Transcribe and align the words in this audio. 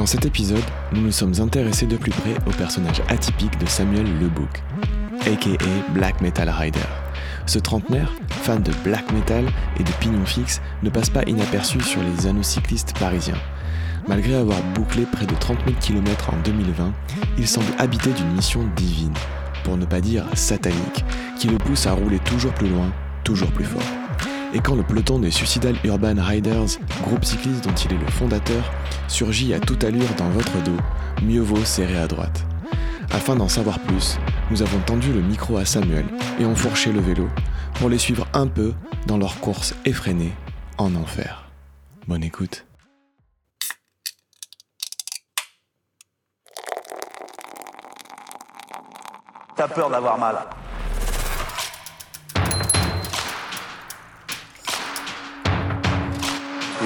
Dans 0.00 0.06
cet 0.06 0.24
épisode, 0.24 0.64
nous 0.94 1.02
nous 1.02 1.12
sommes 1.12 1.34
intéressés 1.42 1.84
de 1.84 1.98
plus 1.98 2.10
près 2.10 2.34
au 2.46 2.50
personnage 2.52 3.02
atypique 3.08 3.58
de 3.58 3.66
Samuel 3.66 4.06
Lebook, 4.18 4.62
aka 5.26 5.62
Black 5.92 6.22
Metal 6.22 6.48
Rider. 6.48 6.78
Ce 7.44 7.58
trentenaire, 7.58 8.10
fan 8.30 8.62
de 8.62 8.72
black 8.82 9.12
metal 9.12 9.44
et 9.78 9.82
de 9.82 9.90
pignon 10.00 10.24
fixe, 10.24 10.62
ne 10.82 10.88
passe 10.88 11.10
pas 11.10 11.22
inaperçu 11.24 11.82
sur 11.82 12.00
les 12.02 12.26
anneaux 12.26 12.42
cyclistes 12.42 12.98
parisiens. 12.98 13.36
Malgré 14.08 14.36
avoir 14.36 14.62
bouclé 14.74 15.04
près 15.04 15.26
de 15.26 15.34
30 15.34 15.58
000 15.66 15.76
km 15.78 16.30
en 16.32 16.36
2020, 16.44 16.94
il 17.36 17.46
semble 17.46 17.70
habité 17.76 18.10
d'une 18.12 18.32
mission 18.32 18.66
divine, 18.76 19.12
pour 19.64 19.76
ne 19.76 19.84
pas 19.84 20.00
dire 20.00 20.24
satanique, 20.32 21.04
qui 21.38 21.48
le 21.48 21.58
pousse 21.58 21.86
à 21.86 21.92
rouler 21.92 22.20
toujours 22.20 22.54
plus 22.54 22.70
loin, 22.70 22.90
toujours 23.22 23.52
plus 23.52 23.66
fort. 23.66 23.82
Et 24.52 24.58
quand 24.58 24.74
le 24.74 24.82
peloton 24.82 25.20
des 25.20 25.30
Suicidal 25.30 25.76
Urban 25.84 26.16
Riders, 26.18 26.78
groupe 27.04 27.24
cycliste 27.24 27.62
dont 27.62 27.74
il 27.74 27.92
est 27.92 27.98
le 27.98 28.10
fondateur, 28.10 28.64
surgit 29.06 29.54
à 29.54 29.60
toute 29.60 29.84
allure 29.84 30.12
dans 30.16 30.28
votre 30.30 30.60
dos, 30.64 30.76
mieux 31.22 31.40
vaut 31.40 31.64
serrer 31.64 31.98
à 31.98 32.08
droite. 32.08 32.44
Afin 33.12 33.36
d'en 33.36 33.48
savoir 33.48 33.78
plus, 33.78 34.18
nous 34.50 34.62
avons 34.62 34.80
tendu 34.80 35.12
le 35.12 35.20
micro 35.20 35.56
à 35.56 35.64
Samuel 35.64 36.04
et 36.40 36.44
enfourché 36.44 36.90
le 36.90 37.00
vélo 37.00 37.28
pour 37.74 37.88
les 37.88 37.98
suivre 37.98 38.26
un 38.34 38.48
peu 38.48 38.74
dans 39.06 39.18
leur 39.18 39.38
course 39.38 39.74
effrénée 39.84 40.32
en 40.78 40.96
enfer. 40.96 41.48
Bonne 42.08 42.24
écoute. 42.24 42.66
T'as 49.54 49.68
peur 49.68 49.90
d'avoir 49.90 50.18
mal. 50.18 50.36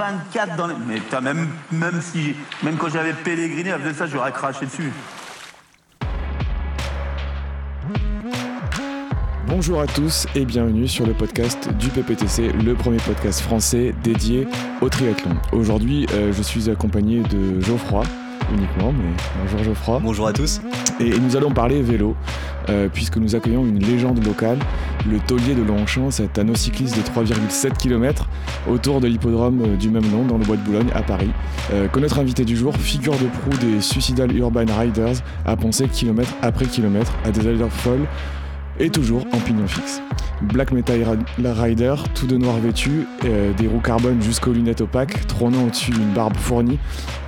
24 0.00 0.56
dans 0.56 0.66
les... 0.66 0.74
Mais 0.86 0.94
putain, 0.96 1.20
même, 1.20 1.48
même, 1.70 2.00
si, 2.00 2.34
même 2.62 2.76
quand 2.78 2.88
j'avais 2.88 3.12
pèleriné, 3.12 3.68
elle 3.68 3.80
faisait 3.82 3.94
ça, 3.94 4.06
j'aurais 4.06 4.32
craché 4.32 4.64
dessus. 4.64 4.90
Bonjour 9.46 9.80
à 9.80 9.86
tous 9.86 10.26
et 10.34 10.46
bienvenue 10.46 10.88
sur 10.88 11.06
le 11.06 11.12
podcast 11.12 11.68
du 11.74 11.88
PPTC, 11.88 12.50
le 12.52 12.74
premier 12.74 12.96
podcast 12.98 13.40
français 13.40 13.94
dédié 14.02 14.46
au 14.80 14.88
triathlon. 14.88 15.32
Aujourd'hui, 15.52 16.06
euh, 16.14 16.32
je 16.32 16.40
suis 16.40 16.70
accompagné 16.70 17.22
de 17.24 17.60
Geoffroy 17.60 18.04
uniquement, 18.52 18.92
mais 18.92 19.12
bonjour 19.42 19.64
Geoffroy. 19.64 20.00
Bonjour 20.02 20.26
à 20.26 20.32
tous. 20.32 20.60
Et, 20.98 21.08
et 21.08 21.18
nous 21.18 21.36
allons 21.36 21.50
parler 21.50 21.82
vélo, 21.82 22.16
euh, 22.68 22.88
puisque 22.92 23.16
nous 23.16 23.34
accueillons 23.34 23.64
une 23.64 23.78
légende 23.78 24.24
locale, 24.24 24.58
le 25.08 25.18
taulier 25.18 25.54
de 25.54 25.62
Longchamp, 25.62 26.10
cet 26.10 26.38
anneau 26.38 26.54
cycliste 26.54 26.96
de 26.96 27.02
3,7 27.02 27.76
km 27.76 28.28
autour 28.68 29.00
de 29.00 29.08
l'hippodrome 29.08 29.62
euh, 29.62 29.76
du 29.76 29.90
même 29.90 30.08
nom 30.10 30.24
dans 30.24 30.38
le 30.38 30.44
bois 30.44 30.56
de 30.56 30.62
Boulogne 30.62 30.90
à 30.94 31.02
Paris. 31.02 31.30
Euh, 31.72 31.88
que 31.88 31.98
notre 32.00 32.18
invité 32.18 32.44
du 32.44 32.56
jour, 32.56 32.76
figure 32.76 33.14
de 33.14 33.26
proue 33.26 33.56
des 33.58 33.80
Suicidal 33.80 34.34
Urban 34.36 34.66
Riders, 34.78 35.16
a 35.46 35.56
poncé 35.56 35.88
kilomètre 35.88 36.32
après 36.42 36.66
kilomètre 36.66 37.12
à 37.24 37.30
des 37.30 37.46
allures 37.46 37.72
folles 37.72 38.06
et 38.80 38.90
toujours 38.90 39.24
en 39.32 39.38
pignon 39.38 39.68
fixe. 39.68 40.02
Black 40.42 40.72
Metal 40.72 41.18
Rider, 41.38 41.94
tout 42.14 42.26
de 42.26 42.36
noir 42.36 42.56
vêtu, 42.56 43.06
euh, 43.24 43.52
des 43.52 43.68
roues 43.68 43.80
carbone 43.80 44.20
jusqu'aux 44.22 44.52
lunettes 44.52 44.80
opaques, 44.80 45.26
trônant 45.26 45.64
au-dessus 45.64 45.90
d'une 45.90 46.12
barbe 46.12 46.36
fournie, 46.36 46.78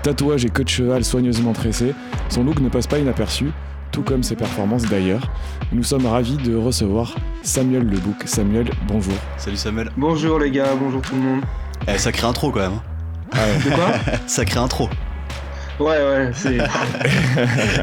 tatouage 0.02 0.46
et 0.46 0.48
queue 0.48 0.64
de 0.64 0.68
cheval 0.68 1.04
soigneusement 1.04 1.52
tressés, 1.52 1.94
son 2.30 2.42
look 2.42 2.58
ne 2.60 2.70
passe 2.70 2.86
pas 2.86 2.98
inaperçu, 2.98 3.50
tout 3.90 4.02
comme 4.02 4.22
ses 4.22 4.34
performances 4.34 4.84
d'ailleurs. 4.84 5.30
Nous 5.72 5.82
sommes 5.82 6.06
ravis 6.06 6.38
de 6.38 6.56
recevoir 6.56 7.14
Samuel 7.42 7.84
Lebouc. 7.84 8.22
Samuel, 8.24 8.70
bonjour. 8.88 9.14
Salut 9.36 9.58
Samuel. 9.58 9.90
Bonjour 9.98 10.38
les 10.38 10.50
gars, 10.50 10.74
bonjour 10.80 11.02
tout 11.02 11.14
le 11.14 11.20
monde. 11.20 11.40
Eh, 11.86 11.98
sacré 11.98 12.26
intro 12.26 12.50
quand 12.50 12.60
même. 12.60 12.80
Ah 13.32 13.36
ouais. 13.36 13.70
De 13.70 13.74
quoi? 13.74 13.92
Sacré 14.26 14.58
intro. 14.58 14.88
Ouais, 15.80 15.86
ouais, 15.88 16.30
c'est. 16.34 16.58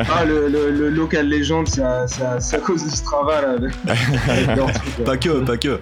ah, 0.09 0.23
le, 0.25 0.47
le, 0.47 0.71
le 0.71 0.89
local 0.89 1.27
légende, 1.27 1.67
c'est 1.67 1.81
à, 1.81 2.07
c'est 2.07 2.23
à- 2.23 2.39
c'est 2.39 2.55
à 2.57 2.59
cause 2.59 2.83
du 2.83 2.89
Strava 2.91 3.41
là. 3.41 3.47
avec-. 3.57 5.03
Pas 5.05 5.17
que, 5.17 5.39
pas 5.43 5.57
que. 5.57 5.79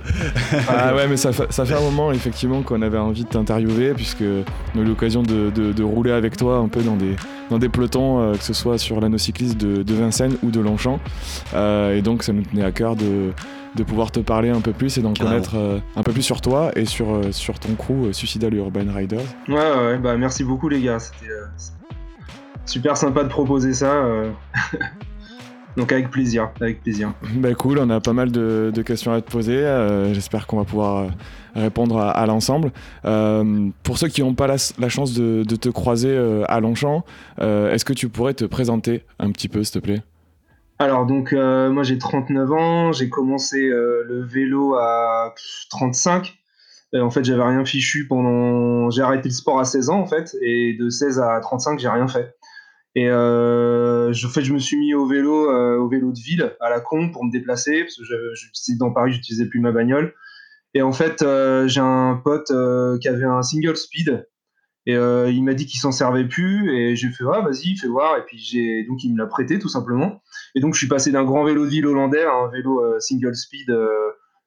Ah 0.70 0.96
ouais, 0.96 1.08
mais 1.08 1.18
ça, 1.18 1.32
fait- 1.32 1.52
ça 1.52 1.66
fait 1.66 1.74
un 1.76 1.82
moment 1.82 2.12
effectivement 2.12 2.62
qu'on 2.62 2.82
avait 2.82 2.98
envie 2.98 3.24
de 3.24 3.30
t'interviewer, 3.30 3.94
puisque 3.94 4.24
on 4.76 4.80
a 4.80 4.82
eu 4.82 4.86
l'occasion 4.86 5.22
de, 5.22 5.50
de- 5.50 5.74
de 5.74 5.84
rouler 5.84 6.12
avec 6.12 6.38
toi 6.38 6.58
un 6.58 6.68
peu 6.70 6.82
dans 6.82 6.96
des, 6.96 7.16
dans 7.50 7.60
des 7.60 7.70
pelotons, 7.70 8.20
euh, 8.20 8.34
que 8.34 8.44
ce 8.44 8.54
soit 8.54 8.78
sur 8.78 9.00
l'anneau 9.00 9.18
cycliste 9.18 9.58
de, 9.58 9.84
de 9.84 9.94
Vincennes 9.94 10.38
ou 10.44 10.52
de 10.52 10.60
Longchamp. 10.60 11.00
Euh, 11.54 11.96
et 11.96 12.02
donc 12.02 12.24
ça 12.24 12.34
nous 12.34 12.44
tenait 12.44 12.64
à 12.64 12.72
cœur 12.72 12.96
de, 12.96 13.32
de 13.76 13.84
pouvoir 13.84 14.12
te 14.12 14.20
parler 14.20 14.50
un 14.50 14.62
peu 14.62 14.74
plus 14.74 14.98
et 14.98 15.02
d'en 15.02 15.14
connaître 15.14 15.56
euh, 15.56 15.80
un 15.96 16.04
peu 16.04 16.12
plus 16.12 16.24
sur 16.24 16.42
toi 16.42 16.72
et 16.76 16.86
sur, 16.86 17.14
euh, 17.14 17.32
sur 17.32 17.60
ton 17.60 17.76
crew 17.76 18.08
euh, 18.08 18.14
Suicidal 18.14 18.54
Urban 18.54 18.92
Riders. 18.94 19.20
Ouais, 19.48 19.56
ouais, 19.56 19.98
bah 19.98 20.18
merci 20.18 20.44
beaucoup 20.44 20.68
les 20.68 20.82
gars, 20.82 21.00
c'était 21.00 21.32
euh, 21.32 21.46
super 22.66 22.98
sympa 22.98 23.24
de 23.24 23.30
proposer 23.30 23.74
ça. 23.74 24.04
Donc 25.78 25.92
avec 25.92 26.10
plaisir, 26.10 26.50
avec 26.60 26.82
plaisir. 26.82 27.14
Bah 27.36 27.54
cool, 27.54 27.78
on 27.78 27.90
a 27.92 28.02
pas 28.02 28.12
mal 28.14 28.32
de, 28.32 28.72
de 28.74 28.82
questions 28.82 29.14
à 29.14 29.22
te 29.22 29.30
poser. 29.32 29.58
euh, 29.58 30.12
J'espère 30.14 30.48
qu'on 30.48 30.58
va 30.58 30.64
pouvoir 30.64 30.98
euh, 31.04 31.08
répondre 31.54 32.00
à, 32.00 32.10
à 32.10 32.26
l'ensemble. 32.26 32.72
Euh, 33.06 33.70
pour 33.84 34.00
ceux 34.00 34.08
qui 34.08 34.22
n'ont 34.22 34.34
pas 34.34 34.48
la, 34.48 34.56
la 34.80 34.90
chance 34.90 35.14
de, 35.14 35.44
de 35.44 35.56
te 35.56 35.70
croiser 35.70 36.18
à 36.48 36.60
Longchamp, 36.60 37.06
euh, 37.40 37.72
est-ce 37.72 37.86
que 37.86 37.94
tu 37.94 38.10
pourrais 38.10 38.34
te 38.34 38.44
présenter 38.46 39.06
un 39.20 39.32
petit 39.32 39.48
peu, 39.50 39.64
s'il 39.64 39.80
te 39.80 39.86
plaît? 39.86 40.02
Alors 40.80 41.06
donc 41.06 41.32
moi 41.32 41.84
j'ai 41.84 41.98
39 41.98 42.52
ans, 42.52 42.92
j'ai 42.92 43.10
commencé 43.10 43.60
le 43.68 44.24
vélo 44.24 44.76
à 44.76 45.34
35. 45.70 46.34
Euh, 46.96 47.02
en 47.02 47.10
fait 47.10 47.26
j'avais 47.26 47.44
rien 47.44 47.66
fichu 47.66 48.08
pendant... 48.08 48.90
J'ai 48.90 49.02
arrêté 49.02 49.28
le 49.28 49.34
sport 49.34 49.60
à 49.60 49.66
16 49.66 49.90
ans 49.90 50.00
en 50.00 50.06
fait, 50.06 50.36
et 50.42 50.78
de 50.80 50.90
16 50.90 51.20
à 51.20 51.40
35 51.42 51.80
j'ai 51.80 51.90
rien 51.90 52.08
fait. 52.08 52.37
Et 52.98 53.08
euh, 53.12 54.12
je, 54.12 54.26
en 54.26 54.32
fait, 54.32 54.42
je 54.42 54.52
me 54.52 54.58
suis 54.58 54.76
mis 54.76 54.96
au 54.96 55.06
vélo, 55.06 55.52
euh, 55.52 55.78
au 55.78 55.88
vélo 55.88 56.12
de 56.12 56.20
ville, 56.20 56.56
à 56.60 56.72
la 56.72 56.80
con, 56.80 57.12
pour 57.12 57.24
me 57.24 57.32
déplacer, 57.32 57.84
parce 57.84 57.96
que 57.96 58.04
je, 58.04 58.16
je, 58.34 58.78
dans 58.80 58.92
Paris, 58.92 59.14
j'utilisais 59.14 59.46
plus 59.46 59.60
ma 59.60 59.72
bagnole. 59.72 60.16
Et 60.74 60.82
en 60.82 60.92
fait, 60.92 61.22
euh, 61.22 61.68
j'ai 61.68 61.80
un 61.80 62.20
pote 62.24 62.52
qui 63.00 63.08
avait 63.08 63.24
un 63.24 63.44
single 63.44 63.78
speed, 63.78 64.28
et 64.88 64.96
il 64.96 65.44
m'a 65.44 65.54
dit 65.54 65.68
qu'il 65.68 65.80
s'en 65.80 65.92
servait 65.92 66.28
plus, 66.28 66.76
et 66.76 66.96
j'ai 66.96 67.10
fait, 67.10 67.24
ah, 67.32 67.42
vas-y, 67.42 67.78
fais 67.78 67.88
voir. 67.88 68.18
Et 68.18 68.24
puis, 68.26 68.84
donc, 68.88 69.04
il 69.04 69.14
me 69.14 69.20
l'a 69.20 69.28
prêté, 69.28 69.60
tout 69.60 69.70
simplement. 69.70 70.24
Et 70.56 70.60
donc, 70.60 70.74
je 70.74 70.80
suis 70.80 70.88
passé 70.88 71.12
d'un 71.12 71.24
grand 71.24 71.44
vélo 71.44 71.66
de 71.66 71.70
ville 71.70 71.86
hollandais 71.86 72.24
à 72.24 72.34
un 72.34 72.48
vélo 72.50 73.00
single 73.00 73.36
speed, 73.36 73.72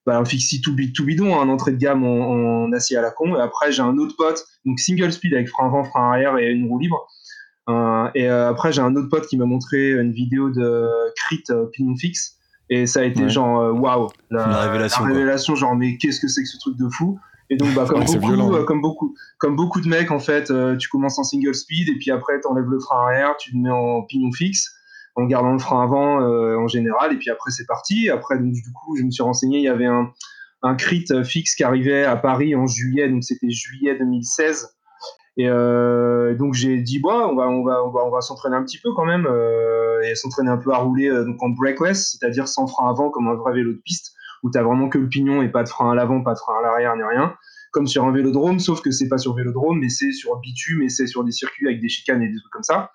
bah, 0.07 0.19
un 0.19 0.25
fixie 0.25 0.61
tout, 0.61 0.75
tout 0.93 1.05
bidon, 1.05 1.41
un 1.41 1.49
entrée 1.51 1.71
de 1.71 1.77
gamme 1.77 2.03
en 2.03 2.73
acier 2.73 2.97
à 2.97 3.01
la 3.01 3.13
con. 3.13 3.37
Et 3.37 3.41
après, 3.41 3.71
j'ai 3.71 3.83
un 3.83 3.97
autre 3.97 4.17
pote, 4.19 4.45
donc 4.65 4.81
single 4.81 5.13
speed 5.13 5.35
avec 5.35 5.49
frein 5.49 5.67
avant, 5.67 5.85
frein 5.85 6.09
arrière 6.09 6.37
et 6.37 6.51
une 6.51 6.67
roue 6.67 6.81
libre. 6.81 7.07
Euh, 7.71 8.11
et 8.15 8.29
euh, 8.29 8.49
après, 8.51 8.73
j'ai 8.73 8.81
un 8.81 8.95
autre 8.97 9.09
pote 9.09 9.27
qui 9.27 9.37
m'a 9.37 9.45
montré 9.47 9.93
une 9.93 10.13
vidéo 10.13 10.51
de 10.51 10.89
Crit 11.17 11.45
euh, 11.51 11.67
Pinion 11.73 11.97
Fix. 11.97 12.37
Et 12.69 12.87
ça 12.87 13.01
a 13.01 13.05
été 13.05 13.23
Ouais. 13.25 13.29
genre, 13.29 13.75
waouh, 13.81 14.09
la, 14.31 14.47
Une 14.47 14.53
révélation, 14.69 15.05
la 15.05 15.13
révélation, 15.13 15.55
genre, 15.57 15.75
mais 15.75 15.97
qu'est-ce 15.97 16.21
que 16.21 16.29
c'est 16.29 16.43
que 16.43 16.49
ce 16.49 16.59
truc 16.59 16.77
de 16.77 16.89
fou? 16.89 17.19
Et 17.51 17.57
donc, 17.57 17.75
bah, 17.75 17.85
comme, 17.89 18.01
Ouais, 18.01 18.07
c'est 18.07 18.19
beaucoup, 18.19 18.33
violent, 18.35 18.55
hein. 18.55 18.65
comme, 18.65 18.81
beaucoup, 18.81 19.17
comme 19.39 19.57
beaucoup 19.57 19.81
de 19.81 19.89
mecs, 19.89 20.13
en 20.13 20.21
fait, 20.21 20.51
euh, 20.53 20.77
tu 20.77 20.89
commences 20.89 21.19
en 21.19 21.25
single 21.25 21.55
speed 21.55 21.89
et 21.89 21.99
puis 21.99 22.13
après, 22.13 22.41
tu 22.41 22.47
enlèves 22.47 22.69
le 22.69 22.79
frein 22.79 23.03
arrière, 23.03 23.37
tu 23.39 23.51
le 23.55 23.61
mets 23.61 23.71
en 23.71 24.03
pignon 24.03 24.31
fixe 24.33 24.73
en 25.17 25.25
gardant 25.25 25.53
le 25.53 25.59
frein 25.59 25.83
avant 25.83 26.21
euh, 26.23 26.57
en 26.57 26.69
général. 26.69 27.13
Et 27.13 27.17
puis 27.17 27.29
après, 27.31 27.51
c'est 27.51 27.67
parti. 27.67 28.09
Après, 28.09 28.39
donc, 28.39 28.53
du 28.53 28.73
coup, 28.73 28.97
je 28.97 29.03
me 29.03 29.11
suis 29.11 29.25
renseigné, 29.25 29.59
il 29.59 29.65
y 29.65 29.69
avait 29.69 29.87
un, 29.87 30.13
un 30.63 30.77
crit 30.77 31.05
fixe 31.25 31.57
qui 31.57 31.65
arrivait 31.65 32.05
à 32.05 32.15
Paris 32.15 32.55
en 32.55 32.69
juillet, 32.69 33.09
donc 33.09 33.25
c'était 33.25 33.51
juillet 33.51 33.99
2016. 33.99 34.69
Et 35.37 35.49
euh, 35.49 36.35
donc 36.35 36.55
j'ai 36.55 36.79
dit 36.79 36.99
bon, 36.99 37.13
on 37.13 37.37
va 37.37 37.49
on 37.49 37.65
va 37.65 37.85
on 37.85 37.91
va 37.91 38.01
on 38.05 38.11
va 38.11 38.21
s'entraîner 38.21 38.57
un 38.57 38.65
petit 38.65 38.79
peu 38.79 38.93
quand 38.95 39.05
même 39.05 39.27
euh, 39.27 40.01
et 40.03 40.15
s'entraîner 40.15 40.51
un 40.51 40.59
peu 40.59 40.73
à 40.73 40.79
rouler 40.79 41.09
euh, 41.09 41.25
donc 41.25 41.43
en 41.43 41.51
brakeless, 41.51 42.11
c'est-à-dire 42.19 42.49
sans 42.49 42.67
frein 42.67 42.91
avant 42.91 43.11
comme 43.11 43.29
un 43.29 43.35
vrai 43.35 43.53
vélo 43.55 43.73
de 43.73 43.81
piste 43.85 44.13
où 44.43 44.51
t'as 44.51 44.63
vraiment 44.63 44.89
que 44.89 44.99
le 44.99 45.09
pignon 45.09 45.43
et 45.43 45.49
pas 45.49 45.63
de 45.63 45.69
frein 45.69 45.93
à 45.93 45.95
l'avant, 45.95 46.23
pas 46.23 46.35
de 46.35 46.39
frein 46.39 46.55
à 46.59 46.63
l'arrière 46.63 46.97
ni 46.97 47.03
rien, 47.03 47.35
comme 47.73 47.87
sur 47.87 48.05
un 48.05 48.13
vélodrome, 48.13 48.59
sauf 48.59 48.81
que 48.83 48.91
c'est 48.91 49.09
pas 49.09 49.19
sur 49.19 49.35
vélodrome 49.35 49.79
mais 49.81 49.89
c'est 49.89 50.13
sur 50.13 50.37
bitume 50.41 50.83
et 50.83 50.89
c'est 50.89 51.07
sur 51.07 51.25
des 51.25 51.33
circuits 51.33 51.67
avec 51.69 51.81
des 51.81 51.89
chicanes 51.89 52.23
et 52.23 52.29
des 52.29 52.39
trucs 52.39 52.53
comme 52.53 52.63
ça. 52.63 52.91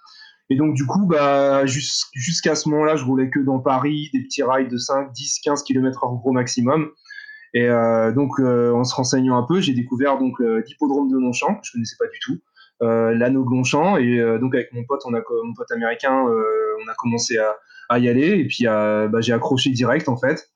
Et 0.51 0.57
donc, 0.57 0.75
du 0.75 0.85
coup, 0.85 1.07
bah, 1.07 1.65
jus- 1.65 2.03
jusqu'à 2.13 2.53
ce 2.53 2.69
moment-là, 2.69 2.95
je 2.95 3.03
roulais 3.03 3.31
que 3.31 3.39
dans 3.39 3.57
Paris, 3.59 4.09
des 4.13 4.21
petits 4.21 4.43
rides 4.43 4.69
de 4.69 4.77
5, 4.77 5.11
10, 5.11 5.39
15 5.43 5.63
km 5.63 6.03
heure 6.03 6.13
gros 6.13 6.31
maximum. 6.33 6.89
Et 7.55 7.69
euh, 7.69 8.11
donc, 8.11 8.37
euh, 8.39 8.73
en 8.73 8.83
se 8.83 8.93
renseignant 8.93 9.37
un 9.37 9.43
peu, 9.43 9.61
j'ai 9.61 9.73
découvert 9.73 10.19
donc 10.19 10.41
euh, 10.41 10.61
l'hippodrome 10.67 11.09
de 11.09 11.17
Longchamp, 11.17 11.55
que 11.55 11.61
je 11.63 11.71
connaissais 11.71 11.95
pas 11.97 12.07
du 12.07 12.19
tout, 12.19 12.39
l'anneau 12.81 13.45
de 13.45 13.49
Longchamp. 13.49 13.95
Et 13.97 14.19
donc, 14.39 14.53
avec 14.53 14.73
mon 14.73 14.83
pote, 14.83 15.01
mon 15.05 15.53
pote 15.55 15.71
américain, 15.71 16.13
on 16.13 16.91
a 16.91 16.93
commencé 16.97 17.37
à, 17.89 17.97
y 17.97 18.09
aller. 18.09 18.39
Et 18.39 18.45
puis, 18.45 18.65
bah, 18.65 19.21
j'ai 19.21 19.31
accroché 19.31 19.69
direct, 19.69 20.09
en 20.09 20.17
fait. 20.17 20.51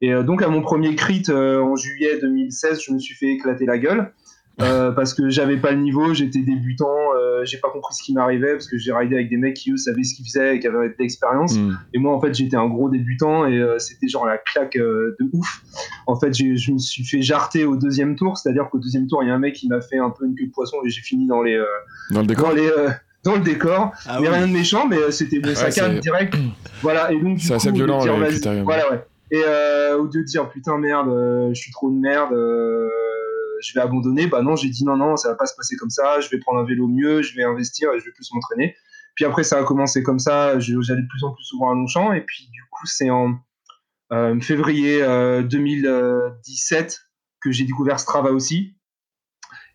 Et 0.00 0.14
donc, 0.22 0.42
à 0.42 0.48
mon 0.48 0.62
premier 0.62 0.94
crit 0.94 1.24
en 1.28 1.74
juillet 1.74 2.20
2016, 2.20 2.80
je 2.80 2.92
me 2.92 3.00
suis 3.00 3.16
fait 3.16 3.32
éclater 3.32 3.66
la 3.66 3.78
gueule. 3.78 4.12
Euh, 4.62 4.92
parce 4.92 5.14
que 5.14 5.28
j'avais 5.30 5.56
pas 5.56 5.72
le 5.72 5.78
niveau, 5.78 6.14
j'étais 6.14 6.38
débutant, 6.38 6.86
euh, 7.18 7.44
j'ai 7.44 7.58
pas 7.58 7.70
compris 7.70 7.92
ce 7.94 8.04
qui 8.04 8.12
m'arrivait 8.14 8.52
parce 8.52 8.68
que 8.68 8.78
j'ai 8.78 8.92
ridé 8.92 9.16
avec 9.16 9.28
des 9.28 9.36
mecs 9.36 9.54
qui 9.54 9.72
eux 9.72 9.76
savaient 9.76 10.04
ce 10.04 10.14
qu'ils 10.14 10.24
faisaient 10.26 10.54
et 10.56 10.60
qui 10.60 10.68
avaient 10.68 10.90
de 10.90 10.94
l'expérience. 10.96 11.56
Hmm. 11.58 11.76
Et 11.92 11.98
moi 11.98 12.14
en 12.14 12.20
fait 12.20 12.32
j'étais 12.32 12.54
un 12.56 12.68
gros 12.68 12.88
débutant 12.88 13.46
et 13.46 13.58
euh, 13.58 13.80
c'était 13.80 14.06
genre 14.06 14.26
la 14.26 14.38
claque 14.38 14.76
euh, 14.76 15.16
de 15.18 15.26
ouf. 15.32 15.60
En 16.06 16.14
fait 16.14 16.32
j'ai- 16.32 16.56
je 16.56 16.70
me 16.70 16.78
suis 16.78 17.04
fait 17.04 17.20
jarter 17.20 17.64
au 17.64 17.74
deuxième 17.76 18.14
tour, 18.14 18.38
c'est-à-dire 18.38 18.68
qu'au 18.70 18.78
deuxième 18.78 19.08
tour 19.08 19.24
il 19.24 19.28
y 19.28 19.32
a 19.32 19.34
un 19.34 19.40
mec 19.40 19.54
qui 19.54 19.66
m'a 19.66 19.80
fait 19.80 19.98
un 19.98 20.10
peu 20.10 20.24
une 20.24 20.36
queue 20.36 20.46
de 20.46 20.52
poisson 20.52 20.76
et 20.86 20.88
j'ai 20.88 21.02
fini 21.02 21.26
dans 21.26 21.42
les 21.42 21.54
euh, 21.56 21.64
Dans 22.12 22.20
le 22.20 22.26
décor 22.28 22.50
dans 22.50 22.54
les 22.54 22.68
euh, 22.68 22.90
dans 23.24 23.34
le 23.34 23.40
décor. 23.40 23.90
Ah 24.06 24.18
mais 24.20 24.28
oui. 24.28 24.34
rien 24.34 24.46
de 24.46 24.52
méchant, 24.52 24.86
mais 24.86 24.98
euh, 24.98 25.10
c'était 25.10 25.40
bon, 25.40 25.52
ça 25.54 25.64
Ouais, 25.66 25.72
calme 25.72 25.98
direct. 25.98 26.34
Voilà 26.80 27.10
et 27.10 27.18
donc 27.20 27.38
du 27.38 27.40
C'est 27.44 27.54
assez 27.54 27.70
coup, 27.70 27.74
au 27.74 27.78
lieu 27.80 27.86
de 27.86 27.92
violent, 27.92 28.18
dire, 28.28 28.52
les. 28.52 28.62
Voilà 28.62 28.88
ouais. 28.92 29.02
Et 29.32 29.42
euh, 29.44 29.96
au 29.98 30.04
lieu 30.04 30.10
de 30.20 30.22
dire 30.22 30.48
putain 30.48 30.78
merde, 30.78 31.08
euh, 31.08 31.48
je 31.52 31.60
suis 31.60 31.72
trop 31.72 31.90
de 31.90 31.96
merde. 31.96 32.32
euh, 32.32 32.88
je 33.64 33.74
vais 33.74 33.80
abandonner, 33.80 34.26
bah 34.26 34.42
non, 34.42 34.56
j'ai 34.56 34.68
dit 34.68 34.84
non, 34.84 34.96
non, 34.96 35.16
ça 35.16 35.28
va 35.30 35.34
pas 35.34 35.46
se 35.46 35.54
passer 35.56 35.76
comme 35.76 35.90
ça, 35.90 36.20
je 36.20 36.28
vais 36.30 36.38
prendre 36.38 36.60
un 36.60 36.64
vélo 36.64 36.86
mieux, 36.88 37.22
je 37.22 37.34
vais 37.34 37.42
investir 37.44 37.92
et 37.92 37.98
je 38.00 38.04
vais 38.04 38.12
plus 38.12 38.30
m'entraîner. 38.32 38.76
Puis 39.14 39.24
après, 39.24 39.44
ça 39.44 39.58
a 39.58 39.64
commencé 39.64 40.02
comme 40.02 40.18
ça, 40.18 40.58
j'allais 40.58 41.02
de 41.02 41.08
plus 41.08 41.24
en 41.24 41.32
plus 41.32 41.44
souvent 41.44 41.70
à 41.70 41.74
Longchamp, 41.74 42.12
et 42.12 42.20
puis 42.22 42.48
du 42.52 42.62
coup, 42.70 42.86
c'est 42.86 43.10
en 43.10 43.38
euh, 44.12 44.38
février 44.40 45.02
euh, 45.02 45.42
2017 45.42 47.00
que 47.40 47.50
j'ai 47.52 47.64
découvert 47.64 48.00
Strava 48.00 48.30
aussi. 48.32 48.74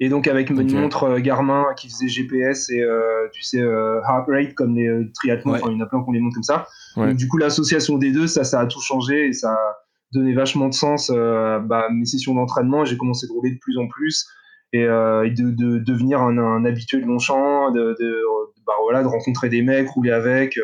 Et 0.02 0.08
donc, 0.08 0.28
avec 0.28 0.50
une 0.50 0.60
Ok. 0.62 0.72
montre 0.72 1.04
euh, 1.04 1.20
Garmin 1.20 1.66
qui 1.76 1.90
faisait 1.90 2.08
GPS 2.08 2.70
et 2.70 2.82
euh, 2.82 3.28
tu 3.34 3.44
sais, 3.44 3.60
euh, 3.60 4.00
heart 4.08 4.28
rate 4.30 4.54
comme 4.54 4.76
les 4.76 4.88
euh, 4.88 5.12
triathlons, 5.14 5.52
Ouais. 5.52 5.60
enfin, 5.62 5.72
il 5.72 5.78
y 5.78 5.82
en 5.82 5.86
a 5.86 5.88
plein 5.88 6.02
qui 6.02 6.10
ont 6.10 6.12
les 6.14 6.20
montres 6.22 6.36
comme 6.36 6.44
ça. 6.44 6.68
Ouais. 6.96 7.08
Donc, 7.08 7.18
du 7.18 7.28
coup, 7.28 7.38
l'association 7.38 7.98
des 7.98 8.12
deux, 8.12 8.28
ça, 8.28 8.44
ça 8.46 8.62
a 8.62 8.66
tout 8.66 8.82
changé 8.82 9.28
et 9.28 9.34
ça 9.34 9.52
a 9.52 9.78
donné 10.12 10.34
vachement 10.34 10.68
de 10.70 10.74
sens 10.74 11.12
euh, 11.14 11.60
bah, 11.60 11.86
à 11.88 11.90
mes 11.92 12.06
sessions 12.06 12.34
d'entraînement. 12.34 12.86
J'ai 12.86 12.98
commencé 12.98 13.28
de 13.28 13.32
rouler 13.32 13.52
de 13.52 13.60
plus 13.60 13.78
en 13.78 13.88
plus 13.88 14.28
et, 14.74 14.84
euh, 14.84 15.26
et 15.26 15.32
de, 15.32 15.52
de 15.52 15.80
devenir 15.80 16.22
un, 16.22 16.38
un 16.38 16.66
habitué 16.66 17.00
de 17.02 17.06
Longchamp, 17.06 17.72
de, 17.72 17.96
de, 18.00 18.22
bah, 18.66 18.74
voilà, 18.84 19.04
de 19.04 19.08
rencontrer 19.08 19.50
des 19.50 19.62
mecs, 19.62 19.90
rouler 19.90 20.12
avec, 20.12 20.58
euh, 20.58 20.62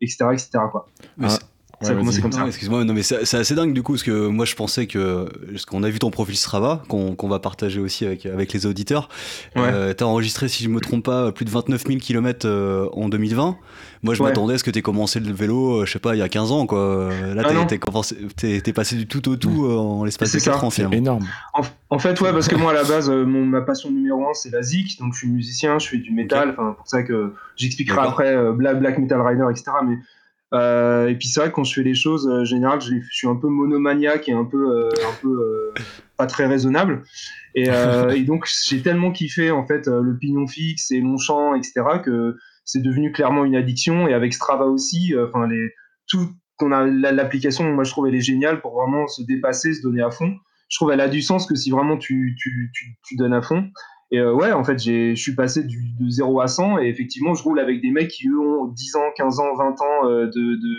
etc., 0.00 0.26
etc. 0.32 0.50
Quoi. 0.70 0.86
Ah, 1.22 1.28
c'est- 1.28 1.40
ça 1.84 1.92
a 1.92 1.94
commencé 1.96 2.20
comme 2.20 2.30
Non, 2.30 2.38
ça. 2.38 2.46
excuse-moi, 2.46 2.84
non 2.84 2.94
mais 2.94 3.02
c'est 3.02 3.34
assez 3.34 3.54
dingue 3.54 3.72
du 3.72 3.82
coup, 3.82 3.92
parce 3.92 4.02
que 4.02 4.26
moi 4.28 4.44
je 4.44 4.54
pensais 4.54 4.86
que, 4.86 5.26
parce 5.50 5.64
qu'on 5.66 5.82
a 5.82 5.88
vu 5.90 5.98
ton 5.98 6.10
profil 6.10 6.36
Strava, 6.36 6.82
qu'on 6.88 7.28
va 7.28 7.38
partager 7.38 7.80
aussi 7.80 8.04
avec, 8.06 8.26
avec 8.26 8.52
les 8.52 8.66
auditeurs, 8.66 9.08
Ouais. 9.56 9.62
euh, 9.64 9.94
t'as 9.94 10.04
enregistré, 10.06 10.48
si 10.48 10.64
je 10.64 10.68
me 10.68 10.80
trompe 10.80 11.04
pas, 11.04 11.32
plus 11.32 11.44
de 11.44 11.50
29 11.50 11.84
000 11.86 11.98
km 12.00 12.46
en 12.92 13.08
2020. 13.08 13.56
Moi 14.02 14.12
je 14.14 14.22
Ouais. 14.22 14.28
m'attendais 14.28 14.54
à 14.54 14.58
ce 14.58 14.64
que 14.64 14.70
t'aies 14.70 14.82
commencé 14.82 15.18
le 15.18 15.32
vélo, 15.32 15.80
euh, 15.80 15.86
je 15.86 15.92
sais 15.92 15.98
pas, 15.98 16.14
il 16.14 16.18
y 16.18 16.22
a 16.22 16.28
15 16.28 16.52
ans 16.52 16.66
quoi. 16.66 16.78
Euh, 16.78 17.34
Là 17.34 17.42
Ah 17.46 17.64
t'es- 18.36 18.72
passé 18.72 18.96
du 18.96 19.06
tout 19.06 19.26
au 19.30 19.36
tout 19.36 19.64
euh, 19.66 19.76
en 19.76 20.04
l'espace 20.04 20.28
de 20.32 20.38
C'est 20.38 20.44
ça. 20.44 20.52
4 20.52 20.64
ans 20.64 20.70
C'est 20.70 20.82
finalement. 20.82 20.96
énorme. 20.96 21.26
En, 21.54 21.62
en 21.90 21.98
fait, 21.98 22.20
ouais, 22.20 22.32
parce 22.32 22.48
que 22.48 22.56
moi, 22.56 22.72
à 22.72 22.74
la 22.74 22.84
base, 22.84 23.08
euh, 23.08 23.24
mon, 23.24 23.44
ma 23.46 23.60
passion 23.62 23.90
numéro 23.90 24.28
un, 24.28 24.34
c'est 24.34 24.50
la 24.50 24.62
zik. 24.62 24.98
Donc, 24.98 25.14
je 25.14 25.18
suis 25.20 25.28
musicien, 25.28 25.78
je 25.78 25.88
fais 25.88 25.96
du 25.98 26.10
métal. 26.12 26.50
Enfin, 26.50 26.74
pour 26.76 26.88
ça 26.88 27.02
que 27.02 27.32
j'expliquerai 27.56 28.00
après 28.00 28.34
euh, 28.34 28.52
Black, 28.52 28.78
Black 28.80 28.98
Metal 28.98 29.20
Rider, 29.20 29.44
etc. 29.50 29.70
Mais, 29.86 29.96
euh, 30.54 31.08
et 31.08 31.16
puis, 31.16 31.28
c'est 31.28 31.40
vrai 31.40 31.50
que 31.50 31.54
quand 31.54 31.64
je 31.64 31.74
fais 31.74 31.82
les 31.82 31.94
choses, 31.94 32.28
euh, 32.28 32.42
en 32.42 32.44
général, 32.44 32.80
je, 32.80 32.94
suis 33.10 33.28
un 33.28 33.36
peu 33.36 33.48
monomaniaque 33.48 34.28
et 34.28 34.32
un 34.32 34.44
peu, 34.44 34.88
euh, 34.88 35.72
pas 36.16 36.26
très 36.26 36.46
raisonnable. 36.46 37.02
Et, 37.54 37.68
donc, 38.24 38.48
j'ai 38.66 38.80
tellement 38.80 39.12
kiffé, 39.12 39.50
en 39.50 39.66
fait, 39.66 39.86
le 39.86 40.16
pignon 40.18 40.46
fixe 40.46 40.90
et 40.90 41.00
Longchamp, 41.00 41.54
etc., 41.54 41.82
que 42.02 42.36
c'est 42.64 42.82
devenu 42.82 43.12
clairement 43.12 43.44
une 43.44 43.56
addiction. 43.56 44.08
Et 44.08 44.14
avec 44.14 44.32
Strava 44.32 44.64
aussi, 44.64 45.14
enfin, 45.16 45.48
tout, 46.08 46.30
qu'on 46.56 46.72
a 46.72 46.84
la- 46.84 47.12
l'application, 47.12 47.64
moi, 47.72 47.84
je 47.84 47.90
trouve, 47.90 48.06
elle 48.08 48.14
est 48.14 48.20
géniale 48.20 48.60
pour 48.60 48.80
vraiment 48.80 49.06
se 49.06 49.22
dépasser, 49.22 49.74
se 49.74 49.82
donner 49.82 50.02
à 50.02 50.10
fond 50.10 50.34
je 50.70 50.78
trouve 50.78 50.90
elle 50.90 51.00
a 51.00 51.08
du 51.08 51.22
sens 51.22 51.46
que 51.46 51.54
si 51.54 51.70
vraiment 51.70 51.98
tu 51.98 52.36
donnes 53.12 53.34
à 53.34 53.42
fond. 53.42 53.70
Et 54.14 54.18
euh, 54.20 54.32
ouais, 54.32 54.52
en 54.52 54.62
fait, 54.62 54.78
j'ai- 54.78 55.16
je 55.16 55.20
suis 55.20 55.34
passé 55.34 55.64
du, 55.64 55.88
de 55.98 56.08
0 56.08 56.40
à 56.40 56.46
100 56.46 56.78
et 56.78 56.86
effectivement, 56.88 57.34
je 57.34 57.42
roule 57.42 57.58
avec 57.58 57.80
des 57.80 57.90
mecs 57.90 58.08
qui, 58.08 58.28
eux, 58.28 58.38
ont 58.38 58.66
10 58.66 58.94
ans, 58.96 59.10
15 59.16 59.40
ans, 59.40 59.54
20 59.56 59.80
ans 59.80 60.08
euh, 60.08 60.26
de, 60.26 60.30
de, 60.54 60.74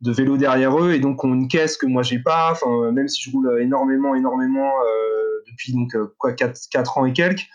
de 0.00 0.10
vélo 0.12 0.36
derrière 0.36 0.76
eux 0.82 0.92
et 0.92 0.98
donc 0.98 1.22
ont 1.22 1.32
une 1.34 1.46
caisse 1.46 1.76
que 1.76 1.86
moi, 1.86 2.02
j'ai 2.02 2.18
pas. 2.18 2.50
Enfin, 2.50 2.90
même 2.90 3.06
si 3.06 3.22
je 3.22 3.30
roule 3.30 3.60
énormément, 3.62 4.14
énormément 4.16 4.66
euh, 4.80 5.42
depuis 5.46 5.72
donc 5.72 5.94
euh, 5.94 6.12
quoi 6.18 6.32
4, 6.32 6.58
4 6.70 6.98
ans 6.98 7.04
et 7.06 7.12
quelques, 7.12 7.46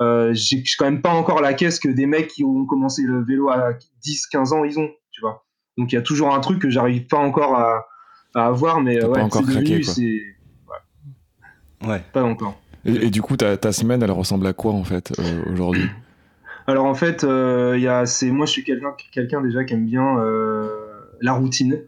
euh, 0.00 0.30
j'ai 0.34 0.62
quand 0.78 0.84
même 0.84 1.02
pas 1.02 1.14
encore 1.14 1.40
la 1.40 1.52
caisse 1.54 1.80
que 1.80 1.88
des 1.88 2.06
mecs 2.06 2.28
qui 2.28 2.44
ont 2.44 2.64
commencé 2.66 3.02
le 3.02 3.24
vélo 3.24 3.48
à 3.50 3.72
10, 4.02 4.26
15 4.28 4.52
ans, 4.52 4.62
ils 4.64 4.78
ont, 4.78 4.88
tu 5.10 5.20
vois. 5.20 5.44
Donc 5.78 5.90
il 5.90 5.96
y 5.96 5.98
a 5.98 6.02
toujours 6.02 6.32
un 6.34 6.40
truc 6.40 6.60
que 6.60 6.70
j'arrive 6.70 7.06
pas 7.08 7.18
encore 7.18 7.56
à, 7.56 7.86
à 8.36 8.46
avoir, 8.46 8.80
mais 8.80 9.02
euh, 9.02 9.08
ouais, 9.08 9.20
encore 9.22 9.42
c'est 9.44 9.54
devenu, 9.54 9.82
Ouais. 11.82 12.02
pas 12.12 12.22
encore. 12.22 12.60
Et, 12.84 13.06
et 13.06 13.10
du 13.10 13.22
coup, 13.22 13.36
ta, 13.36 13.56
ta 13.56 13.72
semaine, 13.72 14.02
elle 14.02 14.10
ressemble 14.10 14.46
à 14.46 14.52
quoi 14.52 14.72
en 14.72 14.84
fait 14.84 15.12
euh, 15.18 15.42
aujourd'hui 15.52 15.88
Alors 16.66 16.86
en 16.86 16.94
fait, 16.94 17.24
euh, 17.24 17.76
y 17.78 17.88
a, 17.88 18.06
c'est, 18.06 18.30
moi 18.30 18.46
je 18.46 18.52
suis 18.52 18.64
quelqu'un, 18.64 18.94
quelqu'un 19.12 19.40
déjà 19.40 19.64
qui 19.64 19.74
aime 19.74 19.86
bien 19.86 20.18
euh, 20.18 20.68
la 21.20 21.32
routine. 21.32 21.78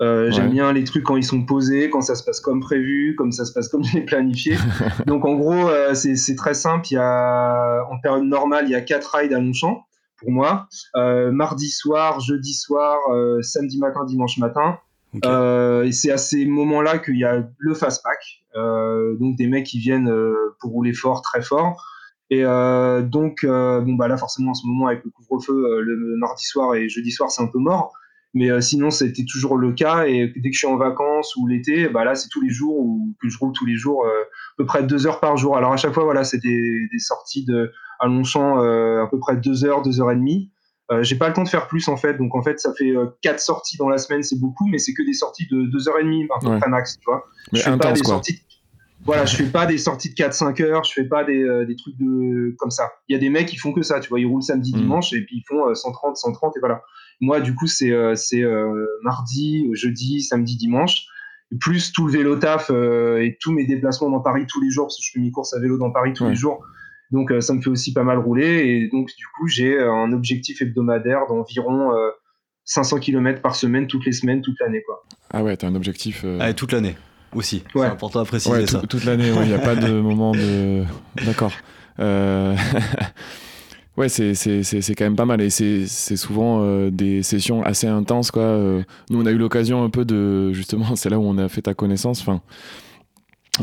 Euh, 0.00 0.30
J'aime 0.30 0.46
Ouais. 0.46 0.52
bien 0.52 0.72
les 0.72 0.84
trucs 0.84 1.04
quand 1.04 1.16
ils 1.16 1.24
sont 1.24 1.44
posés, 1.44 1.90
quand 1.90 2.00
ça 2.00 2.14
se 2.14 2.24
passe 2.24 2.40
comme 2.40 2.60
prévu, 2.60 3.14
comme 3.18 3.32
ça 3.32 3.44
se 3.44 3.52
passe 3.52 3.68
comme 3.68 3.84
je 3.84 3.98
l'ai 3.98 4.04
planifié. 4.04 4.56
Donc 5.06 5.26
en 5.26 5.34
gros, 5.34 5.68
euh, 5.68 5.92
c'est, 5.94 6.34
très 6.36 6.54
simple. 6.54 6.86
Il 6.90 6.94
y 6.94 6.98
a, 6.98 7.82
en 7.90 7.98
période 7.98 8.24
normale, 8.24 8.64
il 8.66 8.70
y 8.70 8.74
a 8.74 8.80
quatre 8.80 9.14
rides 9.14 9.34
à 9.34 9.38
Longchamp 9.40 9.84
pour 10.16 10.30
moi. 10.30 10.68
Euh, 10.96 11.30
mardi 11.32 11.68
soir, 11.68 12.20
jeudi 12.20 12.54
soir, 12.54 12.96
samedi 13.42 13.78
matin, 13.78 14.04
dimanche 14.06 14.38
matin. 14.38 14.78
Euh, 15.24 15.82
et 15.82 15.92
c'est 15.92 16.10
à 16.10 16.18
ces 16.18 16.46
moments-là 16.46 16.98
qu'il 16.98 17.18
y 17.18 17.24
a 17.24 17.42
le 17.58 17.74
fast 17.74 18.02
pack, 18.02 18.44
euh, 18.56 19.16
donc 19.16 19.36
des 19.36 19.48
mecs 19.48 19.66
qui 19.66 19.78
viennent 19.78 20.08
euh, 20.08 20.54
pour 20.60 20.70
rouler 20.70 20.92
fort, 20.92 21.22
très 21.22 21.42
fort. 21.42 21.84
Et 22.30 22.44
euh, 22.44 23.02
donc, 23.02 23.42
euh, 23.42 23.80
bon 23.80 23.94
bah 23.94 24.06
là 24.06 24.16
forcément 24.16 24.52
en 24.52 24.54
ce 24.54 24.66
moment 24.66 24.86
avec 24.86 25.04
le 25.04 25.10
couvre-feu, 25.10 25.52
euh, 25.52 25.80
le 25.82 26.16
mardi 26.16 26.44
soir 26.44 26.76
et 26.76 26.88
jeudi 26.88 27.10
soir 27.10 27.30
c'est 27.30 27.42
un 27.42 27.48
peu 27.48 27.58
mort. 27.58 27.92
Mais 28.32 28.60
sinon 28.60 28.92
c'était 28.92 29.24
toujours 29.24 29.56
le 29.56 29.72
cas 29.72 30.04
et 30.06 30.32
dès 30.36 30.50
que 30.50 30.54
je 30.54 30.58
suis 30.58 30.66
en 30.68 30.76
vacances 30.76 31.34
ou 31.34 31.48
l'été, 31.48 31.88
bah 31.88 32.04
là 32.04 32.14
c'est 32.14 32.28
tous 32.28 32.40
les 32.40 32.50
jours 32.50 32.78
ou 32.78 33.12
que 33.20 33.28
je 33.28 33.36
roule 33.36 33.52
tous 33.52 33.66
les 33.66 33.74
jours, 33.74 34.06
à 34.06 34.10
peu 34.56 34.64
près 34.64 34.84
deux 34.84 35.08
heures 35.08 35.18
par 35.18 35.36
jour. 35.36 35.56
Alors 35.56 35.72
à 35.72 35.76
chaque 35.76 35.92
fois 35.92 36.04
voilà 36.04 36.22
c'est 36.22 36.38
des, 36.38 36.88
sorties 36.98 37.44
de 37.44 37.72
à 37.98 38.06
Longchamp 38.06 38.58
à 38.58 39.08
peu 39.10 39.18
près 39.18 39.36
deux 39.36 39.64
heures, 39.64 39.82
deux 39.82 40.00
heures 40.00 40.12
et 40.12 40.14
demie. 40.14 40.48
Euh, 40.92 41.02
j'ai 41.04 41.16
pas 41.16 41.28
le 41.28 41.34
temps 41.34 41.44
de 41.44 41.48
faire 41.48 41.68
plus 41.68 41.86
en 41.88 41.96
fait, 41.96 42.14
donc 42.14 42.34
en 42.34 42.42
fait 42.42 42.58
ça 42.58 42.72
fait 42.76 42.90
euh, 42.96 43.06
quatre 43.22 43.38
sorties 43.40 43.76
dans 43.76 43.88
la 43.88 43.98
semaine, 43.98 44.22
c'est 44.24 44.38
beaucoup, 44.40 44.66
mais 44.66 44.78
c'est 44.78 44.92
que 44.92 45.02
des 45.04 45.12
sorties 45.12 45.46
de 45.50 45.66
deux 45.66 45.88
heures 45.88 45.98
et 46.00 46.04
demie 46.04 46.26
à 46.34 46.40
peu 46.40 46.48
Ouais. 46.48 46.58
max, 46.68 46.98
tu 46.98 47.04
vois. 47.06 47.24
Mais 47.52 47.58
je 47.60 47.64
fais 47.64 47.76
pas 47.78 47.92
des 47.92 48.00
quoi. 48.00 48.14
sorties. 48.14 48.32
de- 48.34 48.38
Voilà, 49.04 49.24
je 49.24 49.34
fais 49.36 49.44
pas 49.50 49.66
des 49.66 49.78
sorties 49.78 50.10
de 50.10 50.14
4-5 50.14 50.60
heures, 50.60 50.84
je 50.84 50.92
fais 50.92 51.04
pas 51.04 51.24
des, 51.24 51.42
euh, 51.42 51.64
des 51.64 51.74
trucs 51.76 51.96
de 51.96 52.54
comme 52.58 52.70
ça. 52.70 52.90
Il 53.08 53.12
y 53.14 53.16
a 53.16 53.18
des 53.20 53.30
mecs 53.30 53.46
qui 53.48 53.56
font 53.56 53.72
que 53.72 53.82
ça, 53.82 53.98
tu 54.00 54.08
vois, 54.10 54.20
ils 54.20 54.26
roulent 54.26 54.42
samedi, 54.42 54.72
Mm. 54.74 54.78
dimanche 54.78 55.12
et 55.12 55.24
puis 55.24 55.36
ils 55.38 55.44
font 55.48 55.68
euh, 55.68 55.74
130, 55.74 56.16
130 56.16 56.56
et 56.56 56.60
voilà. 56.60 56.82
Moi, 57.20 57.40
du 57.40 57.54
coup, 57.54 57.66
c'est 57.66 57.92
c'est 58.16 58.42
mardi, 59.02 59.68
jeudi, 59.74 60.22
samedi, 60.22 60.56
dimanche, 60.56 61.06
plus 61.60 61.92
tout 61.92 62.06
le 62.06 62.12
vélo 62.12 62.36
taf 62.36 62.70
euh, 62.70 63.22
et 63.22 63.36
tous 63.40 63.52
mes 63.52 63.66
déplacements 63.66 64.10
dans 64.10 64.20
Paris 64.20 64.46
tous 64.48 64.60
les 64.60 64.70
jours 64.70 64.86
parce 64.86 64.96
que 64.96 65.02
je 65.04 65.10
fais 65.12 65.20
mes 65.20 65.30
courses 65.30 65.52
à 65.54 65.60
vélo 65.60 65.78
dans 65.78 65.90
Paris 65.90 66.12
tous 66.14 66.24
Ouais. 66.24 66.30
les 66.30 66.36
jours. 66.36 66.64
Donc 67.10 67.32
euh, 67.32 67.40
ça 67.40 67.54
me 67.54 67.60
fait 67.60 67.70
aussi 67.70 67.92
pas 67.92 68.04
mal 68.04 68.18
rouler 68.18 68.46
et 68.66 68.88
donc 68.88 69.08
du 69.16 69.24
coup 69.36 69.48
j'ai 69.48 69.74
euh, 69.76 69.92
un 69.92 70.12
objectif 70.12 70.62
hebdomadaire 70.62 71.26
d'environ 71.28 71.92
euh, 71.92 72.10
500 72.64 72.98
km 73.00 73.42
par 73.42 73.56
semaine 73.56 73.86
toutes 73.88 74.06
les 74.06 74.12
semaines 74.12 74.42
toute 74.42 74.56
l'année 74.60 74.82
quoi. 74.86 75.02
Ah 75.32 75.42
ouais, 75.42 75.56
t'as 75.56 75.66
un 75.66 75.74
objectif. 75.74 76.22
euh, 76.24 76.38
Ah, 76.40 76.50
et 76.50 76.54
toute 76.54 76.70
l'année 76.72 76.96
aussi. 77.34 77.62
Ouais. 77.74 77.86
C'est 77.86 77.92
important 77.92 78.20
à 78.20 78.24
préciser 78.24 78.54
ouais, 78.54 78.66
ça. 78.66 78.80
tout- 78.80 78.86
toute 78.86 79.04
l'année, 79.04 79.28
il 79.42 79.48
n'y 79.48 79.54
a 79.54 79.58
pas 79.58 79.74
de 79.76 79.92
moment 80.00 80.32
de. 80.32 80.84
D'accord. 81.24 81.52
Euh, 81.98 82.54
ouais, 83.96 84.08
c'est 84.08 84.34
c'est- 84.34 84.62
c'est- 84.62 84.80
c'est 84.80 84.94
quand 84.94 85.04
même 85.04 85.16
pas 85.16 85.26
mal 85.26 85.40
et 85.40 85.50
c'est 85.50 85.86
c'est 85.86 86.16
souvent 86.16 86.60
euh, 86.62 86.90
des 86.90 87.22
sessions 87.22 87.62
assez 87.62 87.86
intenses. 87.86 88.30
Quoi. 88.30 88.42
Euh, 88.42 88.82
Nous, 89.10 89.20
on 89.20 89.26
a 89.26 89.30
eu 89.32 89.38
l'occasion 89.38 89.82
un 89.84 89.90
peu 89.90 90.04
de. 90.04 90.52
Justement, 90.52 90.94
c'est 90.96 91.10
là 91.10 91.18
où 91.18 91.24
on 91.24 91.38
a 91.38 91.48
fait 91.48 91.62
ta 91.62 91.74
connaissance. 91.74 92.20
Enfin, 92.20 92.40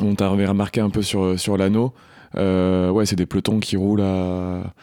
on 0.01 0.15
t'avait 0.15 0.45
remarqué 0.45 0.81
un 0.81 0.89
peu 0.89 1.01
sur, 1.01 1.39
sur 1.39 1.57
l'anneau. 1.57 1.93
Euh, 2.37 2.89
ouais, 2.89 3.05
c'est 3.05 3.15
des 3.15 3.25
pelotons 3.25 3.59
qui 3.59 3.77
roulent 3.77 4.01
à, 4.01 4.73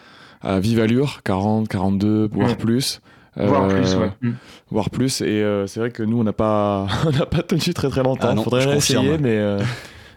à 0.43 0.61
vive 0.61 0.81
allure, 0.81 1.23
40, 1.25 1.69
42, 1.69 2.29
voire 2.33 2.49
Ouais. 2.51 2.57
plus. 2.57 3.01
Voire 3.37 3.65
Euh, 3.65 3.69
plus, 3.81 3.95
ouais. 3.97 4.11
Mm. 4.23 4.33
voire 4.71 4.91
plus. 4.91 5.21
Et 5.21 5.25
euh, 5.43 5.67
c'est 5.67 5.81
vrai 5.81 5.91
que 5.91 6.03
nous, 6.05 6.19
on 6.21 6.25
n'a 6.25 6.33
pas, 6.33 6.87
on 7.07 7.11
n'a 7.11 7.27
pas 7.27 7.43
tenu 7.43 7.75
très 7.75 7.89
très 7.89 8.03
longtemps. 8.03 8.29
Ah 8.31 8.35
non, 8.35 8.45
Faudrait 8.45 8.61
je 8.63 8.69
essayer, 8.71 8.99
confirme. 8.99 9.23
mais, 9.23 9.37
euh, 9.39 9.61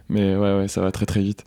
mais 0.09 0.35
ouais, 0.35 0.57
ouais, 0.59 0.67
ça 0.67 0.81
va 0.81 0.91
très 0.91 1.05
très 1.07 1.21
vite. 1.21 1.43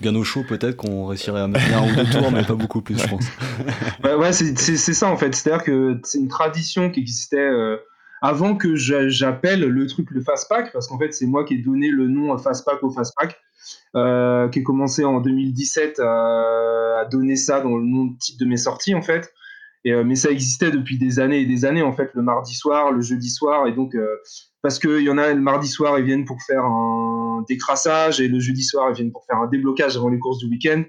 bien 0.00 0.14
au 0.14 0.22
chaud 0.24 0.44
peut-être 0.48 0.76
qu'on 0.76 1.06
réussirait 1.06 1.40
à 1.40 1.48
mettre 1.48 1.66
un 1.76 1.90
ou 1.90 1.94
deux 1.96 2.04
tours, 2.10 2.30
mais 2.32 2.44
pas 2.44 2.54
beaucoup 2.54 2.80
plus, 2.80 2.96
je 2.98 3.08
pense. 3.08 3.24
ouais, 4.04 4.14
ouais 4.14 4.32
c'est 4.32 4.54
ça 4.94 5.08
en 5.10 5.16
fait. 5.16 5.34
C'est-à-dire 5.34 5.64
que 5.64 5.98
c'est 6.04 6.18
une 6.18 6.28
tradition 6.28 6.90
qui 6.90 7.00
existait 7.00 7.38
euh, 7.38 7.76
avant 8.22 8.54
que 8.54 8.76
j'appelle 8.76 9.60
le 9.62 9.86
truc 9.88 10.10
le 10.12 10.20
Fastpack, 10.22 10.72
parce 10.72 10.86
qu'en 10.88 10.98
fait 10.98 11.12
c'est 11.12 11.26
moi 11.26 11.44
qui 11.44 11.54
ai 11.54 11.58
donné 11.58 11.88
le 11.90 12.06
nom 12.06 12.36
Fastpack 12.38 12.82
au 12.84 12.90
Fastpack, 12.90 13.36
euh, 13.96 14.48
qui 14.48 14.60
a 14.60 14.62
commencé 14.62 15.04
en 15.04 15.20
2017 15.20 16.00
à, 16.00 17.00
à, 17.00 17.04
donner 17.06 17.36
ça 17.36 17.60
dans 17.60 17.76
le 17.76 17.84
nom 17.84 18.04
de 18.04 18.18
titre 18.18 18.38
de 18.38 18.48
mes 18.48 18.56
sorties 18.56 18.94
en 18.94 19.02
fait. 19.02 19.32
Euh, 19.86 20.04
mais 20.04 20.14
ça 20.14 20.30
existait 20.30 20.70
depuis 20.70 20.98
des 20.98 21.20
années 21.20 21.40
et 21.40 21.46
des 21.46 21.64
années 21.64 21.82
en 21.82 21.92
fait, 21.92 22.10
le 22.14 22.22
mardi 22.22 22.54
soir, 22.54 22.92
le 22.92 23.00
jeudi 23.00 23.30
soir, 23.30 23.66
et 23.66 23.72
donc 23.72 23.94
euh, 23.94 24.16
parce 24.62 24.78
qu'il 24.78 25.00
y 25.00 25.08
en 25.08 25.16
a 25.16 25.32
le 25.32 25.40
mardi 25.40 25.68
soir 25.68 25.98
ils 25.98 26.04
viennent 26.04 26.26
pour 26.26 26.36
faire 26.42 26.64
un 26.64 27.42
décrassage 27.48 28.20
et 28.20 28.28
le 28.28 28.40
jeudi 28.40 28.62
soir 28.62 28.90
ils 28.90 28.96
viennent 28.96 29.12
pour 29.12 29.24
faire 29.24 29.38
un 29.38 29.46
déblocage 29.46 29.96
avant 29.96 30.10
les 30.10 30.18
courses 30.18 30.38
du 30.38 30.48
week-end. 30.48 30.84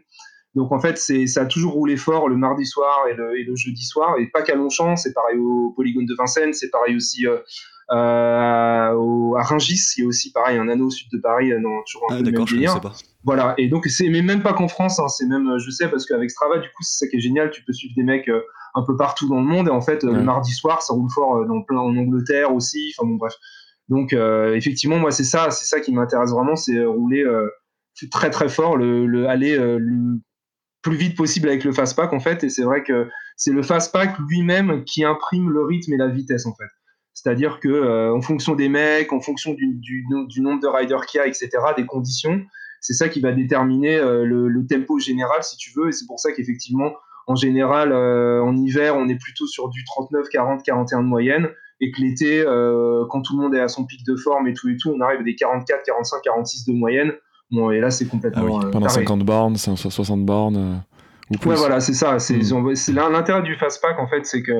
Donc 0.55 0.71
en 0.73 0.79
fait, 0.79 0.97
ça 0.97 1.41
a 1.41 1.45
toujours 1.45 1.73
roulé 1.73 1.95
fort 1.95 2.27
le 2.27 2.35
mardi 2.35 2.65
soir 2.65 3.05
et 3.09 3.13
le, 3.13 3.55
jeudi 3.55 3.83
soir, 3.83 4.17
et 4.19 4.27
pas 4.27 4.41
qu'à 4.41 4.55
Longchamp, 4.55 4.97
c'est 4.97 5.13
pareil 5.13 5.37
au 5.37 5.71
Polygone 5.75 6.05
de 6.05 6.13
Vincennes, 6.13 6.53
c'est 6.53 6.69
pareil 6.69 6.95
aussi 6.95 7.25
euh, 7.25 7.35
euh, 7.35 7.41
au, 7.91 9.35
à 9.37 9.43
Rungis, 9.43 9.93
il 9.97 10.01
y 10.01 10.03
a 10.05 10.07
aussi 10.07 10.31
pareil 10.31 10.57
un 10.57 10.69
anneau 10.69 10.87
au 10.87 10.89
sud 10.89 11.07
de 11.11 11.17
Paris, 11.17 11.51
non, 11.59 11.81
toujours 11.85 12.11
un 12.11 12.15
ah, 12.15 12.17
peu 12.19 12.23
le 12.23 12.31
même 12.31 12.45
délire. 12.45 12.79
Voilà, 13.23 13.53
et 13.57 13.67
donc 13.67 13.85
c'est 13.85 14.09
mais 14.09 14.21
même 14.21 14.41
pas 14.41 14.53
qu'en 14.53 14.67
France, 14.67 14.99
hein, 14.99 15.07
c'est 15.07 15.25
même, 15.25 15.57
je 15.57 15.69
sais, 15.69 15.89
parce 15.89 16.05
qu'avec 16.05 16.31
Strava, 16.31 16.59
du 16.59 16.69
coup, 16.69 16.83
c'est 16.83 17.05
ça 17.05 17.09
qui 17.09 17.17
est 17.17 17.19
génial, 17.19 17.51
tu 17.51 17.63
peux 17.63 17.73
suivre 17.73 17.93
des 17.95 18.03
mecs 18.03 18.29
euh, 18.29 18.41
un 18.73 18.83
peu 18.83 18.95
partout 18.95 19.27
dans 19.27 19.39
le 19.39 19.45
monde, 19.45 19.67
et 19.67 19.71
en 19.71 19.81
fait, 19.81 20.03
le 20.03 20.23
mardi 20.23 20.51
soir, 20.51 20.81
ça 20.81 20.93
roule 20.93 21.09
fort 21.13 21.35
euh, 21.35 21.45
dans 21.45 21.61
plein 21.61 21.79
en 21.79 21.95
Angleterre 21.95 22.53
aussi, 22.53 22.93
enfin 22.97 23.07
bon, 23.07 23.15
bref. 23.15 23.33
Donc 23.89 24.13
effectivement, 24.13 24.97
moi, 24.97 25.11
c'est 25.11 25.25
ça, 25.25 25.51
c'est 25.51 25.65
ça 25.65 25.81
qui 25.81 25.91
m'intéresse 25.91 26.31
vraiment, 26.31 26.55
c'est 26.55 26.85
rouler 26.85 27.25
très 28.09 28.29
très 28.29 28.47
fort, 28.47 28.77
le, 28.77 29.05
le 29.05 29.27
aller 29.27 29.57
le 29.57 30.21
plus 30.81 30.95
vite 30.95 31.17
possible 31.17 31.49
avec 31.49 31.65
le 31.65 31.73
fastpack 31.73 32.13
en 32.13 32.21
fait, 32.21 32.43
et 32.45 32.49
c'est 32.49 32.63
vrai 32.63 32.83
que 32.83 33.09
c'est 33.35 33.51
le 33.51 33.61
fastpack 33.61 34.17
lui-même 34.29 34.85
qui 34.85 35.03
imprime 35.03 35.49
le 35.49 35.65
rythme 35.65 35.93
et 35.93 35.97
la 35.97 36.07
vitesse 36.07 36.45
en 36.45 36.53
fait. 36.55 36.69
C'est-à-dire 37.13 37.59
que 37.59 37.67
euh, 37.67 38.15
en 38.15 38.21
fonction 38.21 38.55
des 38.55 38.69
mecs, 38.69 39.11
en 39.11 39.19
fonction 39.19 39.53
du, 39.53 39.73
du, 39.75 40.05
du 40.27 40.41
nombre 40.41 40.61
de 40.61 40.67
riders 40.67 41.05
qu'il 41.05 41.19
y 41.19 41.21
a, 41.21 41.27
etc., 41.27 41.49
des 41.75 41.85
conditions, 41.85 42.41
c'est 42.79 42.93
ça 42.93 43.09
qui 43.09 43.19
va 43.19 43.31
déterminer 43.31 43.95
euh, 43.97 44.25
le, 44.25 44.47
le, 44.47 44.65
tempo 44.65 44.97
général, 44.97 45.43
si 45.43 45.57
tu 45.57 45.71
veux. 45.75 45.89
Et 45.89 45.91
c'est 45.91 46.07
pour 46.07 46.19
ça 46.19 46.31
qu'effectivement, 46.31 46.93
en 47.27 47.35
général, 47.35 47.91
euh, 47.91 48.41
en 48.41 48.55
hiver, 48.55 48.95
on 48.95 49.07
est 49.09 49.17
plutôt 49.17 49.45
sur 49.45 49.69
du 49.69 49.83
39, 49.83 50.29
40, 50.29 50.63
41 50.63 51.03
de 51.03 51.07
moyenne. 51.07 51.49
Et 51.83 51.91
que 51.91 51.99
l'été, 51.99 52.43
quand 53.09 53.23
tout 53.23 53.35
le 53.35 53.41
monde 53.41 53.55
est 53.55 53.59
à 53.59 53.67
son 53.67 53.85
pic 53.85 54.05
de 54.05 54.15
forme 54.15 54.47
et 54.47 54.53
tout 54.53 54.69
et 54.69 54.77
tout, 54.77 54.91
on 54.95 55.01
arrive 55.01 55.21
à 55.21 55.23
des 55.23 55.33
44, 55.33 55.81
45, 55.83 56.21
46 56.21 56.65
de 56.65 56.73
moyenne. 56.73 57.11
Bon, 57.49 57.71
et 57.71 57.79
là, 57.79 57.89
c'est 57.89 58.05
complètement. 58.05 58.59
Ah 58.59 58.67
pendant 58.71 58.87
50 58.87 59.23
bornes, 59.23 59.55
60 59.57 60.23
bornes. 60.23 60.83
ou 61.31 61.37
plus. 61.39 61.49
Ouais, 61.49 61.55
voilà, 61.55 61.79
c'est 61.79 61.95
ça. 61.95 62.19
C'est 62.19 62.37
hmm. 62.37 62.95
l'intérêt 63.11 63.41
du 63.41 63.55
fastpack, 63.55 63.97
en 63.97 64.07
fait, 64.07 64.27
c'est 64.27 64.43
que 64.43 64.53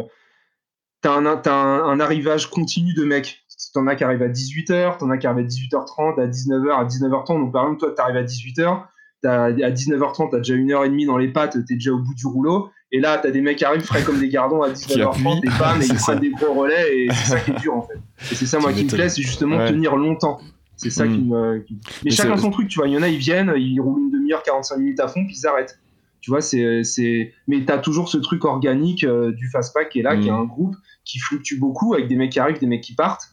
t'as 1.01 1.13
un, 1.13 1.25
as 1.25 1.51
un, 1.51 1.99
arrivage 1.99 2.49
continu 2.49 2.93
de 2.93 3.03
mecs. 3.03 3.39
T'en 3.73 3.87
as 3.87 3.95
qui 3.95 4.03
arrivent 4.03 4.23
à 4.23 4.27
18h, 4.27 4.97
t'en 4.97 5.09
as 5.11 5.17
qui 5.17 5.27
arrivent 5.27 5.45
à 5.45 5.47
18h30, 5.47 6.19
à 6.19 6.27
19h, 6.27 6.71
à 6.71 6.85
19h30. 6.85 7.39
Donc, 7.39 7.53
par 7.53 7.63
exemple, 7.63 7.79
toi, 7.79 7.93
t'arrives 7.95 8.17
à 8.17 8.23
18h, 8.23 8.83
à 9.23 9.51
19h30, 9.51 10.31
t'as 10.31 10.37
déjà 10.37 10.55
une 10.55 10.71
heure 10.71 10.83
et 10.83 10.89
demie 10.89 11.05
dans 11.05 11.17
les 11.17 11.29
pattes, 11.29 11.57
t'es 11.65 11.75
déjà 11.75 11.91
au 11.91 11.99
bout 11.99 12.13
du 12.13 12.25
rouleau. 12.27 12.69
Et 12.91 12.99
là, 12.99 13.17
t'as 13.17 13.31
des 13.31 13.39
mecs 13.39 13.57
qui 13.57 13.65
arrivent 13.65 13.83
frais 13.83 14.03
comme 14.03 14.19
des 14.19 14.27
gardons 14.27 14.61
à 14.61 14.69
19h30, 14.69 15.41
des 15.41 15.49
femmes, 15.51 15.81
et 15.81 15.85
ils 15.85 15.93
prennent 15.95 16.19
des 16.19 16.31
gros 16.31 16.53
relais, 16.53 16.97
et 16.97 17.07
c'est 17.13 17.29
ça 17.29 17.39
qui 17.39 17.51
est 17.51 17.59
dur, 17.59 17.75
en 17.75 17.83
fait. 17.83 17.99
Et 18.31 18.35
c'est 18.35 18.45
ça, 18.45 18.59
moi, 18.59 18.73
qui 18.73 18.83
me 18.83 18.89
plaît, 18.89 19.09
c'est 19.09 19.21
justement 19.21 19.65
tenir 19.65 19.95
longtemps. 19.95 20.39
C'est 20.75 20.89
ça 20.89 21.05
qui 21.07 21.19
mm. 21.19 21.29
me. 21.29 21.65
Mais, 22.03 22.11
chacun 22.11 22.37
son 22.37 22.49
truc, 22.49 22.67
tu 22.67 22.79
vois. 22.79 22.87
Il 22.87 22.93
y 22.93 22.97
en 22.97 23.03
a, 23.03 23.07
ils 23.07 23.19
viennent, 23.19 23.53
ils 23.55 23.79
roulent 23.79 24.01
une 24.01 24.11
demi-heure, 24.11 24.41
45 24.43 24.77
minutes 24.77 24.99
à 24.99 25.07
fond, 25.07 25.23
puis 25.25 25.37
ils 25.37 25.47
arrêtent. 25.47 25.79
Tu 26.21 26.31
vois, 26.31 26.41
c'est, 26.41 26.83
c'est, 26.83 27.33
mais 27.47 27.63
t'as 27.65 27.77
toujours 27.77 28.09
ce 28.09 28.17
truc 28.17 28.45
organique 28.45 29.03
euh, 29.03 29.31
du 29.31 29.49
fastpack 29.49 29.89
qui 29.89 29.99
est 29.99 30.03
là, 30.03 30.17
qui 30.17 30.27
est 30.27 30.31
mm. 30.31 30.35
un 30.35 30.45
groupe 30.45 30.75
qui 31.05 31.19
fluctue 31.19 31.59
beaucoup 31.59 31.93
avec 31.93 32.07
des 32.07 32.15
mecs 32.15 32.31
qui 32.31 32.39
arrivent, 32.39 32.59
des 32.59 32.67
mecs 32.67 32.81
qui 32.81 32.95
partent. 32.95 33.29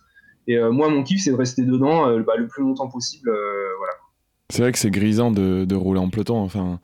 Et 0.47 0.57
euh, 0.57 0.71
moi, 0.71 0.89
mon 0.89 1.03
kiff, 1.03 1.23
c'est 1.23 1.31
de 1.31 1.37
rester 1.37 1.63
dedans 1.63 2.09
euh, 2.09 2.23
bah, 2.23 2.35
le 2.37 2.47
plus 2.47 2.63
longtemps 2.63 2.89
possible. 2.89 3.31
voilà. 3.79 3.93
C'est 4.51 4.63
vrai 4.63 4.73
que 4.73 4.79
c'est 4.79 4.91
grisant 4.91 5.31
de, 5.31 5.65
de, 5.67 5.75
rouler 5.75 6.01
en 6.01 6.09
peloton. 6.09 6.39
Enfin, 6.39 6.81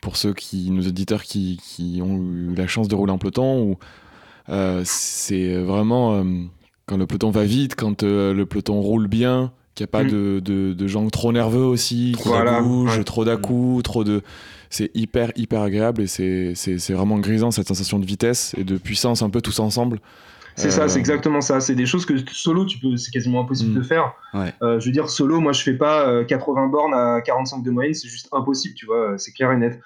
pour 0.00 0.16
ceux 0.16 0.32
qui, 0.32 0.70
nos 0.70 0.82
auditeurs 0.82 1.22
qui, 1.22 1.60
qui 1.62 2.00
ont 2.02 2.16
eu 2.16 2.54
la 2.54 2.66
chance 2.66 2.88
de 2.88 2.94
rouler 2.94 3.12
en 3.12 3.18
peloton, 3.18 3.62
ou 3.62 3.78
c'est 4.84 5.56
vraiment 5.62 6.24
quand 6.86 6.96
le 6.96 7.06
peloton 7.06 7.30
va 7.30 7.44
vite, 7.44 7.76
quand 7.76 8.02
le 8.02 8.44
peloton 8.44 8.80
roule 8.80 9.06
bien, 9.06 9.52
qu'il 9.74 9.84
n'y 9.84 9.88
a 9.88 9.92
pas 9.92 10.04
mm. 10.04 10.10
de, 10.10 10.40
de, 10.40 10.72
de, 10.72 10.86
gens 10.86 11.08
trop 11.08 11.32
nerveux 11.32 11.64
aussi, 11.64 12.12
trop 12.18 12.30
voilà, 12.30 12.62
trop 13.04 13.24
d'à 13.24 13.36
trop 13.36 14.04
de 14.04 14.22
c'est 14.70 14.90
hyper, 14.94 15.30
hyper 15.36 15.60
agréable 15.60 16.02
et 16.02 16.06
c'est 16.06 16.92
vraiment 16.92 17.18
grisant 17.18 17.50
cette 17.50 17.68
sensation 17.68 17.98
de 17.98 18.06
vitesse 18.06 18.54
et 18.58 18.64
de 18.64 18.76
puissance 18.76 19.22
un 19.22 19.30
peu 19.30 19.40
tous 19.40 19.60
ensemble. 19.60 20.00
C'est 20.56 20.70
ça, 20.70 20.88
c'est 20.88 20.96
euh, 20.96 21.00
exactement 21.00 21.40
ça. 21.40 21.60
C'est 21.60 21.74
des 21.74 21.86
choses 21.86 22.06
que 22.06 22.14
solo, 22.30 22.64
tu 22.64 22.78
peux, 22.78 22.96
c'est 22.96 23.10
quasiment 23.10 23.40
impossible 23.40 23.72
mm. 23.72 23.76
de 23.76 23.82
faire. 23.82 24.14
Euh, 24.34 24.78
je 24.78 24.86
veux 24.86 24.92
dire, 24.92 25.08
solo, 25.08 25.40
moi, 25.40 25.52
je 25.52 25.62
fais 25.62 25.74
pas 25.74 26.24
80 26.24 26.66
euh, 26.66 26.68
bornes 26.68 26.94
à 26.94 27.20
45 27.22 27.62
de 27.62 27.70
moyenne, 27.70 27.94
c'est 27.94 28.08
juste 28.08 28.28
impossible, 28.32 28.74
tu 28.74 28.86
vois, 28.86 29.14
c'est 29.18 29.32
clair 29.32 29.52
et 29.52 29.56
net. 29.56 29.80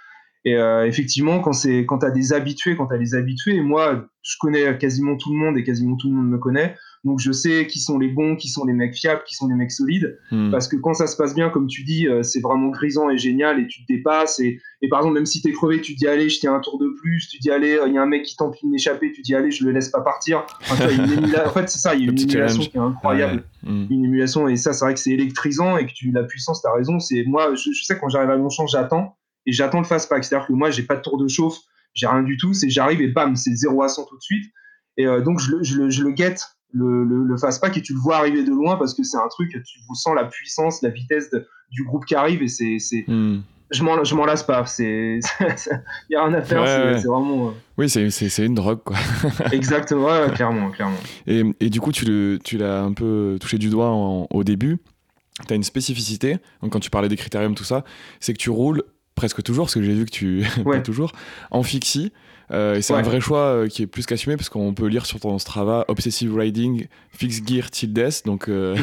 Et 0.45 0.55
effectivement, 0.87 1.41
quand 1.41 1.53
c'est, 1.53 1.85
quand 1.85 1.99
t'as 1.99 2.11
des 2.11 2.33
habitués, 2.33 2.75
quand 2.75 2.87
t'as 2.87 2.97
des 2.97 3.15
habitués, 3.15 3.57
et 3.57 3.61
moi, 3.61 4.07
je 4.23 4.37
connais 4.41 4.79
quasiment 4.79 5.17
tout 5.17 5.31
le 5.31 5.39
monde 5.39 5.59
et 5.59 5.65
quasiment 5.65 5.97
tout 5.97 6.09
le 6.09 6.15
monde 6.15 6.31
me 6.31 6.39
connaît. 6.39 6.75
Donc 7.09 7.21
je 7.21 7.33
sais 7.33 7.67
qui 7.67 7.81
sont 7.81 7.99
les 7.99 8.09
bons, 8.09 8.37
qui 8.37 8.49
sont 8.49 8.67
les 8.67 8.75
mecs 8.75 8.95
fiables, 8.95 9.23
qui 9.27 9.35
sont 9.35 9.49
les 9.49 9.55
mecs 9.55 9.73
solides. 9.73 10.19
Hmm. 10.31 10.51
Parce 10.51 10.69
que 10.69 10.77
quand 10.77 10.93
ça 10.93 11.07
se 11.07 11.17
passe 11.17 11.35
bien, 11.35 11.49
comme 11.49 11.67
tu 11.67 11.83
dis, 11.83 12.07
euh, 12.07 12.23
c'est 12.23 12.41
vraiment 12.41 12.69
grisant 12.69 13.09
et 13.09 13.17
génial 13.17 13.59
et 13.59 13.67
tu 13.67 13.81
te 13.81 13.91
dépasses. 13.91 14.41
Et, 14.41 14.61
et 14.83 14.89
par 14.91 15.01
exemple, 15.01 15.15
même 15.15 15.25
si 15.25 15.41
t'es 15.41 15.53
crevé, 15.53 15.81
tu 15.81 15.95
dis 15.95 16.07
allez, 16.07 16.29
je 16.29 16.39
tiens 16.39 16.55
un 16.55 16.61
tour 16.61 16.79
de 16.79 16.89
plus. 17.01 17.27
Tu 17.29 17.39
dis 17.39 17.51
allez, 17.51 17.79
euh, 17.79 17.89
il 17.89 17.95
y 17.95 17.99
a 17.99 18.03
un 18.03 18.07
mec 18.07 18.25
qui 18.25 18.37
t'empile 18.37 18.69
une 18.69 18.75
échappée, 18.75 19.11
tu 19.11 19.23
dis 19.23 19.35
allez, 19.35 19.51
je 19.51 19.65
le 19.65 19.73
laisse 19.73 19.89
pas 19.89 20.03
partir. 20.03 20.45
en 20.71 20.77
fait, 20.77 21.71
c'est 21.71 21.79
ça, 21.79 21.95
il 21.95 22.05
y 22.05 22.09
a 22.09 22.13
une 22.13 22.19
émulation 22.19 22.61
qui 22.61 22.77
est 22.77 22.81
incroyable. 22.81 23.43
Hmm. 23.63 23.87
Une 23.89 24.05
émulation 24.05 24.47
et 24.47 24.57
ça, 24.57 24.75
c'est 24.75 24.85
vrai 24.85 24.93
que 24.93 25.01
c'est 25.01 25.13
électrisant 25.13 25.79
et 25.79 25.87
que 25.87 25.93
tu 25.93 26.11
la 26.11 26.25
puissance, 26.25 26.61
t'as 26.61 26.75
raison. 26.75 26.99
C'est 26.99 27.25
moi, 27.25 27.55
je, 27.55 27.71
sais 27.85 27.99
quand 27.99 28.11
j'arrive 28.11 28.29
à 28.31 28.37
Longchamp, 28.37 28.67
j'attends 28.67 29.17
et 29.47 29.53
j'attends 29.53 29.79
le 29.79 29.87
fast 29.87 30.11
pack. 30.11 30.25
C'est-à-dire 30.25 30.47
que 30.47 30.53
moi, 30.53 30.71
j'ai 30.71 30.83
pas 30.83 30.97
de 30.97 31.01
tour 31.01 31.17
de 31.17 31.27
chauffe, 31.27 31.57
j'ai 31.95 32.07
rien 32.07 32.23
du 32.23 32.37
tout. 32.37 32.53
C'est 32.53 32.69
j'arrive 32.69 33.01
et 33.01 33.09
bam, 33.09 33.35
c'est 33.35 33.55
0 33.55 33.83
à 33.83 33.89
100 33.89 34.05
tout 34.05 34.17
de 34.19 34.23
suite. 34.23 34.53
Et 34.99 35.07
euh, 35.07 35.23
donc 35.23 35.41
je, 35.41 35.63
je, 35.63 35.89
je 35.89 36.05
le 36.05 36.11
guette 36.11 36.58
le, 36.73 37.05
le, 37.05 37.25
le 37.25 37.77
et 37.77 37.83
tu 37.83 37.95
le 37.95 37.99
vois 37.99 38.17
arriver 38.17 38.45
de 38.45 38.51
loin 38.51 38.77
parce 38.77 38.95
que 38.95 39.03
c'est 39.03 39.17
un 39.17 39.29
truc, 39.29 39.51
tu 39.51 39.79
vous 39.89 39.95
sens 39.95 40.15
la 40.15 40.25
puissance, 40.25 40.83
la 40.83 40.91
vitesse 40.91 41.31
du 41.71 41.85
groupe 41.85 42.05
qui 42.05 42.15
arrive 42.15 42.43
et 42.43 42.49
c'est. 42.49 42.79
c'est 42.79 43.05
hmm. 43.07 43.43
Je 43.71 43.83
m'en, 43.83 44.03
je 44.03 44.15
m'en 44.15 44.25
lasse 44.25 44.45
pas. 44.45 44.65
Il 44.79 45.21
y 46.09 46.17
a 46.17 46.25
rien 46.25 46.33
à 46.33 46.41
faire. 46.41 46.67
c'est, 46.67 47.07
vraiment. 47.07 47.49
Euh, 47.49 47.53
oui, 47.77 47.91
c'est, 47.91 48.09
c'est, 48.09 48.47
une 48.47 48.55
drogue, 48.55 48.81
quoi. 48.83 48.97
Exactement, 49.53 50.27
clairement, 50.31 50.71
clairement. 50.71 50.97
Et, 51.27 51.43
et, 51.61 51.69
du 51.69 51.79
coup, 51.79 51.93
tu, 51.93 52.07
le, 52.07 52.39
tu 52.43 52.57
l'as 52.57 52.81
un 52.81 52.95
peu 52.95 53.37
touché 53.39 53.59
du 53.59 53.69
doigt 53.69 53.91
au 53.91 54.43
début. 54.43 54.79
Tu 55.47 55.53
as 55.53 55.57
une 55.57 55.65
spécificité, 55.65 56.39
donc 56.63 56.73
quand 56.73 56.81
tu 56.81 56.89
parlais 56.89 57.11
des 57.11 57.17
critériums, 57.17 57.55
tout 57.55 57.65
ça, 57.65 57.85
c'est 58.21 58.33
que 58.33 58.39
tu 58.39 58.49
roules 58.49 58.83
presque 59.19 59.43
toujours, 59.43 59.67
parce 59.67 59.75
que 59.75 59.83
j'ai 59.83 59.95
vu 59.95 60.05
que 60.05 60.11
tu 60.11 60.47
ouais. 60.65 60.83
toujours, 60.83 61.13
en 61.51 61.65
fixie. 61.65 62.13
Euh, 62.51 62.77
et 62.77 62.83
c'est 62.83 62.95
un 62.95 63.03
vrai 63.03 63.21
choix 63.21 63.41
euh, 63.41 63.69
qui 63.69 63.83
est 63.83 63.87
plus 63.87 64.07
qu'assumé 64.07 64.39
parce 64.39 64.49
qu'on 64.49 64.73
peut 64.73 64.87
lire 64.87 65.05
sur 65.05 65.21
ton 65.21 65.39
Strava 65.39 65.85
Obsessive 65.89 66.35
Riding 66.35 66.87
Fixed 67.11 67.47
Gear 67.47 67.71
Till 67.71 67.93
Death. 67.93 68.23
Donc 68.25 68.49
euh, 68.49 68.75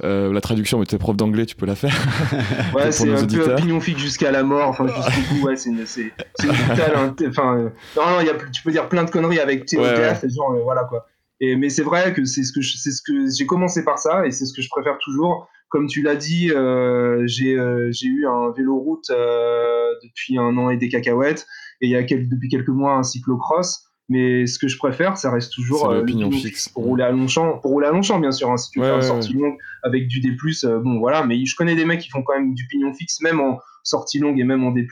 la 0.00 0.40
traduction, 0.40 0.78
mais 0.78 0.86
tu 0.86 0.94
es 0.94 0.98
prof 0.98 1.16
d'anglais, 1.16 1.44
tu 1.44 1.56
peux 1.56 1.66
la 1.66 1.74
faire. 1.74 1.94
Ouais, 2.74 2.90
c'est 2.92 3.12
un 3.12 3.26
peu 3.26 3.54
pignon 3.56 3.80
fixe 3.80 4.00
jusqu'à 4.00 4.30
la 4.30 4.42
mort. 4.42 4.68
Enfin, 4.68 4.86
jusqu'au 4.86 5.34
bout, 5.34 5.46
ouais, 5.48 5.56
c'est 5.56 5.70
c'est 5.84 6.12
hein, 6.48 7.14
Enfin, 7.28 7.70
non, 7.96 8.06
non, 8.06 8.20
y 8.20 8.30
a, 8.30 8.34
tu 8.50 8.62
peux 8.62 8.70
dire 8.70 8.88
plein 8.88 9.04
de 9.04 9.10
conneries 9.10 9.40
avec 9.40 9.66
Death, 9.66 10.24
genre, 10.30 10.56
voilà 10.64 10.84
quoi. 10.84 11.06
Et, 11.40 11.56
mais 11.56 11.68
c'est 11.68 11.82
vrai 11.82 12.14
que 12.14 12.24
c'est 12.24 12.44
ce 12.44 12.52
que 12.52 12.62
c'est 12.62 12.92
ce 12.92 13.02
que 13.02 13.28
j'ai 13.36 13.46
commencé 13.46 13.84
par 13.84 13.98
ça 13.98 14.24
et 14.24 14.30
c'est 14.30 14.46
ce 14.46 14.54
que 14.54 14.62
je 14.62 14.68
préfère 14.70 14.96
toujours 15.02 15.48
comme 15.72 15.86
tu 15.86 16.02
l'as 16.02 16.16
dit, 16.16 16.50
euh, 16.50 17.22
j'ai 17.26 17.58
euh, 17.58 17.90
eu 18.04 18.26
un 18.26 18.52
vélo 18.54 18.78
route 18.78 19.08
euh, 19.08 19.86
depuis 20.02 20.36
un 20.36 20.58
an 20.58 20.68
et 20.68 20.76
des 20.76 20.90
cacahuètes, 20.90 21.46
et 21.80 21.86
il 21.86 21.90
y 21.90 21.96
a 21.96 22.02
depuis 22.02 22.50
quelques 22.50 22.68
mois 22.68 22.94
un 22.94 23.02
cyclocross. 23.02 23.88
Mais 24.10 24.44
ce 24.46 24.58
que 24.58 24.68
je 24.68 24.76
préfère, 24.76 25.16
ça 25.16 25.30
reste 25.30 25.54
toujours 25.54 25.90
le 25.90 26.04
pignon 26.04 26.30
fixe 26.30 26.68
pour 26.68 26.84
rouler 26.84 27.04
à 27.04 27.10
Longchamp, 27.10 27.58
pour 27.60 27.70
rouler 27.70 27.86
à 27.86 27.90
Longchamp 27.90 28.18
bien 28.20 28.32
sûr. 28.32 28.50
Hein, 28.50 28.58
si 28.58 28.70
tu 28.70 28.80
veux 28.80 28.84
faire 28.84 28.96
une 28.96 29.02
sortie 29.02 29.32
longue 29.32 29.56
avec 29.82 30.08
du 30.08 30.20
D+, 30.20 30.36
bon 30.62 30.98
voilà. 30.98 31.24
Mais 31.24 31.42
je 31.46 31.56
connais 31.56 31.74
des 31.74 31.86
mecs 31.86 32.00
qui 32.00 32.10
font 32.10 32.22
quand 32.22 32.34
même 32.34 32.52
du 32.52 32.66
pignon 32.66 32.92
fixe, 32.92 33.22
même 33.22 33.40
en 33.40 33.58
sortie 33.82 34.18
longue 34.18 34.38
et 34.38 34.44
même 34.44 34.64
en 34.64 34.72
D+, 34.72 34.86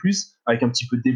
avec 0.47 0.63
un 0.63 0.69
petit 0.69 0.87
peu 0.87 0.97
de 0.97 1.03
D+. 1.03 1.15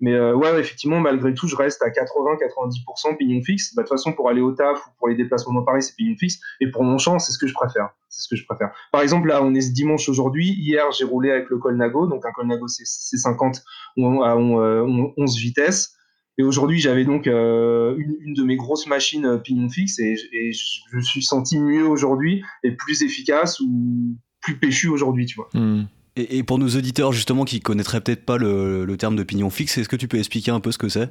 Mais 0.00 0.12
euh, 0.12 0.34
ouais, 0.34 0.58
effectivement, 0.58 1.00
malgré 1.00 1.34
tout, 1.34 1.46
je 1.46 1.56
reste 1.56 1.82
à 1.82 1.88
80-90% 1.88 3.16
pignon 3.16 3.42
fixe. 3.42 3.74
Bah, 3.74 3.82
de 3.82 3.88
toute 3.88 3.96
façon, 3.96 4.12
pour 4.12 4.28
aller 4.28 4.40
au 4.40 4.52
taf 4.52 4.86
ou 4.86 4.90
pour 4.98 5.08
les 5.08 5.14
déplacements 5.14 5.54
dans 5.54 5.62
Paris, 5.62 5.82
c'est 5.82 5.94
pignon 5.94 6.16
fixe. 6.16 6.40
Et 6.60 6.70
pour 6.70 6.82
mon 6.82 6.98
champ, 6.98 7.18
c'est 7.18 7.32
ce 7.32 7.38
que 7.38 7.46
je 7.46 7.54
préfère. 7.54 7.90
C'est 8.08 8.22
ce 8.22 8.28
que 8.28 8.36
je 8.36 8.44
préfère. 8.44 8.70
Par 8.92 9.02
exemple, 9.02 9.28
là, 9.28 9.42
on 9.42 9.54
est 9.54 9.60
ce 9.60 9.72
dimanche 9.72 10.08
aujourd'hui. 10.08 10.54
Hier, 10.58 10.90
j'ai 10.92 11.04
roulé 11.04 11.30
avec 11.30 11.48
le 11.48 11.58
Colnago. 11.58 12.06
Donc, 12.06 12.26
un 12.26 12.32
Colnago, 12.32 12.66
c'est 12.68 12.84
50 13.16 13.62
à 13.96 14.36
11 14.36 15.36
vitesses. 15.38 15.94
Et 16.36 16.42
aujourd'hui, 16.42 16.80
j'avais 16.80 17.04
donc 17.04 17.26
euh, 17.26 17.96
une, 17.96 18.34
de 18.34 18.42
mes 18.42 18.56
grosses 18.56 18.86
machines 18.86 19.24
euh, 19.24 19.38
pignon 19.38 19.68
fixe 19.68 20.00
et, 20.00 20.16
je 20.16 20.96
me 20.96 21.00
suis 21.00 21.22
senti 21.22 21.58
mieux 21.60 21.86
aujourd'hui 21.86 22.42
et 22.64 22.72
plus 22.72 23.02
efficace 23.02 23.60
ou 23.60 24.16
plus 24.40 24.58
péchu 24.58 24.88
aujourd'hui, 24.88 25.26
tu 25.26 25.36
vois. 25.36 25.48
Hmm. 25.54 25.84
Et, 26.16 26.44
pour 26.44 26.58
nos 26.58 26.68
auditeurs 26.68 27.12
justement 27.12 27.44
qui 27.44 27.60
connaîtraient 27.60 28.00
peut-être 28.00 28.24
pas 28.24 28.36
le, 28.36 28.94
terme 28.96 29.16
de 29.16 29.24
pignon 29.24 29.50
fixe, 29.50 29.78
est-ce 29.78 29.88
que 29.88 29.96
tu 29.96 30.06
peux 30.06 30.18
expliquer 30.18 30.52
un 30.52 30.60
peu 30.60 30.70
ce 30.70 30.78
que 30.78 30.88
c'est? 30.88 31.10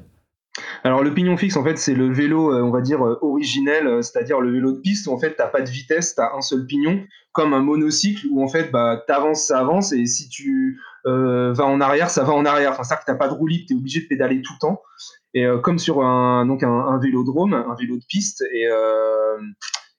Alors 0.83 1.03
le 1.03 1.13
pignon 1.13 1.35
fixe, 1.35 1.57
en 1.57 1.63
fait, 1.63 1.77
c'est 1.77 1.95
le 1.95 2.13
vélo, 2.13 2.53
euh, 2.53 2.61
on 2.61 2.69
va 2.69 2.81
dire, 2.81 3.03
euh, 3.03 3.17
originel, 3.21 3.87
euh, 3.87 4.01
c'est-à-dire 4.03 4.39
le 4.39 4.51
vélo 4.51 4.71
de 4.71 4.79
piste 4.79 5.07
où 5.07 5.11
en 5.11 5.17
fait, 5.17 5.33
t'as 5.35 5.47
pas 5.47 5.61
de 5.61 5.69
vitesse, 5.69 6.13
tu 6.13 6.21
as 6.21 6.31
un 6.35 6.41
seul 6.41 6.65
pignon, 6.67 7.03
comme 7.31 7.53
un 7.53 7.61
monocycle 7.61 8.27
où 8.31 8.43
en 8.43 8.47
fait, 8.47 8.69
bah, 8.71 9.03
t'avances, 9.07 9.47
ça 9.47 9.59
avance, 9.59 9.91
et 9.93 10.05
si 10.05 10.29
tu 10.29 10.79
vas 11.05 11.65
en 11.65 11.81
arrière, 11.81 12.09
ça 12.09 12.23
va 12.23 12.33
en 12.33 12.45
arrière. 12.45 12.71
Enfin, 12.71 12.83
c'est-à-dire 12.83 13.05
que 13.05 13.11
t'as 13.11 13.17
pas 13.17 13.27
de 13.27 13.33
roue 13.33 13.47
libre, 13.47 13.65
t'es 13.67 13.75
obligé 13.75 14.01
de 14.01 14.07
pédaler 14.07 14.41
tout 14.41 14.53
le 14.53 14.59
temps. 14.59 14.81
Et 15.33 15.45
comme 15.63 15.79
sur 15.79 16.01
un, 16.01 16.45
donc 16.45 16.63
un, 16.63 16.69
un, 16.69 16.97
vélodrome, 16.99 17.53
un 17.53 17.75
vélo 17.75 17.97
de 17.97 18.05
piste, 18.07 18.41
et 18.53 18.69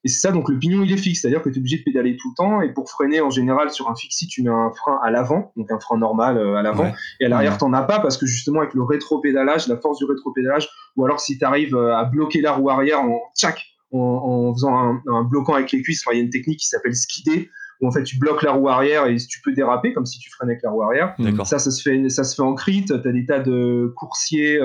et 0.05 0.07
c'est 0.07 0.19
ça, 0.19 0.31
donc 0.31 0.49
le 0.49 0.59
pignon, 0.59 0.83
il 0.83 0.91
est 0.91 0.97
fixe, 0.97 1.21
c'est-à-dire 1.21 1.41
que 1.41 1.49
tu 1.49 1.55
es 1.55 1.57
obligé 1.59 1.79
de 1.79 1.83
pédaler 1.83 2.15
tout 2.15 2.29
le 2.29 2.35
temps. 2.35 2.61
Et 2.61 2.71
pour 2.71 2.91
freiner, 2.91 3.21
en 3.21 3.31
général, 3.31 3.71
sur 3.71 3.89
un 3.89 3.95
fixie, 3.95 4.27
tu 4.27 4.43
mets 4.43 4.51
un 4.51 4.71
frein 4.71 4.99
à 5.01 5.09
l'avant, 5.09 5.51
donc 5.55 5.71
un 5.71 5.79
frein 5.79 5.97
normal 5.97 6.37
euh, 6.37 6.57
à 6.57 6.61
l'avant. 6.61 6.93
Et 7.19 7.25
à 7.25 7.29
l'arrière, 7.29 7.57
tu 7.57 7.65
n'en 7.65 7.73
as 7.73 7.81
pas 7.81 7.99
parce 7.99 8.15
que 8.15 8.27
justement, 8.27 8.59
avec 8.59 8.75
le 8.75 8.83
rétro-pédalage, 8.83 9.67
la 9.67 9.77
force 9.77 9.97
du 9.97 10.05
rétro-pédalage, 10.05 10.69
ou 10.95 11.05
alors 11.05 11.19
si 11.19 11.39
tu 11.39 11.43
arrives 11.43 11.75
euh, 11.75 11.97
à 11.97 12.05
bloquer 12.05 12.41
la 12.41 12.51
roue 12.51 12.69
arrière 12.69 13.01
en 13.01 13.19
tchac, 13.35 13.63
en, 13.91 14.53
faisant 14.53 15.01
un, 15.07 15.23
bloquant 15.23 15.55
avec 15.55 15.71
les 15.71 15.81
cuisses, 15.81 16.03
il 16.11 16.17
y 16.17 16.19
a 16.19 16.23
une 16.23 16.29
technique 16.29 16.59
qui 16.59 16.67
s'appelle 16.67 16.95
skider, 16.95 17.49
où 17.81 17.87
en 17.87 17.91
fait 17.91 18.03
tu 18.03 18.19
bloques 18.19 18.43
la 18.43 18.51
roue 18.51 18.69
arrière 18.69 19.07
et 19.07 19.15
tu 19.15 19.41
peux 19.41 19.53
déraper 19.53 19.91
comme 19.91 20.05
si 20.05 20.19
tu 20.19 20.29
freinais 20.29 20.51
avec 20.51 20.61
la 20.61 20.69
roue 20.69 20.83
arrière. 20.83 21.15
Ça, 21.45 21.57
ça 21.57 21.71
se 21.71 21.81
fait, 21.81 22.09
ça 22.09 22.23
se 22.23 22.35
fait 22.35 22.43
en 22.43 22.53
crit. 22.53 22.85
Tu 22.85 22.93
as 22.93 22.97
des 22.99 23.25
tas 23.25 23.39
de 23.39 23.91
coursiers 23.95 24.59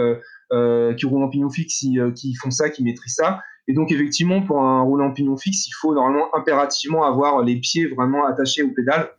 euh, 0.52 0.94
qui 0.94 1.06
roulent 1.06 1.22
en 1.22 1.30
pignon 1.30 1.48
fixe 1.48 1.78
qui, 1.78 1.98
qui 2.14 2.34
font 2.34 2.50
ça, 2.50 2.68
qui 2.68 2.84
maîtrisent 2.84 3.14
ça. 3.14 3.40
Et 3.68 3.74
donc, 3.74 3.92
effectivement, 3.92 4.42
pour 4.42 4.62
un 4.62 4.82
roulant 4.82 5.08
en 5.08 5.12
pignon 5.12 5.36
fixe, 5.36 5.66
il 5.68 5.72
faut 5.80 5.94
normalement 5.94 6.34
impérativement 6.34 7.04
avoir 7.04 7.42
les 7.42 7.56
pieds 7.56 7.86
vraiment 7.86 8.26
attachés 8.26 8.62
aux 8.62 8.70
pédales. 8.70 9.10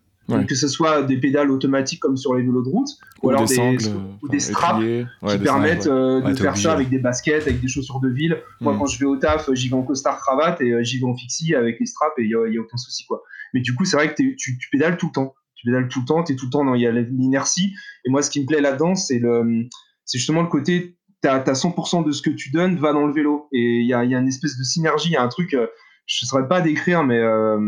que 0.48 0.56
ce 0.56 0.68
soit 0.68 1.04
des 1.04 1.18
pédales 1.18 1.52
automatiques 1.52 2.00
comme 2.00 2.16
sur 2.16 2.36
les 2.36 2.44
vélos 2.44 2.64
de 2.64 2.70
route, 2.70 2.90
ou, 3.22 3.30
alors 3.30 3.46
des, 3.46 4.40
straps 4.40 4.82
qui 4.82 5.38
permettent 5.40 5.88
euh, 5.88 6.22
de 6.22 6.34
faire 6.34 6.56
ça 6.56 6.74
avec 6.74 6.90
des 6.90 7.00
baskets, 7.00 7.44
avec 7.44 7.60
des 7.60 7.68
chaussures 7.68 8.00
de 8.00 8.10
ville. 8.10 8.38
Moi, 8.62 8.74
mm. 8.74 8.80
quand 8.80 8.86
je 8.86 9.00
vais 9.00 9.06
au 9.06 9.18
taf, 9.18 9.50
j'y 9.54 9.68
vais 9.68 9.76
en 9.76 9.84
costard 9.84 10.20
cravate 10.20 10.62
et 10.62 10.72
euh, 10.72 10.84
j'y 10.84 11.00
vais 11.00 11.06
en 11.06 11.16
fixie 11.16 11.54
avec 11.54 11.80
les 11.80 11.86
straps 11.86 12.18
et 12.18 12.24
il 12.24 12.28
n'y 12.28 12.58
a, 12.58 12.62
aucun 12.62 12.78
souci. 12.78 13.06
quoi. 13.06 13.24
Mais 13.54 13.62
du 13.62 13.76
coup, 13.76 13.84
c'est 13.84 13.98
vrai 13.98 14.10
que 14.10 14.16
tu, 14.16 14.36
tu, 14.36 14.70
pédales 14.72 14.98
tout 14.98 15.08
le 15.08 15.12
temps. 15.12 15.34
Tu 15.56 15.68
pédales 15.68 15.90
tout 15.90 16.00
le 16.00 16.06
temps, 16.06 16.24
tu 16.24 16.34
es 16.34 16.36
tout 16.36 16.46
le 16.46 16.52
temps 16.52 16.74
il 16.74 16.82
y 16.82 16.88
a 16.88 16.92
l'inertie. 16.92 17.74
Et 18.06 18.10
moi, 18.10 18.22
ce 18.22 18.30
qui 18.30 18.42
me 18.42 18.48
plaît 18.48 18.62
là-dedans, 18.62 18.96
c'est 18.96 19.20
le, 19.20 19.68
c'est 20.06 20.18
justement 20.18 20.42
le 20.42 20.48
côté 20.48 20.98
t'as 21.22 21.38
as 21.38 21.54
100% 21.54 22.06
de 22.06 22.12
ce 22.12 22.22
que 22.22 22.30
tu 22.30 22.52
donnes 22.52 22.78
va 22.78 22.94
dans 22.94 23.06
le 23.06 23.14
vélo. 23.14 23.48
Et 23.52 23.80
il 23.80 23.88
y 23.88 23.94
a, 23.94 24.04
y 24.04 24.16
a, 24.16 24.20
une 24.20 24.28
espèce 24.28 24.58
de 24.58 24.64
synergie, 24.64 25.10
il 25.10 25.14
y 25.14 25.18
a 25.18 25.24
un 25.24 25.28
truc, 25.28 25.54
euh, 25.54 25.68
je 26.08 26.26
ne 26.26 26.28
saurais 26.28 26.48
pas 26.48 26.62
décrire, 26.62 27.04
mais 27.04 27.20
euh, 27.20 27.60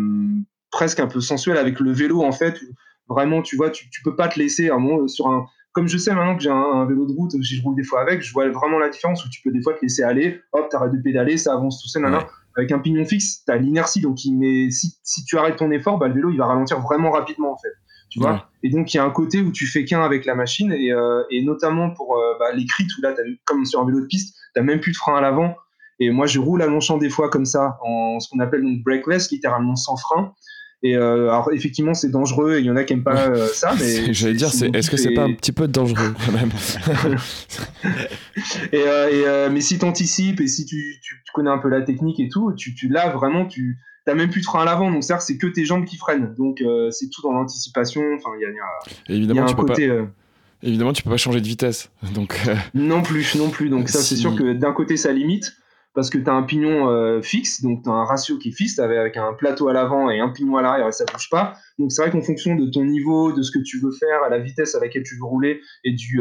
presque 0.71 0.99
un 0.99 1.07
peu 1.07 1.21
sensuel 1.21 1.57
avec 1.57 1.79
le 1.79 1.91
vélo, 1.91 2.23
en 2.23 2.31
fait. 2.31 2.59
vraiment, 3.07 3.41
tu 3.41 3.55
vois, 3.55 3.69
tu, 3.69 3.89
tu 3.89 4.01
peux 4.01 4.15
pas 4.15 4.27
te 4.27 4.39
laisser 4.39 4.69
un 4.69 4.79
moment 4.79 5.07
sur 5.07 5.27
un. 5.27 5.45
Comme 5.71 5.87
je 5.87 5.97
sais 5.97 6.13
maintenant 6.13 6.35
que 6.35 6.43
j'ai 6.43 6.51
un, 6.51 6.85
vélo 6.85 7.07
de 7.07 7.13
route, 7.13 7.31
si 7.31 7.55
je 7.55 7.63
roule 7.63 7.75
des 7.75 7.83
fois 7.83 8.01
avec, 8.01 8.21
je 8.21 8.31
vois 8.31 8.47
vraiment 8.49 8.77
la 8.77 8.89
différence 8.89 9.25
où 9.25 9.29
tu 9.29 9.41
peux 9.41 9.51
des 9.51 9.61
fois 9.61 9.73
te 9.73 9.81
laisser 9.81 10.03
aller, 10.03 10.39
hop, 10.51 10.69
t'arrêtes 10.69 10.91
de 10.91 11.01
pédaler, 11.01 11.35
ça 11.37 11.53
avance 11.53 11.81
tout 11.81 11.87
seul, 11.87 12.05
Avec 12.55 12.71
un 12.71 12.77
pignon 12.77 13.03
fixe, 13.05 13.43
tu 13.43 13.51
as 13.51 13.57
l'inertie, 13.57 13.99
donc 13.99 14.23
il 14.23 14.37
met, 14.37 14.69
si, 14.69 14.99
si, 15.01 15.25
tu 15.25 15.35
arrêtes 15.35 15.55
ton 15.55 15.71
effort, 15.71 15.97
bah, 15.97 16.07
le 16.07 16.13
vélo 16.13 16.29
il 16.29 16.37
va 16.37 16.45
ralentir 16.45 16.79
vraiment 16.79 17.09
rapidement 17.09 17.53
en 17.53 17.57
fait. 17.57 17.73
Tu 18.13 18.19
vois. 18.19 18.47
Et 18.61 18.69
donc 18.69 18.93
il 18.93 18.97
y 18.97 18.99
a 18.99 19.03
un 19.03 19.09
côté 19.09 19.41
où 19.41 19.51
tu 19.51 19.65
fais 19.65 19.85
qu'un 19.85 20.03
avec 20.03 20.25
la 20.25 20.35
machine 20.35 20.71
et, 20.71 20.91
euh, 20.91 21.23
et 21.31 21.41
notamment 21.41 21.89
pour 21.89 22.15
euh, 22.15 22.37
bah, 22.39 22.51
les 22.53 22.61
où 22.63 23.01
là 23.01 23.09
as, 23.09 23.23
comme 23.43 23.65
sur 23.65 23.81
un 23.81 23.85
vélo 23.85 24.01
de 24.01 24.05
piste 24.05 24.35
tu 24.53 24.59
n'as 24.59 24.63
même 24.63 24.79
plus 24.79 24.91
de 24.91 24.97
frein 24.97 25.17
à 25.17 25.21
l'avant. 25.21 25.55
Et 25.99 26.11
moi 26.11 26.27
je 26.27 26.37
roule 26.37 26.61
à 26.61 26.67
long 26.67 26.79
champ 26.79 26.99
des 26.99 27.09
fois 27.09 27.31
comme 27.31 27.45
ça 27.45 27.79
en 27.81 28.19
ce 28.19 28.29
qu'on 28.29 28.39
appelle 28.39 28.61
donc 28.61 28.83
brakeless 28.83 29.31
littéralement 29.31 29.75
sans 29.75 29.97
frein. 29.97 30.31
Et 30.83 30.95
euh, 30.95 31.31
alors 31.31 31.51
effectivement 31.53 31.95
c'est 31.95 32.11
dangereux 32.11 32.57
et 32.57 32.59
il 32.59 32.65
y 32.65 32.69
en 32.69 32.75
a 32.75 32.83
qui 32.83 32.93
aiment 32.93 33.03
pas 33.03 33.47
ça 33.53 33.73
mais 33.79 34.13
j'allais 34.13 34.35
dire 34.35 34.49
est-ce 34.73 34.91
que 34.91 34.97
c'est 34.97 35.15
pas 35.15 35.23
un 35.23 35.33
petit 35.33 35.51
peu 35.51 35.67
dangereux 35.67 36.13
quand 36.23 36.33
même? 36.33 36.51
Et, 38.71 38.77
et 38.77 39.49
mais 39.51 39.61
si 39.61 39.79
tu 39.79 39.85
anticipes 39.85 40.39
et 40.39 40.47
si 40.47 40.65
tu, 40.67 40.99
tu, 41.01 41.15
connais 41.33 41.49
un 41.49 41.57
peu 41.57 41.69
la 41.69 41.81
technique 41.81 42.19
et 42.19 42.29
tout 42.29 42.53
tu, 42.53 42.75
tu 42.75 42.89
là 42.89 43.09
vraiment 43.09 43.47
tu 43.47 43.79
t'as 44.05 44.15
même 44.15 44.29
plus 44.29 44.41
de 44.41 44.45
frein 44.45 44.61
à 44.61 44.65
l'avant, 44.65 44.91
donc 44.91 45.03
c'est 45.03 45.37
que 45.37 45.47
tes 45.47 45.65
jambes 45.65 45.85
qui 45.85 45.97
freinent. 45.97 46.33
Donc 46.37 46.61
euh, 46.61 46.91
c'est 46.91 47.09
tout 47.09 47.21
dans 47.21 47.31
l'anticipation. 47.31 48.01
Enfin, 48.15 48.31
il 48.37 48.41
y 48.41 48.45
a, 48.45 49.15
évidemment, 49.15 49.47
un 49.47 49.53
côté. 49.53 49.87
Pas... 49.87 49.93
Euh, 49.93 50.05
évidemment, 50.61 50.93
tu 50.93 51.03
peux 51.03 51.09
pas 51.09 51.17
changer 51.17 51.41
de 51.41 51.47
vitesse. 51.47 51.91
Donc 52.13 52.39
euh, 52.47 52.55
non 52.73 53.01
plus, 53.01 53.35
non 53.35 53.49
plus. 53.49 53.69
Donc 53.69 53.89
ça, 53.89 53.99
c'est 53.99 54.15
sûr 54.15 54.35
que 54.35 54.53
d'un 54.53 54.73
côté, 54.73 54.97
ça 54.97 55.11
limite 55.11 55.53
parce 55.95 56.09
que 56.09 56.17
tu 56.17 56.27
as 56.27 56.33
un 56.33 56.41
pignon 56.41 57.21
fixe, 57.21 57.61
donc 57.61 57.83
tu 57.83 57.89
as 57.89 57.93
un 57.93 58.03
ratio 58.03 58.39
qui 58.39 58.49
est 58.49 58.51
fixe 58.51 58.79
avec 58.79 59.15
un 59.15 59.33
plateau 59.33 59.67
à 59.67 59.73
l'avant 59.73 60.09
et 60.09 60.19
un 60.19 60.29
pignon 60.29 60.57
à 60.57 60.63
l'arrière 60.63 60.87
et 60.87 60.91
ça 60.91 61.05
bouge 61.05 61.29
pas. 61.29 61.53
Donc 61.77 61.91
c'est 61.91 62.01
vrai 62.01 62.09
qu'en 62.09 62.23
fonction 62.23 62.55
de 62.55 62.65
ton 62.65 62.83
niveau, 62.83 63.31
de 63.31 63.43
ce 63.43 63.51
que 63.51 63.59
tu 63.63 63.77
veux 63.79 63.91
faire, 63.91 64.23
à 64.23 64.29
la 64.29 64.39
vitesse 64.39 64.73
à 64.73 64.79
laquelle 64.79 65.03
tu 65.03 65.15
veux 65.17 65.25
rouler 65.25 65.61
et 65.83 65.93
du 65.93 66.19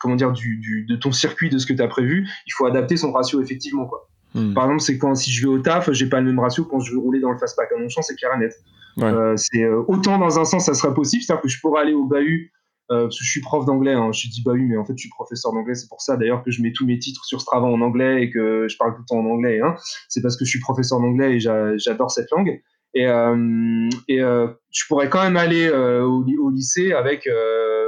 comment 0.00 0.16
dire 0.16 0.32
du, 0.32 0.86
de 0.88 0.96
ton 0.96 1.12
circuit, 1.12 1.50
de 1.50 1.58
ce 1.58 1.66
que 1.66 1.74
tu 1.74 1.82
as 1.82 1.88
prévu, 1.88 2.26
il 2.46 2.52
faut 2.56 2.64
adapter 2.64 2.96
son 2.96 3.12
ratio 3.12 3.42
effectivement 3.42 3.86
quoi. 3.86 4.08
Hmm. 4.34 4.54
Par 4.54 4.64
exemple, 4.64 4.82
c'est 4.82 4.98
quand 4.98 5.14
si 5.14 5.30
je 5.30 5.46
vais 5.46 5.52
au 5.52 5.58
taf, 5.58 5.90
j'ai 5.92 6.08
pas 6.08 6.20
le 6.20 6.26
même 6.26 6.38
ratio 6.38 6.64
quand 6.64 6.80
je 6.80 6.92
veux 6.92 6.98
rouler 6.98 7.20
dans 7.20 7.30
le 7.30 7.38
fastpack. 7.38 7.72
À 7.72 7.78
mon 7.78 7.88
champ, 7.88 8.02
c'est 8.02 8.16
clair 8.16 8.30
et 8.34 8.38
net. 8.38 8.54
Euh, 9.02 9.34
c'est 9.36 9.62
euh, 9.62 9.82
autant 9.86 10.18
dans 10.18 10.38
un 10.38 10.44
sens, 10.44 10.66
ça 10.66 10.74
serait 10.74 10.94
possible, 10.94 11.22
c'est-à-dire 11.22 11.42
que 11.42 11.48
je 11.48 11.60
pourrais 11.60 11.82
aller 11.82 11.94
au 11.94 12.04
bahut. 12.04 12.52
Euh, 12.90 13.02
parce 13.02 13.18
que 13.18 13.24
je 13.24 13.30
suis 13.30 13.42
prof 13.42 13.66
d'anglais, 13.66 13.92
hein, 13.92 14.12
je 14.12 14.28
dis 14.28 14.42
bahut, 14.42 14.66
mais 14.66 14.78
en 14.78 14.84
fait 14.84 14.94
je 14.96 15.02
suis 15.02 15.10
professeur 15.10 15.52
d'anglais, 15.52 15.74
c'est 15.74 15.90
pour 15.90 16.00
ça 16.00 16.16
d'ailleurs 16.16 16.42
que 16.42 16.50
je 16.50 16.62
mets 16.62 16.72
tous 16.72 16.86
mes 16.86 16.98
titres 16.98 17.22
sur 17.26 17.38
Strava 17.38 17.66
en 17.66 17.82
anglais 17.82 18.22
et 18.22 18.30
que 18.30 18.66
je 18.66 18.78
parle 18.78 18.94
tout 18.94 19.00
le 19.00 19.04
temps 19.06 19.18
en 19.18 19.26
anglais. 19.26 19.60
Hein. 19.60 19.74
C'est 20.08 20.22
parce 20.22 20.38
que 20.38 20.46
je 20.46 20.50
suis 20.50 20.60
professeur 20.60 20.98
d'anglais 20.98 21.36
et 21.36 21.38
j'adore 21.38 22.10
cette 22.10 22.30
langue. 22.30 22.62
Et, 22.94 23.02
et 23.02 24.18
je 24.18 24.86
pourrais 24.88 25.10
quand 25.10 25.22
même 25.22 25.36
aller 25.36 25.68
au, 25.70 26.24
au, 26.24 26.50
lycée 26.50 26.94
avec 26.94 27.28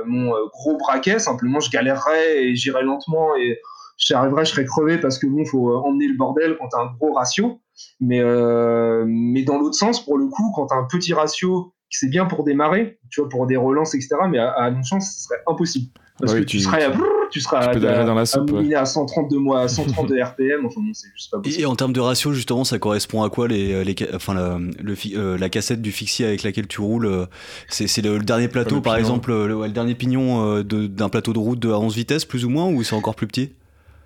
mon 0.05 0.33
gros 0.53 0.77
braquet, 0.77 1.19
simplement 1.19 1.61
je 1.61 1.71
galérerais 1.71 2.45
et 2.45 2.55
j'irais 2.55 2.83
lentement 2.83 3.35
et 3.37 3.59
j'arriverai, 4.01 4.45
je 4.45 4.51
serais 4.51 4.65
crevé 4.65 4.99
parce 4.99 5.19
que 5.19 5.27
bon, 5.27 5.45
faut 5.45 5.71
euh, 5.71 5.77
emmener 5.79 6.09
le 6.09 6.17
bordel 6.17 6.57
quand 6.59 6.69
t'as 6.69 6.83
un 6.83 6.93
gros 6.99 7.13
ratio. 7.13 7.61
Mais, 8.01 8.21
euh, 8.21 9.05
mais 9.07 9.43
dans 9.43 9.59
l'autre 9.59 9.77
sens, 9.77 10.05
pour 10.05 10.19
le 10.19 10.27
coup, 10.27 10.53
quand 10.55 10.67
t'as 10.67 10.77
un 10.77 10.87
petit 10.91 11.15
ratio, 11.15 11.73
c'est 11.89 12.09
bien 12.09 12.27
pour 12.27 12.45
démarrer, 12.45 12.99
tu 13.11 13.21
vois, 13.21 13.29
pour 13.29 13.47
des 13.47 13.57
relances, 13.57 13.95
etc. 13.95 14.17
Mais 14.29 14.39
à, 14.39 14.51
à 14.51 14.71
long 14.71 14.83
chance, 14.83 15.15
ce 15.15 15.25
serait 15.25 15.41
impossible. 15.47 15.91
Parce 16.19 16.35
que 16.35 16.41
tu, 16.41 16.61
serais, 16.61 16.85
à, 16.85 16.93
tu 17.31 17.41
serais 17.41 17.57
à, 17.57 18.05
dans 18.05 18.15
la 18.15 18.27
soupe, 18.27 18.55
à 18.77 18.85
132 18.85 19.39
mois, 19.39 19.67
132 19.67 20.23
RPM. 20.23 20.67
Enfin 20.67 20.83
bon, 20.83 20.93
c'est 20.93 21.09
juste 21.15 21.31
pas 21.31 21.39
possible. 21.39 21.63
Et 21.63 21.65
en 21.65 21.75
termes 21.75 21.95
de 21.95 22.01
ratio, 22.01 22.35
justement, 22.35 22.65
ça 22.65 22.79
correspond 22.79 23.23
à 23.23 23.31
quoi 23.31 23.49
les, 23.49 23.83
les 23.85 23.97
enfin 24.15 24.35
la, 24.35 24.59
le, 24.59 24.95
euh, 25.17 25.39
la 25.39 25.49
cassette 25.49 25.81
du 25.81 25.93
fixie 25.93 26.23
avec 26.23 26.43
laquelle 26.43 26.67
tu 26.67 26.83
roules 26.83 27.27
C'est 27.69 28.03
le, 28.03 28.19
le, 28.19 28.25
dernier 28.25 28.49
plateau, 28.49 28.83
par 28.83 28.97
exemple, 28.97 29.31
le, 29.31 29.63
le, 29.63 29.69
dernier 29.71 29.95
pignon 29.95 30.63
d'un 30.63 31.09
plateau 31.09 31.33
de 31.33 31.39
route 31.39 31.59
de 31.59 31.71
à 31.71 31.79
11 31.79 31.95
vitesses, 31.97 32.27
plus 32.27 32.45
ou 32.45 32.51
moins, 32.51 32.67
ou 32.67 32.83
c'est 32.83 32.95
encore 32.95 33.15
plus 33.15 33.27
petit? 33.27 33.55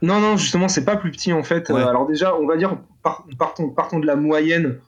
Non, 0.03 0.21
non, 0.21 0.37
justement, 0.37 0.69
c'est 0.69 0.85
pas 0.85 0.97
plus 0.97 1.11
petit 1.11 1.33
en 1.33 1.43
fait. 1.43 1.71
Euh, 1.71 1.87
alors 1.87 2.07
déjà, 2.07 2.37
on 2.37 2.47
va 2.47 2.57
dire, 2.57 2.77
partons, 3.39 3.71
partons 3.71 3.99
de 3.99 4.07
la 4.07 4.17
moyenne. 4.17 4.79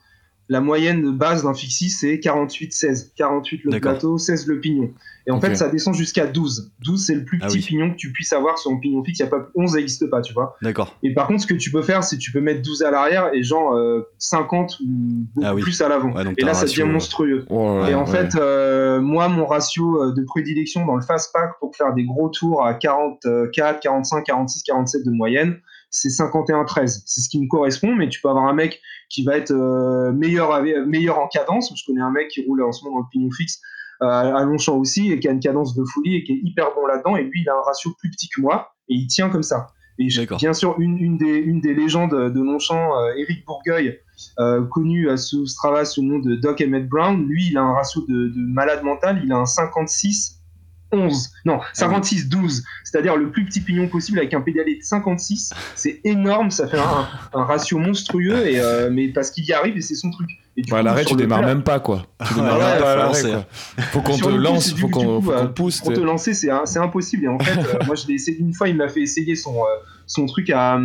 La 0.49 0.61
moyenne 0.61 1.01
de 1.01 1.11
base 1.11 1.43
d'un 1.43 1.53
fixie, 1.53 1.89
c'est 1.89 2.15
48-16. 2.15 3.11
48 3.15 3.61
le 3.65 3.79
plateau, 3.79 4.17
16 4.17 4.47
le 4.47 4.59
pignon. 4.59 4.91
Et 5.27 5.31
en 5.31 5.41
fait, 5.41 5.55
ça 5.55 5.67
descend 5.67 5.93
jusqu'à 5.93 6.25
12. 6.25 6.71
12, 6.85 7.05
c'est 7.05 7.15
le 7.15 7.25
plus 7.25 7.37
ah 7.41 7.47
petit 7.47 7.59
pignon 7.59 7.91
que 7.91 7.97
tu 7.97 8.13
puisses 8.13 8.31
avoir 8.31 8.57
sur 8.57 8.71
un 8.71 8.77
pignon 8.77 9.03
fixe. 9.03 9.19
Y 9.19 9.23
a 9.23 9.27
pas, 9.27 9.49
11 9.55 9.75
n'existe 9.75 10.09
pas, 10.09 10.21
tu 10.21 10.33
vois. 10.33 10.55
D'accord. 10.61 10.95
Et 11.03 11.13
par 11.13 11.27
contre, 11.27 11.41
ce 11.41 11.47
que 11.47 11.53
tu 11.53 11.69
peux 11.69 11.81
faire, 11.81 12.03
c'est 12.03 12.17
tu 12.17 12.31
peux 12.31 12.39
mettre 12.39 12.61
12 12.61 12.83
à 12.83 12.91
l'arrière 12.91 13.33
et 13.33 13.43
genre 13.43 13.77
50 14.19 14.71
euh, 14.79 14.83
ou 14.85 15.27
beaucoup 15.35 15.47
ah 15.47 15.53
plus 15.61 15.81
à 15.81 15.89
l'avant. 15.89 16.13
et 16.37 16.43
là, 16.43 16.53
ça 16.53 16.65
devient 16.65 16.83
monstrueux. 16.83 17.45
et 17.49 17.93
en 17.93 18.05
fait, 18.05 18.35
euh, 18.35 19.01
moi, 19.01 19.27
mon 19.27 19.45
ratio 19.45 20.01
euh, 20.01 20.13
de 20.13 20.23
prédilection 20.23 20.85
dans 20.85 20.95
le 20.95 21.01
fast 21.01 21.33
pack 21.33 21.59
pour 21.59 21.75
faire 21.75 21.93
des 21.93 22.05
gros 22.05 22.29
tours 22.29 22.65
à 22.65 22.73
44, 22.73 23.81
45, 23.81 24.23
46, 24.23 24.63
47 24.63 25.05
de 25.05 25.11
moyenne, 25.11 25.59
c'est 25.89 26.09
51-13. 26.09 27.03
C'est 27.05 27.21
ce 27.21 27.29
qui 27.29 27.41
me 27.41 27.47
correspond, 27.47 27.95
mais 27.95 28.09
tu 28.09 28.21
peux 28.21 28.29
avoir 28.29 28.45
un 28.45 28.53
mec 28.53 28.81
qui 29.09 29.23
va 29.23 29.37
être 29.37 29.53
meilleur, 30.13 30.61
meilleur 30.85 31.19
en 31.19 31.27
cadence. 31.27 31.73
Je 31.75 31.83
connais 31.85 32.01
un 32.01 32.11
mec 32.11 32.29
qui 32.29 32.45
roule 32.45 32.63
en 32.63 32.71
ce 32.71 32.83
moment 32.83 32.97
dans 32.97 33.03
le 33.03 33.09
pignon 33.11 33.31
fixe 33.31 33.61
euh, 34.03 34.05
à 34.05 34.43
Longchamp 34.43 34.77
aussi 34.77 35.11
et 35.11 35.19
qui 35.19 35.27
a 35.27 35.31
une 35.31 35.39
cadence 35.39 35.73
de 35.73 35.83
folie 35.83 36.17
et 36.17 36.23
qui 36.23 36.33
est 36.33 36.39
hyper 36.43 36.67
bon 36.75 36.85
là-dedans. 36.85 37.15
Et 37.15 37.23
lui, 37.23 37.41
il 37.41 37.49
a 37.49 37.53
un 37.55 37.61
ratio 37.61 37.91
plus 37.99 38.11
petit 38.11 38.29
que 38.29 38.41
moi 38.41 38.71
et 38.89 38.93
il 38.93 39.07
tient 39.07 39.29
comme 39.29 39.43
ça. 39.43 39.67
Et 39.99 40.07
bien 40.37 40.53
sûr, 40.53 40.75
une, 40.77 40.99
une, 40.99 41.17
des, 41.17 41.37
une 41.37 41.59
des 41.59 41.73
légendes 41.73 42.31
de 42.31 42.39
Longchamp, 42.39 42.91
Eric 43.17 43.39
euh, 43.39 43.43
Bourgueil, 43.47 43.99
euh, 44.37 44.63
connu 44.67 45.07
sous 45.17 45.47
Strava 45.47 45.85
sous 45.85 46.03
le 46.03 46.07
nom 46.09 46.19
de 46.19 46.35
Doc 46.35 46.61
Emmett 46.61 46.87
Brown, 46.87 47.25
lui, 47.25 47.47
il 47.49 47.57
a 47.57 47.63
un 47.63 47.73
ratio 47.73 48.01
de, 48.07 48.27
de 48.27 48.53
malade 48.53 48.83
mental, 48.83 49.19
il 49.23 49.31
a 49.31 49.37
un 49.37 49.47
56 49.47 50.36
11, 50.91 51.31
non, 51.45 51.59
56, 51.73 52.29
12, 52.29 52.63
c'est-à-dire 52.83 53.17
le 53.17 53.29
plus 53.29 53.45
petit 53.45 53.59
pignon 53.59 53.87
possible 53.87 54.19
avec 54.19 54.33
un 54.33 54.41
pédalier 54.41 54.77
de 54.77 54.83
56. 54.83 55.53
C'est 55.75 55.99
énorme, 56.03 56.49
ça 56.51 56.67
fait 56.67 56.79
un, 56.79 57.43
ratio 57.43 57.77
monstrueux, 57.77 58.47
et, 58.47 58.59
euh, 58.59 58.89
mais 58.91 59.09
parce 59.09 59.31
qu'il 59.31 59.45
y 59.45 59.53
arrive 59.53 59.77
et 59.77 59.81
c'est 59.81 59.95
son 59.95 60.11
truc. 60.11 60.29
Et 60.55 60.63
à 60.73 60.81
l'arrêt, 60.81 61.05
tu 61.05 61.15
démarres 61.15 61.43
même 61.43 61.61
pas, 61.61 61.79
quoi. 61.79 62.07
Tu 62.27 62.33
démarres 62.33 62.57
même 62.57 62.81
pas 62.81 62.93
à 62.93 62.95
l'arrêt, 62.95 63.47
Faut 63.91 64.01
qu'on 64.01 64.17
te 64.17 64.29
lance, 64.29 64.73
faut 64.73 64.87
qu'on 64.87 65.21
pousse. 65.53 65.81
Pour 65.81 65.93
te 65.93 65.99
lancer, 65.99 66.33
c'est 66.33 66.79
impossible. 66.79 67.25
Et 67.25 67.27
en 67.27 67.39
fait, 67.39 67.59
euh, 67.59 67.85
moi, 67.85 67.95
je 67.95 68.07
l'ai 68.07 68.15
essayé 68.15 68.37
une 68.39 68.53
fois, 68.53 68.67
il 68.69 68.75
m'a 68.75 68.87
fait 68.87 69.01
essayer 69.01 69.35
son, 69.35 69.55
euh, 69.55 69.67
son 70.07 70.25
truc 70.25 70.49
à, 70.49 70.79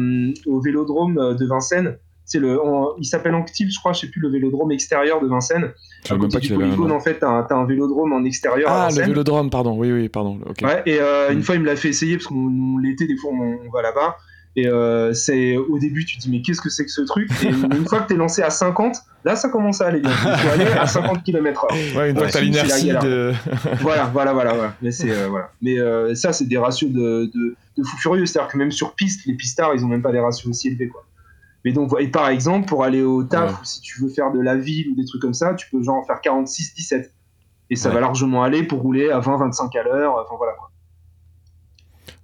au 0.47 0.61
vélodrome 0.61 1.37
de 1.39 1.47
Vincennes. 1.47 1.97
c'est 2.25 2.39
le, 2.39 2.59
il 2.99 3.05
s'appelle 3.05 3.35
Anctil, 3.35 3.71
je 3.71 3.79
crois, 3.79 3.93
je 3.93 4.01
sais 4.01 4.09
plus, 4.09 4.21
le 4.21 4.31
vélodrome 4.31 4.73
extérieur 4.73 5.23
de 5.23 5.29
Vincennes. 5.29 5.73
Je 6.09 6.15
même 6.15 6.29
pas 6.29 6.41
polygone, 6.41 6.93
en 6.93 7.01
fait, 7.01 7.21
t'as 7.21 7.29
un, 7.29 7.47
un, 7.49 7.65
vélodrome 7.65 8.13
en 8.13 8.25
extérieur. 8.25 8.69
Ah, 8.71 8.89
le 8.91 9.05
vélodrome, 9.07 9.51
pardon, 9.51 9.77
oui, 9.77 9.93
oui, 9.93 10.09
pardon. 10.09 10.39
Ouais, 10.63 10.83
et 10.85 10.99
euh, 11.01 11.31
une 11.31 11.39
mm. 11.39 11.43
fois, 11.43 11.55
il 11.55 11.61
me 11.61 11.67
l'a 11.67 11.77
fait 11.77 11.91
essayer, 11.91 12.17
parce 12.17 12.27
qu'on 12.27 12.79
l'été, 12.79 13.07
des 13.07 13.17
fois, 13.17 13.31
on, 13.33 13.71
va 13.71 13.83
là-bas. 13.83 14.17
Et 14.55 14.67
euh, 14.67 15.15
c'est 15.15 15.57
au 15.57 15.79
début, 15.79 16.05
tu 16.05 16.19
te 16.19 16.23
dis, 16.23 16.31
mais 16.31 16.43
qu'est-ce 16.43 16.61
que 16.61 16.69
c'est 16.69 16.85
que 16.85 16.91
ce 16.91 17.03
truc? 17.03 17.31
Et 17.43 17.49
une 17.49 17.87
fois 17.87 18.01
que 18.01 18.09
tu 18.09 18.15
es 18.15 18.17
lancé 18.17 18.43
à 18.43 18.51
50, 18.51 18.97
là, 19.25 19.37
ça 19.37 19.49
commence 19.49 19.81
à 19.81 19.87
aller 19.87 20.01
bien. 20.01 20.11
Tu 20.11 20.49
aller 20.49 20.67
à 20.67 20.87
50 20.87 21.23
km/h. 21.23 21.73
Ouais, 21.97 22.11
une 22.11 22.17
fois 22.17 22.27
que 22.27 22.37
tu 22.37 22.45
l'inertie 22.45 22.89
de. 22.89 23.33
voilà, 23.81 24.11
voilà, 24.13 24.33
voilà, 24.33 24.53
voilà. 24.53 24.75
Mais, 24.83 24.91
euh, 25.05 25.29
voilà. 25.31 25.51
Mais 25.63 26.15
ça, 26.15 26.33
c'est 26.33 26.47
des 26.47 26.59
ratios 26.59 26.91
de, 26.91 27.31
de, 27.33 27.57
de 27.79 27.83
fou 27.83 27.97
furieux. 27.97 28.27
C'est-à-dire 28.27 28.51
que 28.51 28.59
même 28.59 28.73
sur 28.73 28.95
piste, 28.95 29.25
les 29.25 29.35
pistards, 29.35 29.75
ils 29.75 29.85
ont 29.85 29.89
même 29.89 30.03
pas 30.03 30.13
des 30.13 30.21
ratios 30.21 30.51
aussi 30.51 30.69
élevés. 30.69 30.89
Quoi. 30.89 31.05
Mais 31.65 31.73
donc, 31.73 31.93
et 32.01 32.09
par 32.09 32.29
exemple, 32.29 32.67
pour 32.67 32.83
aller 32.83 33.03
au 33.03 33.23
taf, 33.23 33.61
ou 33.61 33.65
si 33.65 33.81
tu 33.81 34.03
veux 34.03 34.09
faire 34.09 34.33
de 34.33 34.41
la 34.41 34.57
ville 34.57 34.91
ou 34.91 34.97
des 34.97 35.05
trucs 35.05 35.23
comme 35.23 35.35
ça, 35.35 35.55
tu 35.55 35.69
peux 35.71 35.83
genre 35.83 36.05
faire 36.07 36.21
46-17. 36.23 37.11
Et 37.71 37.77
ça 37.77 37.89
va 37.89 38.01
largement 38.01 38.43
aller 38.43 38.65
pour 38.65 38.81
rouler 38.81 39.11
à 39.11 39.21
20-25 39.21 39.79
à 39.79 39.83
l'heure. 39.83 40.17
Enfin 40.19 40.35
voilà 40.37 40.53
quoi. 40.55 40.73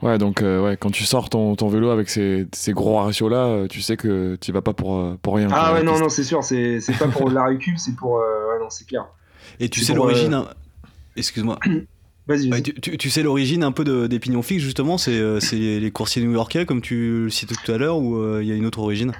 Ouais, 0.02 0.16
donc 0.16 0.42
euh, 0.42 0.62
ouais, 0.62 0.76
quand 0.76 0.90
tu 0.90 1.04
sors 1.04 1.28
ton, 1.28 1.56
ton 1.56 1.68
vélo 1.68 1.90
avec 1.90 2.08
ces, 2.08 2.46
ces 2.52 2.72
gros 2.72 2.96
ratios 2.96 3.28
là, 3.28 3.46
euh, 3.46 3.66
tu 3.66 3.82
sais 3.82 3.96
que 3.96 4.36
tu 4.40 4.52
vas 4.52 4.62
pas 4.62 4.72
pour, 4.72 4.96
euh, 4.96 5.18
pour 5.20 5.34
rien. 5.34 5.48
Ah 5.50 5.74
ouais, 5.74 5.82
non, 5.82 5.98
non, 5.98 6.08
c'est 6.08 6.22
sûr, 6.22 6.44
c'est 6.44 6.80
pas 6.98 7.08
pour 7.08 7.30
la 7.30 7.46
récup, 7.46 7.78
c'est 7.78 7.96
pour. 7.96 8.12
ouais, 8.12 8.60
non, 8.60 8.70
c'est 8.70 8.86
clair. 8.86 9.06
Et 9.58 9.68
tu 9.68 9.80
sais 9.80 9.94
l'origine. 9.94 10.34
Hein 10.34 10.46
excuse-moi. 11.16 11.58
Vas-y. 12.28 12.52
Ouais, 12.52 12.60
tu, 12.60 12.98
tu, 12.98 13.10
sais 13.10 13.22
l'origine 13.22 13.64
un 13.64 13.72
peu 13.72 13.84
de, 13.84 14.06
des 14.06 14.18
pignons 14.18 14.42
fixes, 14.42 14.62
justement 14.62 14.98
C'est 14.98 15.12
les 15.52 15.90
coursiers 15.90 16.22
new-yorkais, 16.22 16.66
comme 16.66 16.82
tu 16.82 17.24
le 17.24 17.30
citais 17.30 17.54
tout 17.54 17.72
à 17.72 17.78
l'heure, 17.78 17.98
ou 17.98 18.40
il 18.40 18.46
y 18.46 18.52
a 18.52 18.54
une 18.54 18.66
autre 18.66 18.80
origine? 18.80 19.12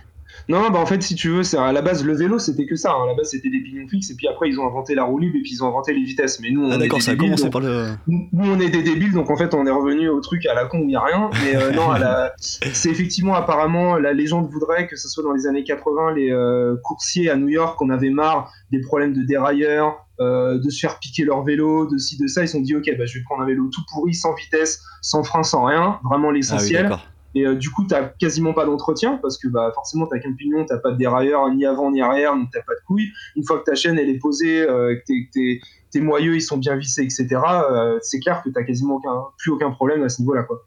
Non, 0.48 0.70
bah 0.70 0.78
en 0.78 0.86
fait, 0.86 1.02
si 1.02 1.14
tu 1.14 1.28
veux, 1.28 1.42
c'est 1.42 1.58
à 1.58 1.72
la 1.72 1.82
base 1.82 2.02
le 2.04 2.14
vélo, 2.14 2.38
c'était 2.38 2.64
que 2.64 2.74
ça. 2.74 2.92
Hein. 2.92 3.04
À 3.04 3.06
la 3.08 3.14
base, 3.14 3.30
c'était 3.30 3.50
des 3.50 3.60
pignons 3.60 3.86
fixes, 3.86 4.10
et 4.10 4.14
puis 4.14 4.28
après, 4.28 4.48
ils 4.48 4.58
ont 4.58 4.66
inventé 4.66 4.94
la 4.94 5.04
roue 5.04 5.18
libre, 5.18 5.36
et 5.36 5.42
puis 5.42 5.52
ils 5.52 5.62
ont 5.62 5.68
inventé 5.68 5.92
les 5.92 6.02
vitesses. 6.02 6.40
Mais 6.40 6.50
nous, 6.50 6.64
on 6.64 6.70
ah, 6.70 6.78
d'accord, 6.78 7.02
ça 7.02 7.10
a 7.10 7.16
commencé 7.16 7.50
par 7.50 7.60
le. 7.60 7.88
Nous, 8.06 8.26
on 8.32 8.58
est 8.58 8.70
des 8.70 8.82
débiles, 8.82 9.12
donc 9.12 9.30
en 9.30 9.36
fait, 9.36 9.52
on 9.52 9.66
est 9.66 9.70
revenu 9.70 10.08
au 10.08 10.20
truc 10.20 10.46
à 10.46 10.54
la 10.54 10.64
con 10.64 10.78
où 10.78 10.82
il 10.82 10.86
n'y 10.86 10.96
a 10.96 11.02
rien. 11.02 11.28
Mais 11.44 11.54
euh, 11.54 11.72
non, 11.72 11.92
la... 11.92 12.32
c'est 12.38 12.90
effectivement 12.90 13.34
apparemment 13.34 13.96
la 13.96 14.14
légende 14.14 14.48
voudrait 14.50 14.86
que 14.86 14.96
ce 14.96 15.08
soit 15.08 15.22
dans 15.22 15.32
les 15.32 15.46
années 15.46 15.64
80 15.64 16.14
les 16.14 16.30
euh, 16.30 16.76
coursiers 16.82 17.28
à 17.28 17.36
New 17.36 17.48
York, 17.48 17.80
on 17.82 17.90
avait 17.90 18.10
marre 18.10 18.50
des 18.70 18.80
problèmes 18.80 19.12
de 19.12 19.22
dérailleurs, 19.22 20.06
euh, 20.20 20.58
de 20.58 20.70
se 20.70 20.80
faire 20.80 20.98
piquer 20.98 21.24
leur 21.24 21.44
vélo, 21.44 21.86
de 21.86 21.98
ci, 21.98 22.16
de 22.16 22.26
ça. 22.26 22.42
Ils 22.42 22.48
se 22.48 22.54
sont 22.54 22.62
dit, 22.62 22.74
ok, 22.74 22.90
bah, 22.96 23.04
je 23.04 23.18
vais 23.18 23.24
prendre 23.24 23.42
un 23.42 23.46
vélo 23.46 23.68
tout 23.72 23.82
pourri, 23.92 24.14
sans 24.14 24.34
vitesse, 24.34 24.82
sans 25.02 25.22
frein, 25.22 25.42
sans 25.42 25.64
rien, 25.64 25.98
vraiment 26.04 26.30
l'essentiel. 26.30 26.88
Ah 26.90 27.00
et 27.38 27.46
euh, 27.46 27.54
du 27.54 27.70
coup, 27.70 27.86
tu 27.86 27.94
quasiment 28.18 28.52
pas 28.52 28.64
d'entretien 28.64 29.18
parce 29.22 29.38
que 29.38 29.48
bah, 29.48 29.70
forcément, 29.74 30.06
tu 30.06 30.18
qu'un 30.20 30.32
pignon, 30.32 30.64
tu 30.64 30.74
pas 30.82 30.90
de 30.90 30.96
dérailleur 30.96 31.48
ni 31.54 31.64
avant 31.64 31.90
ni 31.90 32.00
arrière, 32.00 32.34
donc 32.34 32.48
tu 32.52 32.58
pas 32.66 32.74
de 32.74 32.80
couilles. 32.86 33.10
Une 33.36 33.44
fois 33.44 33.58
que 33.60 33.64
ta 33.64 33.74
chaîne 33.74 33.98
elle 33.98 34.08
est 34.08 34.18
posée, 34.18 34.62
euh, 34.62 34.96
que 34.96 35.02
tes, 35.32 35.60
tes, 35.90 36.00
moyeux 36.00 36.34
ils 36.34 36.42
sont 36.42 36.56
bien 36.56 36.76
vissés, 36.76 37.02
etc., 37.02 37.26
euh, 37.70 37.98
c'est 38.02 38.18
clair 38.18 38.42
que 38.42 38.50
tu 38.50 38.64
quasiment 38.64 38.96
aucun, 38.96 39.24
plus 39.38 39.52
aucun 39.52 39.70
problème 39.70 40.02
à 40.02 40.08
ce 40.08 40.20
niveau-là. 40.20 40.42
Quoi. 40.42 40.64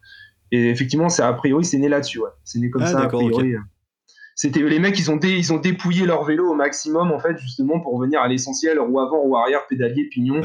Et 0.52 0.70
effectivement, 0.70 1.10
c'est 1.10 1.24
a 1.24 1.34
priori, 1.34 1.66
c'est 1.66 1.78
né 1.78 1.90
là-dessus. 1.90 2.20
Ouais. 2.20 2.30
C'est 2.44 2.60
né 2.60 2.70
comme 2.70 2.84
ah, 2.84 2.88
ça, 2.88 3.00
a 3.02 3.08
priori. 3.08 3.56
C'était 4.36 4.62
les 4.62 4.80
mecs, 4.80 4.98
ils 4.98 5.12
ont, 5.12 5.20
ils 5.20 5.54
ont 5.54 5.58
dépouillé 5.58 6.06
leur 6.06 6.24
vélo 6.24 6.50
au 6.50 6.56
maximum, 6.56 7.12
en 7.12 7.20
fait, 7.20 7.38
justement, 7.38 7.80
pour 7.80 8.00
venir 8.00 8.22
à 8.22 8.28
l'essentiel, 8.28 8.80
roue 8.80 9.00
avant, 9.00 9.20
roue 9.22 9.36
arrière, 9.38 9.68
pédalier, 9.68 10.06
pignon, 10.10 10.42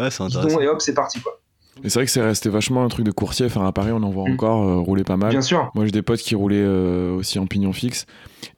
et 0.61 0.69
hop, 0.69 0.83
c'est 0.83 0.93
parti. 0.93 1.21
quoi. 1.21 1.41
Et 1.85 1.91
c'est 1.91 1.99
vrai 1.99 2.07
que 2.07 2.11
c'est 2.11 2.23
resté 2.23 2.49
vachement 2.49 2.85
un 2.85 2.89
truc 2.89 3.05
de 3.05 3.11
courtier. 3.11 3.47
Enfin, 3.47 3.67
à 3.67 3.73
Paris, 3.73 3.93
on 3.93 4.03
en 4.03 4.11
voit 4.11 4.29
mm. 4.29 4.33
encore 4.33 4.67
euh, 4.67 4.79
rouler 4.79 5.05
pas 5.05 5.17
mal. 5.17 5.31
Bien 5.31 5.43
sûr. 5.43 5.71
Moi, 5.75 5.85
j'ai 5.85 5.91
des 5.91 6.03
potes 6.03 6.21
qui 6.21 6.35
roulaient 6.35 6.57
euh, 6.57 7.15
aussi 7.15 7.39
en 7.39 7.47
pignon 7.47 7.73
fixe. 7.73 8.07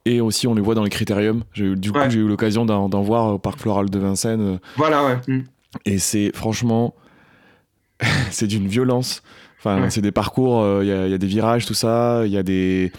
Et 0.05 0.21
aussi, 0.21 0.47
on 0.47 0.55
les 0.55 0.63
voit 0.63 0.75
dans 0.75 0.85
les 0.85 0.91
critériums. 0.91 1.43
Du 1.55 1.93
coup, 1.93 1.99
j'ai 2.09 2.21
eu 2.21 2.29
l'occasion 2.29 2.65
d'en 2.65 3.03
voir 3.03 3.35
au 3.35 3.39
Parc 3.39 3.59
Floral 3.59 3.91
de 3.91 3.99
Vincennes. 3.99 4.41
Euh. 4.41 4.59
Voilà, 4.77 5.05
ouais. 5.05 5.17
Mm. 5.27 5.45
Et 5.85 5.99
c'est 5.99 6.31
franchement, 6.35 6.95
c'est 8.31 8.47
d'une 8.47 8.69
violence. 8.69 9.23
Enfin, 9.59 9.91
c'est 9.91 10.01
des 10.01 10.13
parcours, 10.13 10.65
il 10.83 10.87
y, 10.87 10.91
y, 10.91 11.15
a 11.15 11.19
des 11.19 11.27
virages, 11.27 11.67
tout 11.67 11.75
ça. 11.75 12.23
Il 12.25 12.31
y 12.31 12.39
a 12.39 12.45
des 12.45 12.93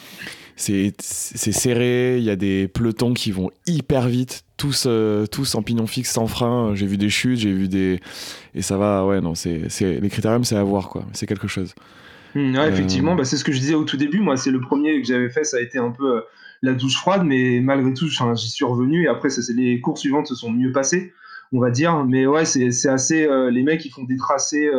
c'est 0.60 1.52
serré, 1.52 2.18
il 2.18 2.24
y 2.24 2.30
a 2.30 2.36
des 2.36 2.68
pelotons 2.68 3.14
qui 3.14 3.32
vont 3.32 3.50
hyper 3.66 4.08
vite, 4.08 4.44
tous, 4.58 4.86
euh, 4.88 5.26
tous 5.26 5.56
en 5.56 5.64
pignon 5.64 5.88
fixe, 5.88 6.12
sans 6.12 6.28
frein. 6.28 6.76
J'ai 6.76 6.86
vu 6.86 6.98
des 6.98 7.10
chutes, 7.10 7.40
j'ai 7.40 7.54
vu 7.54 7.70
des. 7.70 8.02
Et 8.54 8.62
ça 8.62 8.78
va, 8.78 9.06
ouais, 9.06 9.22
non, 9.22 9.36
c'est 9.36 9.70
les 9.82 10.10
critériums, 10.10 10.44
c'est 10.44 10.58
à 10.58 10.64
voir, 10.64 10.90
quoi. 10.90 11.06
C'est 11.14 11.26
quelque 11.26 11.48
chose. 11.48 11.74
Mmh, 12.36 12.56
effectivement, 12.68 13.14
euh, 13.14 13.16
bah, 13.16 13.24
c'est 13.24 13.38
ce 13.38 13.44
que 13.44 13.54
je 13.54 13.60
disais 13.60 13.74
au 13.74 13.86
tout 13.86 13.98
début. 13.98 14.20
Moi, 14.20 14.36
c'est 14.36 14.52
le 14.52 14.60
premier 14.60 15.02
que 15.02 15.08
j'avais 15.08 15.30
fait, 15.30 15.46
ça 15.46 15.58
a 15.58 15.62
été 15.62 15.80
un 15.80 15.92
peu 15.92 16.18
euh, 16.18 16.22
la 16.62 16.74
douche 16.74 16.98
froide, 16.98 17.24
mais 17.26 17.62
malgré 17.62 17.94
tout, 17.94 18.08
j'y 18.08 18.50
suis 18.50 18.66
revenu. 18.66 19.06
Et 19.06 19.08
après, 19.08 19.30
ça, 19.30 19.42
les 19.56 19.80
cours 19.80 19.98
suivantes 19.98 20.28
se 20.28 20.36
sont 20.36 20.52
mieux 20.52 20.74
passées, 20.74 21.14
on 21.54 21.60
va 21.60 21.72
dire. 21.72 22.04
Mais 22.04 22.28
ouais, 22.28 22.44
c'est 22.44 22.90
assez. 22.90 23.28
les 23.50 23.64
mecs, 23.64 23.86
ils 23.86 23.92
font 23.92 24.04
des 24.04 24.18
tracés 24.18 24.70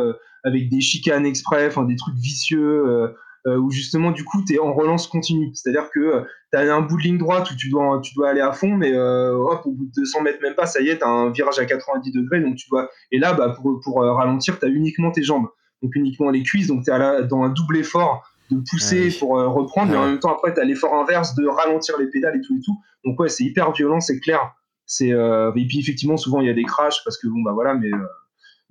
avec 0.43 0.69
des 0.69 0.79
chicanes 0.79 1.25
exprès, 1.25 1.69
des 1.87 1.95
trucs 1.95 2.15
vicieux 2.15 3.15
où 3.45 3.71
justement 3.71 4.11
du 4.11 4.23
coup 4.23 4.43
tu 4.45 4.55
es 4.55 4.59
en 4.59 4.73
relance 4.73 5.07
continue. 5.07 5.51
C'est-à-dire 5.53 5.89
que 5.89 5.99
euh, 5.99 6.21
tu 6.51 6.59
as 6.59 6.75
un 6.75 6.81
bout 6.81 6.97
de 6.97 7.03
ligne 7.03 7.17
droite 7.17 7.49
où 7.51 7.55
tu 7.55 7.69
dois, 7.69 7.99
tu 8.03 8.13
dois 8.13 8.29
aller 8.29 8.41
à 8.41 8.51
fond, 8.51 8.75
mais 8.75 8.93
euh, 8.93 9.33
hop, 9.33 9.65
au 9.65 9.71
bout 9.71 9.85
de 9.85 9.91
200 9.95 10.21
mètres 10.21 10.39
même 10.41 10.55
pas, 10.55 10.65
ça 10.65 10.81
y 10.81 10.89
est, 10.89 10.99
tu 10.99 11.03
as 11.03 11.09
un 11.09 11.31
virage 11.31 11.59
à 11.59 11.65
90 11.65 12.11
degrés, 12.11 12.41
donc 12.41 12.55
tu 12.55 12.69
dois... 12.69 12.89
Et 13.11 13.19
là, 13.19 13.33
bah, 13.33 13.55
pour, 13.55 13.79
pour 13.83 14.01
ralentir, 14.01 14.59
tu 14.59 14.65
as 14.65 14.69
uniquement 14.69 15.11
tes 15.11 15.23
jambes, 15.23 15.47
donc 15.81 15.95
uniquement 15.95 16.29
les 16.29 16.43
cuisses, 16.43 16.67
donc 16.67 16.83
tu 16.83 16.91
es 16.91 17.27
dans 17.27 17.43
un 17.43 17.49
double 17.49 17.77
effort 17.77 18.23
de 18.51 18.61
pousser 18.69 19.09
pour 19.17 19.29
reprendre, 19.29 19.91
mais 19.91 19.97
en 19.97 20.07
même 20.07 20.19
temps 20.19 20.33
après 20.33 20.53
tu 20.53 20.59
as 20.59 20.65
l'effort 20.65 20.93
inverse 20.93 21.35
de 21.35 21.47
ralentir 21.47 21.97
les 21.97 22.07
pédales 22.07 22.35
et 22.35 22.41
tout 22.41 22.57
et 22.57 22.61
tout. 22.61 22.77
Donc 23.05 23.17
ouais, 23.19 23.29
c'est 23.29 23.45
hyper 23.45 23.71
violent, 23.71 24.01
c'est 24.01 24.19
clair. 24.19 24.53
C'est 24.85 25.07
et 25.07 25.65
puis 25.67 25.79
effectivement 25.79 26.17
souvent 26.17 26.41
il 26.41 26.47
y 26.47 26.49
a 26.49 26.53
des 26.53 26.65
crashs 26.65 27.01
parce 27.05 27.17
que 27.17 27.27
bon 27.29 27.41
bah 27.43 27.53
voilà, 27.53 27.75
mais 27.75 27.89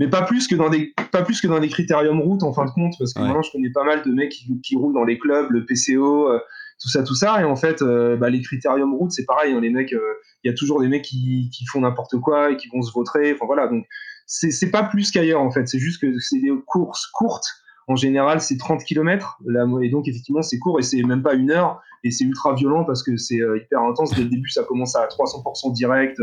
mais 0.01 0.09
pas 0.09 0.23
plus 0.23 0.49
que 0.49 0.55
dans 0.55 0.71
des 0.71 0.95
pas 1.13 1.23
plus 1.23 1.41
que 1.43 1.47
dans 1.47 1.61
des 1.61 1.69
critériums 1.69 2.21
route 2.21 2.43
en 2.43 2.55
fin 2.55 2.65
de 2.65 2.71
compte 2.71 2.95
parce 2.99 3.13
que 3.13 3.21
maintenant 3.21 3.43
je 3.43 3.53
connais 3.53 3.71
pas 3.71 3.85
mal 3.85 4.03
de 4.03 4.11
mecs 4.11 4.31
qui, 4.31 4.61
qui, 4.63 4.75
roulent 4.75 4.95
dans 4.95 5.05
les 5.05 5.19
clubs 5.19 5.51
le 5.51 5.67
PCO 5.67 6.33
euh, 6.33 6.41
tout 6.81 6.89
ça 6.89 7.03
tout 7.03 7.15
ça. 7.15 7.41
Et 7.43 7.45
en 7.45 7.55
fait 7.55 7.83
euh, 7.83 8.17
bah, 8.17 8.31
les 8.31 8.41
critériums 8.41 8.95
route 8.95 9.13
c'est 9.13 9.27
pareil 9.27 9.53
hein, 9.53 9.61
les 9.61 9.69
mecs 9.69 9.93
euh, 9.93 10.15
il 10.43 10.51
y 10.51 10.51
a 10.51 10.57
toujours 10.57 10.81
des 10.81 10.89
mecs 10.89 11.03
qui, 11.03 11.51
qui 11.53 11.67
font 11.67 11.83
n'importe 11.83 12.19
quoi 12.19 12.51
et 12.51 12.57
qui 12.57 12.69
vont 12.69 12.81
se 12.81 12.93
vautrer. 12.93 13.35
Enfin 13.35 13.45
voilà. 13.45 13.69
Donc 13.69 13.85
c'est 14.27 14.71
pas 14.71 14.85
plus 14.85 15.11
qu'ailleurs 15.11 15.43
en 15.43 15.51
fait. 15.51 15.69
C'est 15.69 15.79
juste 15.79 16.01
que 16.01 16.19
c'est 16.19 16.41
des 16.41 16.51
courses 16.67 17.07
courtes. 17.09 17.47
En 17.87 17.97
général 17.97 18.41
c'est 18.41 18.57
30 18.57 18.83
km 18.85 19.39
et 19.83 19.91
donc 19.91 20.09
effectivement 20.09 20.41
c'est 20.41 20.59
court 20.59 20.79
et 20.79 20.83
c'est 20.83 21.03
même 21.03 21.23
pas 21.23 21.35
une 21.35 21.51
heure. 21.51 21.83
Et 22.05 22.11
c'est 22.11 22.25
ultra 22.25 22.55
violent 22.55 22.85
parce 22.85 23.03
que 23.03 23.19
c'est 23.19 23.41
hyper 23.57 23.83
intense. 23.83 24.15
Dès 24.15 24.23
le 24.23 24.31
début 24.31 24.49
ça 24.49 24.65
commence 24.65 24.97
à 24.97 25.07
300% 25.09 25.75
direct 25.75 26.19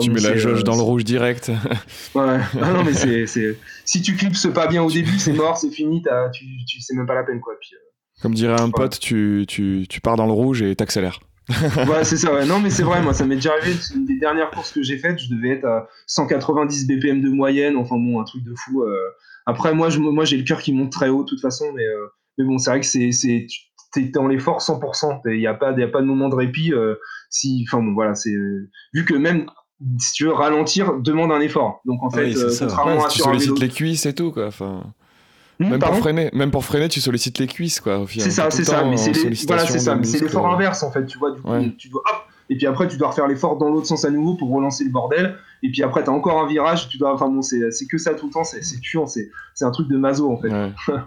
tu 0.00 0.10
mets 0.10 0.20
la 0.20 0.36
jauge 0.36 0.60
euh, 0.60 0.62
dans 0.62 0.76
le 0.76 0.82
rouge 0.82 1.04
direct. 1.04 1.48
ouais, 2.14 2.38
ah 2.60 2.72
non, 2.72 2.84
mais 2.84 2.92
c'est, 2.94 3.26
si 3.84 4.02
tu 4.02 4.14
clipses 4.14 4.48
pas 4.52 4.66
bien 4.66 4.82
au 4.82 4.90
début, 4.90 5.18
c'est 5.18 5.32
mort, 5.34 5.56
c'est 5.56 5.70
fini, 5.70 6.02
tu, 6.32 6.44
tu 6.66 6.80
sais 6.80 6.94
même 6.94 7.06
pas 7.06 7.14
la 7.14 7.24
peine. 7.24 7.40
quoi. 7.40 7.54
Puis, 7.60 7.70
euh, 7.74 7.78
Comme 8.22 8.34
dirait 8.34 8.60
un 8.60 8.70
pote, 8.70 8.98
tu, 8.98 9.44
tu, 9.48 9.86
tu, 9.88 10.00
pars 10.00 10.16
dans 10.16 10.26
le 10.26 10.32
rouge 10.32 10.62
et 10.62 10.74
t'accélères. 10.76 11.20
ouais, 11.50 12.04
c'est 12.04 12.16
ça, 12.16 12.32
ouais. 12.32 12.46
Non, 12.46 12.60
mais 12.60 12.70
c'est 12.70 12.82
vrai, 12.82 13.02
moi, 13.02 13.12
ça 13.12 13.26
m'est 13.26 13.34
déjà 13.34 13.52
arrivé. 13.52 13.76
Une 13.94 14.06
des 14.06 14.18
dernières 14.18 14.50
courses 14.50 14.72
que 14.72 14.82
j'ai 14.82 14.98
faites, 14.98 15.18
je 15.18 15.34
devais 15.34 15.50
être 15.50 15.64
à 15.64 15.88
190 16.06 16.86
BPM 16.86 17.22
de 17.22 17.30
moyenne, 17.30 17.76
enfin 17.76 17.96
bon, 17.96 18.20
un 18.20 18.24
truc 18.24 18.44
de 18.44 18.54
fou. 18.54 18.82
Euh. 18.82 18.96
Après, 19.46 19.74
moi, 19.74 19.90
je, 19.90 19.98
moi, 19.98 20.24
j'ai 20.24 20.36
le 20.36 20.44
cœur 20.44 20.60
qui 20.60 20.72
monte 20.72 20.92
très 20.92 21.08
haut, 21.08 21.24
de 21.24 21.28
toute 21.28 21.40
façon, 21.40 21.72
mais, 21.74 21.86
mais 22.38 22.44
bon, 22.44 22.58
c'est 22.58 22.70
vrai 22.70 22.80
que 22.80 22.86
c'est, 22.86 23.10
c'est, 23.10 23.46
t'es 23.92 24.02
dans 24.02 24.28
l'effort 24.28 24.60
100%. 24.60 25.22
Il 25.26 25.38
n'y 25.38 25.46
a, 25.46 25.54
pas, 25.54 25.72
y 25.72 25.82
a 25.82 25.88
pas 25.88 26.00
de 26.00 26.06
moment 26.06 26.28
de 26.28 26.36
répit. 26.36 26.72
si, 27.30 27.64
enfin 27.66 27.82
bon, 27.82 27.94
voilà, 27.94 28.14
c'est 28.14 28.34
vu 28.92 29.04
que 29.04 29.14
même 29.14 29.46
si 29.98 30.12
tu 30.12 30.24
veux 30.24 30.32
ralentir, 30.32 30.94
demande 30.94 31.32
un 31.32 31.40
effort. 31.40 31.80
Donc 31.84 32.02
en 32.02 32.10
fait, 32.10 32.34
euh, 32.36 32.54
contrairement 32.58 33.04
à 33.04 33.08
tu 33.08 33.20
sollicites 33.20 33.58
les 33.58 33.68
cuisses 33.68 34.06
et 34.06 34.14
tout 34.14 34.30
quoi. 34.30 34.48
Enfin, 34.48 34.84
hmm, 35.58 35.68
même 35.70 35.80
pour 35.80 35.96
freiner, 35.96 36.30
même 36.32 36.50
pour 36.50 36.64
freiner, 36.64 36.88
tu 36.88 37.00
sollicites 37.00 37.38
les 37.38 37.46
cuisses 37.46 37.80
quoi. 37.80 38.04
C'est 38.08 38.30
ça, 38.30 38.50
c'est 38.50 38.64
ça. 38.64 38.84
Mais 38.84 38.96
c'est 38.96 39.12
voilà, 39.46 39.64
l'effort 39.64 40.52
inverse 40.52 40.82
en 40.82 40.90
fait. 40.90 41.06
Tu 41.06 41.18
vois, 41.18 41.32
du 41.32 41.40
coup, 41.40 41.50
tu 41.78 41.88
dois 41.88 42.02
hop, 42.06 42.24
et 42.50 42.56
puis 42.56 42.66
après 42.66 42.88
tu 42.88 42.96
dois 42.96 43.08
refaire 43.08 43.26
l'effort 43.26 43.56
dans 43.56 43.70
l'autre 43.70 43.86
sens 43.86 44.04
à 44.04 44.10
nouveau 44.10 44.34
pour 44.34 44.50
relancer 44.50 44.84
le 44.84 44.90
bordel. 44.90 45.36
Et 45.62 45.70
puis 45.70 45.82
après 45.82 46.04
tu 46.04 46.10
as 46.10 46.12
encore 46.12 46.42
un 46.42 46.46
virage. 46.46 46.88
Tu 46.88 46.98
dois, 46.98 47.14
enfin 47.14 47.28
bon, 47.28 47.42
c'est 47.42 47.86
que 47.90 47.98
ça 47.98 48.14
tout 48.14 48.26
le 48.26 48.32
temps. 48.32 48.44
C'est 48.44 48.80
tuant. 48.80 49.06
C'est 49.06 49.30
un 49.62 49.70
truc 49.70 49.88
de 49.88 49.96
maso 49.96 50.30
en 50.30 50.36
fait. 50.36 50.50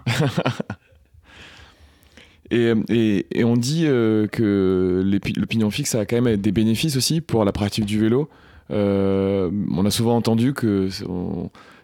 Et, 2.50 2.72
et, 2.90 3.26
et, 3.32 3.42
on 3.42 3.56
dit 3.56 3.84
euh, 3.86 4.26
que 4.26 5.02
le 5.02 5.46
pignon 5.46 5.70
fixe 5.70 5.94
a 5.94 6.04
quand 6.04 6.20
même 6.20 6.36
des 6.36 6.52
bénéfices 6.52 6.94
aussi 6.94 7.22
pour 7.22 7.42
la 7.44 7.52
pratique 7.52 7.86
du 7.86 7.98
vélo. 7.98 8.28
Euh, 8.70 9.50
on 9.70 9.84
a 9.84 9.90
souvent 9.90 10.16
entendu 10.16 10.54
que 10.54 10.88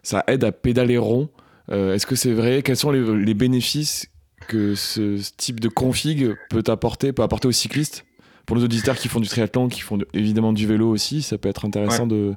ça 0.03 0.25
aide 0.27 0.45
à 0.45 0.53
pédaler 0.53 0.99
rond. 0.99 1.29
Euh, 1.71 1.95
est-ce 1.95 2.07
que 2.07 2.17
c'est 2.17 2.33
vrai? 2.33 2.63
Quels 2.63 2.77
sont 2.77 2.91
les, 2.91 3.35
bénéfices 3.35 4.09
que 4.49 4.75
ce, 4.75 5.19
type 5.37 5.61
de 5.61 5.69
config 5.69 6.35
peut 6.49 6.65
apporter, 6.67 7.13
peut 7.13 7.23
apporter 7.23 7.49
aux 7.49 7.53
cyclistes? 7.53 8.05
Pour 8.47 8.57
les 8.57 8.65
auditeurs 8.65 8.97
qui 8.97 9.09
font 9.09 9.21
du 9.21 9.29
triathlon, 9.29 9.69
qui 9.69 9.81
font 9.81 9.99
évidemment 10.13 10.53
du 10.53 10.67
vélo 10.67 10.91
aussi, 10.91 11.23
ça 11.23 11.39
peut 11.39 11.49
être 11.49 11.65
intéressant 11.65 12.07
de, 12.07 12.35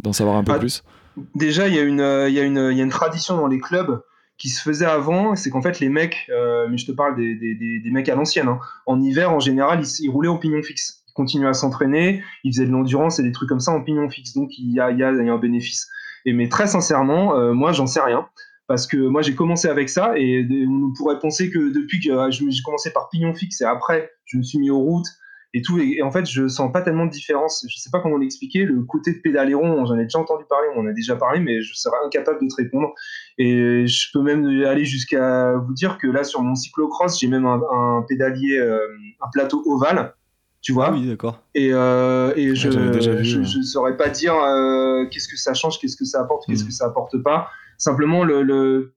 d'en 0.00 0.12
savoir 0.12 0.36
un 0.36 0.42
peu 0.42 0.52
bah, 0.52 0.58
plus. 0.58 0.82
Déjà, 1.36 1.68
il 1.68 1.74
y, 1.74 1.78
a 1.78 1.82
une, 1.82 1.98
y, 1.98 2.40
a 2.40 2.42
une, 2.42 2.56
y 2.56 2.80
a 2.80 2.84
une 2.84 2.88
tradition 2.88 3.36
dans 3.36 3.46
les 3.46 3.60
clubs 3.60 4.02
qui 4.42 4.48
se 4.48 4.60
faisait 4.60 4.86
avant, 4.86 5.36
c'est 5.36 5.50
qu'en 5.50 5.62
fait 5.62 5.78
les 5.78 5.88
mecs, 5.88 6.26
euh, 6.30 6.66
mais 6.68 6.76
je 6.76 6.86
te 6.86 6.90
parle 6.90 7.14
des, 7.14 7.36
des, 7.36 7.54
des 7.54 7.90
mecs 7.90 8.08
à 8.08 8.16
l'ancienne, 8.16 8.48
hein, 8.48 8.58
en 8.86 9.00
hiver 9.00 9.32
en 9.32 9.38
général 9.38 9.80
ils, 10.00 10.10
roulaient 10.10 10.28
au 10.28 10.36
pignon 10.36 10.60
fixe. 10.64 11.01
Continuaient 11.14 11.48
à 11.48 11.54
s'entraîner, 11.54 12.22
ils 12.44 12.52
faisaient 12.52 12.66
de 12.66 12.72
l'endurance 12.72 13.18
et 13.18 13.22
des 13.22 13.32
trucs 13.32 13.48
comme 13.48 13.60
ça 13.60 13.72
en 13.72 13.82
pignon 13.82 14.08
fixe. 14.08 14.34
Donc 14.34 14.50
il 14.58 14.72
y 14.72 14.80
a, 14.80 14.90
il 14.90 14.98
y 14.98 15.02
a, 15.02 15.08
un 15.08 15.38
bénéfice. 15.38 15.88
Mais 16.26 16.48
très 16.48 16.66
sincèrement, 16.66 17.36
euh, 17.36 17.52
moi 17.52 17.72
j'en 17.72 17.86
sais 17.86 18.00
rien. 18.00 18.26
Parce 18.68 18.86
que 18.86 18.96
moi 18.96 19.22
j'ai 19.22 19.34
commencé 19.34 19.68
avec 19.68 19.88
ça 19.88 20.12
et 20.16 20.46
on 20.68 20.92
pourrait 20.96 21.18
penser 21.18 21.50
que 21.50 21.58
depuis 21.72 22.00
que 22.00 22.30
j'ai 22.30 22.62
commencé 22.64 22.92
par 22.92 23.08
pignon 23.10 23.34
fixe 23.34 23.60
et 23.60 23.64
après 23.64 24.10
je 24.24 24.38
me 24.38 24.42
suis 24.42 24.58
mis 24.58 24.70
aux 24.70 24.78
routes 24.78 25.08
et 25.52 25.62
tout. 25.62 25.78
Et, 25.78 26.00
en 26.00 26.10
fait 26.10 26.24
je 26.24 26.48
sens 26.48 26.72
pas 26.72 26.80
tellement 26.80 27.04
de 27.04 27.10
différence. 27.10 27.66
Je 27.68 27.76
sais 27.76 27.90
pas 27.90 28.00
comment 28.00 28.16
l'expliquer. 28.16 28.64
Le 28.64 28.82
côté 28.84 29.12
de 29.12 29.18
pédaléron 29.18 29.84
j'en 29.84 29.98
ai 29.98 30.04
déjà 30.04 30.20
entendu 30.20 30.44
parler 30.48 30.68
on 30.76 30.80
en 30.80 30.86
a 30.86 30.92
déjà 30.92 31.16
parlé 31.16 31.40
mais 31.40 31.60
je 31.60 31.74
serais 31.74 31.96
incapable 32.06 32.40
de 32.40 32.46
te 32.46 32.54
répondre. 32.54 32.94
Et 33.36 33.86
je 33.86 34.08
peux 34.12 34.22
même 34.22 34.46
aller 34.64 34.84
jusqu'à 34.84 35.54
vous 35.56 35.74
dire 35.74 35.98
que 35.98 36.06
là 36.06 36.22
sur 36.22 36.40
mon 36.40 36.54
cyclocross 36.54 37.20
j'ai 37.20 37.26
même 37.26 37.46
un, 37.46 38.04
pédalier 38.08 38.58
euh, 38.58 38.78
un 39.20 39.28
plateau 39.32 39.62
ovale 39.66 40.14
tu 40.62 40.72
vois. 40.72 40.92
Oui, 40.92 41.06
d'accord. 41.06 41.42
Et, 41.54 41.70
euh, 41.72 42.32
et 42.36 42.54
je, 42.54 42.70
je, 42.70 43.62
saurais 43.62 43.96
pas 43.96 44.08
dire 44.08 44.34
euh, 44.34 45.04
qu'est-ce 45.10 45.28
que 45.28 45.36
ça 45.36 45.54
change, 45.54 45.78
qu'est-ce 45.80 45.96
que 45.96 46.04
ça 46.04 46.20
apporte, 46.20 46.46
qu'est-ce 46.46 46.64
mm. 46.64 46.68
que 46.68 46.72
ça 46.72 46.86
apporte 46.86 47.20
pas. 47.22 47.50
Simplement, 47.78 48.22
le, 48.22 48.42
le 48.42 48.94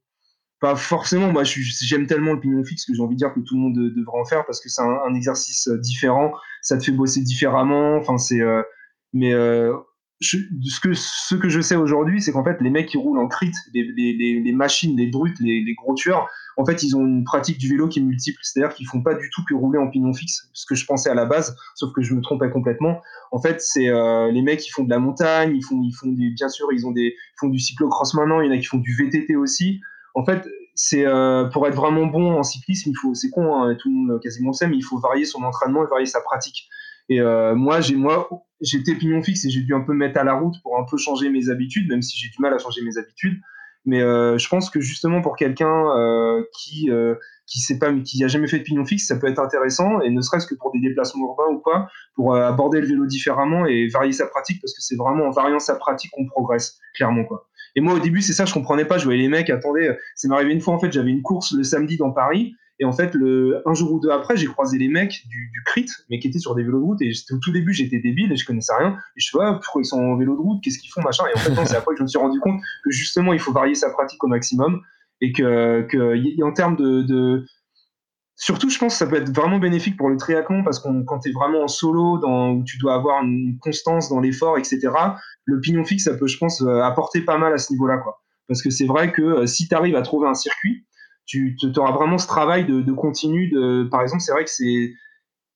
pas 0.60 0.75
forcément. 0.75 1.32
Moi, 1.32 1.43
j'aime 1.43 2.08
tellement 2.08 2.34
le 2.34 2.39
pignon 2.39 2.63
fixe 2.63 2.86
que 2.86 2.93
j'ai 2.93 3.01
envie 3.01 3.15
de 3.15 3.19
dire 3.19 3.34
que 3.34 3.39
tout 3.39 3.56
le 3.56 3.62
monde 3.62 3.75
devrait 3.75 4.19
en 4.19 4.25
faire 4.25 4.45
parce 4.45 4.62
que 4.62 4.69
c'est 4.69 4.82
un, 4.82 5.13
exercice 5.13 5.67
euh, 5.67 5.78
différent. 5.78 6.34
Ça 6.62 6.78
te 6.78 6.84
fait 6.84 6.91
bosser 6.91 7.21
différemment. 7.21 7.97
Enfin, 7.97 8.17
c'est. 8.17 8.41
Euh, 8.41 8.62
mais 9.13 9.34
ce, 10.21 10.38
que, 10.82 10.93
ce 10.93 11.36
que 11.36 11.49
je 11.49 11.60
sais 11.60 11.75
aujourd'hui, 11.75 12.21
c'est 12.21 12.32
qu'en 12.32 12.43
fait, 12.43 12.62
les 12.62 12.69
mecs 12.69 12.88
qui 12.88 12.97
roulent 12.97 13.19
en 13.19 13.28
crit, 13.28 13.51
les, 13.73 13.84
les, 13.84 14.39
les 14.39 14.51
machines, 14.54 14.95
les 14.97 15.08
brutes, 15.08 15.39
les, 15.39 15.73
gros 15.75 15.93
tueurs, 15.93 16.30
en 16.58 16.65
fait, 16.65 16.84
ils 16.84 16.95
ont 16.95 17.06
une 17.06 17.25
pratique 17.25 17.58
du 17.58 17.67
vélo 17.67 17.89
qui 17.89 17.99
est 17.99 18.01
multiple. 18.01 18.39
C'est-à-dire 18.41 18.73
qu'ils 18.73 18.88
font 18.88 19.01
pas 19.01 19.13
du 19.13 19.30
tout 19.30 19.43
que 19.47 19.54
rouler 19.54 19.78
en 19.78 19.89
pignon 19.89 20.13
fixe, 20.13 20.49
ce 20.54 20.65
que 20.65 20.75
je 20.75 20.86
pensais 20.86 21.10
à 21.10 21.15
la 21.15 21.25
base, 21.25 21.58
sauf 21.75 21.91
que 21.93 22.01
je 22.01 22.13
me 22.13 22.21
trompais 22.21 22.49
complètement. 22.49 23.01
En 23.32 23.41
fait, 23.41 23.60
c'est 23.60 23.89
euh, 23.89 24.32
les 24.32 24.41
mecs 24.41 24.62
qui 24.62 24.71
font 24.71 24.84
de 24.84 24.89
la 24.89 24.99
montagne, 24.99 25.54
ils 25.54 25.63
font, 25.63 25.82
ils 25.84 25.91
font 25.93 26.12
des, 26.12 26.30
bien 26.30 26.47
sûr, 26.47 26.67
ils 26.71 26.88
ont 26.88 26.91
des, 26.91 27.15
font 27.38 27.49
du 27.49 27.60
cyclocross 27.60 28.13
maintenant. 28.13 28.39
Il 28.39 28.47
y 28.47 28.49
en 28.49 28.54
a 28.54 28.58
qui 28.58 28.65
font 28.65 28.78
du 28.78 28.95
VTT 28.95 29.36
aussi. 29.36 29.82
En 30.13 30.23
fait, 30.23 30.47
c'est 30.75 31.06
euh, 31.06 31.45
pour 31.45 31.67
être 31.67 31.75
vraiment 31.75 32.06
bon 32.06 32.34
en 32.34 32.43
cyclisme, 32.43 32.89
il 32.89 32.95
faut, 32.95 33.13
c'est 33.13 33.30
con, 33.30 33.54
hein, 33.56 33.75
tout 33.75 33.89
le 33.89 33.95
monde 33.95 34.21
quasiment 34.21 34.51
le 34.51 34.54
sait, 34.54 34.67
mais 34.67 34.78
il 34.78 34.84
faut 34.84 34.97
varier 34.97 35.25
son 35.25 35.43
entraînement 35.43 35.84
et 35.84 35.88
varier 35.88 36.06
sa 36.06 36.21
pratique. 36.21 36.69
Et 37.10 37.21
euh, 37.21 37.56
moi, 37.56 37.82
j'ai 37.82 37.95
moi, 37.95 38.30
j'étais 38.65 38.95
pignon 38.95 39.21
fixe 39.21 39.45
et 39.45 39.49
j'ai 39.49 39.62
dû 39.62 39.73
un 39.73 39.82
peu 39.82 39.93
mettre 39.93 40.19
à 40.19 40.23
la 40.23 40.34
route 40.34 40.56
pour 40.63 40.78
un 40.78 40.86
peu 40.89 40.97
changer 40.97 41.30
mes 41.30 41.49
habitudes, 41.49 41.89
même 41.89 42.01
si 42.01 42.17
j'ai 42.17 42.30
du 42.30 42.38
mal 42.39 42.54
à 42.54 42.58
changer 42.58 42.82
mes 42.82 42.97
habitudes. 42.97 43.39
Mais 43.86 44.01
euh, 44.01 44.38
je 44.39 44.49
pense 44.49 44.71
que 44.71 44.82
justement 44.82 45.21
pour 45.21 45.36
quelqu'un 45.36 45.95
euh, 45.95 46.43
qui 46.58 46.89
euh, 46.89 47.15
qui 47.45 47.60
sait 47.60 47.78
pas, 47.78 47.93
qui 47.93 48.28
jamais 48.28 48.47
fait 48.47 48.58
de 48.58 48.63
pignon 48.63 48.84
fixe, 48.84 49.06
ça 49.06 49.15
peut 49.17 49.28
être 49.28 49.39
intéressant, 49.39 50.01
et 50.01 50.10
ne 50.10 50.19
serait-ce 50.21 50.47
que 50.47 50.56
pour 50.56 50.71
des 50.71 50.80
déplacements 50.80 51.28
urbains 51.28 51.54
ou 51.54 51.60
quoi, 51.60 51.88
pour 52.15 52.36
aborder 52.36 52.82
le 52.82 52.88
vélo 52.88 53.06
différemment 53.06 53.67
et 53.67 53.88
varier 53.88 54.13
sa 54.13 54.25
pratique, 54.25 54.60
parce 54.60 54.73
que 54.73 54.82
c'est 54.82 54.95
vraiment 54.95 55.25
en 55.25 55.30
variant 55.30 55.60
sa 55.60 55.75
pratique 55.75 56.10
qu'on 56.10 56.25
progresse, 56.25 56.80
clairement. 56.95 57.23
Et 57.75 57.82
moi 57.82 57.93
au 57.93 57.99
début 57.99 58.23
c'est 58.23 58.34
ça, 58.34 58.45
je 58.45 58.54
comprenais 58.54 58.86
pas, 58.86 58.97
je 58.97 59.04
voyais 59.04 59.21
les 59.21 59.28
mecs, 59.28 59.51
attendez, 59.51 59.95
c'est 60.15 60.28
m'arrivé 60.28 60.54
une 60.54 60.62
fois 60.62 60.73
en 60.73 60.80
fait, 60.80 60.91
j'avais 60.91 61.12
une 61.12 61.21
course 61.21 61.54
le 61.54 61.63
samedi 61.63 61.97
dans 61.97 62.12
Paris, 62.12 62.56
et 62.79 62.85
en 62.85 62.91
fait, 62.91 63.13
le, 63.13 63.61
un 63.65 63.73
jour 63.73 63.93
ou 63.93 63.99
deux 63.99 64.09
après, 64.09 64.35
j'ai 64.35 64.47
croisé 64.47 64.77
les 64.77 64.89
mecs 64.89 65.25
du, 65.27 65.49
du 65.53 65.63
CRIT, 65.65 65.89
mais 66.09 66.19
qui 66.19 66.27
étaient 66.27 66.39
sur 66.39 66.55
des 66.55 66.63
vélos 66.63 66.79
de 66.79 66.83
route. 66.83 67.01
Et 67.01 67.11
au 67.31 67.38
tout 67.38 67.51
début, 67.51 67.73
j'étais 67.73 67.99
débile 67.99 68.31
et 68.33 68.35
je 68.35 68.45
connaissais 68.45 68.73
rien. 68.77 68.97
Et 69.15 69.21
je 69.21 69.29
vois, 69.31 69.59
pourquoi 69.61 69.81
ils 69.81 69.85
sont 69.85 70.01
en 70.01 70.17
vélo 70.17 70.35
de 70.35 70.41
route? 70.41 70.61
Qu'est-ce 70.61 70.79
qu'ils 70.79 70.91
font 70.91 71.01
machin? 71.01 71.23
Et 71.33 71.38
en 71.38 71.39
fait, 71.39 71.65
c'est 71.65 71.77
après 71.77 71.93
que 71.93 71.99
je 71.99 72.03
me 72.03 72.07
suis 72.07 72.19
rendu 72.19 72.39
compte 72.39 72.59
que 72.83 72.91
justement, 72.91 73.31
il 73.31 73.39
faut 73.39 73.53
varier 73.53 73.75
sa 73.75 73.89
pratique 73.89 74.21
au 74.23 74.27
maximum. 74.27 74.81
Et 75.21 75.31
que, 75.31 76.43
en 76.43 76.51
termes 76.51 76.75
de, 76.75 77.45
Surtout, 78.38 78.69
je 78.69 78.77
pense 78.77 78.93
que 78.93 78.97
ça 78.97 79.07
peut 79.07 79.15
être 79.15 79.33
vraiment 79.33 79.59
bénéfique 79.59 79.95
pour 79.95 80.09
le 80.09 80.17
triathlon 80.17 80.61
parce 80.61 80.79
que 80.79 80.89
quand 81.05 81.19
tu 81.19 81.29
es 81.29 81.31
vraiment 81.31 81.63
en 81.63 81.67
solo, 81.69 82.19
où 82.21 82.63
tu 82.65 82.77
dois 82.77 82.95
avoir 82.95 83.23
une 83.23 83.57
constance 83.61 84.09
dans 84.09 84.19
l'effort, 84.19 84.57
etc., 84.57 84.89
le 85.45 85.61
pignon 85.61 85.85
fixe, 85.85 86.03
ça 86.03 86.15
peut, 86.15 86.27
je 86.27 86.38
pense, 86.38 86.61
euh, 86.61 86.81
apporter 86.81 87.21
pas 87.21 87.38
mal 87.38 87.53
à 87.53 87.57
ce 87.57 87.71
niveau-là. 87.71 88.03
Parce 88.49 88.61
que 88.61 88.69
c'est 88.69 88.88
vrai 88.88 89.13
que 89.13 89.21
euh, 89.21 89.45
si 89.45 89.69
tu 89.69 89.75
arrives 89.75 89.95
à 89.95 90.01
trouver 90.01 90.27
un 90.27 90.33
circuit, 90.33 90.85
tu 91.25 91.57
auras 91.77 91.91
vraiment 91.91 92.17
ce 92.17 92.27
travail 92.27 92.65
de, 92.65 92.91
continu. 92.91 93.49
De, 93.49 93.88
par 93.89 94.01
exemple, 94.01 94.21
c'est 94.21 94.31
vrai 94.31 94.43
que 94.43 94.49
c'est. 94.49 94.93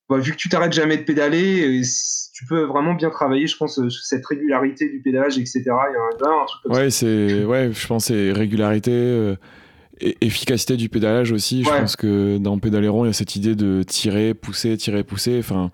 Bah, 0.10 0.17
vu 0.17 0.32
que 0.32 0.38
tu 0.38 0.49
t'arrêtes 0.49 0.73
jamais 0.73 0.97
de 0.97 1.03
pédaler, 1.03 1.82
tu 2.34 2.45
peux 2.45 2.63
vraiment 2.63 2.95
bien 2.95 3.12
travailler, 3.12 3.45
je 3.45 3.55
pense, 3.55 3.77
euh, 3.77 3.89
cette 3.89 4.25
régularité 4.25 4.89
du 4.89 5.01
pédalage, 5.01 5.38
etc. 5.38 5.62
Il 5.62 5.67
y 5.67 5.69
a 5.69 6.32
un, 6.32 6.45
truc 6.45 6.63
comme 6.63 6.71
ouais, 6.71 6.89
c'est, 6.89 7.43
ouais, 7.43 7.71
je 7.71 7.88
pense 7.88 8.05
c'est 8.05 8.32
régularité. 8.32 8.91
Euh, 8.91 9.36
et 10.01 10.17
efficacité 10.21 10.77
du 10.77 10.88
pédalage 10.88 11.34
aussi. 11.34 11.63
Je 11.63 11.69
pense 11.69 11.97
que 11.97 12.38
dans 12.38 12.58
Pédaléron, 12.58 13.03
il 13.03 13.08
y 13.08 13.10
a 13.10 13.13
cette 13.13 13.36
idée 13.36 13.55
de 13.55 13.84
tirer, 13.84 14.34
pousser, 14.34 14.77
tirer, 14.77 15.03
pousser. 15.03 15.39
Enfin, 15.39 15.71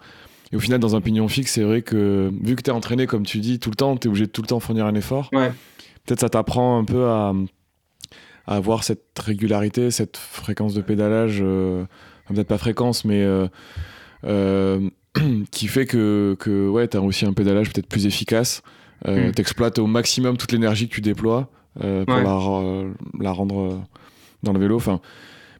et 0.52 0.56
au 0.56 0.60
final, 0.60 0.80
dans 0.80 0.96
un 0.96 1.02
pignon 1.02 1.28
fixe, 1.28 1.52
c'est 1.52 1.64
vrai 1.64 1.84
que 1.84 2.32
vu 2.42 2.56
que 2.56 2.64
tu 2.64 2.72
es 2.72 2.74
entraîné, 2.74 3.06
comme 3.06 3.24
tu 3.24 3.40
dis, 3.40 3.60
tout 3.60 3.70
le 3.70 3.76
temps, 3.76 3.96
tu 3.98 4.08
es 4.08 4.10
obligé 4.10 4.26
de 4.26 4.32
tout 4.32 4.42
le 4.42 4.48
temps 4.48 4.60
fournir 4.60 4.88
un 4.88 4.96
effort. 4.96 5.30
Ouais. 5.32 5.52
Peut-être 6.06 6.22
ça 6.22 6.30
t'apprend 6.30 6.80
un 6.80 6.86
peu 6.86 7.06
à, 7.06 7.34
avoir 8.48 8.84
cette 8.84 9.18
régularité, 9.18 9.92
cette 9.92 10.18
fréquence 10.18 10.74
de 10.74 10.82
pédalage, 10.82 11.40
euh, 11.42 11.86
peut-être 12.34 12.48
pas 12.48 12.58
fréquence, 12.58 13.06
mais 13.06 13.22
euh, 13.22 13.48
euh, 14.26 14.90
qui 15.52 15.68
fait 15.68 15.86
que, 15.86 16.36
que 16.40 16.68
ouais, 16.68 16.88
tu 16.88 16.98
as 16.98 17.02
aussi 17.02 17.26
un 17.26 17.34
pédalage 17.34 17.72
peut-être 17.72 17.88
plus 17.88 18.06
efficace. 18.06 18.62
Euh, 19.08 19.30
mm. 19.30 19.32
Tu 19.34 19.42
exploites 19.42 19.80
au 19.80 19.88
maximum 19.88 20.38
toute 20.38 20.52
l'énergie 20.52 20.88
que 20.88 20.96
tu 20.96 21.02
déploies 21.02 21.50
pour 21.78 21.84
la, 21.84 22.24
la, 23.20 23.32
rendre 23.32 23.84
dans 24.44 24.54
le 24.54 24.60
vélo. 24.60 24.78
Enfin, 24.78 25.02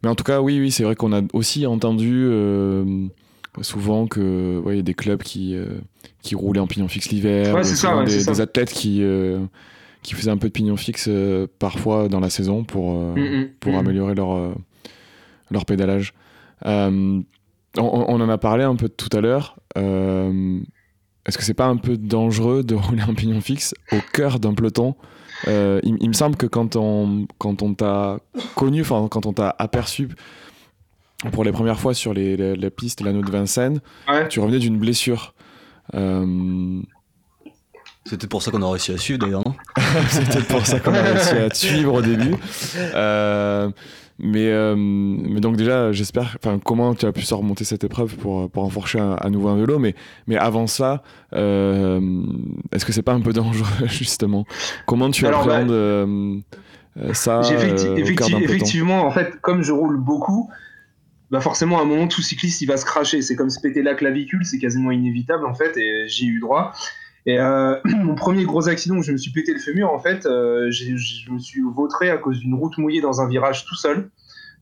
mais 0.02 0.10
en 0.10 0.16
tout 0.16 0.24
cas, 0.24 0.40
oui, 0.40 0.60
oui 0.60 0.72
c'est 0.72 0.84
vrai 0.84 0.96
qu'on 0.96 1.12
a 1.12 1.22
aussi 1.34 1.66
entendu 1.66 2.30
souvent 3.62 4.08
que 4.08 4.62
ouais, 4.64 4.78
y 4.78 4.80
a 4.80 4.84
des 4.84 4.94
clubs 4.94 5.22
qui, 5.22 5.58
qui 6.22 6.36
roulaient 6.36 6.62
en 6.62 6.68
pignon 6.68 6.88
fixe 6.88 7.10
l'hiver, 7.10 7.54
des, 8.06 8.26
des, 8.26 8.42
athlètes 8.42 8.72
qui 8.72 9.04
qui 10.06 10.14
faisaient 10.14 10.32
un 10.32 10.38
peu 10.38 10.48
de 10.48 10.54
pignon 10.54 10.78
fixe 10.78 11.08
euh, 11.10 11.48
parfois 11.60 12.08
dans 12.08 12.20
la 12.20 12.30
saison 12.30 12.64
pour, 12.64 12.96
euh, 12.96 13.16
mm, 13.16 13.40
mm, 13.40 13.50
pour 13.60 13.74
mm. 13.74 13.76
améliorer 13.76 14.16
leur, 14.16 14.36
euh, 14.36 14.54
leur 15.50 15.66
pédalage. 15.66 16.14
On, 16.64 17.26
en 17.78 18.30
a 18.30 18.38
parlé 18.38 18.64
un 18.64 18.76
peu 18.76 18.88
tout 18.88 19.10
à 19.12 19.20
l'heure. 19.20 19.58
Est-ce 19.76 21.38
que 21.38 21.44
c'est 21.44 21.56
pas 21.56 21.66
un 21.66 21.78
peu 21.78 21.98
dangereux 21.98 22.64
de 22.64 22.76
rouler 22.76 23.02
un 23.02 23.14
pignon 23.14 23.42
fixe 23.42 23.74
au 23.92 23.98
cœur 24.14 24.40
d'un 24.40 24.54
peloton? 24.54 24.96
Il, 25.48 26.08
me 26.08 26.14
semble 26.14 26.38
que 26.38 26.46
quand 26.46 26.76
on, 26.76 27.28
quand 27.38 27.62
on 27.62 27.74
t'a 27.74 28.20
connu, 28.56 28.84
quand 28.84 29.26
on 29.26 29.34
t'a 29.34 29.54
aperçu 29.58 30.10
pour 31.32 31.44
les 31.44 31.52
premières 31.52 31.80
fois 31.80 31.94
sur 31.94 32.14
les, 32.14 32.38
les, 32.38 32.70
pistes, 32.70 33.02
l'anneau 33.02 33.22
de 33.22 33.32
Vincennes, 33.32 33.82
tu 34.30 34.40
revenais 34.40 34.60
d'une 34.60 34.78
blessure. 34.78 35.34
C'était 38.08 38.28
pour 38.28 38.44
ça 38.44 38.52
qu'on 38.52 38.62
a 38.62 38.70
réussi 38.70 38.92
à 38.92 38.98
suivre 38.98 39.20
d'ailleurs, 39.20 39.44
non? 39.44 39.56
C'était 40.10 40.42
pour 40.42 40.66
ça 40.66 40.80
qu'on 40.80 40.94
a 40.94 41.02
réussi 41.02 41.34
à 41.34 41.50
te 41.50 41.58
suivre 41.58 41.96
au 41.96 42.02
début. 42.04 42.36
Euh, 42.78 43.72
mais, 44.20 44.48
euh, 44.52 44.76
mais 44.78 45.40
donc 45.40 45.58
déjà, 45.58 45.92
j'espère, 45.92 46.38
enfin, 46.40 46.60
comment 46.64 46.94
tu 46.94 47.08
as 47.08 47.12
pu 47.12 47.24
se 47.24 47.34
remonter 47.34 47.64
cette 47.64 47.84
épreuve 47.84 48.16
pour, 48.18 48.50
pour 48.52 48.64
enfourcher 48.64 49.00
à, 49.00 49.28
nouveau 49.32 49.48
un 49.48 49.58
vélo? 49.58 49.80
Mais, 49.80 49.96
mais 50.28 50.38
avant 50.38 50.68
ça, 50.68 51.02
euh, 51.34 52.00
est-ce 52.72 52.86
que 52.86 52.94
c'est 52.94 53.02
pas 53.02 53.14
un 53.14 53.22
peu 53.22 53.34
dangereux, 53.34 53.66
justement? 53.88 54.46
Comment 54.86 55.10
tu 55.10 55.26
Alors, 55.26 55.42
appréhendes 55.42 56.44
bah, 56.96 57.14
ça 57.16 57.42
Effectivement, 57.98 59.08
en 59.08 59.12
fait, 59.12 59.34
comme 59.42 59.64
je 59.64 59.72
roule 59.72 59.98
beaucoup, 59.98 60.52
bah 61.32 61.42
forcément, 61.42 61.80
à 61.80 61.82
un 61.82 61.86
moment, 61.86 62.08
tout 62.08 62.22
cycliste, 62.22 62.62
il 62.62 62.68
va 62.68 62.78
se 62.78 62.86
cracher. 62.86 63.24
C'est 63.24 63.36
comme 63.36 63.50
se 63.50 63.60
péter 63.60 63.82
la 63.82 63.96
clavicule, 63.96 64.46
c'est 64.46 64.60
quasiment 64.60 64.92
inévitable, 64.92 65.48
en 65.48 65.56
fait, 65.56 65.76
et 65.76 66.08
j'ai 66.08 66.26
eu 66.26 66.40
droit. 66.40 66.72
Et 67.26 67.40
euh, 67.40 67.76
mon 67.86 68.16
premier 68.16 68.46
gros 68.46 68.68
accident 68.68 68.96
où 68.96 69.04
je 69.04 69.12
me 69.12 69.18
suis 69.18 69.32
pété 69.32 69.54
le 69.54 69.60
fémur, 69.60 69.92
en 69.92 70.00
fait, 70.00 70.26
euh, 70.26 70.70
je 70.72 71.32
me 71.32 71.40
suis 71.40 71.62
vautré 71.62 72.10
à 72.10 72.18
cause 72.18 72.40
d'une 72.40 72.56
route 72.56 72.78
mouillée 72.78 73.02
dans 73.02 73.22
un 73.22 73.28
virage 73.28 73.66
tout 73.66 73.76
seul. 73.76 74.10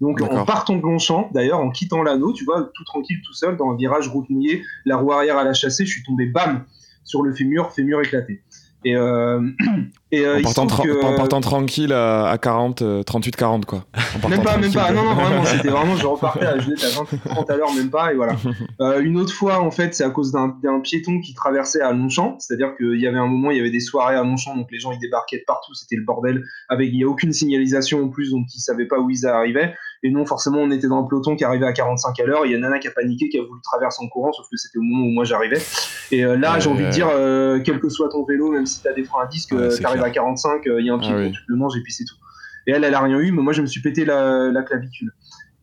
Donc 0.02 0.21
en 0.21 0.43
partant 0.43 0.76
de 0.76 0.82
Longchamp, 0.82 1.30
d'ailleurs, 1.34 1.60
en 1.60 1.69
quittant 1.69 2.04
l'anneau, 2.04 2.34
tu 2.34 2.43
vois, 2.43 2.69
tout 2.73 2.84
tranquille, 2.84 3.21
tout 3.26 3.34
seul, 3.34 3.56
dans 3.56 3.71
un 3.71 3.78
virage 3.78 4.10
route 4.10 4.30
mouillée, 4.30 4.63
la 4.86 4.97
roue 4.97 5.13
arrière 5.13 5.38
à 5.38 5.43
la 5.43 5.54
chassée, 5.54 5.86
je 5.86 5.91
suis 5.91 6.04
tombé 6.04 6.26
bam 6.26 6.65
sur 7.06 7.21
le 7.21 7.34
fémur, 7.34 7.71
fémur 7.71 8.02
éclaté. 8.02 8.41
Et, 8.86 8.96
euh, 8.96 9.41
et 10.12 10.26
euh, 10.26 10.41
en, 10.43 11.15
partant 11.15 11.41
tranquille 11.41 11.93
à, 11.93 12.38
40, 12.41 12.82
38-40 12.82 13.65
quoi. 13.65 13.86
Même 14.30 14.43
pas, 14.43 14.58
même 14.58 14.72
pas. 14.72 14.91
Non, 14.91 15.04
non, 15.04 15.13
vraiment, 15.15 15.46
c'était 15.46 15.69
vraiment, 15.69 15.96
je 15.96 16.06
repartais 16.06 16.46
à, 16.46 16.60
je 16.60 16.72
à 16.72 17.04
20, 17.04 17.34
30 17.34 17.50
à 17.50 17.58
l'heure, 17.58 17.74
même 17.74 17.89
pas, 17.89 18.12
et 18.12 18.15
voilà. 18.15 18.36
Euh, 18.82 19.02
une 19.02 19.17
autre 19.17 19.34
fois, 19.34 19.62
en 19.62 19.72
fait, 19.72 19.96
c'est 19.96 20.04
à 20.04 20.10
cause 20.10 20.32
d'un 20.32 20.80
piéton 20.82 21.19
qui 21.22 21.34
traversait 21.34 21.82
à 21.82 21.93
Longchamp, 21.93 22.38
c'est-à-dire 22.39 22.76
qu'il 22.76 23.00
y 23.00 23.08
avait 23.08 23.17
un 23.17 23.28
moment, 23.28 23.52
il 23.52 23.58
y 23.58 23.60
avait 23.60 23.72
des 23.72 23.80
soirées 23.80 24.15
à 24.15 24.24
Longchamp, 24.24 24.56
donc 24.56 24.67
les 24.72 24.80
gens 24.80 24.91
ils 24.91 25.00
débarquaient 25.00 25.39
de 25.39 25.46
partout, 25.46 25.74
c'était 25.74 25.96
le 25.96 26.04
bordel, 26.04 26.43
avec 26.69 26.89
il 26.91 26.98
n'y 26.98 27.04
a 27.04 27.08
aucune 27.08 27.34
signalisation 27.34 28.04
en 28.04 28.10
plus, 28.10 28.32
donc 28.32 28.46
ils 28.54 28.60
savaient 28.60 28.88
pas 28.88 29.00
où 29.00 29.10
ils 29.10 29.26
arrivaient. 29.26 29.74
Et 30.04 30.12
non, 30.12 30.26
forcément, 30.26 30.60
on 30.60 30.70
était 30.72 30.88
dans 30.88 31.00
un 31.00 31.08
peloton 31.08 31.36
qui 31.36 31.46
arrivait 31.46 31.66
à 31.66 31.72
45 31.72 32.20
à 32.20 32.26
l'heure. 32.26 32.46
Il 32.46 32.52
y 32.52 32.56
a 32.56 32.58
Nana 32.58 32.78
qui 32.80 32.88
a 32.88 32.92
paniqué, 32.92 33.30
qui 33.30 33.39
a 33.39 33.42
voulu 33.42 33.62
traverser 33.63 34.04
en 34.04 34.10
courant, 34.10 34.34
sauf 34.34 34.46
que 34.52 34.58
c'était 34.58 34.78
au 34.78 34.82
moment 34.82 35.06
où 35.06 35.12
moi 35.12 35.24
j'arrivais. 35.24 35.62
Et 36.12 36.26
euh, 36.26 36.36
là, 36.36 36.60
j'ai 36.60 36.70
envie 36.70 36.84
de 36.86 36.89
dire, 36.89 37.08
euh, 37.10 37.60
quel 37.63 37.80
que 37.80 37.88
soit 37.88 38.10
ton 38.10 38.26
vélo, 38.26 38.52
même 38.52 38.66
si 38.66 38.82
tu 38.82 38.88
as 38.88 38.94
des 38.94 39.04
freins 39.04 39.24
à 39.24 39.28
disque, 39.28 39.54
ouais, 39.54 39.70
tu 39.70 39.86
arrives 39.86 40.04
à 40.04 40.10
45, 40.10 40.63
il 40.66 40.86
y 40.86 40.89
a 40.89 40.94
un 40.94 41.00
pied, 41.00 41.13
ah, 41.13 41.30
tu 41.30 41.39
le 41.48 41.56
manges 41.56 41.78
et 41.78 41.82
puis 41.82 41.94
c'est 41.94 42.04
tout. 42.04 42.16
Et 42.68 42.72
elle, 42.72 42.84
elle 42.84 42.94
a 42.94 43.02
rien 43.02 43.20
eu, 43.20 43.32
mais 43.32 43.42
moi 43.42 43.54
je 43.54 43.62
me 43.62 43.68
suis 43.68 43.82
pété 43.82 44.06
la, 44.06 44.63
clavicule. 44.66 45.12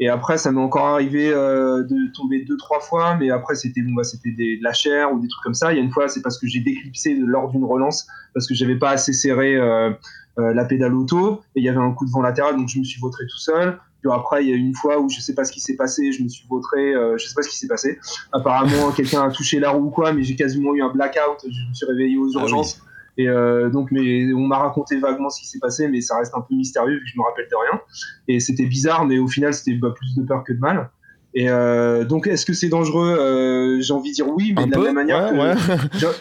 Et 0.02 0.08
après, 0.08 0.38
ça 0.38 0.50
m'est 0.50 0.60
encore 0.60 0.86
arrivé 0.86 1.30
euh, 1.30 1.82
de 1.82 2.12
tomber 2.14 2.44
deux, 2.46 2.56
trois 2.56 2.80
fois, 2.80 3.16
mais 3.16 3.30
après, 3.30 3.54
c'était 3.54 3.82
bon, 3.82 3.92
bah, 3.92 4.02
c'était 4.02 4.30
de 4.30 4.62
la 4.62 4.72
chair 4.72 5.12
ou 5.12 5.20
des 5.20 5.28
trucs 5.28 5.44
comme 5.44 5.54
ça. 5.54 5.72
Il 5.72 5.76
y 5.76 5.78
a 5.78 5.82
une 5.82 5.90
fois, 5.90 6.08
c'est 6.08 6.22
parce 6.22 6.38
que 6.38 6.46
j'ai 6.46 6.60
déclipsé 6.60 7.14
lors 7.14 7.50
d'une 7.50 7.64
relance, 7.64 8.06
parce 8.32 8.48
que 8.48 8.54
j'avais 8.54 8.76
pas 8.76 8.90
assez 8.90 9.12
serré 9.12 9.56
euh, 9.56 9.90
euh, 10.38 10.54
la 10.54 10.64
pédale 10.64 10.94
auto, 10.94 11.42
et 11.54 11.60
il 11.60 11.64
y 11.64 11.68
avait 11.68 11.78
un 11.78 11.92
coup 11.92 12.06
de 12.06 12.10
vent 12.10 12.22
latéral, 12.22 12.56
donc 12.56 12.68
je 12.68 12.78
me 12.78 12.84
suis 12.84 12.98
vautré 12.98 13.24
tout 13.30 13.38
seul. 13.38 13.78
Puis 14.00 14.10
après, 14.12 14.44
il 14.44 14.50
y 14.50 14.52
a 14.52 14.56
une 14.56 14.74
fois 14.74 14.98
où 14.98 15.08
je 15.08 15.20
sais 15.20 15.34
pas 15.34 15.44
ce 15.44 15.52
qui 15.52 15.60
s'est 15.60 15.76
passé, 15.76 16.12
je 16.12 16.22
me 16.22 16.28
suis 16.28 16.46
vautré, 16.48 16.94
je 17.18 17.26
sais 17.26 17.34
pas 17.34 17.42
ce 17.42 17.48
qui 17.48 17.58
s'est 17.58 17.68
passé. 17.68 17.98
Apparemment, 18.32 18.92
quelqu'un 18.96 19.22
a 19.22 19.30
touché 19.30 19.60
la 19.60 19.70
roue 19.70 19.86
ou 19.86 19.90
quoi, 19.90 20.12
mais 20.12 20.22
j'ai 20.22 20.36
quasiment 20.36 20.74
eu 20.74 20.82
un 20.82 20.90
blackout. 20.90 21.42
Je 21.42 21.68
me 21.68 21.74
suis 21.74 21.86
réveillé 21.86 22.16
aux 22.16 22.36
ah 22.36 22.40
urgences. 22.40 22.82
Et 23.20 23.28
euh, 23.28 23.68
donc, 23.68 23.90
mais 23.90 24.32
on 24.32 24.46
m'a 24.46 24.58
raconté 24.58 24.98
vaguement 24.98 25.28
ce 25.28 25.40
qui 25.40 25.46
s'est 25.46 25.58
passé, 25.58 25.88
mais 25.88 26.00
ça 26.00 26.16
reste 26.16 26.34
un 26.34 26.40
peu 26.40 26.54
mystérieux 26.54 26.94
vu 26.94 27.04
que 27.04 27.10
je 27.12 27.18
me 27.18 27.24
rappelle 27.24 27.48
de 27.50 27.56
rien. 27.56 27.80
Et 28.28 28.40
c'était 28.40 28.64
bizarre, 28.64 29.04
mais 29.04 29.18
au 29.18 29.28
final, 29.28 29.52
c'était 29.52 29.74
bah, 29.74 29.92
plus 29.94 30.14
de 30.14 30.22
peur 30.22 30.42
que 30.42 30.54
de 30.54 30.58
mal. 30.58 30.90
Et 31.32 31.48
euh, 31.48 32.04
donc, 32.04 32.26
est-ce 32.26 32.44
que 32.44 32.52
c'est 32.52 32.68
dangereux? 32.68 33.16
Euh, 33.18 33.80
J'ai 33.80 33.92
envie 33.92 34.10
de 34.10 34.14
dire 34.14 34.28
oui, 34.28 34.52
mais 34.56 34.66
de 34.66 34.72
la 34.72 34.78
même 34.78 34.94
manière 34.94 35.32
ouais, 35.32 35.54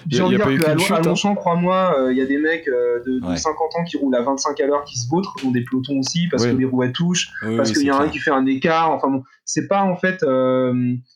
j'ai 0.07 0.21
envie 0.21 0.37
de 0.37 0.57
dire 0.57 0.87
qu'à 0.87 0.95
à 0.95 1.01
Longchamp, 1.01 1.35
crois-moi, 1.35 2.09
il 2.11 2.17
y 2.17 2.21
a 2.21 2.25
des 2.25 2.37
mecs 2.37 2.67
de, 2.67 3.19
50 3.35 3.75
ans 3.75 3.83
qui 3.85 3.97
roulent 3.97 4.15
à 4.15 4.21
25 4.21 4.59
à 4.59 4.67
l'heure 4.67 4.83
qui 4.83 4.99
se 4.99 5.09
vautrent, 5.09 5.35
ont 5.45 5.51
des 5.51 5.63
pelotons 5.63 5.97
aussi, 5.99 6.27
parce 6.29 6.45
que 6.45 6.55
les 6.55 6.65
roues 6.65 6.87
touchent, 6.93 7.31
parce 7.57 7.71
qu'il 7.71 7.85
y 7.85 7.89
a 7.89 7.97
un 7.97 8.09
qui 8.09 8.19
fait 8.19 8.31
un 8.31 8.45
écart. 8.45 8.91
Enfin 8.91 9.09
bon, 9.09 9.23
c'est 9.45 9.67
pas 9.67 9.81
en 9.81 9.95
fait. 9.95 10.23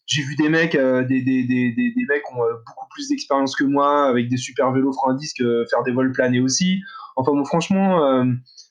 j'ai 0.07 0.21
vu 0.23 0.35
des 0.35 0.49
mecs, 0.49 0.75
des, 0.75 1.21
des, 1.21 1.43
des, 1.43 1.73
des, 1.75 2.05
mecs 2.09 2.23
qui 2.23 2.33
ont 2.33 2.43
beaucoup 2.65 2.87
plus 2.89 3.09
d'expérience 3.09 3.55
que 3.55 3.63
moi, 3.63 4.07
avec 4.07 4.27
des 4.27 4.37
super 4.37 4.71
vélos 4.71 4.93
frein 4.93 5.13
disque, 5.13 5.43
faire 5.69 5.83
des 5.83 5.91
vols 5.91 6.11
planés 6.11 6.39
aussi. 6.39 6.81
Enfin 7.15 7.31
bon, 7.31 7.45
franchement, 7.45 8.25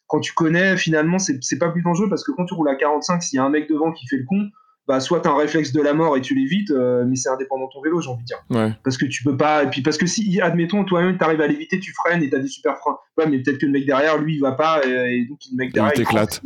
quand 0.08 0.20
tu 0.20 0.34
connais, 0.34 0.76
finalement, 0.76 1.18
c'est 1.18 1.58
pas 1.58 1.70
plus 1.70 1.82
dangereux 1.82 2.08
parce 2.08 2.24
que 2.24 2.32
quand 2.32 2.44
tu 2.44 2.54
roules 2.54 2.68
à 2.68 2.74
45, 2.74 3.22
s'il 3.22 3.36
y 3.36 3.40
a 3.40 3.44
un 3.44 3.50
mec 3.50 3.68
devant 3.68 3.92
qui 3.92 4.06
fait 4.08 4.16
le 4.16 4.24
con, 4.24 4.50
bah 4.88 4.98
soit 5.00 5.20
t'as 5.20 5.30
un 5.30 5.36
réflexe 5.36 5.72
de 5.72 5.80
la 5.80 5.94
mort 5.94 6.16
et 6.16 6.20
tu 6.20 6.34
l'évites, 6.34 6.70
euh, 6.70 7.04
mais 7.06 7.14
c'est 7.14 7.28
indépendant 7.28 7.66
de 7.66 7.72
ton 7.72 7.82
vélo, 7.82 8.00
j'ai 8.00 8.10
envie 8.10 8.22
de 8.22 8.26
dire. 8.26 8.42
Ouais. 8.50 8.72
Parce 8.82 8.96
que 8.96 9.04
tu 9.06 9.22
peux 9.22 9.36
pas, 9.36 9.62
et 9.62 9.68
puis 9.68 9.80
parce 9.82 9.96
que 9.96 10.06
si, 10.06 10.40
admettons, 10.40 10.84
toi-même 10.84 11.16
t'arrives 11.18 11.40
à 11.40 11.46
l'éviter, 11.46 11.78
tu 11.78 11.92
freines 11.92 12.22
et 12.22 12.30
t'as 12.30 12.38
des 12.38 12.48
super 12.48 12.78
freins. 12.78 12.98
Ouais, 13.16 13.26
mais 13.28 13.38
peut-être 13.38 13.58
que 13.58 13.66
le 13.66 13.72
mec 13.72 13.86
derrière, 13.86 14.18
lui, 14.18 14.36
il 14.36 14.40
va 14.40 14.52
pas, 14.52 14.84
et, 14.84 15.24
donc 15.26 15.38
le 15.52 15.56
mec 15.56 15.72
derrière, 15.72 15.92
il 15.96 15.98
t'éclate. 15.98 16.42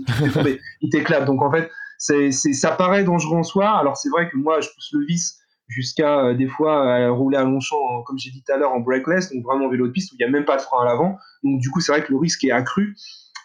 Il 0.82 0.90
t'éclate. 0.90 1.24
Donc 1.24 1.42
en 1.42 1.50
fait, 1.50 1.70
c'est, 1.98 2.30
ça 2.30 2.72
paraît 2.72 3.04
dangereux 3.04 3.38
en 3.38 3.42
soi. 3.42 3.70
Alors 3.70 3.96
c'est 3.96 4.10
vrai 4.10 4.28
que 4.28 4.36
moi, 4.36 4.60
je 4.60 4.68
pousse 4.68 4.90
le 4.92 5.06
vis 5.06 5.38
jusqu'à 5.68 6.20
euh, 6.20 6.34
des 6.34 6.46
fois 6.46 7.10
rouler 7.10 7.38
à 7.38 7.42
long 7.42 7.58
champ, 7.60 8.02
comme 8.04 8.18
j'ai 8.18 8.30
dit 8.30 8.42
tout 8.46 8.52
à 8.52 8.58
l'heure, 8.58 8.72
en 8.72 8.80
breakless, 8.80 9.32
donc 9.32 9.44
vraiment 9.44 9.68
vélo 9.70 9.86
de 9.86 9.92
piste 9.92 10.12
où 10.12 10.16
il 10.16 10.18
n'y 10.18 10.28
a 10.28 10.30
même 10.30 10.44
pas 10.44 10.56
de 10.56 10.62
frein 10.62 10.82
à 10.82 10.84
l'avant. 10.84 11.16
Donc 11.42 11.58
du 11.60 11.70
coup, 11.70 11.80
c'est 11.80 11.90
vrai 11.90 12.04
que 12.04 12.12
le 12.12 12.18
risque 12.18 12.44
est 12.44 12.50
accru. 12.50 12.96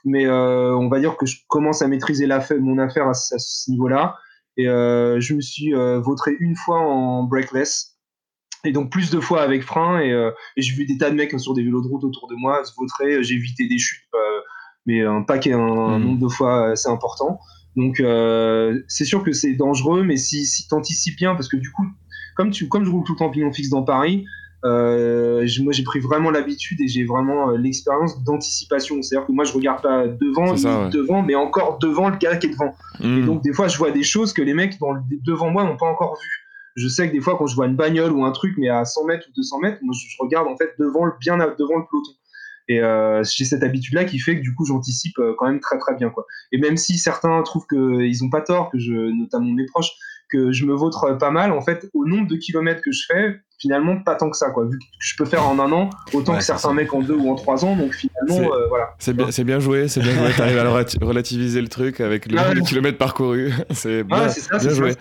Mais 0.03 0.25
euh, 0.25 0.75
on 0.75 0.89
va 0.89 0.99
dire 0.99 1.15
que 1.15 1.25
je 1.25 1.37
commence 1.47 1.81
à 1.81 1.87
maîtriser 1.87 2.25
la, 2.25 2.43
mon 2.59 2.77
affaire 2.77 3.07
à 3.07 3.13
ce 3.13 3.69
niveau-là. 3.71 4.17
Et 4.57 4.67
euh, 4.67 5.19
je 5.19 5.33
me 5.33 5.41
suis 5.41 5.73
euh, 5.73 5.99
vautré 5.99 6.35
une 6.39 6.55
fois 6.55 6.79
en 6.79 7.23
breakless. 7.23 7.97
Et 8.63 8.71
donc 8.71 8.91
plus 8.91 9.09
de 9.09 9.19
fois 9.19 9.41
avec 9.41 9.63
frein. 9.63 9.99
Et, 9.99 10.11
euh, 10.11 10.31
j'ai 10.57 10.73
vu 10.73 10.85
des 10.85 10.97
tas 10.97 11.09
de 11.09 11.15
mecs 11.15 11.37
sur 11.39 11.53
des 11.53 11.63
vélos 11.63 11.81
de 11.81 11.87
route 11.87 12.03
autour 12.03 12.27
de 12.27 12.35
moi 12.35 12.63
se 12.63 12.73
vautrer. 12.77 13.23
J'ai 13.23 13.35
évité 13.35 13.67
des 13.67 13.77
chutes, 13.77 14.03
mais 14.85 15.01
un 15.03 15.23
paquet, 15.23 15.53
un, 15.53 15.97
hmm. 15.97 16.03
nombre 16.03 16.19
de 16.19 16.27
fois 16.27 16.71
assez 16.71 16.89
important. 16.89 17.39
Donc 17.75 18.03
c'est 18.87 19.05
sûr 19.05 19.23
que 19.23 19.31
c'est 19.31 19.53
dangereux, 19.53 20.03
mais 20.03 20.17
si, 20.17 20.45
si 20.45 20.67
tu 20.67 20.75
anticipes 20.75 21.17
bien, 21.17 21.33
parce 21.35 21.47
que 21.47 21.57
du 21.57 21.71
coup, 21.71 21.85
comme, 22.35 22.51
tu, 22.51 22.67
comme 22.67 22.83
je 22.85 22.91
roule 22.91 23.03
tout 23.03 23.13
le 23.13 23.17
temps 23.17 23.31
pignon 23.31 23.51
fixe 23.51 23.69
dans 23.69 23.83
Paris, 23.83 24.25
euh, 24.63 25.47
moi, 25.61 25.73
j'ai 25.73 25.83
pris 25.83 25.99
vraiment 25.99 26.29
l'habitude 26.29 26.79
et 26.81 26.87
j'ai 26.87 27.03
vraiment 27.03 27.51
euh, 27.51 27.57
l'expérience 27.57 28.23
d'anticipation. 28.23 29.01
C'est-à-dire 29.01 29.27
que 29.27 29.31
moi, 29.31 29.43
je 29.43 29.53
regarde 29.53 29.81
pas 29.81 30.07
devant, 30.07 30.53
devant, 30.89 31.23
mais 31.23 31.35
encore 31.35 31.79
devant 31.79 32.09
le 32.09 32.17
gars 32.17 32.37
qui 32.37 32.47
est 32.47 32.51
devant. 32.51 32.75
Hmm. 32.99 33.19
Et 33.19 33.21
donc, 33.23 33.41
des 33.41 33.53
fois, 33.53 33.67
je 33.67 33.77
vois 33.77 33.91
des 33.91 34.03
choses 34.03 34.33
que 34.33 34.41
les 34.41 34.53
mecs 34.53 34.79
dans 34.79 34.91
le, 34.91 35.01
devant 35.25 35.49
moi 35.49 35.63
n'ont 35.63 35.77
pas 35.77 35.87
encore 35.87 36.15
vues. 36.15 36.47
Je 36.75 36.87
sais 36.87 37.07
que 37.07 37.13
des 37.13 37.21
fois, 37.21 37.37
quand 37.37 37.47
je 37.47 37.55
vois 37.55 37.65
une 37.65 37.75
bagnole 37.75 38.11
ou 38.11 38.23
un 38.23 38.31
truc, 38.31 38.55
mais 38.57 38.69
à 38.69 38.85
100 38.85 39.05
mètres 39.05 39.27
ou 39.29 39.33
200 39.35 39.59
mètres, 39.59 39.79
moi, 39.81 39.95
je, 39.97 40.15
regarde 40.19 40.47
en 40.47 40.55
fait 40.55 40.71
devant 40.79 41.05
le, 41.05 41.13
bien 41.19 41.37
devant 41.37 41.77
le 41.77 41.85
peloton. 41.89 42.11
Et 42.67 42.79
euh, 42.79 43.23
j'ai 43.23 43.43
cette 43.43 43.63
habitude-là 43.63 44.05
qui 44.05 44.19
fait 44.19 44.37
que 44.37 44.41
du 44.41 44.53
coup, 44.53 44.65
j'anticipe 44.65 45.19
quand 45.37 45.47
même 45.47 45.59
très 45.59 45.77
très 45.79 45.95
bien. 45.95 46.09
Quoi. 46.09 46.25
Et 46.51 46.59
même 46.59 46.77
si 46.77 46.97
certains 46.97 47.41
trouvent 47.41 47.65
qu'ils 47.67 48.23
n'ont 48.23 48.29
pas 48.29 48.41
tort, 48.41 48.69
que 48.69 48.77
je, 48.77 48.93
notamment 48.93 49.51
mes 49.51 49.65
proches, 49.65 49.91
que 50.31 50.51
je 50.51 50.65
me 50.65 50.73
vautre 50.73 51.17
pas 51.19 51.31
mal, 51.31 51.51
en 51.51 51.61
fait, 51.61 51.89
au 51.93 52.05
nombre 52.05 52.27
de 52.27 52.35
kilomètres 52.35 52.81
que 52.81 52.91
je 52.91 53.03
fais, 53.07 53.41
finalement, 53.59 54.01
pas 54.01 54.15
tant 54.15 54.29
que 54.29 54.37
ça, 54.37 54.49
quoi. 54.49 54.65
Vu 54.65 54.77
que 54.79 54.85
je 54.99 55.15
peux 55.15 55.25
faire 55.25 55.47
en 55.47 55.59
un 55.59 55.71
an, 55.71 55.89
autant 56.13 56.37
que 56.37 56.43
certains 56.43 56.73
mecs 56.73 56.93
en 56.93 57.01
deux 57.01 57.15
ou 57.15 57.29
en 57.29 57.35
trois 57.35 57.63
ans, 57.63 57.75
donc 57.75 57.93
finalement, 57.93 58.53
euh, 58.53 58.67
voilà. 58.67 58.95
C'est 58.97 59.13
bien, 59.15 59.27
bien 59.27 59.59
joué, 59.59 59.87
c'est 59.87 60.01
bien 60.01 60.13
joué. 60.13 60.33
T'arrives 60.35 60.57
à 60.57 60.69
relativiser 61.05 61.61
le 61.61 61.67
truc 61.67 62.01
avec 62.01 62.29
le 62.29 62.37
nombre 62.37 62.55
de 62.55 62.61
kilomètres 62.61 62.97
parcourus. 62.97 63.53
c'est 63.69 64.03
bien, 64.03 64.27
joué. 64.59 64.95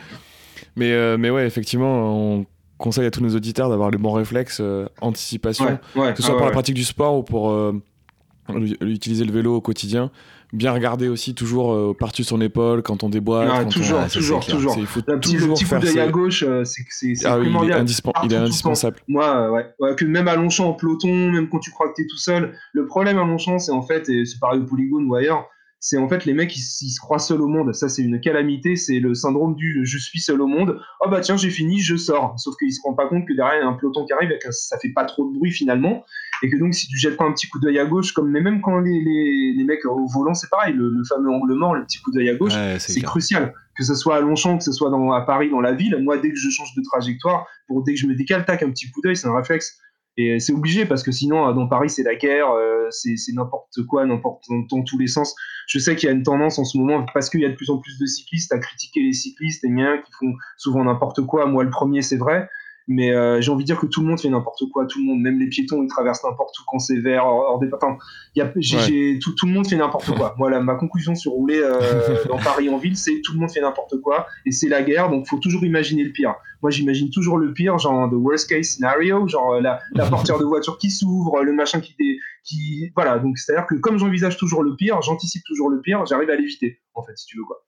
Mais, 0.76 0.92
euh, 0.92 1.16
mais 1.18 1.30
ouais, 1.30 1.46
effectivement, 1.46 2.38
on 2.38 2.46
conseille 2.78 3.06
à 3.06 3.10
tous 3.10 3.22
nos 3.22 3.34
auditeurs 3.34 3.70
d'avoir 3.70 3.90
le 3.90 3.98
bon 3.98 4.12
réflexe, 4.12 4.58
euh, 4.60 4.86
anticipation, 5.00 5.78
que 5.94 6.16
ce 6.16 6.22
soit 6.22 6.36
pour 6.36 6.46
la 6.46 6.52
pratique 6.52 6.76
du 6.76 6.84
sport 6.84 7.16
ou 7.16 7.22
pour 7.22 7.54
utiliser 8.80 9.24
le 9.24 9.32
vélo 9.32 9.56
au 9.56 9.60
quotidien 9.60 10.10
bien 10.52 10.72
regarder 10.72 11.08
aussi 11.08 11.34
toujours 11.34 11.72
euh, 11.72 11.94
par-dessus 11.98 12.24
son 12.24 12.40
épaule 12.40 12.82
quand 12.82 13.02
on 13.02 13.08
déboîte. 13.08 13.68
toujours, 13.70 14.06
toujours, 14.08 14.44
toujours. 14.44 14.76
Il 14.78 14.86
faut 14.86 15.00
le 15.06 15.20
toujours 15.20 15.54
petit 15.54 15.64
coup 15.64 15.78
d'œil 15.78 16.00
à 16.00 16.08
gauche, 16.08 16.42
euh, 16.42 16.64
c'est 16.64 16.82
ah, 17.24 17.38
il, 17.42 17.70
est 18.32 18.36
indispensable. 18.36 18.98
Moi, 19.08 19.50
ouais. 19.50 19.94
que 19.96 20.04
même 20.04 20.28
à 20.28 20.36
Longchamp 20.36 20.70
en 20.70 20.72
peloton, 20.74 21.30
même 21.30 21.48
quand 21.48 21.58
tu 21.58 21.70
crois 21.70 21.88
que 21.88 21.94
tu 21.96 22.02
es 22.02 22.06
tout 22.06 22.18
seul, 22.18 22.54
le 22.72 22.86
problème 22.86 23.18
à 23.18 23.24
Longchamp, 23.24 23.58
c'est 23.58 23.72
en 23.72 23.82
fait, 23.82 24.08
et 24.08 24.24
c'est 24.24 24.38
pareil 24.38 24.60
au 24.60 24.66
Polygone 24.66 25.06
ou 25.06 25.14
ailleurs, 25.14 25.48
c'est 25.80 25.96
en 25.96 26.08
fait 26.08 26.26
les 26.26 26.34
mecs 26.34 26.54
ils, 26.54 26.60
se 26.60 27.00
croient 27.00 27.18
seuls 27.18 27.40
au 27.40 27.48
monde. 27.48 27.74
Ça 27.74 27.88
c'est 27.88 28.02
une 28.02 28.20
calamité, 28.20 28.76
c'est 28.76 29.00
le 29.00 29.14
syndrome 29.14 29.56
du 29.56 29.80
je 29.84 29.98
suis 29.98 30.20
seul 30.20 30.42
au 30.42 30.46
monde. 30.46 30.78
Oh 31.00 31.08
bah 31.08 31.20
tiens 31.20 31.38
j'ai 31.38 31.50
fini, 31.50 31.80
je 31.80 31.96
sors. 31.96 32.34
Sauf 32.38 32.54
qu'ils 32.56 32.72
se 32.72 32.80
rendent 32.82 32.98
pas 32.98 33.08
compte 33.08 33.26
que 33.26 33.32
derrière 33.32 33.56
il 33.56 33.60
y 33.60 33.64
a 33.64 33.68
un 33.68 33.72
peloton 33.72 34.04
qui 34.04 34.12
arrive 34.12 34.30
et 34.30 34.38
que 34.38 34.52
ça 34.52 34.78
fait 34.78 34.92
pas 34.92 35.04
trop 35.04 35.26
de 35.26 35.34
bruit 35.34 35.50
finalement. 35.50 36.04
Et 36.42 36.50
que 36.50 36.56
donc 36.56 36.74
si 36.74 36.88
tu 36.88 36.96
jettes 36.96 37.16
pas 37.16 37.24
un 37.24 37.32
petit 37.32 37.48
coup 37.48 37.58
d'œil 37.58 37.78
à 37.78 37.84
gauche, 37.84 38.12
comme 38.12 38.30
mais 38.30 38.40
même 38.40 38.60
quand 38.60 38.78
les, 38.78 39.00
les, 39.00 39.54
les 39.56 39.64
mecs 39.64 39.84
au 39.84 40.06
volant 40.06 40.34
c'est 40.34 40.48
pareil, 40.48 40.74
le, 40.74 40.90
fameux 41.08 41.30
angle 41.30 41.54
mort, 41.54 41.74
le 41.74 41.84
petit 41.84 42.00
coup 42.00 42.10
d'œil 42.12 42.30
à 42.30 42.34
gauche, 42.34 42.54
c'est 42.78 43.00
crucial. 43.00 43.54
Que 43.76 43.84
ce 43.84 43.94
soit 43.94 44.16
à 44.16 44.20
Longchamp, 44.20 44.58
que 44.58 44.64
ce 44.64 44.72
soit 44.72 44.90
dans, 44.90 45.12
à 45.12 45.22
Paris, 45.22 45.50
dans 45.50 45.60
la 45.60 45.72
ville, 45.72 45.96
moi 46.02 46.18
dès 46.18 46.30
que 46.30 46.36
je 46.36 46.50
change 46.50 46.74
de 46.74 46.82
trajectoire, 46.82 47.46
pour 47.66 47.82
dès 47.84 47.94
que 47.94 48.00
je 48.00 48.06
me 48.06 48.14
décale, 48.14 48.44
tac, 48.44 48.62
un 48.62 48.70
petit 48.70 48.90
coup 48.90 49.00
d'œil, 49.02 49.16
c'est 49.16 49.28
un 49.28 49.36
réflexe. 49.36 49.78
Et 50.16 50.40
c'est 50.40 50.52
obligé 50.52 50.86
parce 50.86 51.02
que 51.02 51.12
sinon, 51.12 51.48
euh, 51.48 51.52
dans 51.52 51.66
Paris, 51.66 51.88
c'est 51.88 52.02
la 52.02 52.14
guerre, 52.14 52.50
euh, 52.50 52.88
c'est 52.90 53.14
n'importe 53.32 53.82
quoi, 53.88 54.04
n'importe 54.04 54.44
dans, 54.70 54.82
tous 54.82 54.98
les 54.98 55.06
sens. 55.06 55.34
Je 55.66 55.78
sais 55.78 55.94
qu'il 55.96 56.08
y 56.08 56.12
a 56.12 56.14
une 56.14 56.22
tendance 56.22 56.58
en 56.58 56.64
ce 56.64 56.76
moment, 56.76 57.06
parce 57.14 57.30
qu'il 57.30 57.40
y 57.40 57.44
a 57.44 57.48
de 57.48 57.54
plus 57.54 57.70
en 57.70 57.78
plus 57.78 57.98
de 57.98 58.06
cyclistes, 58.06 58.52
à 58.52 58.58
critiquer 58.58 59.02
les 59.02 59.12
cyclistes 59.12 59.64
et 59.64 59.68
miens 59.68 59.98
qui 59.98 60.12
font 60.12 60.32
souvent 60.56 60.84
n'importe 60.84 61.22
quoi. 61.22 61.46
Moi, 61.46 61.64
le 61.64 61.70
premier, 61.70 62.02
c'est 62.02 62.16
vrai. 62.18 62.48
Mais 62.92 63.12
euh, 63.12 63.40
j'ai 63.40 63.52
envie 63.52 63.62
de 63.62 63.66
dire 63.66 63.78
que 63.78 63.86
tout 63.86 64.00
le 64.00 64.08
monde 64.08 64.18
fait 64.18 64.28
n'importe 64.28 64.64
quoi, 64.72 64.84
tout 64.84 64.98
le 64.98 65.04
monde, 65.04 65.20
même 65.20 65.38
les 65.38 65.46
piétons, 65.46 65.80
ils 65.80 65.86
traversent 65.86 66.24
n'importe 66.24 66.58
où 66.58 66.64
quand 66.66 66.80
c'est 66.80 66.98
vert, 66.98 67.24
hors, 67.24 67.60
des. 67.60 67.68
Enfin, 67.72 67.96
y 68.34 68.40
a, 68.40 68.46
tout, 68.46 69.32
tout, 69.36 69.46
le 69.46 69.52
monde 69.52 69.64
fait 69.64 69.76
n'importe 69.76 70.12
quoi. 70.16 70.34
Voilà, 70.38 70.58
ma 70.58 70.74
conclusion 70.74 71.14
sur 71.14 71.30
rouler 71.30 71.60
euh, 71.62 72.24
dans 72.28 72.38
Paris 72.38 72.68
en 72.68 72.78
ville, 72.78 72.96
c'est 72.96 73.20
tout 73.22 73.32
le 73.32 73.38
monde 73.38 73.50
fait 73.52 73.60
n'importe 73.60 74.00
quoi 74.00 74.26
et 74.44 74.50
c'est 74.50 74.68
la 74.68 74.82
guerre, 74.82 75.08
donc 75.08 75.28
faut 75.28 75.38
toujours 75.38 75.64
imaginer 75.64 76.02
le 76.02 76.10
pire. 76.10 76.34
Moi, 76.62 76.72
j'imagine 76.72 77.10
toujours 77.10 77.38
le 77.38 77.52
pire, 77.52 77.78
genre 77.78 78.10
the 78.10 78.14
worst 78.14 78.48
case 78.48 78.70
scenario, 78.70 79.28
genre 79.28 79.52
euh, 79.52 79.60
la, 79.60 79.78
la 79.94 80.06
portière 80.06 80.40
de 80.40 80.44
voiture 80.44 80.76
qui 80.76 80.90
s'ouvre, 80.90 81.44
le 81.44 81.52
machin 81.52 81.78
qui, 81.78 81.94
qui. 82.42 82.90
Voilà, 82.96 83.20
donc 83.20 83.38
c'est 83.38 83.52
à 83.52 83.58
dire 83.58 83.66
que 83.68 83.76
comme 83.76 83.98
j'envisage 83.98 84.36
toujours 84.36 84.64
le 84.64 84.74
pire, 84.74 85.00
j'anticipe 85.00 85.42
toujours 85.46 85.70
le 85.70 85.80
pire, 85.80 86.04
j'arrive 86.06 86.30
à 86.30 86.34
l'éviter, 86.34 86.80
en 86.94 87.04
fait, 87.04 87.16
si 87.16 87.26
tu 87.26 87.38
veux 87.38 87.44
quoi. 87.44 87.62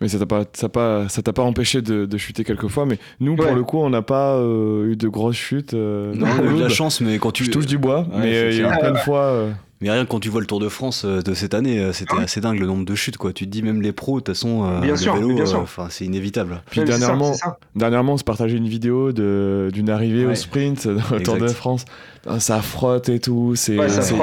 Mais 0.00 0.08
ça 0.08 0.18
t'a 0.18 0.26
pas, 0.26 0.44
ça 0.54 0.68
pas, 0.70 1.08
ça 1.08 1.20
t'a 1.20 1.32
pas 1.32 1.42
empêché 1.42 1.82
de, 1.82 2.06
de, 2.06 2.18
chuter 2.18 2.42
quelques 2.42 2.68
fois. 2.68 2.86
Mais 2.86 2.98
nous, 3.20 3.36
pour 3.36 3.54
le 3.54 3.62
coup, 3.62 3.78
on 3.78 3.90
n'a 3.90 4.02
pas 4.02 4.34
euh, 4.36 4.90
eu 4.90 4.96
de 4.96 5.08
grosses 5.08 5.36
chutes. 5.36 5.74
Euh, 5.74 6.14
non, 6.14 6.26
on 6.26 6.48
a 6.48 6.52
eu 6.52 6.56
de 6.56 6.62
la 6.62 6.68
chance, 6.70 7.00
mais 7.00 7.18
quand 7.18 7.32
tu. 7.32 7.44
Je 7.44 7.50
touche 7.50 7.66
du 7.66 7.78
bois, 7.78 8.06
mais 8.16 8.54
il 8.54 8.60
y 8.60 8.64
a 8.64 8.76
plein 8.78 8.92
de 8.92 8.98
fois. 8.98 9.20
Euh, 9.20 9.50
mais 9.82 9.90
rien 9.90 10.04
quand 10.04 10.20
tu 10.20 10.28
vois 10.28 10.42
le 10.42 10.46
Tour 10.46 10.60
de 10.60 10.68
France 10.68 11.06
de 11.06 11.32
cette 11.32 11.54
année, 11.54 11.90
c'était 11.94 12.12
ah 12.18 12.22
assez 12.24 12.42
dingue 12.42 12.58
le 12.60 12.66
nombre 12.66 12.84
de 12.84 12.94
chutes, 12.94 13.16
quoi. 13.16 13.32
Tu 13.32 13.46
te 13.46 13.50
dis 13.50 13.62
même 13.62 13.80
les 13.80 13.92
pros, 13.92 14.20
de 14.20 14.24
toute 14.24 14.34
façon, 14.34 14.78
bien 14.80 14.96
sûr, 14.96 15.14
vélo, 15.14 15.40
enfin, 15.56 15.86
c'est 15.90 16.04
inévitable. 16.04 16.62
Puis 16.70 16.82
dernièrement, 16.84 17.32
dernièrement, 17.74 18.14
on 18.14 18.18
se 18.18 18.24
partageait 18.24 18.58
une 18.58 18.68
vidéo 18.68 19.12
de, 19.12 19.70
d'une 19.72 19.88
arrivée 19.88 20.26
au 20.26 20.34
sprint 20.34 20.86
au 21.14 21.18
Tour 21.20 21.38
de 21.38 21.48
France. 21.48 21.84
Ça 22.38 22.60
frotte 22.60 23.08
et 23.08 23.20
tout. 23.20 23.54
C'est, 23.54 23.78
c'est, 23.88 24.14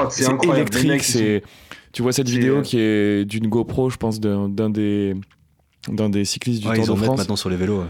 électrique. 0.44 1.02
C'est, 1.02 1.42
tu 1.92 2.02
vois 2.02 2.12
cette 2.12 2.28
vidéo 2.28 2.62
qui 2.62 2.78
est 2.78 3.24
d'une 3.24 3.48
GoPro, 3.48 3.90
je 3.90 3.96
pense, 3.96 4.20
d'un 4.20 4.70
des 4.70 5.14
d'un 5.90 6.08
des 6.08 6.24
cyclistes 6.24 6.62
du 6.62 6.68
Tour 6.68 6.96
de 6.96 7.02
France. 7.02 7.18
maintenant 7.18 7.36
sur 7.36 7.50
les 7.50 7.56
vélos. 7.56 7.84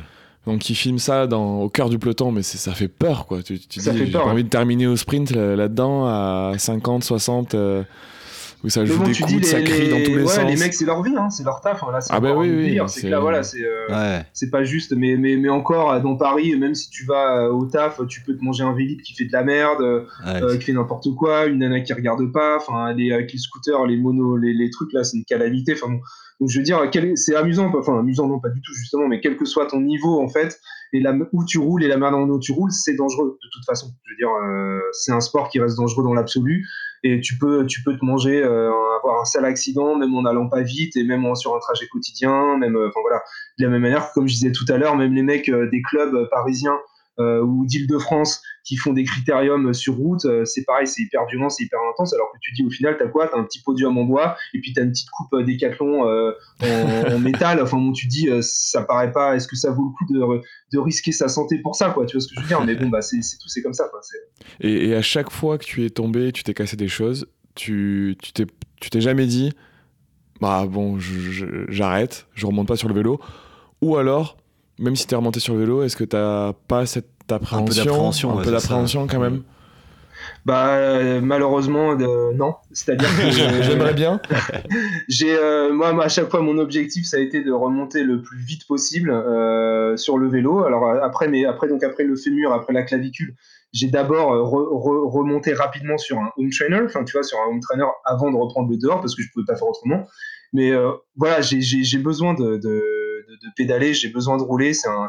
Donc 0.46 0.70
il 0.70 0.74
filme 0.74 0.99
ça 0.99 1.26
dans, 1.26 1.61
au 1.61 1.68
cœur 1.68 1.90
du 1.90 1.99
peloton, 1.99 2.32
mais 2.32 2.42
ça 2.42 2.72
fait 2.72 2.88
peur 2.88 3.26
quoi. 3.26 3.42
Tu, 3.42 3.59
tu 3.59 3.80
dis, 3.80 4.11
j'ai 4.11 4.16
envie 4.16 4.44
de 4.44 4.49
terminer 4.49 4.86
au 4.86 4.96
sprint 4.96 5.32
là-dedans 5.32 6.07
à 6.07 6.55
50, 6.57 7.05
60. 7.05 7.55
Euh, 7.55 7.82
où 8.64 8.68
ça 8.68 8.84
joue 8.84 9.05
des 9.05 9.12
coups, 9.12 9.46
ça 9.46 9.62
crie 9.62 9.88
dans 9.88 10.03
tous 10.03 10.16
les 10.16 10.22
ouais, 10.22 10.26
sens. 10.26 10.51
Les 10.51 10.57
mecs, 10.57 10.74
c'est 10.74 10.84
leur 10.84 11.03
vie, 11.03 11.14
hein, 11.16 11.30
c'est 11.30 11.44
leur 11.44 11.61
taf. 11.61 11.84
Hein. 11.84 11.92
Là, 11.92 12.01
ah 12.11 12.18
bah 12.18 12.34
oui, 12.34 12.51
oui. 12.51 12.80
C'est 12.88 13.03
que 13.03 13.07
là, 13.07 13.20
voilà, 13.20 13.44
c'est 13.44 13.62
euh, 13.62 13.86
ouais. 13.88 14.51
pas 14.51 14.64
juste. 14.64 14.92
Mais, 14.96 15.16
mais, 15.16 15.36
mais 15.36 15.49
encore, 15.49 16.01
dans 16.01 16.16
Paris, 16.16 16.57
même 16.57 16.74
si 16.74 16.90
tu 16.90 17.05
vas 17.05 17.53
au 17.53 17.66
taf, 17.66 18.01
tu 18.09 18.22
peux 18.22 18.36
te 18.36 18.42
manger 18.42 18.64
un 18.64 18.74
Vélib 18.74 19.01
qui 19.03 19.14
fait 19.14 19.26
de 19.26 19.32
la 19.32 19.44
merde, 19.44 19.80
euh, 19.80 20.57
qui 20.57 20.64
fait 20.64 20.72
n'importe 20.72 21.14
quoi, 21.14 21.46
une 21.46 21.59
nana 21.59 21.80
qui 21.80 21.92
regarde 21.92 22.32
pas, 22.32 22.57
enfin, 22.57 22.92
les, 22.94 23.12
avec 23.12 23.32
les 23.32 23.38
scooters, 23.38 23.86
les 23.86 23.96
monos, 23.96 24.36
les, 24.36 24.53
les 24.53 24.70
trucs 24.70 24.92
là, 24.92 25.05
c'est 25.05 25.18
une 25.18 25.24
calamité. 25.24 25.74
Enfin, 25.80 25.94
donc 26.41 26.51
je 26.51 26.59
veux 26.59 26.64
dire, 26.64 26.80
c'est 27.16 27.34
amusant, 27.34 27.72
enfin 27.76 27.99
amusant 27.99 28.28
non 28.28 28.39
pas 28.39 28.49
du 28.49 28.61
tout 28.61 28.72
justement, 28.72 29.09
mais 29.09 29.20
quel 29.20 29.36
que 29.36 29.45
soit 29.45 29.66
ton 29.66 29.80
niveau 29.80 30.20
en 30.22 30.28
fait, 30.28 30.61
et 30.93 31.01
là 31.01 31.12
où 31.32 31.45
tu 31.45 31.59
roules 31.59 31.82
et 31.82 31.89
la 31.89 31.97
manière 31.97 32.26
dont 32.26 32.39
tu 32.39 32.53
roules, 32.53 32.70
c'est 32.70 32.95
dangereux 32.95 33.39
de 33.43 33.49
toute 33.53 33.64
façon. 33.64 33.89
Je 34.05 34.12
veux 34.12 34.16
dire, 34.16 34.30
euh, 34.30 34.80
c'est 34.93 35.12
un 35.12 35.20
sport 35.20 35.49
qui 35.49 35.59
reste 35.59 35.76
dangereux 35.76 36.05
dans 36.05 36.14
l'absolu, 36.14 36.64
et 37.03 37.20
tu 37.20 37.39
peux, 37.39 37.66
tu 37.66 37.82
peux 37.82 37.97
te 37.97 38.05
manger, 38.05 38.43
euh, 38.43 38.70
avoir 38.99 39.20
un 39.20 39.24
sale 39.24 39.45
accident, 39.45 39.97
même 39.97 40.14
en 40.14 40.24
allant 40.24 40.49
pas 40.49 40.62
vite, 40.62 40.97
et 40.97 41.05
même 41.05 41.34
sur 41.34 41.57
un 41.57 41.59
trajet 41.59 41.89
quotidien, 41.89 42.57
même, 42.57 42.76
euh, 42.76 42.89
enfin 42.89 43.01
voilà, 43.01 43.20
de 43.59 43.64
la 43.64 43.70
même 43.70 43.82
manière 43.82 44.12
comme 44.12 44.28
je 44.28 44.34
disais 44.34 44.53
tout 44.53 44.64
à 44.68 44.78
l'heure, 44.78 44.97
même 44.97 45.14
les 45.14 45.22
mecs 45.22 45.51
des 45.51 45.82
clubs 45.82 46.28
parisiens 46.30 46.78
euh, 47.20 47.43
ou 47.43 47.66
d'Île-de-France 47.66 48.41
qui 48.68 48.76
font 48.76 48.92
des 48.92 49.04
critériums 49.04 49.72
sur 49.72 49.96
route, 49.96 50.26
euh, 50.26 50.44
c'est 50.44 50.62
pareil, 50.64 50.86
c'est 50.86 51.00
hyper 51.00 51.24
violent, 51.24 51.48
c'est 51.48 51.64
hyper 51.64 51.78
intense, 51.90 52.12
alors 52.12 52.30
que 52.34 52.38
tu 52.42 52.52
dis 52.52 52.62
au 52.62 52.68
final, 52.68 52.96
t'as 52.98 53.06
quoi? 53.06 53.26
T'as 53.26 53.38
un 53.38 53.44
petit 53.44 53.62
podium 53.62 53.96
en 53.96 54.04
bois, 54.04 54.36
et 54.52 54.60
puis 54.60 54.74
t'as 54.74 54.82
une 54.82 54.90
petite 54.90 55.08
coupe 55.08 55.32
euh, 55.32 55.42
décathlon 55.42 56.02
en, 56.62 57.18
métal, 57.18 57.62
enfin 57.62 57.78
bon, 57.78 57.92
tu 57.92 58.06
dis, 58.08 58.28
ça 58.42 58.82
paraît 58.82 59.10
pas, 59.10 59.36
est-ce 59.36 59.48
que 59.48 59.56
ça 59.56 59.70
vaut 59.70 59.84
le 59.84 59.90
coup 59.96 60.12
de, 60.12 60.42
de, 60.72 60.78
risquer 60.78 61.12
sa 61.12 61.28
santé 61.28 61.58
pour 61.58 61.76
ça, 61.76 61.90
quoi? 61.90 62.04
Tu 62.04 62.16
vois 62.16 62.20
ce 62.20 62.28
que 62.28 62.34
je 62.36 62.40
veux 62.42 62.46
dire? 62.46 62.62
Mais 62.62 62.74
bon, 62.74 62.90
bah 62.90 63.00
c'est 63.00 63.18
tout, 63.40 63.48
c'est 63.48 63.62
comme 63.62 63.72
ça. 63.72 63.88
Quoi, 63.90 64.00
et, 64.60 64.90
et, 64.90 64.94
à 64.94 65.02
chaque 65.02 65.30
fois 65.30 65.56
que 65.56 65.64
tu 65.64 65.86
es 65.86 65.90
tombé, 65.90 66.30
tu 66.32 66.44
t'es 66.44 66.52
cassé 66.52 66.76
des 66.76 66.88
choses, 66.88 67.26
tu 67.54 68.18
t'es 68.34 68.44
tu 68.80 68.90
t'es 68.90 69.00
jamais 69.00 69.26
dit, 69.26 69.52
bah 70.42 70.66
bon, 70.66 70.98
j'arrête, 70.98 72.26
je, 72.34 72.42
je 72.42 72.46
remonte 72.46 72.68
pas 72.68 72.76
sur 72.76 72.88
le 72.88 72.94
vélo, 72.94 73.18
ou 73.80 73.96
alors 73.96 74.36
même 74.78 74.94
si 74.94 75.06
tu 75.06 75.14
es 75.14 75.16
remonté 75.16 75.40
sur 75.40 75.54
le 75.54 75.60
vélo, 75.60 75.82
est-ce 75.82 75.96
que 75.96 76.04
tu 76.04 76.16
pas 76.68 76.86
cette 76.86 77.17
appréhension 77.35 78.39
Un 78.39 78.43
peu 78.43 78.51
d'appréhension, 78.51 79.07
quand 79.07 79.20
même 79.20 79.43
bah 80.45 80.68
euh, 80.76 81.20
malheureusement 81.20 81.95
non, 81.97 82.55
c'est-à-dire 82.72 83.09
que 83.16 83.31
j'aimerais 83.62 83.95
bien. 83.95 84.20
J'ai 85.09 85.37
euh, 85.37 85.72
moi 85.72 86.03
à 86.03 86.09
chaque 86.09 86.31
fois 86.31 86.41
mon 86.41 86.59
objectif 86.59 87.07
ça 87.07 87.18
a 87.18 87.20
été 87.20 87.43
de 87.43 87.53
remonter 87.53 88.03
le 88.03 88.22
plus 88.22 88.39
vite 88.39 88.66
possible 88.66 89.11
euh, 89.11 89.97
sur 89.97 90.16
le 90.18 90.29
vélo. 90.29 90.64
Alors 90.64 90.89
après 91.03 91.29
mais 91.29 91.45
après 91.45 91.68
donc 91.68 91.83
après 91.83 92.05
le 92.05 92.16
fémur, 92.16 92.53
après 92.53 92.72
la 92.72 92.83
clavicule, 92.83 93.35
j'ai 93.72 93.89
d'abord 93.89 94.31
remonté 94.51 95.53
rapidement 95.53 95.99
sur 95.99 96.18
un 96.18 96.31
home 96.37 96.51
trainer, 96.51 96.81
enfin 96.85 97.05
tu 97.05 97.12
vois 97.12 97.24
sur 97.24 97.39
un 97.41 97.51
home 97.51 97.61
trainer 97.61 97.87
avant 98.05 98.31
de 98.31 98.37
reprendre 98.37 98.70
le 98.70 98.79
dehors 98.79 99.01
parce 99.01 99.14
que 99.14 99.22
je 99.22 99.29
pouvais 99.33 99.47
pas 99.47 99.57
faire 99.57 99.68
autrement. 99.68 100.07
Mais 100.55 100.72
voilà, 101.16 101.43
j'ai 101.43 101.99
besoin 101.99 102.33
de 102.33 102.57
de, 102.57 103.51
pédaler, 103.57 103.93
j'ai 103.93 104.09
besoin 104.09 104.37
de 104.37 104.43
rouler, 104.43 104.72
c'est 104.72 104.89
un, 104.89 105.07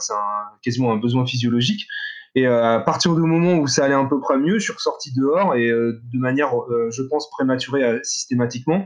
quasiment 0.62 0.92
un 0.92 0.98
besoin 0.98 1.26
physiologique. 1.26 1.88
Et 2.36 2.48
euh, 2.48 2.76
à 2.76 2.80
partir 2.80 3.16
du 3.16 3.22
moment 3.22 3.56
où 3.56 3.68
ça 3.68 3.86
allait 3.86 3.96
un 3.96 4.06
peu 4.06 4.20
près 4.20 4.38
mieux, 4.38 4.60
je 4.60 4.66
suis 4.66 4.74
ressorti 4.74 5.14
dehors 5.16 5.56
et 5.56 5.70
euh, 5.70 6.00
de 6.14 6.20
manière, 6.20 6.56
euh, 6.56 6.90
je 6.92 7.02
pense, 7.04 7.30
prématurée 7.32 8.00
systématiquement. 8.04 8.86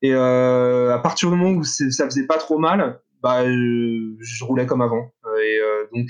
Et 0.00 0.14
à 0.14 1.00
partir 1.02 1.28
du 1.30 1.36
moment 1.36 1.50
où 1.50 1.64
ça 1.64 2.04
faisait 2.04 2.26
pas 2.26 2.38
trop 2.38 2.58
mal, 2.58 3.00
bah, 3.20 3.44
je, 3.44 4.44
roulais 4.44 4.64
comme 4.64 4.80
avant. 4.80 5.12
Et 5.42 5.58
donc, 5.92 6.06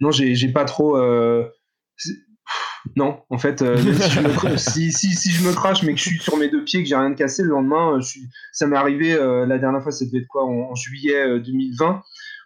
non, 0.00 0.10
j'ai 0.10 0.48
pas 0.48 0.64
trop. 0.64 0.98
Non, 2.96 3.22
en 3.30 3.38
fait, 3.38 3.64
si, 4.56 4.90
si, 4.90 5.30
je 5.30 5.46
me 5.46 5.54
crache 5.54 5.84
mais 5.84 5.92
que 5.92 5.98
je 5.98 6.08
suis 6.08 6.18
sur 6.18 6.36
mes 6.36 6.48
deux 6.48 6.64
pieds, 6.64 6.82
que 6.82 6.88
j'ai 6.88 6.96
rien 6.96 7.10
de 7.10 7.14
cassé, 7.14 7.44
le 7.44 7.50
lendemain, 7.50 8.00
je 8.00 8.06
suis... 8.06 8.22
ça 8.52 8.66
m'est 8.66 8.76
arrivé 8.76 9.14
la 9.14 9.58
dernière 9.58 9.84
fois, 9.84 9.92
ça 9.92 10.04
devait 10.04 10.18
être 10.18 10.26
quoi, 10.26 10.44
en, 10.44 10.74
juillet 10.74 11.38
2020, 11.38 12.02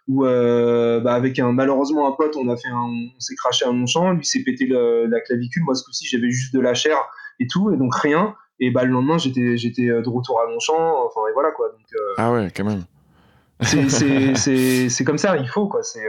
où 0.07 0.23
bah, 0.23 1.13
avec 1.13 1.39
un 1.39 1.51
malheureusement 1.51 2.07
un 2.07 2.11
pote, 2.11 2.35
on 2.37 2.47
a 2.49 2.55
fait 2.55 2.71
on 2.71 3.19
s'est 3.19 3.35
craché 3.35 3.65
à 3.65 3.71
Montchamp, 3.71 4.13
lui 4.13 4.25
s'est 4.25 4.43
pété 4.43 4.67
la 4.67 5.19
clavicule, 5.21 5.63
moi 5.63 5.75
ce 5.75 5.83
coup-ci 5.83 6.05
j'avais 6.07 6.29
juste 6.29 6.53
de 6.53 6.59
la 6.59 6.73
chair 6.73 6.97
et 7.39 7.47
tout, 7.47 7.71
et 7.71 7.77
donc 7.77 7.93
rien. 7.95 8.35
Et 8.59 8.71
bah 8.71 8.85
le 8.85 8.91
lendemain 8.91 9.17
j'étais 9.17 9.57
j'étais 9.57 9.87
de 9.87 10.09
retour 10.09 10.41
à 10.41 10.49
Montchamp, 10.49 11.05
enfin 11.05 11.21
et 11.29 11.33
voilà 11.33 11.51
quoi. 11.51 11.69
Donc, 11.69 12.01
ah 12.17 12.31
ouais, 12.31 12.51
quand 12.55 12.63
même. 12.63 12.83
C'est 14.89 15.03
comme 15.03 15.17
ça, 15.17 15.37
il 15.37 15.47
faut 15.47 15.67
quoi. 15.67 15.83
C'est 15.83 16.07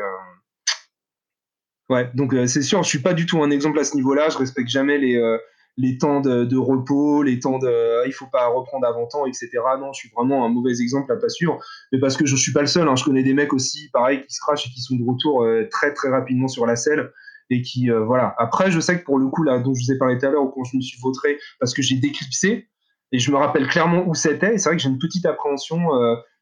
Ouais, 1.90 2.10
donc 2.14 2.34
euh, 2.34 2.46
c'est 2.46 2.62
sûr, 2.62 2.82
je 2.82 2.88
suis 2.88 2.98
pas 2.98 3.14
du 3.14 3.24
tout 3.24 3.42
un 3.42 3.50
exemple 3.50 3.78
à 3.78 3.84
ce 3.84 3.96
niveau-là. 3.96 4.28
Je 4.28 4.36
respecte 4.36 4.68
jamais 4.68 4.98
les, 4.98 5.16
euh, 5.16 5.38
les 5.78 5.96
temps 5.96 6.20
de, 6.20 6.56
repos, 6.56 7.22
les 7.22 7.38
temps 7.38 7.58
de 7.58 7.66
euh, 7.66 8.04
il 8.06 8.12
faut 8.12 8.26
pas 8.26 8.48
reprendre 8.48 8.86
avant 8.86 9.06
temps, 9.06 9.24
etc. 9.24 9.48
Non, 9.80 9.92
je 9.92 10.00
suis 10.00 10.10
vraiment 10.14 10.44
un 10.44 10.48
mauvais 10.48 10.80
exemple 10.80 11.10
à 11.12 11.16
pas 11.16 11.28
suivre. 11.28 11.58
Mais 11.92 11.98
parce 11.98 12.16
que 12.16 12.26
je 12.26 12.36
suis 12.36 12.52
pas 12.52 12.60
le 12.60 12.66
seul. 12.66 12.86
Hein. 12.86 12.96
Je 12.96 13.04
connais 13.04 13.22
des 13.22 13.32
mecs 13.32 13.52
aussi, 13.52 13.88
pareil, 13.92 14.22
qui 14.26 14.34
se 14.34 14.40
crachent 14.40 14.66
et 14.66 14.70
qui 14.70 14.80
sont 14.80 14.96
de 14.96 15.04
retour 15.04 15.46
très 15.70 15.94
très 15.94 16.10
rapidement 16.10 16.48
sur 16.48 16.66
la 16.66 16.76
selle 16.76 17.10
et 17.50 17.62
qui 17.62 17.88
voilà. 17.88 18.34
Après, 18.38 18.70
je 18.70 18.80
sais 18.80 18.98
que 18.98 19.04
pour 19.04 19.18
le 19.18 19.28
coup 19.28 19.42
là, 19.42 19.58
dont 19.58 19.72
je 19.74 19.84
vous 19.84 19.92
ai 19.92 19.98
parlé 19.98 20.18
tout 20.18 20.26
à 20.26 20.30
l'heure, 20.30 20.50
quand 20.52 20.64
je 20.64 20.76
me 20.76 20.82
suis 20.82 20.98
vautré 21.00 21.38
parce 21.60 21.72
que 21.72 21.82
j'ai 21.82 21.96
déclipsé 21.96 22.68
et 23.12 23.18
je 23.18 23.30
me 23.30 23.36
rappelle 23.36 23.66
clairement 23.68 24.06
où 24.06 24.14
c'était. 24.14 24.54
Et 24.54 24.58
c'est 24.58 24.68
vrai 24.68 24.76
que 24.76 24.82
j'ai 24.82 24.90
une 24.90 24.98
petite 24.98 25.24
appréhension 25.26 25.78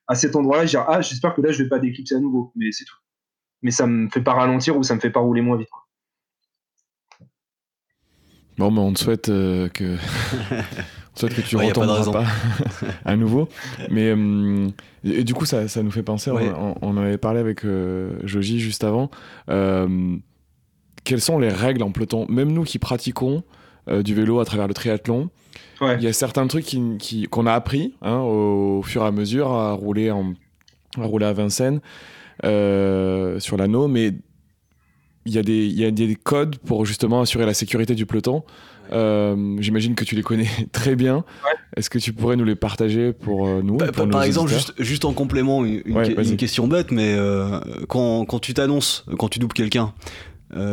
à 0.09 0.15
cet 0.15 0.35
endroit-là. 0.35 0.65
Dire 0.65 0.85
ah, 0.89 1.01
j'espère 1.01 1.35
que 1.35 1.43
là 1.43 1.53
je 1.53 1.63
vais 1.63 1.69
pas 1.69 1.79
déclipser 1.79 2.15
à 2.17 2.21
nouveau, 2.21 2.53
mais 2.57 2.73
c'est 2.73 2.85
tout 2.85 2.97
mais 3.63 3.71
ça 3.71 3.87
me 3.87 4.09
fait 4.09 4.21
pas 4.21 4.35
ralentir 4.35 4.77
ou 4.77 4.83
ça 4.83 4.95
me 4.95 5.01
fait 5.01 5.11
pas 5.11 5.21
rouler 5.21 5.41
moins 5.41 5.57
vite. 5.57 5.69
Bon, 8.59 8.71
mais 8.71 8.81
on 8.81 8.93
te 8.93 9.01
souhaite 9.01 9.29
euh, 9.29 9.69
que. 9.69 9.97
souhaite 11.15 11.35
que 11.35 11.41
tu 11.43 11.57
ne 11.57 11.65
retomberas 11.65 12.11
pas, 12.11 12.25
à 13.05 13.17
nouveau. 13.17 13.49
Mais 13.91 14.11
euh, 14.17 14.69
et, 15.05 15.25
du 15.25 15.35
coup, 15.35 15.45
ça, 15.45 15.69
ça, 15.69 15.83
nous 15.83 15.91
fait 15.91 16.03
penser, 16.03 16.31
on, 16.31 16.75
on, 16.81 16.97
avait 16.97 17.19
parlé 17.19 17.41
avec 17.41 17.65
euh, 17.65 18.19
Joji 18.25 18.61
juste 18.61 18.85
avant. 18.85 19.11
quelles 19.47 21.21
sont 21.21 21.39
les 21.39 21.49
règles 21.49 21.83
en 21.83 21.91
peloton? 21.91 22.27
Même 22.29 22.53
nous 22.53 22.65
qui 22.65 22.79
pratiquons 22.79 23.43
du 23.89 24.15
vélo 24.15 24.41
à 24.41 24.45
travers 24.45 24.67
le 24.67 24.75
triathlon, 24.75 25.31
il 25.81 26.03
y 26.03 26.09
a 26.09 26.13
certains 26.13 26.47
trucs 26.49 26.69
qu'on 26.69 26.97
qui, 26.97 27.29
qu'on 27.29 27.47
a 27.47 27.53
appris 27.53 27.95
hein, 28.03 28.19
au, 28.19 28.83
fur 28.83 29.03
et 29.03 29.07
à 29.07 29.13
mesure 29.13 29.53
à 29.53 29.73
rouler, 29.73 30.11
en, 30.11 30.33
à, 30.99 31.05
rouler 31.05 31.27
à 31.27 31.33
Vincennes. 31.33 31.81
Euh, 32.45 33.41
sur 33.41 33.57
l'anneau, 33.57 33.89
mais 33.89 34.13
il 35.27 35.33
y, 35.33 35.39
a 35.39 35.43
des, 35.43 35.67
y 35.67 35.85
a 35.85 35.91
des 35.91 36.17
codes 36.17 36.57
pour 36.59 36.87
justement 36.87 37.21
assurer 37.21 37.47
la 37.47 37.55
sécurité 37.55 37.95
du 37.95 38.07
peloton. 38.07 38.43
Euh, 38.93 39.57
j'imagine 39.59 39.95
que 39.95 40.05
tu 40.05 40.15
les 40.15 40.23
connais 40.23 40.49
très 40.73 40.97
bien. 40.97 41.25
Est-ce 41.77 41.91
que 41.91 41.99
tu 41.99 42.13
pourrais 42.13 42.37
nous 42.37 42.45
les 42.45 42.55
partager 42.55 43.13
pour 43.13 43.47
euh, 43.47 43.61
nous 43.63 43.77
Par 43.77 44.23
exemple, 44.23 44.51
juste, 44.51 44.73
juste, 44.79 45.05
en 45.05 45.13
complément, 45.13 45.65
une, 45.65 46.37
question 46.37 46.69
bête, 46.69 46.91
mais 46.91 47.17
quand, 47.89 48.25
quand, 48.25 48.39
tu 48.39 48.55
t'annonces, 48.55 49.05
quand 49.19 49.29
tu 49.29 49.39
doubles 49.39 49.55
quelqu'un, 49.55 49.93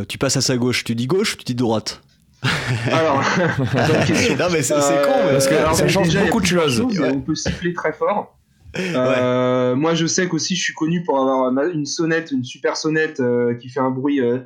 tu 0.08 0.18
passes 0.18 0.38
à 0.38 0.42
sa 0.42 0.58
gauche, 0.58 0.84
tu 0.84 0.96
dis 0.96 1.08
gauche, 1.08 1.38
tu 1.38 1.44
dis 1.44 1.56
droite? 1.56 2.02
Alors, 2.92 3.24
non 4.40 4.46
mais 4.52 4.62
c'est 4.62 4.74
con 4.74 5.14
parce 5.32 5.48
que 5.48 5.56
ça 5.74 5.88
change 5.88 6.18
beaucoup 6.18 6.42
de 6.42 6.46
choses. 6.46 6.82
On 6.82 7.22
peut 7.22 7.36
siffler 7.36 7.74
très 7.74 7.94
fort. 7.94 8.38
Euh, 8.78 9.76
moi, 9.76 9.94
je 9.94 10.06
sais 10.06 10.28
qu'aussi, 10.28 10.56
je 10.56 10.64
suis 10.64 10.74
connu 10.74 11.04
pour 11.04 11.20
avoir 11.20 11.52
une 11.68 11.86
sonnette, 11.86 12.32
une 12.32 12.44
super 12.44 12.78
sonnette 12.78 13.20
euh, 13.20 13.56
qui 13.56 13.70
fait 13.70 13.80
un 13.80 13.92
bruit 13.92 14.20
euh, 14.20 14.40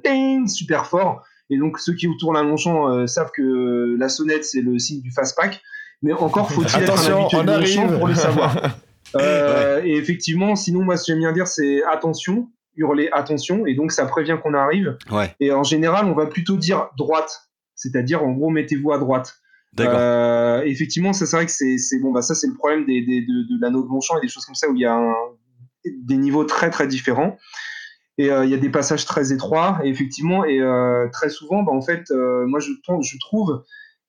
super 0.47 0.85
fort. 0.85 1.23
Et 1.49 1.57
donc, 1.57 1.79
ceux 1.79 1.93
qui 1.93 2.07
autour 2.07 2.33
d'un 2.33 2.43
Longchamp 2.43 3.07
savent 3.07 3.31
que 3.31 3.95
la 3.97 4.09
sonnette, 4.09 4.43
c'est 4.43 4.61
le 4.61 4.77
signe 4.79 5.01
du 5.01 5.11
fast 5.11 5.35
pack. 5.37 5.61
Mais 6.01 6.11
encore 6.13 6.51
faut-il 6.51 6.83
être 6.83 7.09
un 7.09 7.17
habitué 7.17 7.43
de 7.43 7.51
Longchamp 7.51 7.97
pour 7.97 8.07
le 8.07 8.15
savoir. 8.15 8.57
Et 9.85 9.95
effectivement, 9.95 10.55
sinon, 10.57 10.83
moi, 10.83 10.97
ce 10.97 11.03
que 11.03 11.13
j'aime 11.13 11.19
bien 11.19 11.31
dire, 11.31 11.47
c'est 11.47 11.81
attention, 11.83 12.49
hurler 12.75 13.09
attention. 13.13 13.65
Et 13.65 13.75
donc, 13.75 13.93
ça 13.93 14.05
prévient 14.05 14.37
qu'on 14.43 14.53
arrive. 14.53 14.97
Et 15.39 15.53
en 15.53 15.63
général, 15.63 16.05
on 16.05 16.13
va 16.13 16.25
plutôt 16.25 16.57
dire 16.57 16.89
droite. 16.97 17.49
C'est-à-dire, 17.75 18.23
en 18.23 18.31
gros, 18.31 18.49
mettez-vous 18.49 18.91
à 18.91 18.97
droite. 18.97 19.37
Euh, 19.79 20.61
effectivement, 20.65 21.13
ça 21.13 21.25
c'est 21.25 21.35
vrai 21.35 21.45
que 21.45 21.51
c'est 21.51 21.99
bon, 21.99 22.11
bah 22.11 22.21
ça 22.21 22.35
c'est 22.35 22.47
le 22.47 22.53
problème 22.53 22.85
des, 22.85 23.01
de, 23.01 23.55
de 23.55 23.61
l'anneau 23.61 23.83
de 23.83 23.87
Montchamp 23.87 24.17
et 24.17 24.21
des 24.21 24.27
choses 24.27 24.45
comme 24.45 24.55
ça 24.55 24.69
où 24.69 24.75
il 24.75 24.81
y 24.81 24.85
a 24.85 24.99
des 25.85 26.17
niveaux 26.17 26.43
très 26.43 26.69
très 26.69 26.87
différents. 26.87 27.37
Et 28.17 28.31
euh, 28.31 28.45
il 28.45 28.51
y 28.51 28.55
a 28.55 28.57
des 28.57 28.69
passages 28.69 29.05
très 29.05 29.31
étroits 29.31 29.79
et 29.83 29.89
effectivement 29.89 30.43
et 30.43 30.59
euh, 30.59 31.07
très 31.11 31.29
souvent, 31.29 31.61
bah, 31.61 31.71
en 31.71 31.81
fait, 31.81 32.09
moi 32.11 32.59
je, 32.59 32.71
trouve 33.19 33.63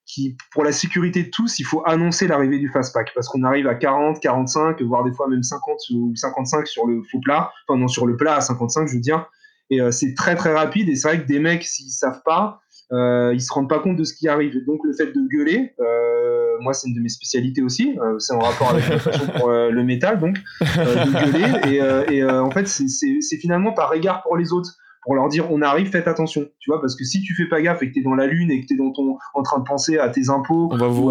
qui 0.07 0.37
pour 0.53 0.65
la 0.65 0.73
sécurité 0.73 1.25
de 1.25 1.29
tous, 1.29 1.59
il 1.59 1.65
faut 1.65 1.83
annoncer 1.85 2.27
l'arrivée 2.27 2.59
du 2.59 2.71
fast 2.71 2.95
pack 2.95 3.13
parce 3.15 3.29
qu'on 3.29 3.43
arrive 3.43 3.67
à 3.67 3.75
40, 3.75 4.21
45, 4.21 4.81
voire 4.83 5.05
des 5.05 5.13
fois 5.13 5.29
même 5.29 5.43
50 5.43 5.79
ou 5.95 6.17
55 6.17 6.67
sur 6.67 6.87
le 6.87 7.03
faux 7.11 7.21
plat, 7.21 7.53
enfin 7.69 7.79
non 7.79 7.89
sur 7.89 8.07
le 8.07 8.17
plat 8.17 8.37
à 8.37 8.41
55 8.41 8.89
je 8.89 8.95
veux 8.95 9.01
dire, 9.01 9.27
et 9.69 9.81
c'est 9.93 10.15
très 10.15 10.35
très 10.35 10.55
rapide 10.55 10.89
et 10.89 10.97
c'est 10.97 11.09
vrai 11.09 11.21
que 11.21 11.27
des 11.27 11.41
mecs 11.41 11.65
s'ils 11.65 11.91
savent 11.91 12.23
pas 12.25 12.63
euh, 12.93 13.33
ils 13.35 13.41
se 13.41 13.53
rendent 13.53 13.69
pas 13.69 13.81
compte 13.81 13.97
de 13.97 14.05
ce 14.05 14.15
qui 14.15 14.29
arrive. 14.29 14.65
donc 14.67 14.81
le 14.85 14.93
fait 14.93 15.13
de 15.13 15.29
gueuler, 15.29 15.75
euh, 15.81 16.57
moi 16.61 16.73
c'est 16.73 16.89
une 16.89 16.95
de 16.95 17.01
mes 17.01 17.09
spécialités 17.09 17.63
aussi, 17.63 17.99
euh, 18.01 18.19
c'est 18.19 18.35
en 18.35 18.41
rapport 18.41 18.71
avec 18.71 18.89
la 18.89 18.99
passion 18.99 19.27
pour 19.27 19.51
euh, 19.51 19.71
le 19.71 19.85
métal, 19.85 20.19
donc 20.19 20.39
euh, 20.63 21.05
de 21.05 21.11
gueuler. 21.67 22.13
Et, 22.13 22.17
et 22.17 22.25
en 22.25 22.51
fait 22.51 22.67
c'est 22.67 23.37
finalement 23.37 23.73
par 23.73 23.93
égard 23.95 24.23
pour 24.23 24.37
les 24.37 24.53
autres, 24.53 24.71
pour 25.05 25.15
leur 25.15 25.29
dire 25.29 25.51
on 25.51 25.63
arrive, 25.63 25.91
faites 25.91 26.09
attention, 26.09 26.47
tu 26.59 26.71
vois, 26.71 26.81
parce 26.81 26.97
que 26.97 27.05
si 27.05 27.23
tu 27.23 27.35
fais 27.35 27.47
pas 27.47 27.61
gaffe 27.63 27.83
et 27.83 27.89
que 27.89 27.95
tu 27.95 28.01
es 28.01 28.03
dans 28.03 28.15
la 28.15 28.27
lune 28.27 28.51
et 28.51 28.61
que 28.61 28.67
tu 28.67 28.75
es 28.75 28.77
dans 28.77 28.93
ton, 28.93 29.17
en 29.35 29.43
train 29.43 29.59
de 29.59 29.65
penser 29.65 29.99
à 29.99 30.09
tes 30.09 30.29
impôts 30.29 30.71
ou, 30.73 31.11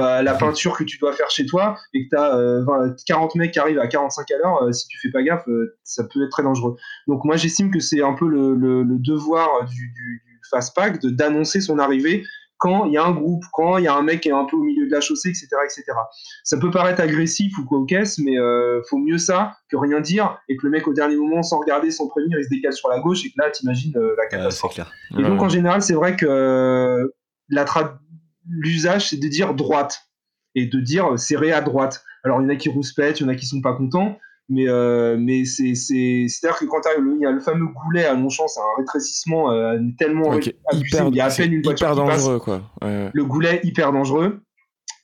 à, 0.00 0.22
la 0.22 0.34
peinture 0.34 0.76
que 0.76 0.84
tu 0.84 0.98
dois 0.98 1.12
faire 1.12 1.30
chez 1.30 1.46
toi 1.46 1.76
et 1.94 2.04
que 2.04 2.08
tu 2.10 2.16
as 2.16 2.94
40 3.06 3.34
mecs 3.36 3.52
qui 3.52 3.58
arrivent 3.58 3.78
à 3.78 3.86
45 3.86 4.30
à 4.30 4.38
l'heure, 4.38 4.74
si 4.74 4.88
tu 4.88 4.98
fais 4.98 5.10
pas 5.10 5.22
gaffe, 5.22 5.44
ça 5.84 6.04
peut 6.04 6.24
être 6.24 6.30
très 6.30 6.42
dangereux. 6.42 6.76
Donc 7.06 7.24
moi 7.24 7.36
j'estime 7.36 7.70
que 7.70 7.80
c'est 7.80 8.02
un 8.02 8.14
peu 8.14 8.28
le, 8.28 8.54
le, 8.54 8.84
devoir 8.98 9.64
du, 9.66 9.92
du, 9.92 10.22
du 10.48 10.56
Fastpack 10.56 11.04
d'annoncer 11.06 11.60
son 11.60 11.78
arrivée 11.78 12.24
quand 12.58 12.86
il 12.86 12.92
y 12.92 12.96
a 12.96 13.04
un 13.04 13.12
groupe, 13.12 13.44
quand 13.52 13.78
il 13.78 13.84
y 13.84 13.86
a 13.86 13.94
un 13.94 14.02
mec 14.02 14.20
qui 14.20 14.28
est 14.28 14.32
un 14.32 14.44
peu 14.44 14.56
au 14.56 14.62
milieu 14.62 14.86
de 14.86 14.92
la 14.92 15.00
chaussée, 15.00 15.28
etc. 15.28 15.46
etc. 15.64 15.84
Ça 16.42 16.58
peut 16.58 16.70
paraître 16.70 17.00
agressif 17.00 17.56
ou 17.58 17.64
quoi 17.64 17.78
au 17.78 17.84
caisse, 17.84 18.18
mais 18.18 18.36
euh, 18.36 18.82
faut 18.90 18.98
mieux 18.98 19.18
ça 19.18 19.56
que 19.70 19.76
rien 19.76 20.00
dire 20.00 20.38
et 20.48 20.56
que 20.56 20.66
le 20.66 20.70
mec 20.70 20.88
au 20.88 20.92
dernier 20.92 21.16
moment, 21.16 21.42
sans 21.42 21.60
regarder, 21.60 21.92
sans 21.92 22.08
prévenir, 22.08 22.38
il 22.38 22.44
se 22.44 22.50
décale 22.50 22.72
sur 22.72 22.88
la 22.88 22.98
gauche 22.98 23.24
et 23.24 23.28
que 23.28 23.34
là, 23.38 23.50
t'imagines 23.50 23.96
euh, 23.96 24.14
la 24.18 24.26
catastrophe. 24.26 24.80
Et 25.16 25.22
donc 25.22 25.40
en 25.40 25.48
général, 25.48 25.82
c'est 25.82 25.94
vrai 25.94 26.16
que 26.16 26.26
euh, 26.26 27.06
l'usage, 28.48 29.10
c'est 29.10 29.18
de 29.18 29.28
dire 29.28 29.54
droite 29.54 30.02
et 30.56 30.66
de 30.66 30.80
dire 30.80 31.16
serré 31.18 31.52
à 31.52 31.60
droite. 31.60 32.02
Alors 32.24 32.40
il 32.40 32.44
y 32.44 32.46
en 32.46 32.50
a 32.50 32.56
qui 32.56 32.68
rouspètent, 32.68 33.20
il 33.20 33.22
y 33.22 33.26
en 33.26 33.28
a 33.28 33.36
qui 33.36 33.46
sont 33.46 33.60
pas 33.60 33.74
contents, 33.74 34.18
mais, 34.50 34.66
euh, 34.66 35.16
mais 35.18 35.44
c'est, 35.44 35.74
c'est, 35.74 36.24
c'est-à-dire 36.26 36.58
que 36.58 36.64
quand 36.64 36.80
il 36.96 37.20
y 37.20 37.26
a 37.26 37.30
le 37.30 37.40
fameux 37.40 37.66
goulet 37.66 38.06
à 38.06 38.14
Longchamp, 38.14 38.48
c'est 38.48 38.60
un 38.60 38.78
rétrécissement 38.78 39.52
euh, 39.52 39.78
tellement 39.98 40.32
abusé, 40.32 40.56
hyper, 40.72 41.08
il 41.08 41.16
y 41.16 41.20
a 41.20 41.26
à 41.26 41.30
peine 41.30 41.52
une 41.52 41.62
voiture 41.62 41.88
hyper 41.88 41.96
dangereux, 41.96 42.38
quoi. 42.38 42.62
Le 42.80 43.24
goulet 43.24 43.60
hyper 43.62 43.92
dangereux. 43.92 44.40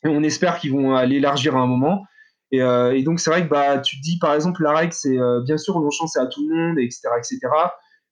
Et 0.05 0.09
on 0.09 0.22
espère 0.22 0.59
qu'ils 0.59 0.72
vont 0.72 0.99
l'élargir 1.03 1.57
à 1.57 1.61
un 1.61 1.66
moment. 1.66 2.05
Et, 2.53 2.62
euh, 2.62 2.95
et 2.95 3.03
donc 3.03 3.20
c'est 3.20 3.30
vrai 3.30 3.45
que 3.45 3.49
bah, 3.49 3.78
tu 3.78 3.97
te 3.97 4.03
dis 4.03 4.18
par 4.18 4.34
exemple 4.34 4.62
la 4.62 4.74
règle 4.74 4.92
c'est 4.92 5.16
bien 5.45 5.57
sûr 5.57 5.78
Longchamp 5.78 6.07
c'est 6.07 6.20
à 6.20 6.26
tout 6.26 6.47
le 6.47 6.55
monde, 6.55 6.78
etc. 6.78 7.09
etc. 7.18 7.40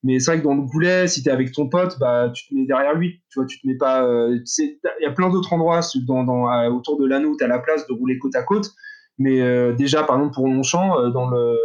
Mais 0.03 0.19
c'est 0.19 0.33
vrai 0.33 0.41
que 0.41 0.45
dans 0.45 0.55
le 0.55 0.63
goulet, 0.63 1.07
si 1.07 1.23
tu 1.23 1.29
es 1.29 1.33
avec 1.33 1.53
ton 1.53 1.69
pote, 1.69 1.97
bah, 2.01 2.31
tu 2.35 2.49
te 2.49 2.55
mets 2.55 2.67
derrière 2.67 2.95
lui. 2.95 3.23
Tu 3.31 3.39
vois, 3.39 3.47
tu 3.47 3.61
te 3.61 3.67
mets 3.67 3.77
pas. 3.77 4.07
Il 4.07 5.03
y 5.03 5.07
a 5.07 5.13
plein 5.13 5.31
d'autres 5.31 5.53
endroits 5.53 5.81
dans, 6.07 6.25
dans, 6.25 6.69
autour 6.73 6.99
de 6.99 7.07
l'anneau 7.07 7.31
où 7.31 7.37
tu 7.37 7.45
as 7.45 7.49
la 7.49 7.61
place 7.61 7.87
de 7.87 7.93
rouler 7.95 8.19
côte 8.19 8.35
à 8.35 8.43
côte. 8.43 8.73
Mais 9.19 9.41
euh, 9.41 9.73
déjà, 9.73 10.03
par 10.05 10.17
exemple, 10.17 10.35
pour 10.35 10.47
Longchamp, 10.49 10.99
euh, 10.99 11.11
dans 11.11 11.29
le, 11.29 11.57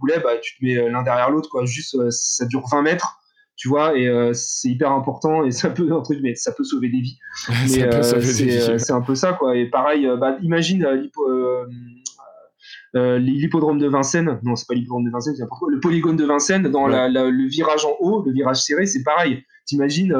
goulet, 0.00 0.18
bah, 0.22 0.36
tu 0.42 0.58
te 0.58 0.64
mets 0.64 0.76
euh, 0.76 0.90
l'un 0.90 1.02
derrière 1.02 1.30
l'autre, 1.30 1.48
quoi. 1.48 1.64
Juste, 1.64 1.96
ça 2.10 2.46
dure 2.46 2.66
20 2.70 2.82
mètres 2.82 3.18
tu 3.58 3.68
vois, 3.70 3.96
et 3.96 4.06
c'est 4.34 4.68
hyper 4.68 4.92
important 4.92 5.42
et 5.42 5.50
ça 5.50 5.70
peut 5.70 5.90
entre 5.90 6.14
mais 6.22 6.34
ça 6.34 6.52
peut 6.52 6.62
sauver 6.62 6.90
des 6.90 7.00
vies. 7.00 7.18
c'est 7.66 8.92
un 8.92 9.00
peu 9.00 9.14
ça 9.14 9.32
quoi. 9.32 9.56
Et 9.56 9.70
pareil, 9.70 10.06
bah, 10.20 10.36
imagine 10.42 10.86
l'hippodrome 12.92 13.78
de 13.78 13.88
Vincennes, 13.88 14.38
non 14.42 14.56
c'est 14.56 14.66
pas 14.68 14.74
l'hippodrome 14.74 15.06
de 15.06 15.10
Vincennes, 15.10 15.36
c'est 15.36 15.44
le 15.70 15.80
polygone 15.80 16.16
de 16.16 16.26
Vincennes 16.26 16.64
dans 16.70 16.86
le 16.86 17.48
virage 17.48 17.86
en 17.86 17.96
haut, 17.98 18.22
le 18.26 18.32
virage 18.32 18.58
serré, 18.58 18.84
c'est 18.84 19.02
pareil. 19.02 19.42
T'imagines, 19.64 20.14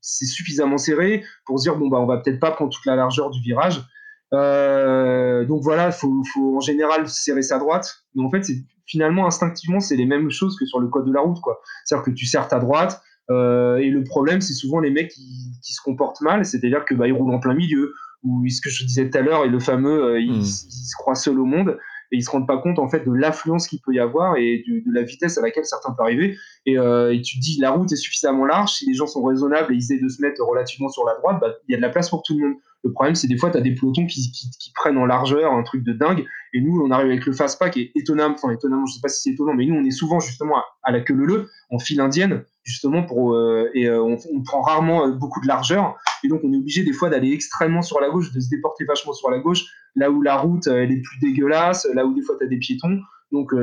c'est 0.00 0.26
suffisamment 0.26 0.76
serré 0.76 1.22
pour 1.46 1.60
se 1.60 1.62
dire 1.62 1.76
bon 1.76 1.86
bah 1.86 1.98
on 2.00 2.06
va 2.06 2.16
peut-être 2.16 2.40
pas 2.40 2.50
prendre 2.50 2.72
toute 2.72 2.86
la 2.86 2.96
largeur 2.96 3.30
du 3.30 3.40
virage. 3.40 3.84
Euh, 4.32 5.44
donc 5.44 5.62
voilà, 5.62 5.86
il 5.86 5.92
faut, 5.92 6.22
faut, 6.32 6.56
en 6.56 6.60
général 6.60 7.08
serrer 7.08 7.42
sa 7.42 7.58
droite. 7.58 8.04
Mais 8.14 8.24
en 8.24 8.30
fait, 8.30 8.44
c'est 8.44 8.64
finalement 8.86 9.26
instinctivement, 9.26 9.80
c'est 9.80 9.96
les 9.96 10.06
mêmes 10.06 10.30
choses 10.30 10.56
que 10.58 10.66
sur 10.66 10.80
le 10.80 10.88
code 10.88 11.06
de 11.06 11.12
la 11.12 11.20
route, 11.20 11.40
quoi. 11.40 11.60
C'est-à-dire 11.84 12.04
que 12.04 12.10
tu 12.10 12.26
serres 12.26 12.48
ta 12.48 12.58
droite. 12.58 13.00
Euh, 13.30 13.76
et 13.76 13.88
le 13.88 14.04
problème, 14.04 14.40
c'est 14.40 14.52
souvent 14.52 14.80
les 14.80 14.90
mecs 14.90 15.10
qui, 15.10 15.52
qui 15.62 15.72
se 15.72 15.80
comportent 15.82 16.20
mal, 16.20 16.44
c'est-à-dire 16.44 16.84
que 16.84 16.94
bah, 16.94 17.06
ils 17.08 17.12
roulent 17.12 17.32
en 17.32 17.40
plein 17.40 17.54
milieu, 17.54 17.94
ou 18.22 18.46
ce 18.48 18.60
que 18.60 18.68
je 18.68 18.84
disais 18.84 19.08
tout 19.08 19.16
à 19.16 19.22
l'heure, 19.22 19.44
et 19.44 19.48
le 19.48 19.60
fameux, 19.60 20.04
euh, 20.04 20.20
ils, 20.20 20.40
hmm. 20.40 20.44
se 20.44 20.96
croient 20.98 21.14
seuls 21.14 21.40
au 21.40 21.46
monde 21.46 21.78
et 22.12 22.16
ils 22.16 22.22
se 22.22 22.30
rendent 22.30 22.46
pas 22.46 22.58
compte 22.58 22.78
en 22.78 22.86
fait 22.86 23.00
de 23.06 23.12
l'affluence 23.12 23.66
qu'il 23.66 23.80
peut 23.80 23.94
y 23.94 23.98
avoir 23.98 24.36
et 24.36 24.62
de, 24.68 24.82
la 24.92 25.02
vitesse 25.02 25.38
à 25.38 25.40
laquelle 25.40 25.64
certains 25.64 25.92
peuvent 25.92 26.04
arriver. 26.04 26.36
Et, 26.66 26.74
et, 26.74 27.22
tu 27.22 27.38
te 27.38 27.42
dis 27.42 27.58
la 27.60 27.70
route 27.70 27.90
est 27.90 27.96
suffisamment 27.96 28.44
large, 28.44 28.72
si 28.72 28.86
les 28.86 28.94
gens 28.94 29.06
sont 29.06 29.24
raisonnables 29.24 29.72
et 29.72 29.76
ils 29.76 29.78
essaient 29.78 29.98
de 29.98 30.08
se 30.08 30.20
mettre 30.20 30.44
relativement 30.44 30.90
sur 30.90 31.04
la 31.06 31.14
droite, 31.14 31.38
bah, 31.40 31.54
il 31.66 31.72
y 31.72 31.74
a 31.74 31.78
de 31.78 31.82
la 31.82 31.88
place 31.88 32.10
pour 32.10 32.22
tout 32.22 32.38
le 32.38 32.46
monde. 32.46 32.56
Le 32.84 32.92
problème, 32.92 33.14
c'est 33.14 33.28
des 33.28 33.38
fois, 33.38 33.50
tu 33.50 33.56
as 33.56 33.62
des 33.62 33.74
pelotons 33.74 34.06
qui, 34.06 34.30
prennent 34.74 34.98
en 34.98 35.06
largeur 35.06 35.52
un 35.52 35.62
truc 35.62 35.82
de 35.82 35.92
dingue. 35.94 36.26
Et 36.52 36.60
nous, 36.60 36.82
on 36.84 36.90
arrive 36.90 37.08
avec 37.08 37.24
le 37.24 37.32
fast-pack 37.32 37.76
et 37.78 37.92
étonnamment, 37.94 38.34
enfin 38.34 38.50
étonnamment, 38.50 38.84
je 38.84 38.94
sais 38.94 39.00
pas 39.00 39.08
si 39.08 39.22
c'est 39.22 39.30
étonnant, 39.30 39.54
mais 39.54 39.64
nous, 39.64 39.74
on 39.74 39.84
est 39.84 39.90
souvent 39.90 40.20
justement 40.20 40.56
à, 40.82 40.92
la 40.92 41.00
queue 41.00 41.14
leu 41.14 41.48
en 41.70 41.78
file 41.78 42.00
indienne, 42.00 42.44
justement, 42.62 43.02
pour, 43.02 43.34
euh, 43.34 43.70
et 43.74 43.88
euh, 43.88 44.02
on, 44.02 44.42
prend 44.42 44.60
rarement 44.60 45.06
euh, 45.06 45.12
beaucoup 45.12 45.40
de 45.40 45.46
largeur. 45.46 45.96
Et 46.22 46.28
donc, 46.28 46.40
on 46.44 46.52
est 46.52 46.56
obligé 46.56 46.84
des 46.84 46.92
fois 46.92 47.08
d'aller 47.08 47.32
extrêmement 47.32 47.80
sur 47.80 48.00
la 48.00 48.10
gauche, 48.10 48.32
de 48.32 48.40
se 48.40 48.50
déporter 48.50 48.84
vachement 48.84 49.14
sur 49.14 49.30
la 49.30 49.38
gauche, 49.38 49.64
là 49.96 50.10
où 50.10 50.20
la 50.20 50.36
route, 50.36 50.66
elle 50.66 50.92
est 50.92 51.00
plus 51.00 51.18
dégueulasse, 51.20 51.88
là 51.94 52.04
où 52.04 52.12
des 52.12 52.22
fois, 52.22 52.36
tu 52.38 52.44
as 52.44 52.48
des 52.48 52.58
piétons. 52.58 53.00
Donc, 53.32 53.54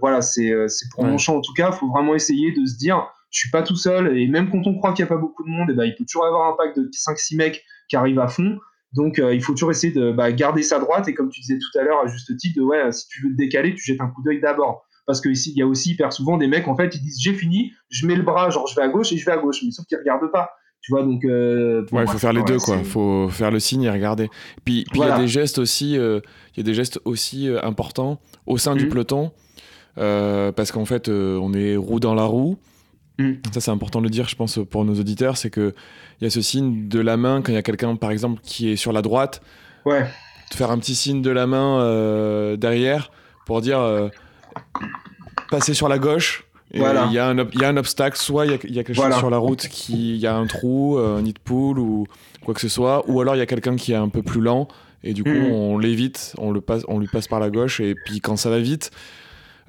voilà, 0.00 0.22
c'est 0.22 0.52
pour 0.94 1.04
mon 1.04 1.18
champ 1.18 1.36
en 1.36 1.40
tout 1.40 1.52
cas. 1.52 1.70
Il 1.72 1.76
faut 1.76 1.88
vraiment 1.88 2.14
essayer 2.14 2.52
de 2.52 2.64
se 2.64 2.78
dire, 2.78 3.08
je 3.30 3.40
suis 3.40 3.50
pas 3.50 3.62
tout 3.62 3.76
seul. 3.76 4.16
Et 4.16 4.26
même 4.26 4.50
quand 4.50 4.66
on 4.66 4.74
croit 4.74 4.92
qu'il 4.92 5.04
n'y 5.04 5.10
a 5.10 5.14
pas 5.14 5.20
beaucoup 5.20 5.44
de 5.44 5.50
monde, 5.50 5.70
et 5.70 5.72
eh 5.72 5.76
ben, 5.76 5.84
il 5.84 5.94
peut 5.96 6.04
toujours 6.04 6.26
avoir 6.26 6.52
un 6.52 6.56
pack 6.56 6.76
de 6.76 6.88
5-6 6.88 7.36
mecs 7.36 7.64
qui 7.88 7.96
arrivent 7.96 8.20
à 8.20 8.28
fond. 8.28 8.58
Donc, 8.94 9.18
euh, 9.18 9.34
il 9.34 9.42
faut 9.42 9.52
toujours 9.52 9.70
essayer 9.70 9.92
de 9.92 10.12
bah, 10.12 10.32
garder 10.32 10.62
sa 10.62 10.78
droite. 10.78 11.08
Et 11.08 11.14
comme 11.14 11.28
tu 11.28 11.40
disais 11.40 11.58
tout 11.58 11.78
à 11.78 11.82
l'heure, 11.82 12.00
à 12.04 12.06
juste 12.06 12.34
titre, 12.36 12.58
de, 12.58 12.62
ouais, 12.62 12.90
si 12.92 13.06
tu 13.08 13.22
veux 13.22 13.30
te 13.30 13.36
décaler, 13.36 13.74
tu 13.74 13.82
jettes 13.82 14.00
un 14.00 14.08
coup 14.08 14.22
d'œil 14.22 14.40
d'abord. 14.40 14.84
Parce 15.06 15.20
que 15.20 15.28
ici, 15.28 15.52
il 15.54 15.58
y 15.58 15.62
a 15.62 15.66
aussi 15.66 15.92
hyper 15.92 16.12
souvent 16.12 16.36
des 16.36 16.48
mecs, 16.48 16.68
en 16.68 16.76
fait, 16.76 16.94
ils 16.94 17.00
disent 17.00 17.18
j'ai 17.20 17.32
fini, 17.32 17.72
je 17.88 18.06
mets 18.06 18.14
le 18.14 18.22
bras, 18.22 18.50
genre 18.50 18.66
je 18.66 18.74
vais 18.76 18.82
à 18.82 18.88
gauche 18.88 19.12
et 19.12 19.16
je 19.16 19.24
vais 19.24 19.32
à 19.32 19.38
gauche. 19.38 19.62
Mais 19.64 19.70
sauf 19.70 19.86
qu'ils 19.86 19.98
regardent 19.98 20.30
pas. 20.30 20.50
Tu 20.80 20.92
vois, 20.92 21.02
donc. 21.02 21.24
Euh, 21.24 21.84
ouais, 21.92 22.04
il 22.04 22.10
faut 22.10 22.18
faire 22.18 22.32
les 22.32 22.42
deux, 22.42 22.58
quoi. 22.58 22.76
Il 22.76 22.84
faut 22.84 23.28
faire 23.28 23.50
le 23.50 23.58
signe 23.58 23.82
et 23.82 23.90
regarder. 23.90 24.30
Puis 24.64 24.84
il 24.94 25.00
y 25.00 25.02
a 25.02 25.18
des 25.18 25.28
gestes 25.28 25.58
aussi, 25.58 25.98
euh, 25.98 26.20
il 26.54 26.58
y 26.58 26.60
a 26.60 26.62
des 26.62 26.74
gestes 26.74 27.00
aussi 27.04 27.48
importants 27.62 28.20
au 28.46 28.58
sein 28.58 28.76
du 28.76 28.86
mmh. 28.86 28.88
peloton. 28.88 29.32
parce 29.96 30.72
qu'en 30.72 30.84
fait, 30.84 31.08
on 31.08 31.52
est 31.52 31.76
roue 31.76 32.00
dans 32.00 32.14
la 32.14 32.24
roue. 32.24 32.58
Mm. 33.18 33.32
Ça, 33.52 33.60
c'est 33.60 33.70
important 33.70 33.98
de 33.98 34.04
le 34.04 34.10
dire, 34.10 34.28
je 34.28 34.36
pense, 34.36 34.58
pour 34.70 34.84
nos 34.84 34.94
auditeurs, 34.94 35.36
c'est 35.36 35.50
qu'il 35.50 35.74
y 36.20 36.26
a 36.26 36.30
ce 36.30 36.40
signe 36.40 36.88
de 36.88 37.00
la 37.00 37.16
main 37.16 37.42
quand 37.42 37.52
il 37.52 37.56
y 37.56 37.58
a 37.58 37.62
quelqu'un, 37.62 37.96
par 37.96 38.10
exemple, 38.10 38.40
qui 38.42 38.70
est 38.70 38.76
sur 38.76 38.92
la 38.92 39.02
droite. 39.02 39.42
Ouais. 39.84 40.06
De 40.50 40.54
faire 40.54 40.70
un 40.70 40.78
petit 40.78 40.94
signe 40.94 41.20
de 41.20 41.30
la 41.30 41.46
main 41.46 41.80
euh, 41.80 42.56
derrière 42.56 43.10
pour 43.44 43.60
dire 43.60 43.80
euh, 43.80 44.08
passer 45.50 45.74
sur 45.74 45.88
la 45.88 45.98
gauche. 45.98 46.44
Il 46.72 46.80
y, 46.80 46.84
a 46.84 47.26
un 47.28 47.76
obstacle, 47.78 48.18
soit 48.18 48.44
il 48.44 48.50
y, 48.50 48.78
a 48.78 48.84
quelque 48.84 48.92
chose 48.92 49.16
sur 49.16 49.30
la 49.30 49.38
route, 49.38 49.66
il 49.88 50.16
y 50.16 50.26
a 50.26 50.36
un 50.36 50.46
trou, 50.46 50.98
euh, 50.98 51.16
un 51.16 51.22
nid 51.22 51.32
de 51.32 51.38
poule 51.38 51.78
ou 51.78 52.06
quoi 52.44 52.52
que 52.52 52.60
ce 52.60 52.68
soit, 52.68 53.08
ou 53.08 53.22
alors 53.22 53.34
il 53.34 53.38
y 53.38 53.42
a 53.42 53.46
quelqu'un 53.46 53.76
qui 53.76 53.92
est 53.92 53.96
un 53.96 54.10
peu 54.10 54.22
plus 54.22 54.42
lent 54.42 54.68
et 55.02 55.14
du 55.14 55.24
coup 55.24 55.30
mm. 55.30 55.50
on 55.50 55.78
l'évite, 55.78 56.34
on, 56.36 56.50
le 56.50 56.60
passe, 56.60 56.82
on 56.86 56.98
lui 56.98 57.06
passe 57.06 57.26
par 57.26 57.40
la 57.40 57.48
gauche 57.48 57.80
et 57.80 57.94
puis 57.94 58.20
quand 58.20 58.36
ça 58.36 58.50
va 58.50 58.58
vite, 58.58 58.90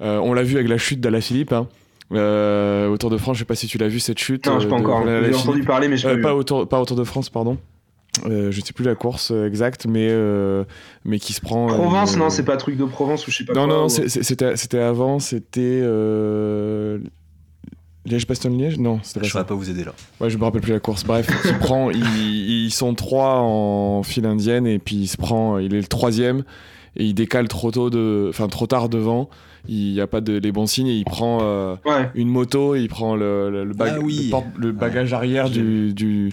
on 0.00 0.34
l'a 0.34 0.42
vu 0.42 0.56
avec 0.56 0.68
la 0.68 0.76
chute 0.76 1.00
d'Ala 1.00 1.22
Philippe, 1.22 1.54
hein, 1.54 1.68
euh, 2.12 2.88
autour 2.88 3.10
de 3.10 3.16
France, 3.16 3.36
je 3.36 3.40
sais 3.40 3.46
pas 3.46 3.54
si 3.54 3.66
tu 3.66 3.78
l'as 3.78 3.88
vu 3.88 4.00
cette 4.00 4.18
chute. 4.18 4.46
Non, 4.46 4.58
je 4.60 4.66
pas 4.66 4.76
euh, 4.76 4.78
encore. 4.78 5.04
J'ai 5.06 5.34
entendu 5.34 5.62
parler, 5.62 5.88
mais 5.88 5.96
je 5.96 6.08
euh, 6.08 6.20
pas, 6.20 6.34
autour, 6.34 6.68
pas 6.68 6.80
autour 6.80 6.96
de 6.96 7.04
France, 7.04 7.30
pardon. 7.30 7.56
Euh, 8.26 8.50
je 8.50 8.60
sais 8.60 8.72
plus 8.72 8.84
la 8.84 8.96
course 8.96 9.30
exacte, 9.30 9.86
mais 9.86 10.08
euh, 10.10 10.64
mais 11.04 11.20
qui 11.20 11.32
se 11.32 11.40
prend. 11.40 11.68
Provence, 11.68 12.16
non, 12.16 12.28
c'est 12.28 12.44
pas 12.44 12.56
truc 12.56 12.76
de 12.76 12.84
Provence 12.84 13.26
ou 13.28 13.30
je 13.30 13.36
sais 13.38 13.44
pas. 13.44 13.54
Non, 13.54 13.66
quoi, 13.66 13.76
non, 13.76 13.88
c'était 13.88 14.56
c'était 14.56 14.78
avant, 14.78 15.20
c'était 15.20 15.82
Liège 18.06 18.26
Bastogne 18.26 18.58
Liège, 18.58 18.78
non, 18.78 18.98
c'était 19.02 19.20
pas 19.20 19.26
Je 19.26 19.38
ne 19.38 19.42
pas 19.44 19.54
vous 19.54 19.70
aider 19.70 19.84
là. 19.84 19.92
Ouais, 20.20 20.28
je 20.28 20.38
me 20.38 20.42
rappelle 20.42 20.62
plus 20.62 20.72
la 20.72 20.80
course. 20.80 21.04
Bref, 21.04 21.28
il 21.44 21.58
prend, 21.58 21.90
ils, 21.90 22.64
ils, 22.64 22.72
sont 22.72 22.94
trois 22.94 23.36
en 23.38 24.02
file 24.02 24.26
indienne 24.26 24.66
et 24.66 24.80
puis 24.80 24.96
il 24.96 25.06
se 25.06 25.16
prend, 25.16 25.58
il 25.58 25.74
est 25.74 25.80
le 25.80 25.86
troisième 25.86 26.42
et 26.96 27.04
il 27.04 27.14
décale 27.14 27.46
trop 27.46 27.70
tôt 27.70 27.90
de, 27.90 28.26
enfin 28.28 28.48
trop 28.48 28.66
tard 28.66 28.88
devant. 28.88 29.28
Il 29.68 29.92
n'y 29.92 30.00
a 30.00 30.06
pas 30.06 30.20
de 30.20 30.38
les 30.38 30.52
bons 30.52 30.66
signes 30.66 30.88
et 30.88 30.96
il 30.96 31.04
prend 31.04 31.38
euh, 31.42 31.76
une 32.14 32.28
moto, 32.28 32.74
il 32.74 32.88
prend 32.88 33.16
le, 33.16 33.50
le, 33.50 33.72
ah 33.78 33.96
le, 34.56 34.72
bagage 34.72 35.12
arrière 35.12 35.50
du, 35.50 35.92
du 35.92 36.32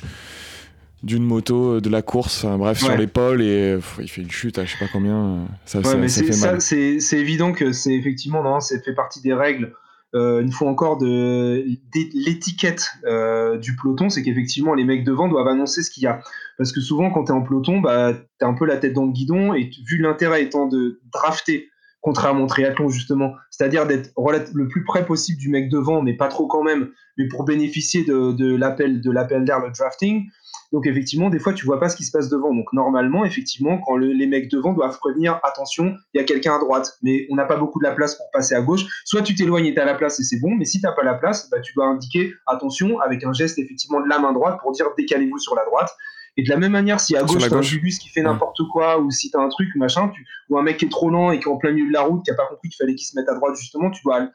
d'une 1.03 1.23
moto 1.23 1.75
euh, 1.75 1.81
de 1.81 1.89
la 1.89 2.01
course 2.01 2.43
enfin, 2.43 2.57
bref 2.57 2.79
sur 2.79 2.95
l'épaule 2.97 3.41
et 3.43 3.77
il 3.99 4.09
fait 4.09 4.21
une 4.21 4.31
chute 4.31 4.57
à 4.57 4.65
je 4.65 4.71
sais 4.71 4.79
pas 4.79 4.89
combien 4.91 5.45
ça, 5.65 5.83
ça, 5.83 5.95
mais 5.95 6.07
c'est 6.09 7.19
évident 7.19 7.51
que 7.51 7.71
c'est 7.71 7.93
effectivement 7.93 8.41
non 8.41 8.59
c'est 8.59 8.83
fait 8.83 8.95
partie 8.95 9.21
des 9.21 9.33
règles 9.33 9.73
euh, 10.15 10.41
une 10.41 10.51
fois 10.51 10.69
encore 10.69 10.97
de, 10.97 11.65
l'étiquette 11.93 12.91
euh, 13.05 13.57
du 13.57 13.75
peloton, 13.75 14.09
c'est 14.09 14.23
qu'effectivement 14.23 14.73
les 14.73 14.85
mecs 14.85 15.03
devant 15.03 15.27
doivent 15.27 15.47
annoncer 15.47 15.83
ce 15.83 15.91
qu'il 15.91 16.03
y 16.03 16.07
a. 16.07 16.21
Parce 16.57 16.71
que 16.71 16.79
souvent 16.79 17.11
quand 17.11 17.25
tu 17.25 17.31
es 17.31 17.35
en 17.35 17.41
peloton, 17.41 17.81
bah, 17.81 18.13
tu 18.39 18.45
un 18.45 18.53
peu 18.53 18.65
la 18.65 18.77
tête 18.77 18.93
dans 18.93 19.05
le 19.05 19.11
guidon 19.11 19.53
et 19.53 19.69
vu 19.85 19.97
l'intérêt 19.97 20.43
étant 20.43 20.67
de 20.67 21.01
drafter, 21.11 21.69
contrairement 22.07 22.45
au 22.45 22.47
triathlon 22.47 22.87
justement, 22.87 23.33
c'est-à-dire 23.49 23.85
d'être 23.85 24.11
le 24.53 24.69
plus 24.69 24.85
près 24.85 25.05
possible 25.05 25.37
du 25.37 25.49
mec 25.49 25.67
devant, 25.67 26.01
mais 26.01 26.13
pas 26.13 26.29
trop 26.29 26.47
quand 26.47 26.63
même, 26.63 26.87
mais 27.17 27.27
pour 27.27 27.43
bénéficier 27.43 28.05
de, 28.05 28.31
de 28.31 28.55
l'appel 28.55 29.01
d'air, 29.01 29.59
le 29.59 29.71
drafting, 29.77 30.23
donc 30.71 30.87
effectivement, 30.87 31.29
des 31.29 31.37
fois, 31.37 31.51
tu 31.51 31.65
vois 31.65 31.81
pas 31.81 31.89
ce 31.89 31.97
qui 31.97 32.05
se 32.05 32.11
passe 32.11 32.29
devant. 32.29 32.55
Donc 32.55 32.71
normalement, 32.71 33.25
effectivement, 33.25 33.81
quand 33.85 33.97
les 33.97 34.25
mecs 34.25 34.49
devant 34.49 34.71
doivent 34.71 34.97
prévenir, 34.99 35.41
attention, 35.43 35.97
il 36.13 36.19
y 36.19 36.21
a 36.21 36.23
quelqu'un 36.23 36.55
à 36.55 36.59
droite, 36.59 36.97
mais 37.01 37.27
on 37.29 37.35
n'a 37.35 37.43
pas 37.43 37.57
beaucoup 37.57 37.79
de 37.79 37.83
la 37.83 37.91
place 37.91 38.15
pour 38.15 38.31
passer 38.31 38.55
à 38.55 38.61
gauche. 38.61 38.85
Soit 39.03 39.21
tu 39.21 39.35
t'éloignes 39.35 39.65
et 39.65 39.73
tu 39.73 39.79
as 39.81 39.85
la 39.85 39.95
place 39.95 40.17
et 40.21 40.23
c'est 40.23 40.39
bon, 40.39 40.55
mais 40.55 40.63
si 40.63 40.79
tu 40.79 40.87
pas 40.87 41.03
la 41.03 41.15
place, 41.15 41.49
bah, 41.49 41.59
tu 41.59 41.73
dois 41.73 41.87
indiquer, 41.87 42.33
attention, 42.45 43.01
avec 43.01 43.25
un 43.25 43.33
geste 43.33 43.59
effectivement 43.59 43.99
de 43.99 44.07
la 44.07 44.19
main 44.19 44.31
droite 44.31 44.59
pour 44.61 44.71
dire 44.71 44.85
décalez-vous 44.97 45.39
sur 45.39 45.55
la 45.55 45.65
droite. 45.65 45.89
Et 46.37 46.43
de 46.43 46.49
la 46.49 46.57
même 46.57 46.71
manière, 46.71 46.99
si 46.99 47.17
à 47.17 47.23
gauche, 47.23 47.47
tu 47.47 47.53
as 47.53 47.57
un 47.57 47.79
bus 47.81 47.97
qui 47.99 48.09
fait 48.09 48.21
n'importe 48.21 48.59
quoi, 48.71 48.99
ou 48.99 49.09
si 49.09 49.31
tu 49.31 49.37
as 49.37 49.41
un 49.41 49.49
truc, 49.49 49.69
machin, 49.75 50.09
tu, 50.09 50.25
ou 50.49 50.57
un 50.57 50.61
mec 50.61 50.77
qui 50.77 50.85
est 50.85 50.89
trop 50.89 51.09
lent 51.09 51.31
et 51.31 51.39
qui 51.39 51.45
est 51.45 51.51
en 51.51 51.57
plein 51.57 51.71
milieu 51.71 51.87
de 51.87 51.93
la 51.93 52.03
route, 52.03 52.23
qui 52.23 52.31
a 52.31 52.35
pas 52.35 52.45
compris 52.45 52.69
qu'il 52.69 52.77
fallait 52.77 52.95
qu'il 52.95 53.07
se 53.07 53.17
mette 53.17 53.27
à 53.27 53.33
droite, 53.33 53.55
justement, 53.55 53.89
tu 53.89 54.01
dois 54.03 54.29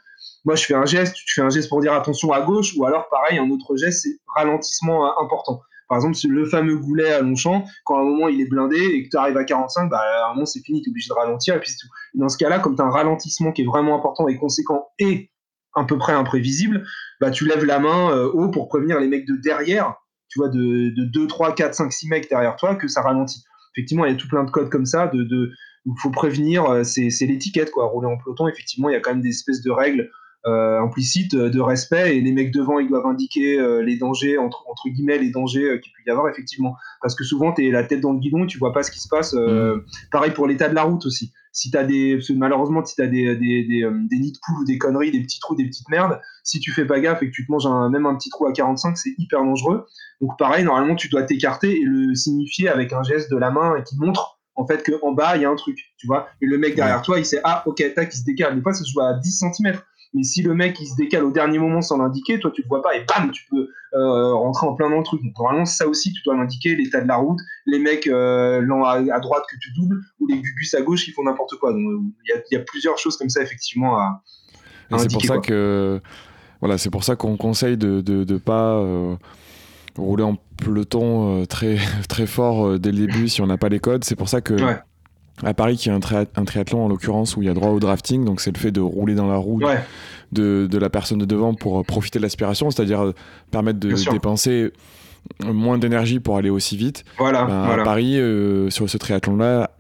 moi 0.45 0.55
je 0.55 0.65
fais 0.65 0.75
un 0.75 0.85
geste, 0.85 1.15
tu 1.15 1.35
fais 1.35 1.43
un 1.43 1.51
geste 1.51 1.69
pour 1.69 1.81
dire 1.81 1.93
attention 1.93 2.33
à 2.33 2.41
gauche, 2.41 2.75
ou 2.77 2.85
alors 2.85 3.09
pareil, 3.09 3.39
un 3.39 3.49
autre 3.51 3.77
geste, 3.77 4.03
c'est 4.03 4.19
ralentissement 4.35 5.07
euh, 5.07 5.23
important. 5.23 5.63
Par 5.89 5.99
exemple, 5.99 6.17
le 6.29 6.47
fameux 6.47 6.77
goulet 6.77 7.13
à 7.13 7.21
Longchamp, 7.21 7.65
quand 7.85 7.99
à 7.99 8.01
un 8.01 8.05
moment 8.05 8.29
il 8.29 8.41
est 8.41 8.49
blindé 8.49 8.79
et 8.79 9.05
que 9.05 9.11
tu 9.11 9.17
arrives 9.17 9.37
à 9.37 9.45
45, 9.45 9.91
bah, 9.91 10.01
à 10.01 10.31
un 10.31 10.35
moment 10.35 10.47
c'est 10.47 10.61
fini, 10.61 10.81
tu 10.81 10.89
es 10.89 10.91
obligé 10.91 11.09
de 11.09 11.15
ralentir, 11.15 11.57
et 11.57 11.61
puis 11.61 11.71
tout. 11.79 11.89
Dans 12.15 12.29
ce 12.29 12.39
cas-là, 12.39 12.59
comme 12.61 12.77
tu 12.77 12.83
as 12.83 12.87
un 12.87 12.91
ralentissement 12.91 13.53
qui 13.53 13.63
est 13.63 13.67
vraiment 13.67 13.97
important 13.97 14.27
et 14.29 14.37
conséquent 14.37 14.89
et 14.99 15.31
à 15.75 15.85
peu 15.85 15.99
près 15.99 16.13
imprévisible, 16.13 16.85
bah, 17.21 17.31
tu 17.31 17.47
lèves 17.47 17.65
la 17.65 17.79
main 17.79 18.11
euh, 18.11 18.31
haut 18.33 18.49
pour 18.49 18.69
prévenir 18.69 19.01
les 19.01 19.09
mecs 19.09 19.27
de 19.27 19.37
derrière, 19.37 19.95
tu 20.33 20.39
vois, 20.39 20.49
de, 20.49 20.95
de 20.95 21.05
2, 21.05 21.27
3, 21.27 21.55
4, 21.55 21.75
5, 21.75 21.93
6 21.93 22.09
mecs 22.09 22.29
derrière 22.31 22.57
toi, 22.57 22.75
que 22.75 22.89
ça 22.89 23.03
ralentit. 23.03 23.45
Effectivement, 23.77 24.07
il 24.07 24.13
y 24.13 24.15
a 24.15 24.17
tout 24.17 24.29
plein 24.29 24.45
de 24.45 24.51
codes 24.51 24.71
comme 24.71 24.87
ça, 24.87 25.09
de, 25.09 25.23
de 25.23 25.53
il 25.85 25.93
faut 26.01 26.11
prévenir, 26.11 26.65
euh, 26.65 26.85
c'est 26.85 27.27
l'étiquette, 27.27 27.71
quoi. 27.71 27.87
Rouler 27.87 28.07
en 28.07 28.17
peloton, 28.17 28.49
effectivement, 28.49 28.89
il 28.89 28.93
y 28.93 28.97
a 28.97 29.01
quand 29.01 29.11
même 29.11 29.21
des 29.21 29.31
espèces 29.31 29.63
de 29.63 29.71
règles 29.71 30.11
euh, 30.47 30.81
implicites 30.81 31.35
de 31.35 31.61
respect 31.61 32.17
et 32.17 32.21
les 32.21 32.33
mecs 32.33 32.53
devant, 32.53 32.79
ils 32.79 32.89
doivent 32.89 33.07
indiquer 33.07 33.59
euh, 33.59 33.83
les 33.83 33.97
dangers, 33.97 34.39
entre, 34.39 34.65
entre 34.69 34.89
guillemets, 34.89 35.19
les 35.19 35.31
dangers 35.31 35.81
qu'il 35.83 35.93
peut 35.93 36.03
y 36.07 36.11
avoir, 36.11 36.29
effectivement. 36.29 36.77
Parce 37.01 37.15
que 37.15 37.25
souvent, 37.25 37.53
tu 37.53 37.67
es 37.67 37.71
la 37.71 37.85
tête 37.85 38.01
dans 38.01 38.13
le 38.13 38.19
guidon 38.19 38.45
et 38.45 38.47
tu 38.47 38.59
vois 38.59 38.73
pas 38.73 38.83
ce 38.83 38.91
qui 38.91 39.01
se 39.01 39.09
passe. 39.09 39.35
Mmh. 39.35 39.83
Pareil 40.11 40.33
pour 40.33 40.47
l'état 40.47 40.69
de 40.69 40.75
la 40.75 40.83
route 40.83 41.07
aussi. 41.07 41.33
Si 41.53 41.71
tu 41.71 41.77
as 41.77 41.85
des. 41.85 42.19
malheureusement, 42.31 42.85
si 42.85 42.95
tu 42.97 43.03
as 43.03 43.07
des, 43.07 43.37
des, 43.37 43.65
des, 43.65 43.87
des, 44.11 44.19
nids 44.19 44.33
de 44.33 44.39
poules 44.45 44.63
ou 44.63 44.65
des 44.65 44.79
conneries, 44.79 45.11
des 45.11 45.23
petits 45.23 45.39
trous, 45.39 45.55
des 45.55 45.67
petites 45.67 45.89
merdes, 45.91 46.19
si 46.45 46.61
tu 46.61 46.73
fais 46.73 46.87
pas 46.87 46.99
gaffe 46.99 47.23
et 47.23 47.27
que 47.27 47.33
tu 47.33 47.47
te 47.47 47.53
manges 47.53 47.67
un, 47.67 47.91
même 47.91 48.07
un 48.07 48.17
petit 48.17 48.31
trou 48.31 48.47
à 48.47 48.53
45, 48.53 48.97
c'est 48.97 49.15
hyper 49.19 49.45
dangereux. 49.45 49.87
Donc, 50.21 50.39
pareil, 50.39 50.65
normalement, 50.65 50.97
tu 50.97 51.09
dois 51.09 51.25
t'écarter 51.25 51.79
et 51.79 51.85
le 51.85 52.15
signifier 52.15 52.69
avec 52.69 52.93
un 52.93 53.03
geste 53.03 53.31
de 53.31 53.37
la 53.37 53.51
main 53.51 53.83
qui 53.83 53.97
montre 53.99 54.39
en 54.55 54.67
fait 54.67 54.83
qu'en 54.89 55.13
bas 55.13 55.37
il 55.37 55.43
y 55.43 55.45
a 55.45 55.51
un 55.51 55.57
truc, 55.57 55.79
tu 55.97 56.07
vois. 56.07 56.29
Et 56.41 56.47
le 56.47 56.59
mec 56.59 56.75
derrière 56.75 57.03
toi, 57.03 57.19
il 57.19 57.25
sait 57.25 57.41
ah 57.45 57.63
ok 57.67 57.83
tac 57.95 58.13
il 58.13 58.19
se 58.19 58.25
décale. 58.25 58.57
Des 58.57 58.63
fois 58.63 58.73
ça 58.73 58.85
se 58.85 58.91
joue 58.91 59.01
à 59.01 59.15
10 59.15 59.45
cm. 59.57 59.79
Mais 60.15 60.25
si 60.25 60.43
le 60.43 60.55
mec 60.55 60.79
il 60.81 60.87
se 60.87 60.95
décale 60.95 61.25
au 61.25 61.31
dernier 61.31 61.59
moment 61.59 61.81
sans 61.81 61.97
l'indiquer, 61.97 62.39
toi 62.39 62.51
tu 62.55 62.63
le 62.63 62.69
vois 62.69 62.83
pas 62.83 62.95
et 62.95 63.05
bam 63.05 63.31
tu 63.31 63.47
peux 63.51 63.69
euh, 63.95 64.35
rentrer 64.35 64.67
en 64.67 64.75
plein 64.75 64.91
dans 64.91 64.99
le 64.99 65.05
truc. 65.05 65.23
Donc 65.23 65.33
normalement 65.39 65.65
ça 65.65 65.89
aussi 65.89 66.13
tu 66.13 66.23
dois 66.25 66.37
l'indiquer, 66.37 66.77
l'état 66.77 67.01
de 67.01 67.09
la 67.09 67.17
route, 67.17 67.39
les 67.67 67.79
mecs 67.79 68.07
euh, 68.07 68.61
à, 68.85 69.21
droite 69.21 69.45
que 69.51 69.57
tu 69.59 69.73
doubles 69.73 70.01
ou 70.21 70.27
les 70.27 70.39
gugus 70.39 70.75
à 70.75 70.83
gauche 70.83 71.05
qui 71.05 71.13
font 71.13 71.23
n'importe 71.25 71.57
quoi. 71.59 71.73
Donc 71.73 71.81
il 71.81 72.43
y, 72.53 72.57
a 72.57 72.61
plusieurs 72.61 72.99
choses 72.99 73.17
comme 73.17 73.31
ça 73.31 73.43
effectivement 73.43 73.99
à, 73.99 74.23
C'est 74.99 75.11
pour 75.11 75.25
ça 75.25 75.39
que 75.39 76.01
voilà 76.61 76.77
c'est 76.77 76.91
pour 76.91 77.05
ça 77.05 77.17
qu'on 77.17 77.37
conseille 77.39 77.79
de 77.79 78.03
de, 78.03 78.37
pas 78.37 78.75
euh, 78.75 79.17
rouler 79.97 80.25
en 80.25 80.37
peloton 80.59 81.47
très, 81.47 81.79
très 82.09 82.27
fort 82.27 82.79
dès 82.79 82.93
le 82.93 83.07
début 83.07 83.29
si 83.29 83.41
on 83.41 83.47
n'a 83.47 83.57
pas 83.57 83.71
les 83.71 83.81
codes. 83.81 84.05
C'est 84.05 84.17
pour 84.17 84.29
ça 84.29 84.43
que 84.43 84.57
à 85.43 85.55
Paris, 85.55 85.81
il 85.85 85.89
y 85.89 85.91
a 85.91 85.95
un, 85.95 86.27
un, 86.37 86.45
triathlon 86.45 86.85
en 86.85 86.89
l'occurrence 86.89 87.37
où 87.37 87.43
il 87.43 87.47
y 87.47 87.51
a 87.51 87.55
droit 87.55 87.71
au 87.71 87.81
drafting, 87.81 88.25
donc 88.25 88.41
c'est 88.41 88.55
le 88.55 88.59
fait 88.59 88.71
de 88.71 88.81
rouler 88.81 89.15
dans 89.15 89.27
la 89.27 89.37
roue 89.37 89.61
de, 90.33 90.67
de, 90.71 90.79
la 90.79 90.91
personne 90.91 91.19
de 91.19 91.25
devant 91.25 91.55
pour 91.55 91.81
euh, 91.81 91.83
profiter 91.83 92.19
de 92.19 92.23
l'aspiration, 92.23 92.71
c'est-à-dire 92.71 93.13
permettre 93.51 93.79
de 93.79 93.95
dépenser 94.11 94.73
moins 95.45 95.79
d'énergie 95.79 96.21
pour 96.21 96.37
aller 96.37 96.51
aussi 96.51 96.77
vite. 96.77 97.05
Voilà, 97.19 97.45
ben, 97.45 97.81
À 97.81 97.85
Paris, 97.85 98.21
sur 98.71 98.89
ce 98.89 98.99
triathlon-là, 98.99 99.71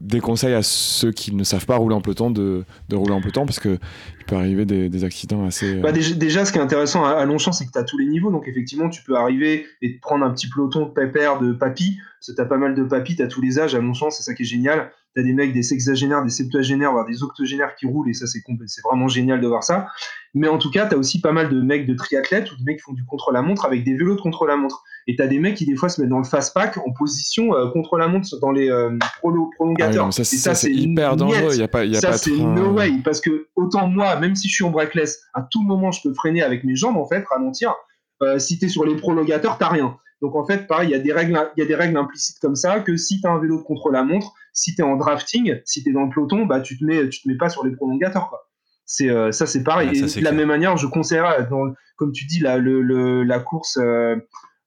déconseille 0.00 0.54
à 0.54 0.62
ceux 0.62 1.12
qui 1.12 1.34
ne 1.34 1.44
savent 1.44 1.66
pas 1.66 1.76
rouler 1.76 1.94
en 1.94 2.00
peloton 2.00 2.30
de, 2.30 2.64
de 2.88 2.96
rouler 2.96 3.12
en 3.12 3.20
peloton 3.20 3.44
parce 3.44 3.60
que 3.60 3.78
il 4.18 4.24
peut 4.26 4.36
arriver 4.36 4.64
des, 4.64 4.88
des 4.88 5.04
accidents 5.04 5.44
assez. 5.44 5.76
Bah, 5.76 5.92
déjà, 5.92 6.44
ce 6.44 6.52
qui 6.52 6.58
est 6.58 6.62
intéressant 6.62 7.04
à, 7.04 7.24
Longchamp, 7.24 7.52
c'est 7.52 7.66
que 7.66 7.72
tu 7.72 7.78
as 7.78 7.84
tous 7.84 7.98
les 7.98 8.06
niveaux. 8.06 8.30
Donc, 8.30 8.48
effectivement, 8.48 8.88
tu 8.88 9.02
peux 9.02 9.16
arriver 9.16 9.66
et 9.82 9.96
te 9.96 10.00
prendre 10.00 10.24
un 10.24 10.30
petit 10.30 10.48
peloton 10.48 10.86
de 10.86 10.90
pépère, 10.90 11.38
de 11.38 11.52
papy. 11.52 11.98
Parce 12.18 12.32
que 12.32 12.36
tu 12.36 12.40
as 12.40 12.46
pas 12.46 12.58
mal 12.58 12.74
de 12.74 12.84
papy, 12.84 13.16
tu 13.16 13.22
as 13.22 13.28
tous 13.28 13.40
les 13.40 13.58
âges 13.58 13.74
à 13.74 13.80
Longchamp, 13.80 14.10
c'est 14.10 14.22
ça 14.22 14.34
qui 14.34 14.42
est 14.42 14.46
génial. 14.46 14.90
Tu 15.14 15.20
as 15.20 15.24
des 15.24 15.32
mecs, 15.32 15.52
des 15.52 15.62
sexagénaires, 15.62 16.22
des 16.22 16.30
septuagénaires, 16.30 16.92
voire 16.92 17.06
des 17.06 17.22
octogénaires 17.22 17.74
qui 17.74 17.86
roulent 17.86 18.08
et 18.08 18.14
ça, 18.14 18.26
c'est 18.26 18.42
vraiment 18.84 19.08
génial 19.08 19.40
de 19.40 19.46
voir 19.46 19.64
ça. 19.64 19.88
Mais 20.34 20.48
en 20.48 20.58
tout 20.58 20.70
cas, 20.70 20.86
tu 20.86 20.94
as 20.94 20.98
aussi 20.98 21.20
pas 21.20 21.32
mal 21.32 21.48
de 21.48 21.60
mecs 21.60 21.86
de 21.86 21.94
triathlètes 21.94 22.52
ou 22.52 22.56
de 22.56 22.62
mecs 22.62 22.76
qui 22.78 22.82
font 22.82 22.92
du 22.92 23.04
contre-la-montre 23.04 23.64
avec 23.64 23.84
des 23.84 23.94
vélos 23.94 24.16
de 24.16 24.20
contre-la-montre. 24.20 24.82
Et 25.06 25.16
tu 25.16 25.22
as 25.22 25.26
des 25.26 25.38
mecs 25.40 25.56
qui, 25.56 25.66
des 25.66 25.74
fois, 25.74 25.88
se 25.88 26.00
mettent 26.00 26.10
dans 26.10 26.18
le 26.18 26.24
fast-pack 26.24 26.78
en 26.78 26.92
position 26.92 27.54
euh, 27.54 27.68
contre 27.70 27.96
la 27.96 28.06
montre 28.06 28.28
dans 28.40 28.52
les 28.52 28.70
euh, 28.70 28.96
prolongateurs. 29.18 30.06
Ah 30.06 30.12
ça, 30.12 30.22
et 30.22 30.24
ça, 30.24 30.54
c'est 30.54 30.70
hyper 30.70 31.16
dangereux. 31.16 31.54
Il 31.54 31.60
y 31.60 31.62
a 31.62 31.68
pas, 31.68 31.84
y 31.84 31.96
a 31.96 32.00
ça, 32.00 32.12
c'est 32.12 32.36
no 32.36 32.72
way. 32.72 32.92
Parce 33.04 33.20
que 33.20 33.48
autant 33.56 33.88
moi, 33.88 34.16
même 34.20 34.36
si 34.36 34.48
je 34.48 34.54
suis 34.54 34.64
en 34.64 34.70
breakless, 34.70 35.20
à 35.34 35.42
tout 35.50 35.62
moment, 35.62 35.90
je 35.90 36.02
peux 36.02 36.14
freiner 36.14 36.42
avec 36.42 36.64
mes 36.64 36.76
jambes, 36.76 36.96
en 36.96 37.06
fait, 37.06 37.24
ralentir. 37.28 37.74
Euh, 38.22 38.38
si 38.38 38.58
tu 38.58 38.66
es 38.66 38.68
sur 38.68 38.84
les 38.84 38.96
prolongateurs, 38.96 39.58
t'as 39.58 39.68
rien. 39.68 39.96
Donc 40.20 40.36
en 40.36 40.44
fait, 40.44 40.66
pareil, 40.66 40.90
il 40.90 40.92
y 40.92 40.94
a 40.94 40.98
des 40.98 41.12
règles, 41.12 41.38
y 41.56 41.62
a 41.62 41.64
des 41.64 41.74
règles 41.74 41.96
implicites 41.96 42.38
comme 42.40 42.54
ça 42.54 42.80
que 42.80 42.96
si 42.96 43.20
tu 43.20 43.26
as 43.26 43.30
un 43.30 43.38
vélo 43.38 43.58
de 43.58 43.62
contre 43.62 43.90
la 43.90 44.02
montre, 44.02 44.34
si 44.52 44.74
tu 44.74 44.82
es 44.82 44.84
en 44.84 44.96
drafting, 44.96 45.60
si 45.64 45.82
tu 45.82 45.90
es 45.90 45.92
dans 45.92 46.04
le 46.04 46.10
peloton, 46.10 46.44
bah 46.44 46.60
tu 46.60 46.78
te 46.78 46.84
mets, 46.84 47.08
tu 47.08 47.22
te 47.22 47.28
mets 47.28 47.36
pas 47.36 47.48
sur 47.48 47.64
les 47.64 47.74
prolongateurs. 47.74 48.28
Quoi. 48.28 48.46
C'est 48.92 49.32
ça, 49.32 49.46
c'est 49.46 49.62
pareil. 49.62 49.90
et 49.96 50.02
de 50.02 50.24
la 50.24 50.32
même 50.32 50.48
manière, 50.48 50.76
je 50.76 50.86
conseillerais, 50.86 51.48
comme 51.96 52.12
tu 52.12 52.24
dis, 52.26 52.40
la, 52.40 52.58
le, 52.58 53.22
la 53.22 53.38
course 53.38 53.78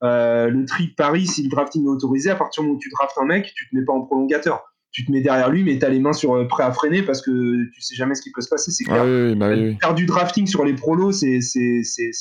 euh, 0.03 0.49
le 0.49 0.65
tri 0.65 0.87
Paris, 0.87 1.25
si 1.27 1.43
le 1.43 1.49
drafting 1.49 1.85
est 1.85 1.89
autorisé, 1.89 2.29
à 2.29 2.35
partir 2.35 2.61
du 2.61 2.67
moment 2.67 2.77
où 2.77 2.81
tu 2.81 2.89
draftes 2.89 3.17
un 3.17 3.25
mec, 3.25 3.53
tu 3.55 3.69
te 3.69 3.75
mets 3.75 3.85
pas 3.85 3.93
en 3.93 4.01
prolongateur. 4.01 4.63
Tu 4.91 5.05
te 5.05 5.11
mets 5.11 5.21
derrière 5.21 5.49
lui, 5.49 5.63
mais 5.63 5.79
tu 5.79 5.85
as 5.85 5.89
les 5.89 5.99
mains 5.99 6.13
sur, 6.13 6.35
euh, 6.35 6.45
prêt 6.45 6.63
à 6.63 6.71
freiner 6.71 7.01
parce 7.01 7.21
que 7.21 7.31
tu 7.73 7.81
sais 7.81 7.95
jamais 7.95 8.13
ce 8.13 8.21
qui 8.21 8.31
peut 8.31 8.41
se 8.41 8.49
passer. 8.49 8.71
C'est 8.71 8.83
clair. 8.83 9.03
Ah 9.03 9.35
bah 9.35 9.55
Faire 9.81 9.95
du 9.95 10.05
drafting 10.05 10.45
sur 10.45 10.65
les 10.65 10.73
prolos, 10.73 11.13
c'est 11.13 11.39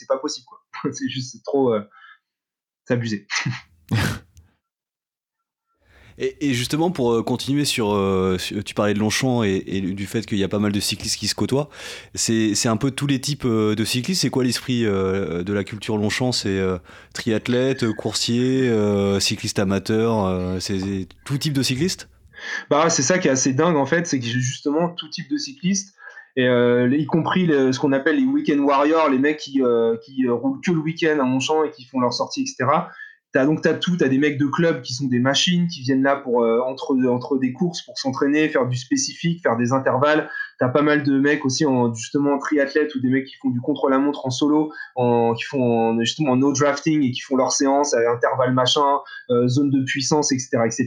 pas 0.08 0.18
possible. 0.18 0.46
c'est 0.92 1.08
juste 1.08 1.42
trop. 1.44 1.74
Euh, 1.74 1.82
c'est 2.86 2.94
abusé. 2.94 3.26
Et, 6.18 6.52
justement, 6.52 6.90
pour 6.90 7.12
euh, 7.12 7.22
continuer 7.22 7.64
sur, 7.64 7.92
euh, 7.92 8.36
tu 8.64 8.74
parlais 8.74 8.94
de 8.94 8.98
Longchamp 8.98 9.42
et, 9.42 9.80
du 9.80 10.06
fait 10.06 10.26
qu'il 10.26 10.38
y 10.38 10.44
a 10.44 10.48
pas 10.48 10.58
mal 10.58 10.72
de 10.72 10.80
cyclistes 10.80 11.18
qui 11.18 11.28
se 11.28 11.34
côtoient. 11.34 11.68
C'est 12.14 12.66
un 12.66 12.76
peu 12.76 12.90
tous 12.90 13.06
les 13.06 13.20
types 13.20 13.44
euh, 13.44 13.74
de 13.74 13.84
cyclistes. 13.84 14.22
C'est 14.22 14.30
quoi 14.30 14.44
l'esprit 14.44 14.82
de 14.82 15.52
la 15.52 15.64
culture 15.64 15.96
Longchamp? 15.96 16.32
C'est 16.32 16.60
triathlète, 17.14 17.90
coursier, 17.92 18.70
cycliste 19.20 19.58
amateur. 19.58 20.60
c'est 20.60 21.06
tout 21.24 21.38
type 21.38 21.52
de 21.52 21.62
cycliste 21.62 22.08
bah, 22.70 22.90
c'est 22.90 23.02
ça 23.02 23.20
qui 23.20 23.28
est 23.28 23.30
assez 23.30 23.52
dingue 23.52 23.76
en 23.76 23.86
fait, 23.86 24.04
c'est 24.08 24.18
que 24.18 24.26
justement 24.26 24.88
tout 24.88 25.08
type 25.08 25.30
de 25.30 25.36
cyclistes. 25.36 25.94
Et 26.34 26.44
y 26.44 27.06
compris 27.06 27.46
ce 27.46 27.78
qu'on 27.78 27.92
appelle 27.92 28.16
les 28.16 28.24
weekend 28.24 28.60
warriors, 28.60 29.08
les 29.08 29.18
mecs 29.18 29.36
qui, 29.36 29.62
qui 30.04 30.28
roulent 30.28 30.60
que 30.60 30.72
le 30.72 30.80
week-end 30.80 31.20
à 31.20 31.24
Longchamp 31.24 31.62
et 31.64 31.70
qui 31.70 31.84
font 31.84 32.00
leur 32.00 32.12
sortie, 32.12 32.40
etc. 32.40 32.66
T'as 33.32 33.46
donc 33.46 33.62
t'as 33.62 33.74
tout, 33.74 33.96
t'as 33.96 34.08
des 34.08 34.18
mecs 34.18 34.38
de 34.38 34.46
club 34.46 34.82
qui 34.82 34.92
sont 34.92 35.06
des 35.06 35.18
machines, 35.18 35.66
qui 35.66 35.80
viennent 35.80 36.02
là 36.02 36.16
pour 36.16 36.42
euh, 36.42 36.60
entre 36.60 36.94
entre 37.08 37.38
des 37.38 37.52
courses 37.52 37.82
pour 37.82 37.98
s'entraîner, 37.98 38.48
faire 38.48 38.66
du 38.66 38.76
spécifique, 38.76 39.42
faire 39.42 39.56
des 39.56 39.72
intervalles. 39.72 40.28
T'as 40.62 40.68
pas 40.68 40.82
mal 40.82 41.02
de 41.02 41.18
mecs 41.18 41.44
aussi 41.44 41.66
en 41.66 41.92
justement 41.92 42.34
en 42.34 42.38
triathlète 42.38 42.94
ou 42.94 43.00
des 43.00 43.08
mecs 43.08 43.26
qui 43.26 43.34
font 43.34 43.50
du 43.50 43.60
contre-la-montre 43.60 44.24
en 44.24 44.30
solo, 44.30 44.70
en, 44.94 45.34
qui 45.34 45.42
font 45.42 45.98
justement 45.98 46.34
en 46.34 46.36
no 46.36 46.52
drafting 46.52 47.02
et 47.02 47.10
qui 47.10 47.18
font 47.18 47.34
leur 47.34 47.50
séance 47.50 47.94
à 47.94 47.98
intervalles 48.12 48.54
machin, 48.54 49.00
euh, 49.30 49.48
zone 49.48 49.70
de 49.70 49.82
puissance, 49.82 50.30
etc., 50.30 50.58
etc. 50.64 50.86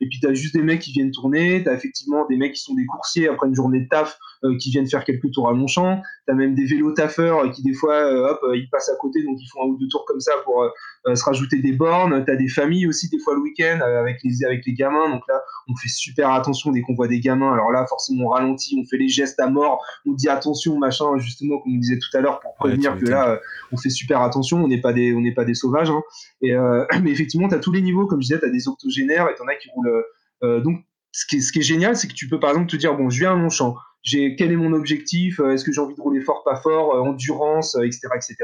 Et 0.00 0.08
puis 0.08 0.18
t'as 0.20 0.34
juste 0.34 0.56
des 0.56 0.62
mecs 0.64 0.80
qui 0.80 0.90
viennent 0.90 1.12
tourner. 1.12 1.62
T'as 1.62 1.72
effectivement 1.72 2.26
des 2.26 2.36
mecs 2.36 2.54
qui 2.54 2.62
sont 2.62 2.74
des 2.74 2.84
coursiers 2.84 3.28
après 3.28 3.46
une 3.46 3.54
journée 3.54 3.82
de 3.82 3.88
taf 3.88 4.18
euh, 4.42 4.56
qui 4.58 4.72
viennent 4.72 4.88
faire 4.88 5.04
quelques 5.04 5.30
tours 5.30 5.48
à 5.48 5.52
Longchamp. 5.52 6.02
T'as 6.26 6.34
même 6.34 6.56
des 6.56 6.64
vélos 6.64 6.90
taffeurs 6.90 7.48
qui 7.52 7.62
des 7.62 7.74
fois 7.74 8.04
hop 8.04 8.40
ils 8.54 8.68
passent 8.70 8.88
à 8.88 8.96
côté 8.96 9.22
donc 9.22 9.36
ils 9.40 9.48
font 9.52 9.62
un 9.62 9.66
ou 9.66 9.78
deux 9.78 9.86
tours 9.86 10.04
comme 10.04 10.20
ça 10.20 10.32
pour 10.44 10.68
se 11.14 11.24
rajouter 11.24 11.58
des 11.58 11.72
bornes. 11.72 12.24
Tu 12.24 12.30
as 12.30 12.36
des 12.36 12.48
familles 12.48 12.86
aussi, 12.86 13.08
des 13.08 13.18
fois 13.18 13.34
le 13.34 13.40
week-end, 13.40 13.78
euh, 13.82 14.00
avec, 14.00 14.18
les, 14.22 14.44
avec 14.44 14.64
les 14.66 14.72
gamins. 14.72 15.10
Donc 15.10 15.22
là, 15.28 15.40
on 15.68 15.76
fait 15.76 15.88
super 15.88 16.30
attention 16.30 16.70
dès 16.70 16.82
qu'on 16.82 16.94
voit 16.94 17.08
des 17.08 17.20
gamins. 17.20 17.52
Alors 17.52 17.72
là, 17.72 17.84
forcément, 17.86 18.26
on 18.26 18.28
ralentit, 18.28 18.78
on 18.80 18.86
fait 18.88 18.98
les 18.98 19.08
gestes 19.12 19.38
à 19.40 19.48
mort, 19.48 19.84
on 20.06 20.12
dit 20.12 20.28
attention, 20.28 20.78
machin, 20.78 21.18
justement, 21.18 21.58
comme 21.58 21.74
on 21.74 21.78
disait 21.78 21.98
tout 21.98 22.16
à 22.16 22.20
l'heure, 22.20 22.40
pour 22.40 22.54
prévenir 22.54 22.98
que 22.98 23.06
là, 23.06 23.30
euh, 23.30 23.36
on 23.70 23.76
fait 23.76 23.90
super 23.90 24.22
attention, 24.22 24.62
on 24.62 24.68
n'est 24.68 24.80
pas, 24.80 24.92
des, 24.92 25.14
on 25.14 25.22
pas 25.34 25.44
des 25.44 25.54
sauvages. 25.54 25.90
Hein. 25.90 26.02
Et, 26.40 26.52
euh, 26.52 26.84
mais 27.02 27.10
effectivement, 27.10 27.48
tu 27.48 27.54
as 27.54 27.58
tous 27.58 27.72
les 27.72 27.82
niveaux, 27.82 28.06
comme 28.06 28.20
je 28.20 28.28
disais, 28.28 28.40
tu 28.40 28.46
as 28.46 28.50
des 28.50 28.68
octogénaires 28.68 29.28
et 29.28 29.34
tu 29.34 29.42
en 29.42 29.46
as 29.46 29.54
qui 29.54 29.68
roulent. 29.74 30.62
donc, 30.62 30.84
ce 31.14 31.26
qui 31.26 31.36
est, 31.36 31.40
ce 31.40 31.52
qui 31.52 31.58
est 31.58 31.62
génial, 31.62 31.94
c'est 31.94 32.08
que 32.08 32.14
tu 32.14 32.26
peux 32.26 32.40
par 32.40 32.50
exemple 32.50 32.70
te 32.70 32.76
dire 32.76 32.96
bon, 32.96 33.10
je 33.10 33.18
viens 33.20 33.32
à 33.32 33.36
mon 33.36 33.50
champ, 33.50 33.76
j'ai 34.02 34.34
quel 34.34 34.50
est 34.50 34.56
mon 34.56 34.72
objectif, 34.72 35.40
est-ce 35.40 35.62
que 35.62 35.70
j'ai 35.70 35.80
envie 35.80 35.94
de 35.94 36.00
rouler 36.00 36.22
fort, 36.22 36.42
pas 36.42 36.56
fort, 36.56 36.94
endurance, 37.04 37.76
etc., 37.76 38.08
etc. 38.16 38.36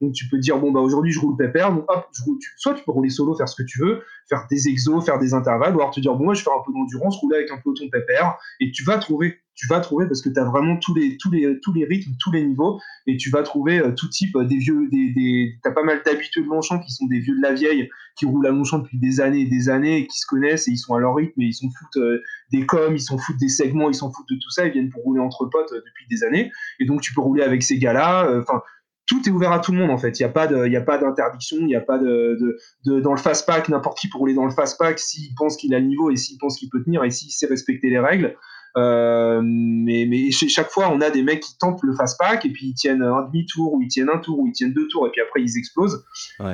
Donc 0.00 0.14
tu 0.14 0.28
peux 0.28 0.38
dire 0.38 0.58
bon 0.58 0.72
bah 0.72 0.80
aujourd'hui 0.80 1.12
je 1.12 1.20
roule 1.20 1.36
pépère, 1.36 1.72
donc 1.74 1.84
hop, 1.88 2.06
je 2.12 2.24
roule, 2.24 2.38
soit 2.56 2.74
tu 2.74 2.82
peux 2.84 2.92
rouler 2.92 3.10
solo, 3.10 3.34
faire 3.36 3.48
ce 3.48 3.62
que 3.62 3.66
tu 3.66 3.78
veux, 3.80 4.02
faire 4.28 4.46
des 4.50 4.68
exos, 4.68 5.04
faire 5.04 5.18
des 5.18 5.34
intervalles, 5.34 5.76
ou 5.76 5.80
alors 5.80 5.92
te 5.92 6.00
dire 6.00 6.14
bon 6.14 6.24
moi 6.24 6.34
je 6.34 6.40
vais 6.40 6.44
faire 6.44 6.54
un 6.54 6.62
peu 6.64 6.72
d'endurance, 6.72 7.18
rouler 7.18 7.36
avec 7.36 7.50
un 7.50 7.58
peloton 7.58 7.88
pépère, 7.90 8.38
et 8.60 8.70
tu 8.72 8.82
vas 8.82 8.98
trouver, 8.98 9.38
tu 9.60 9.66
vas 9.66 9.80
trouver 9.80 10.06
parce 10.06 10.22
que 10.22 10.30
tu 10.30 10.40
as 10.40 10.44
vraiment 10.44 10.78
tous 10.78 10.94
les 10.94 11.18
tous 11.18 11.30
les 11.30 11.60
tous 11.60 11.74
les 11.74 11.84
rythmes, 11.84 12.12
tous 12.18 12.32
les 12.32 12.42
niveaux, 12.42 12.80
et 13.06 13.18
tu 13.18 13.28
vas 13.28 13.42
trouver 13.42 13.78
euh, 13.78 13.92
tout 13.92 14.08
type 14.08 14.34
euh, 14.36 14.44
des 14.44 14.56
vieux, 14.56 14.88
des, 14.90 15.12
des 15.12 15.58
t'as 15.62 15.72
pas 15.72 15.82
mal 15.82 16.00
d'habitués 16.02 16.42
de 16.42 16.46
Longchamp 16.46 16.78
qui 16.78 16.90
sont 16.90 17.06
des 17.06 17.18
vieux 17.18 17.36
de 17.36 17.42
la 17.42 17.52
vieille, 17.52 17.90
qui 18.16 18.24
roulent 18.24 18.46
à 18.46 18.50
Longchamp 18.50 18.78
depuis 18.78 18.98
des 18.98 19.20
années 19.20 19.42
et 19.42 19.46
des 19.48 19.68
années, 19.68 19.98
et 19.98 20.06
qui 20.06 20.16
se 20.16 20.24
connaissent 20.26 20.66
et 20.66 20.70
ils 20.70 20.78
sont 20.78 20.94
à 20.94 20.98
leur 20.98 21.14
rythme, 21.14 21.38
et 21.42 21.44
ils 21.44 21.52
s'en 21.52 21.68
foutent 21.68 22.02
euh, 22.02 22.22
des 22.50 22.64
coms, 22.64 22.94
ils 22.94 23.02
s'en 23.02 23.18
foutent 23.18 23.36
des 23.36 23.50
segments, 23.50 23.90
ils 23.90 23.94
s'en 23.94 24.10
foutent 24.10 24.30
de 24.30 24.36
tout 24.36 24.50
ça, 24.50 24.64
ils 24.66 24.72
viennent 24.72 24.88
pour 24.88 25.02
rouler 25.02 25.20
entre 25.20 25.44
potes 25.44 25.74
depuis 25.74 26.06
des 26.08 26.24
années, 26.24 26.50
et 26.78 26.86
donc 26.86 27.02
tu 27.02 27.12
peux 27.12 27.20
rouler 27.20 27.42
avec 27.42 27.62
ces 27.62 27.78
gars-là, 27.78 28.40
enfin 28.40 28.62
tout 29.06 29.20
est 29.28 29.32
ouvert 29.32 29.52
à 29.52 29.58
tout 29.58 29.72
le 29.72 29.78
monde 29.78 29.90
en 29.90 29.98
fait. 29.98 30.18
Il 30.20 30.22
n'y 30.22 30.28
a 30.28 30.32
pas 30.32 30.44
a 30.44 30.80
pas 30.80 30.98
d'interdiction, 30.98 31.56
il 31.58 31.66
n'y 31.66 31.74
a 31.74 31.80
pas 31.80 31.98
de, 31.98 32.38
de, 32.86 33.00
dans 33.00 33.10
le 33.10 33.18
fast 33.18 33.44
pack 33.44 33.68
n'importe 33.68 33.98
qui 33.98 34.08
peut 34.08 34.16
rouler 34.16 34.34
dans 34.34 34.44
le 34.44 34.52
fast 34.52 34.78
pack 34.78 35.00
s'il 35.00 35.34
pense 35.34 35.56
qu'il 35.56 35.74
a 35.74 35.80
le 35.80 35.86
niveau 35.86 36.10
et 36.10 36.16
s'il 36.16 36.38
pense 36.38 36.56
qu'il 36.56 36.70
peut 36.70 36.82
tenir 36.82 37.02
et 37.02 37.10
s'il 37.10 37.30
sait 37.30 37.46
respecter 37.46 37.90
les 37.90 37.98
règles. 37.98 38.36
Euh, 38.76 39.40
mais, 39.42 40.06
mais 40.08 40.30
chaque 40.30 40.70
fois, 40.70 40.90
on 40.92 41.00
a 41.00 41.10
des 41.10 41.22
mecs 41.22 41.40
qui 41.40 41.56
tentent 41.58 41.82
le 41.82 41.94
fast 41.94 42.18
pack 42.18 42.44
et 42.44 42.50
puis 42.50 42.68
ils 42.68 42.74
tiennent 42.74 43.02
un 43.02 43.22
demi-tour 43.22 43.72
ou 43.72 43.82
ils 43.82 43.88
tiennent 43.88 44.10
un 44.10 44.18
tour 44.18 44.38
ou 44.38 44.46
ils 44.46 44.52
tiennent 44.52 44.72
deux 44.72 44.86
tours 44.88 45.06
et 45.06 45.10
puis 45.10 45.20
après 45.20 45.42
ils 45.42 45.58
explosent. 45.58 46.04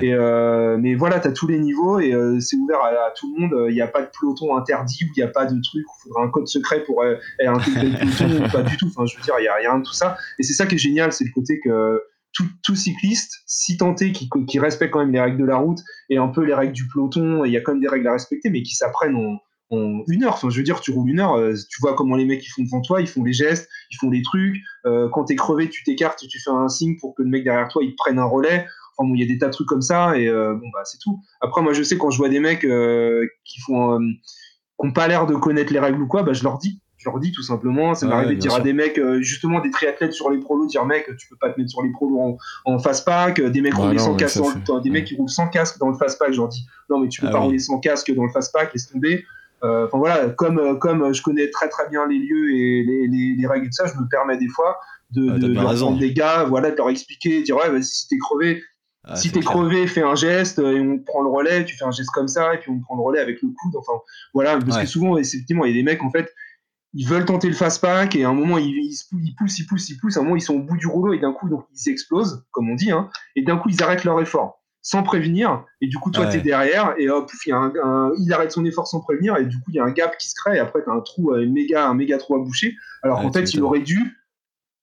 Et, 0.01 0.15
euh, 0.15 0.79
mais 0.81 0.95
voilà, 0.95 1.21
tu 1.21 1.29
as 1.29 1.33
tous 1.33 1.47
les 1.47 1.59
niveaux 1.59 2.01
et 2.01 2.13
euh, 2.13 2.41
c'est 2.41 2.57
ouvert 2.57 2.81
à, 2.83 3.11
tout 3.17 3.35
le 3.35 3.41
monde. 3.41 3.67
Il 3.69 3.75
n'y 3.75 3.83
a 3.83 3.89
pas 3.89 4.03
de 4.03 4.09
peloton 4.19 4.57
interdit 4.57 5.05
ou 5.05 5.09
il 5.17 5.21
n'y 5.21 5.23
a 5.23 5.31
pas 5.31 5.47
de 5.47 5.61
truc 5.61 5.87
où 5.87 5.93
il 5.99 6.03
faudra 6.05 6.23
un 6.23 6.29
code 6.31 6.49
secret 6.49 6.83
pour 6.85 7.03
euh, 7.03 7.17
intégrer 7.41 7.89
le 7.89 7.99
peloton 7.99 8.45
ou 8.45 8.49
pas 8.51 8.63
du 8.63 8.77
tout. 8.77 8.87
Enfin, 8.87 9.07
je 9.07 9.17
veux 9.17 9.23
dire, 9.23 9.35
il 9.39 9.43
n'y 9.43 9.49
a 9.49 9.55
rien 9.55 9.79
de 9.79 9.85
tout 9.85 9.95
ça. 9.95 10.17
Et 10.39 10.43
c'est 10.43 10.55
ça 10.55 10.67
qui 10.67 10.77
est 10.77 10.79
génial, 10.79 11.13
c'est 11.13 11.25
le 11.25 11.33
côté 11.33 11.61
que 11.61 12.03
tout, 12.33 12.45
tout, 12.63 12.75
cycliste, 12.75 13.33
si 13.47 13.79
tenté, 13.79 14.13
qui, 14.13 14.29
qui 14.47 14.59
respecte 14.59 14.93
quand 14.93 14.99
même 14.99 15.13
les 15.13 15.21
règles 15.21 15.39
de 15.39 15.47
la 15.47 15.57
route 15.57 15.79
et 16.11 16.19
un 16.19 16.29
peu 16.29 16.45
les 16.45 16.53
règles 16.53 16.75
du 16.75 16.87
peloton, 16.87 17.47
il 17.47 17.53
y 17.53 17.57
a 17.57 17.63
quand 17.63 17.73
même 17.73 17.81
des 17.81 17.89
règles 17.89 18.09
à 18.09 18.13
respecter, 18.13 18.51
mais 18.51 18.63
qui 18.63 18.75
s'apprennent 18.75 19.17
en, 19.17 19.39
en 19.71 20.03
une 20.09 20.25
heure. 20.25 20.35
Enfin, 20.35 20.51
je 20.51 20.57
veux 20.57 20.63
dire, 20.63 20.81
tu 20.81 20.91
roules 20.93 21.11
une 21.11 21.21
heure, 21.21 21.35
euh, 21.35 21.55
tu 21.55 21.81
vois 21.81 21.95
comment 21.95 22.17
les 22.17 22.25
mecs 22.25 22.45
ils 22.45 22.51
font 22.51 22.63
devant 22.63 22.81
toi, 22.81 23.01
ils 23.01 23.07
font 23.07 23.25
les 23.25 23.33
gestes, 23.33 23.69
ils 23.91 23.97
font 23.97 24.09
des 24.09 24.23
trucs. 24.23 24.57
Euh, 24.85 25.09
quand 25.09 25.25
t'es 25.25 25.37
crevé, 25.37 25.69
tu 25.69 25.83
t'écartes, 25.85 26.19
tu 26.29 26.41
fais 26.41 26.51
un 26.51 26.69
signe 26.69 26.97
pour 27.01 27.15
que 27.15 27.23
le 27.23 27.29
mec 27.29 27.45
derrière 27.45 27.69
toi 27.69 27.83
il 27.85 27.95
prenne 27.97 28.19
un 28.19 28.25
relais. 28.25 28.67
Enfin, 28.97 29.09
bon, 29.09 29.15
il 29.15 29.21
y 29.21 29.25
a 29.25 29.27
des 29.27 29.39
tas 29.39 29.47
de 29.47 29.53
trucs 29.53 29.69
comme 29.69 29.83
ça 29.83 30.17
et 30.19 30.29
euh, 30.29 30.55
bon 30.55 30.69
bah 30.73 30.81
c'est 30.85 30.99
tout. 30.99 31.21
Après, 31.41 31.63
moi 31.63 31.73
je 31.73 31.83
sais 31.83 31.99
quand 31.99 32.11
je 32.11 32.19
vois 32.19 32.29
des 32.29 32.41
mecs 32.41 32.67
qui 33.45 33.61
font, 33.61 33.99
qui 33.99 34.87
ont 34.87 34.93
pas 34.93 35.09
l'air 35.09 35.27
de 35.27 35.35
connaître 35.35 35.73
les 35.73 35.81
règles 35.81 36.01
ou 36.01 36.07
quoi, 36.07 36.23
bah 36.23 36.33
je 36.33 36.43
leur 36.43 36.59
dis. 36.59 36.81
Je 36.99 37.11
leur 37.11 37.21
dis 37.21 37.31
tout 37.31 37.43
simplement, 37.43 37.95
ça 37.95 38.07
m'est 38.07 38.15
arrivé 38.15 38.35
de 38.35 38.41
dire 38.41 38.55
à 38.55 38.61
des 38.61 38.73
mecs, 38.73 38.99
justement 39.21 39.61
des 39.61 39.71
triathlètes 39.71 40.15
sur 40.15 40.31
les 40.31 40.39
prolos, 40.39 40.67
dire 40.67 40.85
mec, 40.87 41.09
tu 41.19 41.29
peux 41.29 41.37
pas 41.37 41.51
te 41.51 41.61
mettre 41.61 41.71
sur 41.71 41.83
les 41.83 41.93
prolos 41.93 42.19
en, 42.19 42.37
en 42.65 42.79
fast 42.79 43.05
pack, 43.05 43.41
des 43.41 43.61
mecs 43.61 43.75
sans 43.75 44.17
casque, 44.17 44.41
des 44.83 44.91
mecs 44.91 45.05
qui 45.05 45.15
roulent 45.15 45.29
sans 45.29 45.47
casque 45.49 45.79
dans 45.79 45.89
le 45.89 45.97
fast 45.97 46.19
pack, 46.19 46.33
je 46.33 46.39
leur 46.39 46.49
dis 46.49 46.67
non 46.89 46.99
mais 46.99 47.09
tu 47.09 47.21
peux 47.21 47.29
ah 47.29 47.33
pas 47.33 47.39
rouler 47.41 47.59
sans 47.59 47.79
casque 47.79 48.13
dans 48.13 48.25
le 48.25 48.31
fast 48.31 48.53
pack, 48.53 48.73
laisse 48.73 48.89
tomber. 48.89 49.25
Euh, 49.65 49.87
enfin 49.87 49.99
voilà, 49.99 50.29
comme, 50.31 50.59
euh, 50.59 50.75
comme 50.75 51.15
je 51.15 51.23
connais 51.23 51.51
très 51.51 51.69
très 51.69 51.89
bien 51.89 52.07
les 52.07 52.19
lieux 52.19 52.55
et 52.55 52.83
les, 52.83 53.35
les, 53.37 53.47
règles 53.47 53.67
tout 53.67 53.73
ça, 53.73 53.87
je 53.87 53.99
me 53.99 54.07
permets 54.09 54.37
des 54.37 54.49
fois 54.49 54.79
de, 55.11 55.31
ah, 55.31 55.39
de, 55.39 55.55
prendre 55.55 55.99
des 55.99 56.13
gars, 56.13 56.45
voilà, 56.45 56.71
de 56.71 56.77
leur 56.77 56.91
expliquer, 56.91 57.41
de 57.41 57.45
dire 57.45 57.57
ouais, 57.57 57.71
vas-y, 57.71 57.85
si 57.85 58.07
t'es 58.09 58.19
crevé, 58.19 58.63
ah, 59.05 59.17
si 59.17 59.33
t'es 59.33 59.41
crevé, 59.41 59.87
fais 59.87 60.03
un 60.03 60.15
geste 60.15 60.59
et 60.59 60.81
on 60.81 60.99
prend 60.99 61.23
le 61.23 61.31
relais, 61.31 61.65
tu 61.65 61.75
fais 61.75 61.85
un 61.85 61.91
geste 61.91 62.11
comme 62.11 62.29
ça 62.29 62.55
et 62.55 62.59
puis 62.59 62.71
on 62.71 62.81
prend 62.81 62.97
le 62.97 63.03
relais 63.03 63.21
avec 63.21 63.41
le 63.41 63.49
coude. 63.49 63.77
Enfin 63.77 63.95
voilà, 64.35 64.59
parce 64.59 64.79
que 64.79 64.87
souvent, 64.87 65.17
effectivement, 65.17 65.65
il 65.65 65.71
y 65.71 65.75
a 65.75 65.77
des 65.77 65.83
mecs 65.83 66.03
en 66.03 66.11
fait, 66.11 66.31
ils 66.93 67.07
veulent 67.07 67.25
tenter 67.25 67.49
le 67.49 67.55
fast 67.55 67.81
pack 67.81 68.15
et 68.15 68.25
à 68.25 68.29
un 68.29 68.35
moment 68.35 68.59
ils, 68.59 68.67
ils, 68.67 68.99
ils, 69.23 69.35
poussent, 69.37 69.59
ils 69.59 69.67
poussent, 69.67 69.89
ils 69.89 69.99
poussent, 69.99 70.19
à 70.19 70.21
un 70.21 70.23
moment 70.25 70.37
ils 70.37 70.43
sont 70.43 70.55
au 70.55 70.63
bout 70.63 70.77
du 70.77 70.87
rouleau 70.87 71.15
et 71.15 71.19
d'un 71.19 71.33
coup 71.33 71.49
donc 71.49 71.65
ils 71.73 71.91
explosent, 71.91 72.45
comme 72.51 72.69
on 72.69 72.75
dit, 72.75 72.91
hein, 72.91 73.09
et 73.37 73.43
d'un 73.43 73.57
coup 73.57 73.71
ils 73.71 73.83
arrêtent 73.83 74.05
leur 74.05 74.21
effort 74.21 74.63
sans 74.87 75.03
prévenir. 75.03 75.65
Et 75.81 75.89
du 75.89 75.99
coup, 75.99 76.13
toi, 76.13 76.27
tu 76.29 76.39
es 76.39 76.41
derrière 76.41 76.95
et 76.97 77.11
hop, 77.11 77.29
il, 77.45 77.49
y 77.49 77.53
a 77.53 77.57
un, 77.57 78.13
il 78.21 78.33
arrête 78.33 78.53
son 78.53 78.65
effort 78.65 78.87
sans 78.87 79.01
prévenir. 79.01 79.37
Et 79.37 79.45
du 79.45 79.57
coup, 79.57 79.71
il 79.71 79.75
y 79.75 79.81
a 79.81 79.85
un 79.85 79.91
gap 79.91 80.17
qui 80.17 80.29
se 80.29 80.35
crée. 80.37 80.59
Et 80.59 80.61
après, 80.61 80.81
tu 80.85 80.89
as 80.89 80.93
un 80.93 81.01
trou, 81.01 81.33
un 81.33 81.45
méga, 81.45 81.89
un 81.89 81.95
méga 81.95 82.19
trou 82.19 82.37
à 82.37 82.39
boucher. 82.39 82.77
Alors 83.03 83.21
qu'en 83.21 83.33
fait, 83.33 83.53
il 83.53 83.63
aurait 83.63 83.81
dû 83.81 84.17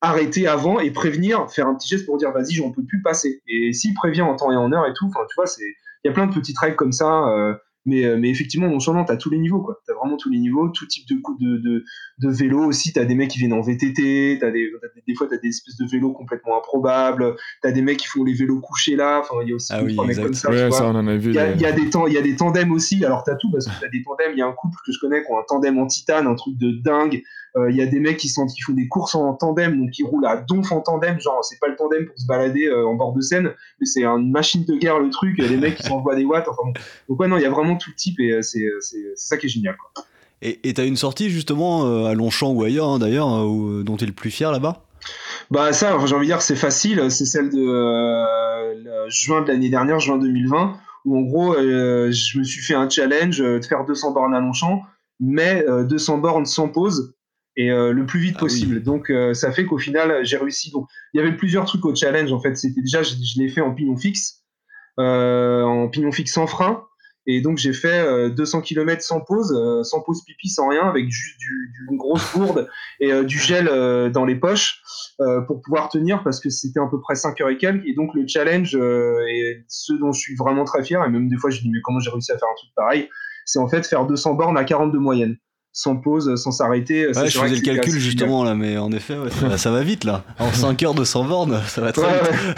arrêter 0.01 0.45
avant 0.45 0.81
et 0.81 0.91
prévenir, 0.91 1.49
faire 1.49 1.67
un 1.67 1.75
petit 1.75 1.87
geste 1.87 2.05
pour 2.05 2.17
dire 2.17 2.33
vas-y, 2.33 2.51
j'en 2.51 2.69
peux 2.69 2.83
plus 2.83 3.01
passer. 3.01 3.41
Et 3.47 3.71
s'il 3.71 3.93
prévient 3.93 4.23
en 4.23 4.35
temps 4.35 4.51
et 4.51 4.57
en 4.57 4.73
heure 4.73 4.85
et 4.85 4.93
tout, 4.93 5.05
enfin, 5.05 5.21
tu 5.29 5.35
vois, 5.37 5.47
c'est 5.47 5.63
il 6.03 6.09
y 6.09 6.11
a 6.11 6.13
plein 6.13 6.27
de 6.27 6.33
petites 6.33 6.59
règles 6.59 6.75
comme 6.75 6.91
ça. 6.91 7.29
Euh, 7.29 7.53
mais, 7.85 8.05
euh, 8.05 8.17
mais 8.17 8.29
effectivement, 8.29 8.67
non 8.67 8.79
seulement 8.79 9.03
tu 9.03 9.11
as 9.11 9.17
tous 9.17 9.29
les 9.29 9.37
niveaux, 9.37 9.61
quoi. 9.61 9.79
Tu 9.85 9.91
as 9.91 9.95
vraiment 9.95 10.15
tous 10.15 10.29
les 10.29 10.39
niveaux, 10.39 10.69
tout 10.69 10.87
type 10.87 11.07
de, 11.07 11.15
de, 11.39 11.57
de, 11.57 11.83
de 12.19 12.29
vélo 12.29 12.63
aussi. 12.63 12.93
Tu 12.93 12.99
as 12.99 13.05
des 13.05 13.15
mecs 13.15 13.29
qui 13.29 13.39
viennent 13.39 13.53
en 13.53 13.61
VTT, 13.61 14.39
as 14.41 14.51
des, 14.51 14.71
des 15.07 15.15
fois, 15.15 15.27
tu 15.27 15.33
as 15.33 15.37
des 15.37 15.49
espèces 15.49 15.77
de 15.77 15.85
vélos 15.85 16.13
complètement 16.13 16.57
improbables. 16.57 17.35
Tu 17.61 17.67
as 17.67 17.71
des 17.71 17.81
mecs 17.81 17.97
qui 17.97 18.07
font 18.07 18.23
les 18.23 18.33
vélos 18.33 18.61
couchés 18.61 18.95
là. 18.95 19.19
Enfin, 19.19 19.35
il 19.43 19.49
y 19.49 19.51
a 19.51 19.55
aussi 19.55 19.73
ah 19.73 19.83
oui, 19.83 19.97
mecs 20.07 20.17
comme 20.17 20.33
ça. 20.33 20.49
Ouais, 20.49 20.69
il, 20.69 21.33
y 21.33 21.39
a, 21.39 21.55
y 21.55 21.65
a 21.65 21.71
des 21.71 21.89
temps, 21.89 22.07
il 22.07 22.13
y 22.13 22.17
a 22.17 22.21
des 22.21 22.35
tandems 22.35 22.71
aussi. 22.71 23.03
Alors, 23.03 23.23
tu 23.23 23.31
as 23.31 23.35
tout 23.35 23.51
parce 23.51 23.65
que 23.65 23.79
tu 23.79 23.85
as 23.85 23.89
des 23.89 24.01
tandems. 24.03 24.31
Il 24.33 24.39
y 24.39 24.41
a 24.41 24.47
un 24.47 24.53
couple 24.53 24.77
que 24.85 24.91
je 24.91 24.99
connais 24.99 25.21
qui 25.21 25.31
ont 25.31 25.37
un 25.37 25.43
tandem 25.47 25.77
en 25.77 25.87
titane, 25.87 26.27
un 26.27 26.35
truc 26.35 26.57
de 26.57 26.71
dingue. 26.71 27.21
Euh, 27.55 27.69
il 27.69 27.77
y 27.77 27.81
a 27.81 27.85
des 27.85 27.99
mecs 27.99 28.17
qui, 28.17 28.29
sont, 28.29 28.47
qui 28.47 28.61
font 28.61 28.73
des 28.73 28.87
courses 28.87 29.13
en 29.13 29.33
tandem, 29.33 29.77
donc 29.77 29.91
qui 29.91 30.03
roulent 30.03 30.25
à 30.25 30.37
donf 30.37 30.71
en 30.71 30.81
tandem. 30.81 31.19
Genre, 31.19 31.43
c'est 31.43 31.59
pas 31.59 31.67
le 31.67 31.75
tandem 31.75 32.07
pour 32.07 32.17
se 32.17 32.25
balader 32.25 32.65
euh, 32.65 32.87
en 32.87 32.95
bord 32.95 33.13
de 33.13 33.21
Seine, 33.21 33.53
mais 33.79 33.85
c'est 33.85 34.03
une 34.03 34.31
machine 34.31 34.65
de 34.65 34.75
guerre 34.75 34.99
le 34.99 35.11
truc. 35.11 35.37
Les 35.37 35.57
mecs 35.57 35.75
qui 35.75 35.83
s'envoient 35.83 36.15
des 36.15 36.25
watts. 36.25 36.47
Enfin, 36.47 36.63
bon. 36.65 36.73
Donc, 37.09 37.19
ouais, 37.19 37.27
non, 37.27 37.37
il 37.37 37.43
y 37.43 37.45
a 37.45 37.51
vraiment 37.51 37.75
tout 37.77 37.91
type 37.95 38.19
et 38.19 38.41
c'est 38.41 38.65
ça 39.15 39.37
qui 39.37 39.45
est 39.45 39.49
génial. 39.49 39.75
Quoi. 39.77 40.03
Et 40.41 40.73
tu 40.73 40.81
as 40.81 40.83
une 40.83 40.97
sortie 40.97 41.29
justement 41.29 41.85
euh, 41.85 42.05
à 42.05 42.15
Longchamp 42.15 42.51
ou 42.51 42.63
ailleurs 42.63 42.89
hein, 42.89 42.99
d'ailleurs, 42.99 43.27
dont 43.29 43.95
tu 43.97 44.03
es 44.03 44.07
le 44.07 44.13
plus 44.13 44.31
fier 44.31 44.51
là-bas? 44.51 44.83
Bah 45.51 45.73
ça, 45.73 45.97
j'ai 46.05 46.15
envie 46.15 46.25
de 46.25 46.31
dire 46.31 46.41
c'est 46.41 46.55
facile, 46.55 47.11
c'est 47.11 47.25
celle 47.25 47.49
de 47.49 49.09
juin 49.09 49.41
de 49.41 49.47
l'année 49.47 49.69
dernière, 49.69 49.99
juin 49.99 50.17
2020, 50.17 50.75
où 51.05 51.17
en 51.17 51.21
gros 51.21 51.53
je 51.55 52.39
me 52.39 52.43
suis 52.43 52.61
fait 52.61 52.73
un 52.73 52.89
challenge 52.89 53.39
de 53.39 53.61
faire 53.61 53.85
200 53.85 54.11
bornes 54.11 54.33
à 54.33 54.39
Longchamp, 54.39 54.81
mais 55.19 55.63
200 55.87 56.17
bornes 56.17 56.45
sans 56.45 56.67
pause, 56.67 57.13
et 57.55 57.71
euh, 57.71 57.91
le 57.91 58.05
plus 58.05 58.19
vite 58.19 58.35
ah 58.37 58.39
possible. 58.39 58.81
Donc 58.81 59.09
euh, 59.09 59.33
ça 59.33 59.51
fait 59.51 59.65
qu'au 59.65 59.77
final 59.77 60.25
j'ai 60.25 60.37
réussi. 60.37 60.71
Donc 60.71 60.87
il 61.13 61.21
y 61.21 61.23
avait 61.23 61.35
plusieurs 61.35 61.65
trucs 61.65 61.85
au 61.85 61.95
challenge 61.95 62.31
en 62.31 62.39
fait. 62.39 62.55
C'était 62.55 62.81
déjà 62.81 63.03
je, 63.03 63.15
l'ai 63.37 63.49
fait 63.49 63.61
en 63.61 63.73
pignon 63.73 63.97
fixe, 63.97 64.43
euh, 64.99 65.63
en 65.63 65.87
pignon 65.89 66.11
fixe 66.11 66.33
sans 66.33 66.47
frein. 66.47 66.85
Et 67.25 67.39
donc 67.39 67.57
j'ai 67.57 67.71
fait 67.71 68.31
200 68.31 68.59
km 68.59 69.01
sans 69.01 69.21
pause, 69.21 69.57
sans 69.83 70.01
pause 70.01 70.25
pipi, 70.25 70.49
sans 70.49 70.67
rien, 70.67 70.81
avec 70.81 71.09
juste 71.09 71.39
du, 71.39 71.71
une 71.89 71.95
grosse 71.95 72.33
gourde 72.33 72.67
et 72.99 73.23
du 73.23 73.39
gel 73.39 74.11
dans 74.11 74.25
les 74.25 74.35
poches 74.35 74.81
pour 75.47 75.61
pouvoir 75.61 75.87
tenir 75.87 76.21
parce 76.25 76.41
que 76.41 76.49
c'était 76.49 76.81
à 76.81 76.87
peu 76.91 76.99
près 76.99 77.15
5 77.15 77.39
heures 77.39 77.47
et 77.47 77.57
quelques. 77.57 77.85
Et 77.85 77.93
donc 77.93 78.13
le 78.13 78.27
challenge 78.27 78.75
et 78.75 79.63
ce 79.69 79.93
dont 79.93 80.11
je 80.11 80.19
suis 80.19 80.35
vraiment 80.35 80.65
très 80.65 80.83
fier, 80.83 81.01
et 81.01 81.09
même 81.09 81.29
des 81.29 81.37
fois 81.37 81.49
je 81.49 81.59
me 81.59 81.61
dis 81.61 81.69
mais 81.69 81.79
comment 81.81 82.01
j'ai 82.01 82.09
réussi 82.09 82.33
à 82.33 82.37
faire 82.37 82.49
un 82.49 82.55
truc 82.57 82.71
pareil, 82.75 83.09
c'est 83.45 83.59
en 83.59 83.69
fait 83.69 83.87
faire 83.87 84.05
200 84.05 84.33
bornes 84.33 84.57
à 84.57 84.65
42 84.65 84.99
moyenne 84.99 85.37
sans 85.73 85.97
pause, 85.97 86.35
sans 86.35 86.51
s'arrêter. 86.51 87.07
Ouais, 87.07 87.29
je 87.29 87.37
faisais 87.37 87.55
le 87.55 87.61
calcul 87.61 87.99
justement 87.99 88.43
là, 88.43 88.53
mais 88.53 88.77
en 88.77 88.91
effet, 88.91 89.15
ça, 89.57 89.71
va, 89.71 89.81
vite 89.81 90.03
là. 90.03 90.23
En 90.39 90.51
5 90.53 90.81
heures 90.83 90.93
de 90.93 91.03
100 91.03 91.25
bornes, 91.25 91.61
ça 91.67 91.81
va 91.81 91.91
très 91.91 92.03
vite. 92.03 92.55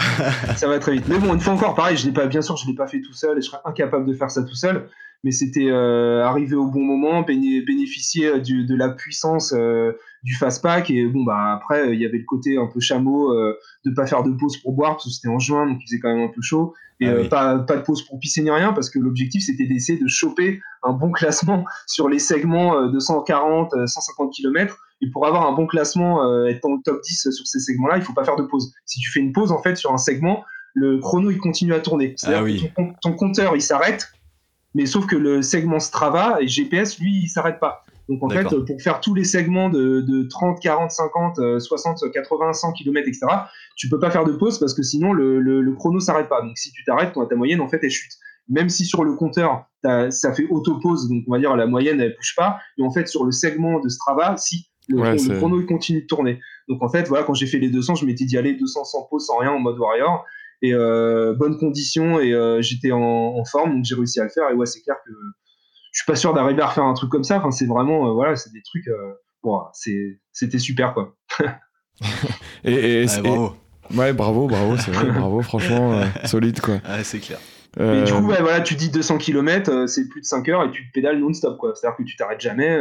ça 0.56 0.68
va 0.68 0.78
très 0.78 0.92
vite. 0.92 1.08
Mais 1.08 1.18
bon, 1.18 1.34
une 1.34 1.40
fois 1.40 1.54
encore, 1.54 1.74
pareil, 1.74 1.96
je 1.96 2.06
l'ai 2.06 2.12
pas, 2.12 2.26
bien 2.26 2.42
sûr, 2.42 2.56
je 2.56 2.66
l'ai 2.66 2.74
pas 2.74 2.86
fait 2.86 3.00
tout 3.00 3.14
seul 3.14 3.38
et 3.38 3.40
je 3.40 3.46
serais 3.46 3.60
incapable 3.64 4.06
de 4.06 4.14
faire 4.14 4.30
ça 4.30 4.42
tout 4.42 4.54
seul. 4.54 4.86
Mais 5.24 5.32
c'était 5.32 5.70
euh, 5.70 6.22
arriver 6.24 6.56
au 6.56 6.66
bon 6.66 6.82
moment, 6.82 7.22
bénéficier 7.22 8.26
euh, 8.26 8.38
de 8.40 8.76
la 8.76 8.90
puissance 8.90 9.54
euh, 9.56 9.92
du 10.26 10.34
fast 10.34 10.60
pack 10.60 10.90
et 10.90 11.06
bon 11.06 11.22
bah 11.22 11.52
après 11.54 11.94
il 11.94 12.00
y 12.00 12.04
avait 12.04 12.18
le 12.18 12.24
côté 12.24 12.58
un 12.58 12.66
peu 12.66 12.80
chameau 12.80 13.32
de 13.32 13.90
pas 13.94 14.06
faire 14.06 14.24
de 14.24 14.32
pause 14.32 14.56
pour 14.56 14.72
boire 14.72 14.96
parce 14.96 15.04
que 15.04 15.10
c'était 15.10 15.28
en 15.28 15.38
juin 15.38 15.66
donc 15.66 15.78
il 15.80 15.86
faisait 15.86 16.00
quand 16.00 16.12
même 16.12 16.24
un 16.28 16.32
peu 16.32 16.42
chaud. 16.42 16.74
Et 16.98 17.08
ah 17.08 17.28
pas, 17.28 17.58
pas 17.58 17.76
de 17.76 17.82
pause 17.82 18.02
pour 18.02 18.18
pisser 18.18 18.42
ni 18.42 18.50
rien 18.50 18.72
parce 18.72 18.90
que 18.90 18.98
l'objectif 18.98 19.44
c'était 19.44 19.66
d'essayer 19.66 19.98
de 19.98 20.08
choper 20.08 20.60
un 20.82 20.92
bon 20.92 21.12
classement 21.12 21.64
sur 21.86 22.08
les 22.08 22.18
segments 22.18 22.88
de 22.88 22.98
140 22.98 23.86
150 23.86 24.32
km 24.32 24.76
et 25.00 25.10
pour 25.10 25.26
avoir 25.26 25.46
un 25.46 25.52
bon 25.52 25.66
classement 25.66 26.44
être 26.46 26.60
dans 26.62 26.74
le 26.74 26.82
top 26.84 27.00
10 27.02 27.30
sur 27.30 27.46
ces 27.46 27.60
segments 27.60 27.86
là 27.86 27.96
il 27.96 28.02
faut 28.02 28.14
pas 28.14 28.24
faire 28.24 28.36
de 28.36 28.42
pause. 28.42 28.72
Si 28.84 28.98
tu 28.98 29.10
fais 29.12 29.20
une 29.20 29.32
pause 29.32 29.52
en 29.52 29.62
fait 29.62 29.76
sur 29.76 29.92
un 29.92 29.98
segment 29.98 30.44
le 30.74 30.98
chrono 30.98 31.30
il 31.30 31.38
continue 31.38 31.72
à 31.72 31.80
tourner. 31.80 32.16
Ah 32.24 32.42
ton, 33.00 33.12
compteur 33.12 33.54
il 33.54 33.62
s'arrête 33.62 34.08
mais 34.76 34.84
sauf 34.84 35.06
que 35.06 35.16
le 35.16 35.40
segment 35.40 35.80
Strava 35.80 36.36
et 36.42 36.46
GPS, 36.46 36.98
lui, 36.98 37.22
il 37.22 37.28
s'arrête 37.28 37.58
pas. 37.58 37.82
Donc 38.08 38.22
en 38.22 38.28
fait, 38.28 38.44
pour 38.44 38.80
faire 38.80 39.00
tous 39.00 39.14
les 39.14 39.24
segments 39.24 39.68
de, 39.68 40.28
30, 40.28 40.60
40, 40.60 40.90
50, 40.90 41.58
60, 41.58 42.12
80, 42.12 42.52
100 42.52 42.72
km, 42.72 43.08
etc., 43.08 43.26
tu 43.76 43.88
peux 43.88 43.98
pas 43.98 44.10
faire 44.10 44.24
de 44.24 44.32
pause 44.32 44.58
parce 44.58 44.74
que 44.74 44.82
sinon 44.82 45.12
le, 45.12 45.40
le, 45.40 45.74
chrono 45.74 45.98
s'arrête 45.98 46.28
pas. 46.28 46.42
Donc 46.42 46.56
si 46.56 46.70
tu 46.72 46.84
t'arrêtes, 46.84 47.14
ta 47.28 47.36
moyenne 47.36 47.60
en 47.60 47.68
fait 47.68 47.80
elle 47.82 47.90
chute. 47.90 48.12
Même 48.48 48.68
si 48.68 48.84
sur 48.84 49.02
le 49.02 49.14
compteur 49.14 49.66
ça 49.82 50.32
fait 50.32 50.46
auto-pause, 50.50 51.08
donc 51.08 51.24
on 51.26 51.32
va 51.32 51.38
dire 51.38 51.56
la 51.56 51.66
moyenne 51.66 52.00
elle 52.00 52.14
bouge 52.16 52.34
pas, 52.36 52.58
mais 52.78 52.84
en 52.84 52.90
fait 52.90 53.08
sur 53.08 53.24
le 53.24 53.32
segment 53.32 53.80
de 53.80 53.88
Strava, 53.88 54.36
si 54.36 54.68
le, 54.88 55.36
chrono 55.38 55.60
il 55.60 55.66
continue 55.66 56.02
de 56.02 56.06
tourner. 56.06 56.40
Donc 56.68 56.82
en 56.82 56.88
fait 56.88 57.08
voilà, 57.08 57.24
quand 57.24 57.34
j'ai 57.34 57.46
fait 57.46 57.58
les 57.58 57.70
200, 57.70 57.96
je 57.96 58.06
m'étais 58.06 58.24
dit 58.24 58.38
allez 58.38 58.54
200 58.54 58.84
sans 58.84 59.02
pause, 59.02 59.26
sans 59.26 59.38
rien 59.38 59.50
en 59.50 59.58
mode 59.58 59.78
warrior 59.78 60.24
et 60.62 60.72
euh, 60.72 61.34
bonnes 61.34 61.58
conditions 61.58 62.18
et 62.18 62.32
euh, 62.32 62.62
j'étais 62.62 62.92
en, 62.92 63.44
forme 63.44 63.74
donc 63.74 63.84
j'ai 63.84 63.94
réussi 63.94 64.20
à 64.20 64.24
le 64.24 64.30
faire 64.30 64.48
et 64.50 64.54
ouais 64.54 64.66
c'est 64.66 64.80
clair 64.80 64.96
que 65.04 65.12
je 65.96 66.02
suis 66.02 66.12
pas 66.12 66.16
sûr 66.16 66.34
d'arriver 66.34 66.60
à 66.60 66.66
refaire 66.66 66.84
un 66.84 66.92
truc 66.92 67.10
comme 67.10 67.24
ça 67.24 67.38
enfin 67.38 67.50
c'est 67.50 67.64
vraiment 67.64 68.08
euh, 68.08 68.12
voilà 68.12 68.36
c'est 68.36 68.52
des 68.52 68.60
trucs 68.62 68.84
bon, 69.42 69.62
c'était 69.72 70.58
super 70.58 70.92
quoi 70.92 71.16
et, 72.64 73.06
bravo 73.22 73.56
ouais 73.94 74.12
bravo 74.12 74.46
bravo 74.46 74.76
c'est 74.76 74.90
vrai 74.90 75.10
bravo 75.10 75.40
franchement 75.40 76.02
solide 76.24 76.60
quoi 76.60 76.80
c'est 77.02 77.20
clair 77.20 77.38
et 77.78 78.04
du 78.04 78.12
coup, 78.12 78.22
voilà, 78.22 78.62
tu 78.62 78.74
dis 78.74 78.88
200 78.88 79.18
km, 79.18 79.86
c'est 79.86 80.08
plus 80.08 80.22
de 80.22 80.26
5 80.26 80.48
heures 80.48 80.64
et 80.64 80.70
tu 80.70 80.90
pédales 80.94 81.18
non-stop. 81.18 81.60
C'est-à-dire 81.74 81.94
que 81.94 82.04
tu 82.04 82.16
t'arrêtes 82.16 82.40
jamais. 82.40 82.74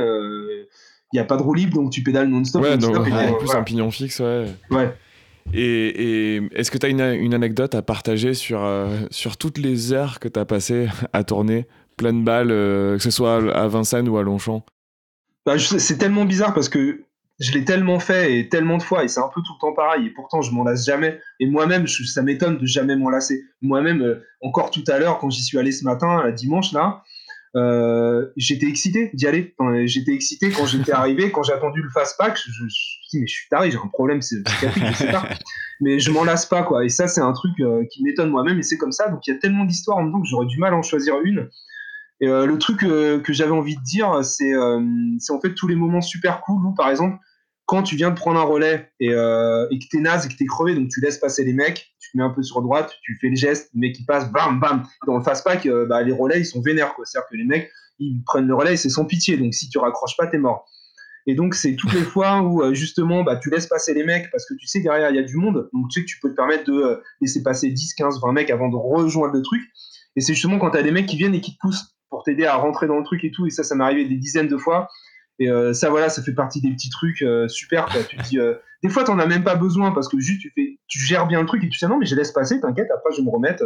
Il 1.11 1.17
n'y 1.17 1.19
a 1.19 1.25
pas 1.25 1.35
de 1.35 1.41
roue 1.41 1.53
libre, 1.53 1.73
donc 1.73 1.91
tu 1.91 2.01
pédales 2.01 2.29
non-stop. 2.29 2.63
Ouais, 2.63 2.77
donc, 2.77 2.95
en 2.95 3.33
plus, 3.33 3.53
un 3.53 3.63
pignon 3.63 3.91
fixe, 3.91 4.21
ouais. 4.21 4.45
Ouais. 4.71 4.95
Et, 5.53 6.41
est-ce 6.53 6.71
que 6.71 6.77
tu 6.77 6.85
as 6.85 6.89
une, 6.89 7.33
anecdote 7.33 7.75
à 7.75 7.81
partager 7.81 8.33
sur, 8.33 8.63
euh, 8.63 8.97
sur 9.11 9.37
toutes 9.37 9.57
les 9.57 9.93
heures 9.93 10.19
que 10.19 10.27
tu 10.27 10.39
as 10.39 10.45
passées 10.45 10.87
à 11.13 11.23
tourner 11.23 11.67
pleine 11.97 12.23
balle, 12.23 12.51
euh, 12.51 12.97
que 12.97 13.03
ce 13.03 13.11
soit 13.11 13.53
à 13.53 13.67
Vincennes 13.67 14.09
ou 14.09 14.17
à 14.17 14.23
Longchamp 14.23 14.65
bah, 15.45 15.57
C'est 15.57 15.97
tellement 15.97 16.25
bizarre 16.25 16.53
parce 16.53 16.69
que 16.69 17.01
je 17.39 17.51
l'ai 17.51 17.65
tellement 17.65 17.99
fait 17.99 18.39
et 18.39 18.49
tellement 18.49 18.77
de 18.77 18.83
fois 18.83 19.03
et 19.03 19.09
c'est 19.09 19.19
un 19.19 19.29
peu 19.33 19.41
tout 19.41 19.53
le 19.53 19.59
temps 19.59 19.73
pareil 19.73 20.07
et 20.07 20.09
pourtant 20.09 20.41
je 20.41 20.51
m'en 20.51 20.63
lasse 20.63 20.85
jamais. 20.85 21.19
Et 21.39 21.47
moi-même, 21.47 21.87
ça 21.87 22.21
m'étonne 22.21 22.57
de 22.57 22.65
jamais 22.65 22.95
m'en 22.95 23.09
lasser. 23.09 23.43
Moi-même, 23.61 24.01
euh, 24.01 24.23
encore 24.41 24.71
tout 24.71 24.83
à 24.87 24.99
l'heure, 24.99 25.19
quand 25.19 25.29
j'y 25.29 25.43
suis 25.43 25.57
allé 25.57 25.71
ce 25.71 25.83
matin, 25.83 26.23
la 26.23 26.31
dimanche 26.31 26.71
là, 26.71 27.03
euh, 27.55 28.27
j'étais 28.35 28.65
excité 28.65 29.11
d'y 29.13 29.27
aller. 29.27 29.55
j'étais 29.85 30.13
excité 30.13 30.51
quand 30.51 30.65
j'étais 30.65 30.91
arrivé, 30.93 31.31
quand 31.31 31.43
j'ai 31.43 31.53
attendu 31.53 31.81
le 31.81 31.89
fast 31.89 32.17
pack. 32.17 32.37
Je, 32.37 32.63
me 32.63 32.69
suis 32.69 32.99
dit, 33.11 33.19
mais 33.21 33.27
je 33.27 33.33
suis 33.33 33.49
taré, 33.49 33.71
j'ai 33.71 33.77
un 33.77 33.87
problème 33.87 34.21
c'est. 34.21 34.37
Mais 35.81 35.99
je 35.99 36.09
m'en 36.11 36.23
lasse 36.23 36.45
pas, 36.45 36.63
quoi. 36.63 36.85
Et 36.85 36.89
ça, 36.89 37.07
c'est 37.07 37.21
un 37.21 37.33
truc 37.33 37.51
euh, 37.59 37.83
qui 37.91 38.03
m'étonne 38.03 38.29
moi-même, 38.29 38.59
et 38.59 38.63
c'est 38.63 38.77
comme 38.77 38.91
ça. 38.91 39.09
Donc, 39.09 39.27
il 39.27 39.33
y 39.33 39.35
a 39.35 39.39
tellement 39.39 39.65
d'histoires 39.65 39.97
en 39.97 40.09
temps 40.09 40.21
que 40.21 40.27
j'aurais 40.27 40.45
du 40.45 40.57
mal 40.57 40.73
à 40.73 40.77
en 40.77 40.81
choisir 40.81 41.15
une. 41.23 41.49
Et 42.25 42.27
euh, 42.27 42.47
le 42.47 42.57
truc 42.57 42.79
que 42.79 43.33
j'avais 43.33 43.51
envie 43.51 43.75
de 43.75 43.83
dire, 43.83 44.25
c'est 44.25 44.55
en 44.57 45.39
fait 45.39 45.53
tous 45.53 45.67
les 45.67 45.75
moments 45.75 46.01
super 46.01 46.41
cool 46.41 46.65
où, 46.65 46.73
par 46.73 46.89
exemple, 46.89 47.19
quand 47.65 47.83
tu 47.83 47.95
viens 47.95 48.09
de 48.09 48.15
prendre 48.15 48.39
un 48.39 48.43
relais 48.43 48.91
et, 48.99 49.11
euh, 49.11 49.67
et 49.69 49.77
que 49.77 49.85
t'es 49.91 49.99
naze 49.99 50.25
et 50.25 50.29
que 50.29 50.35
t'es 50.35 50.45
crevé, 50.45 50.73
donc 50.73 50.89
tu 50.89 51.01
laisses 51.01 51.19
passer 51.19 51.43
les 51.43 51.53
mecs, 51.53 51.93
tu 51.99 52.11
te 52.11 52.17
mets 52.17 52.23
un 52.23 52.29
peu 52.31 52.41
sur 52.41 52.63
droite, 52.63 52.95
tu 53.03 53.15
fais 53.19 53.29
le 53.29 53.35
geste, 53.35 53.69
le 53.75 53.81
mec 53.81 53.95
qui 53.95 54.05
passe, 54.05 54.31
bam, 54.31 54.59
bam. 54.59 54.83
Dans 55.05 55.17
le 55.17 55.23
fast-pack, 55.23 55.67
euh, 55.67 55.85
bah, 55.85 56.01
les 56.01 56.11
relais, 56.11 56.39
ils 56.39 56.45
sont 56.45 56.61
vénères, 56.61 56.95
quoi. 56.95 57.05
C'est-à-dire 57.05 57.27
que 57.29 57.37
les 57.37 57.43
mecs, 57.43 57.69
ils 57.99 58.23
prennent 58.25 58.47
le 58.47 58.55
relais 58.55 58.75
c'est 58.75 58.89
sans 58.89 59.05
pitié. 59.05 59.37
Donc 59.37 59.53
si 59.53 59.69
tu 59.69 59.77
raccroches 59.77 60.17
pas, 60.17 60.25
t'es 60.25 60.39
mort. 60.39 60.67
Et 61.27 61.33
donc, 61.35 61.55
c'est 61.55 61.75
toutes 61.75 61.93
les 61.93 62.03
fois 62.03 62.41
où, 62.41 62.61
euh, 62.61 62.73
justement, 62.73 63.23
bah, 63.23 63.35
tu 63.37 63.51
laisses 63.51 63.67
passer 63.67 63.93
les 63.93 64.03
mecs 64.03 64.31
parce 64.31 64.47
que 64.47 64.53
tu 64.53 64.67
sais 64.67 64.79
derrière, 64.79 65.11
il 65.11 65.15
y 65.15 65.19
a 65.19 65.23
du 65.23 65.37
monde. 65.37 65.69
Donc, 65.73 65.89
tu 65.89 65.99
sais 65.99 66.05
que 66.05 66.09
tu 66.09 66.19
peux 66.19 66.29
te 66.29 66.35
permettre 66.35 66.65
de 66.65 66.73
euh, 66.73 67.01
laisser 67.19 67.41
passer 67.41 67.69
10, 67.69 67.93
15, 67.95 68.21
20 68.21 68.31
mecs 68.31 68.49
avant 68.51 68.69
de 68.69 68.75
rejoindre 68.75 69.33
le 69.33 69.41
truc. 69.41 69.61
Et 70.15 70.21
c'est 70.21 70.33
justement 70.33 70.59
quand 70.59 70.71
tu 70.71 70.77
as 70.77 70.83
des 70.83 70.91
mecs 70.91 71.07
qui 71.07 71.17
viennent 71.17 71.33
et 71.33 71.41
qui 71.41 71.53
te 71.53 71.57
poussent 71.59 71.94
t'aider 72.25 72.45
à 72.45 72.55
rentrer 72.55 72.87
dans 72.87 72.97
le 72.97 73.03
truc 73.03 73.23
et 73.23 73.31
tout. 73.31 73.45
Et 73.47 73.49
ça, 73.49 73.63
ça 73.63 73.75
m'est 73.75 73.83
arrivé 73.83 74.05
des 74.05 74.17
dizaines 74.17 74.47
de 74.47 74.57
fois. 74.57 74.89
Et 75.39 75.49
euh, 75.49 75.73
ça, 75.73 75.89
voilà, 75.89 76.09
ça 76.09 76.23
fait 76.23 76.33
partie 76.33 76.61
des 76.61 76.71
petits 76.71 76.89
trucs 76.89 77.21
euh, 77.21 77.47
super. 77.47 77.85
Quoi. 77.85 78.03
Tu 78.03 78.15
dis, 78.17 78.39
euh, 78.39 78.55
des 78.83 78.89
fois, 78.89 79.03
t'en 79.03 79.19
as 79.19 79.25
même 79.25 79.43
pas 79.43 79.55
besoin 79.55 79.91
parce 79.91 80.07
que 80.07 80.19
juste 80.19 80.41
tu 80.41 80.51
fais, 80.55 80.79
tu 80.87 80.99
gères 80.99 81.27
bien 81.27 81.41
le 81.41 81.47
truc 81.47 81.63
et 81.63 81.69
tu 81.69 81.77
sais 81.77 81.87
non, 81.87 81.97
mais 81.97 82.05
je 82.05 82.15
laisse 82.15 82.31
passer, 82.31 82.59
t'inquiète. 82.59 82.87
Après, 82.95 83.11
je 83.11 83.17
vais 83.17 83.23
me 83.23 83.31
remettre. 83.31 83.63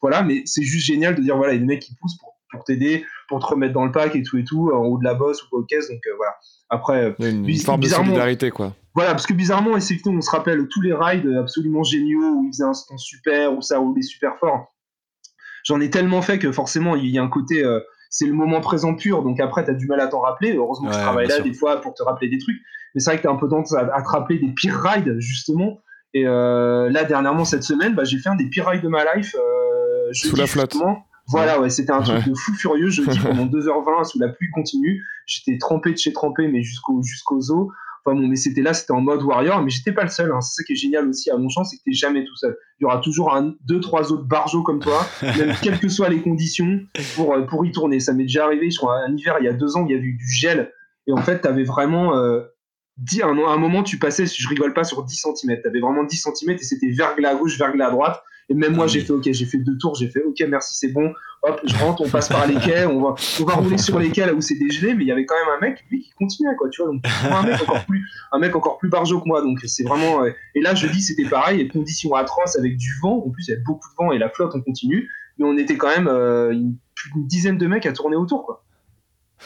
voilà, 0.00 0.22
mais 0.22 0.42
c'est 0.44 0.62
juste 0.62 0.86
génial 0.86 1.14
de 1.14 1.22
dire 1.22 1.36
voilà, 1.36 1.52
il 1.52 1.56
y 1.56 1.58
a 1.58 1.60
des 1.60 1.66
mecs 1.66 1.82
qui 1.82 1.94
poussent 1.94 2.18
pour, 2.18 2.34
pour 2.50 2.64
t'aider, 2.64 3.04
pour 3.28 3.38
te 3.40 3.46
remettre 3.46 3.74
dans 3.74 3.84
le 3.84 3.92
pack 3.92 4.16
et 4.16 4.22
tout 4.22 4.38
et 4.38 4.44
tout, 4.44 4.70
en 4.72 4.84
haut 4.84 4.98
de 4.98 5.04
la 5.04 5.14
bosse 5.14 5.42
ou 5.44 5.58
au 5.58 5.62
caisse. 5.62 5.88
Donc 5.88 6.00
voilà. 6.16 6.32
Après, 6.70 7.14
une 7.20 7.56
forme 7.58 7.80
de 7.80 7.88
solidarité, 7.88 8.50
quoi. 8.50 8.74
Voilà, 8.94 9.10
parce 9.10 9.26
que 9.26 9.34
bizarrement, 9.34 9.76
effectivement, 9.76 10.16
on 10.16 10.20
se 10.20 10.30
rappelle 10.30 10.68
tous 10.68 10.80
les 10.80 10.92
rides 10.92 11.28
absolument 11.38 11.82
géniaux 11.82 12.36
où 12.36 12.44
ils 12.44 12.52
faisaient 12.52 12.64
un 12.64 12.74
stand 12.74 12.98
super, 12.98 13.52
où 13.52 13.60
ça 13.60 13.78
roulait 13.78 14.02
super 14.02 14.36
fort. 14.38 14.72
J'en 15.64 15.80
ai 15.80 15.90
tellement 15.90 16.22
fait 16.22 16.38
que 16.38 16.52
forcément, 16.52 16.94
il 16.94 17.08
y 17.08 17.18
a 17.18 17.22
un 17.22 17.28
côté 17.28 17.64
c'est 18.14 18.26
le 18.26 18.32
moment 18.32 18.60
présent 18.60 18.94
pur, 18.94 19.24
donc 19.24 19.40
après, 19.40 19.64
tu 19.64 19.72
as 19.72 19.74
du 19.74 19.88
mal 19.88 19.98
à 19.98 20.06
t'en 20.06 20.20
rappeler. 20.20 20.54
Heureusement 20.54 20.88
que 20.88 20.94
je 20.94 21.00
travaille 21.00 21.26
là 21.26 21.40
des 21.40 21.52
fois 21.52 21.80
pour 21.80 21.94
te 21.94 22.02
rappeler 22.04 22.28
des 22.28 22.38
trucs. 22.38 22.58
Mais 22.94 23.00
c'est 23.00 23.10
vrai 23.10 23.16
que 23.16 23.22
tu 23.22 23.28
as 23.28 23.32
un 23.32 23.34
peu 23.34 23.48
tendance 23.48 23.74
à, 23.74 23.86
te 23.86 24.08
rappeler 24.08 24.38
des 24.38 24.52
pires 24.52 24.80
rides, 24.80 25.16
justement. 25.18 25.80
Et 26.12 26.24
euh, 26.24 26.88
là, 26.90 27.02
dernièrement, 27.02 27.44
cette 27.44 27.64
semaine, 27.64 27.96
bah, 27.96 28.04
j'ai 28.04 28.18
fait 28.18 28.28
un 28.28 28.36
des 28.36 28.48
pires 28.48 28.68
rides 28.68 28.82
de 28.82 28.88
ma 28.88 29.16
life. 29.16 29.34
Euh, 29.34 30.12
Sous 30.12 30.36
la 30.36 30.46
flotte. 30.46 30.76
Voilà, 31.26 31.58
ouais, 31.58 31.70
c'était 31.70 31.90
un 31.90 32.02
truc 32.02 32.24
de 32.24 32.34
fou 32.34 32.54
furieux. 32.54 32.88
Je 32.88 33.02
dis 33.02 33.18
pendant 33.22 33.46
2h20 33.46 34.04
sous 34.04 34.20
la 34.20 34.28
pluie 34.28 34.48
continue. 34.52 35.02
J'étais 35.26 35.58
trempé 35.58 35.90
de 35.90 35.98
chez 35.98 36.12
trempé, 36.12 36.46
mais 36.46 36.62
jusqu'au 36.62 37.02
jusqu'aux 37.02 37.50
os. 37.50 37.66
Enfin 38.04 38.16
bon, 38.16 38.28
mais 38.28 38.36
c'était 38.36 38.60
là, 38.60 38.74
c'était 38.74 38.92
en 38.92 39.00
mode 39.00 39.22
warrior, 39.22 39.62
mais 39.62 39.70
j'étais 39.70 39.92
pas 39.92 40.02
le 40.02 40.10
seul. 40.10 40.30
Hein. 40.30 40.40
C'est 40.42 40.60
ça 40.60 40.64
qui 40.64 40.74
est 40.74 40.76
génial 40.76 41.08
aussi 41.08 41.30
à 41.30 41.38
mon 41.38 41.48
champ, 41.48 41.64
c'est 41.64 41.78
que 41.78 41.82
t'es 41.84 41.92
jamais 41.92 42.24
tout 42.24 42.36
seul. 42.36 42.56
Il 42.78 42.82
y 42.82 42.86
aura 42.86 42.98
toujours 42.98 43.34
un, 43.34 43.54
deux, 43.66 43.80
trois 43.80 44.12
autres 44.12 44.24
barjots 44.24 44.62
comme 44.62 44.80
toi, 44.80 45.06
même 45.22 45.54
quelles 45.62 45.78
que 45.78 45.88
soient 45.88 46.10
les 46.10 46.20
conditions, 46.20 46.80
pour, 47.14 47.34
euh, 47.34 47.42
pour 47.42 47.64
y 47.64 47.72
tourner. 47.72 48.00
Ça 48.00 48.12
m'est 48.12 48.24
déjà 48.24 48.44
arrivé, 48.44 48.70
je 48.70 48.76
crois, 48.76 48.98
un 48.98 49.16
hiver, 49.16 49.36
il 49.40 49.46
y 49.46 49.48
a 49.48 49.54
deux 49.54 49.76
ans, 49.76 49.86
il 49.86 49.92
y 49.92 49.94
a 49.94 49.98
eu 49.98 50.12
du 50.12 50.28
gel. 50.28 50.70
Et 51.06 51.12
en 51.12 51.22
fait, 51.22 51.40
t'avais 51.40 51.64
vraiment. 51.64 52.16
Euh, 52.16 52.42
à 53.22 53.26
un, 53.26 53.56
moment, 53.56 53.82
tu 53.82 53.98
passais, 53.98 54.26
je 54.26 54.48
rigole 54.48 54.72
pas, 54.72 54.84
sur 54.84 55.02
10 55.02 55.26
cm. 55.36 55.62
T'avais 55.62 55.80
vraiment 55.80 56.04
10 56.04 56.16
cm 56.16 56.50
et 56.52 56.58
c'était 56.58 56.90
verglas 56.90 57.30
à 57.30 57.34
gauche, 57.34 57.58
verglas 57.58 57.88
à 57.88 57.90
droite. 57.90 58.22
Et 58.48 58.54
même 58.54 58.74
moi, 58.74 58.84
ah 58.84 58.88
j'ai 58.88 59.00
fait 59.00 59.12
OK, 59.12 59.30
j'ai 59.30 59.46
fait 59.46 59.58
deux 59.58 59.76
tours, 59.78 59.94
j'ai 59.94 60.08
fait 60.08 60.22
OK, 60.22 60.42
merci, 60.48 60.74
c'est 60.74 60.92
bon. 60.92 61.12
Hop, 61.42 61.60
je 61.64 61.76
rentre, 61.76 62.02
on 62.02 62.08
passe 62.08 62.28
par 62.28 62.46
les 62.48 62.56
quais, 62.56 62.84
on 62.84 63.02
va, 63.02 63.14
on 63.40 63.44
va 63.44 63.54
rouler 63.54 63.78
sur 63.78 63.98
les 63.98 64.10
quais 64.10 64.26
là 64.26 64.34
où 64.34 64.40
c'est 64.40 64.58
dégelé, 64.58 64.94
mais 64.94 65.04
il 65.04 65.06
y 65.06 65.12
avait 65.12 65.24
quand 65.24 65.34
même 65.34 65.54
un 65.56 65.60
mec, 65.60 65.84
lui, 65.90 66.02
qui 66.02 66.10
continuait, 66.10 66.54
quoi, 66.56 66.68
tu 66.68 66.82
vois. 66.82 66.92
Donc, 66.92 67.02
un 67.30 67.42
mec 67.42 67.62
encore 67.62 67.84
plus, 67.86 68.06
un 68.32 68.38
mec 68.38 68.54
encore 68.54 68.78
plus 68.78 68.88
barjot 68.88 69.20
que 69.20 69.28
moi. 69.28 69.40
Donc, 69.40 69.60
c'est 69.64 69.84
vraiment. 69.84 70.24
et 70.26 70.60
là, 70.60 70.74
je 70.74 70.86
dis, 70.86 71.00
c'était 71.00 71.28
pareil, 71.28 71.58
les 71.58 71.68
conditions 71.68 72.14
atroces 72.14 72.56
avec 72.56 72.76
du 72.76 72.90
vent. 73.02 73.24
En 73.26 73.30
plus, 73.30 73.48
il 73.48 73.50
y 73.50 73.54
avait 73.54 73.62
beaucoup 73.62 73.88
de 73.88 73.94
vent 73.96 74.12
et 74.12 74.18
la 74.18 74.28
flotte, 74.28 74.52
on 74.54 74.60
continue. 74.60 75.08
Mais 75.38 75.46
on 75.46 75.56
était 75.56 75.76
quand 75.76 75.88
même 75.88 76.06
euh, 76.06 76.52
une, 76.52 76.76
dizaine 77.16 77.58
de 77.58 77.66
mecs 77.66 77.86
à 77.86 77.92
tourner 77.92 78.16
autour, 78.16 78.44
quoi. 78.44 78.64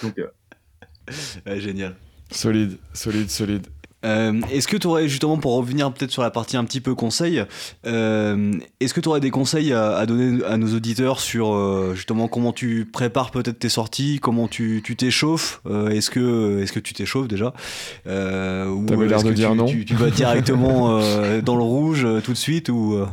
Donc. 0.03 0.19
Euh... 0.19 1.59
génial. 1.59 1.97
Solide, 2.31 2.79
solide, 2.93 3.31
solide. 3.31 3.67
Euh, 4.05 4.41
est-ce 4.53 4.69
que 4.69 4.77
tu 4.77 4.87
aurais, 4.87 5.09
justement, 5.09 5.39
pour 5.39 5.55
revenir 5.57 5.93
peut-être 5.93 6.11
sur 6.11 6.23
la 6.23 6.31
partie 6.31 6.57
un 6.57 6.65
petit 6.65 6.81
peu 6.81 6.95
conseil, 6.95 7.45
euh, 7.87 8.53
est-ce 8.81 8.95
que 8.95 9.01
tu 9.01 9.09
aurais 9.09 9.21
des 9.21 9.31
conseils 9.31 9.73
à, 9.73 10.07
donner 10.07 10.45
à 10.45 10.57
nos 10.57 10.75
auditeurs 10.75 11.21
sur 11.21 11.53
euh, 11.53 11.95
justement 11.95 12.29
comment 12.29 12.53
tu 12.53 12.89
prépares 12.91 13.31
peut-être 13.31 13.59
tes 13.59 13.69
sorties, 13.69 14.21
comment 14.21 14.47
tu 14.47 14.83
t'échauffes 14.97 15.61
Est-ce 15.91 16.11
que, 16.11 16.63
est 16.63 16.73
que 16.73 16.81
tu 16.81 16.95
t'échauffes 16.95 17.29
déjà 17.29 17.53
Ou 18.07 18.87
l'air 19.03 19.23
de 19.23 19.33
dire 19.33 19.51
tu, 19.51 19.57
non. 19.57 19.67
Tu, 19.67 19.95
vas 19.95 20.11
directement 20.11 21.01
dans 21.43 21.57
le 21.57 21.63
rouge 21.63 22.07
tout 22.23 22.33
de 22.33 22.39
suite 22.39 22.69
ou 22.69 23.05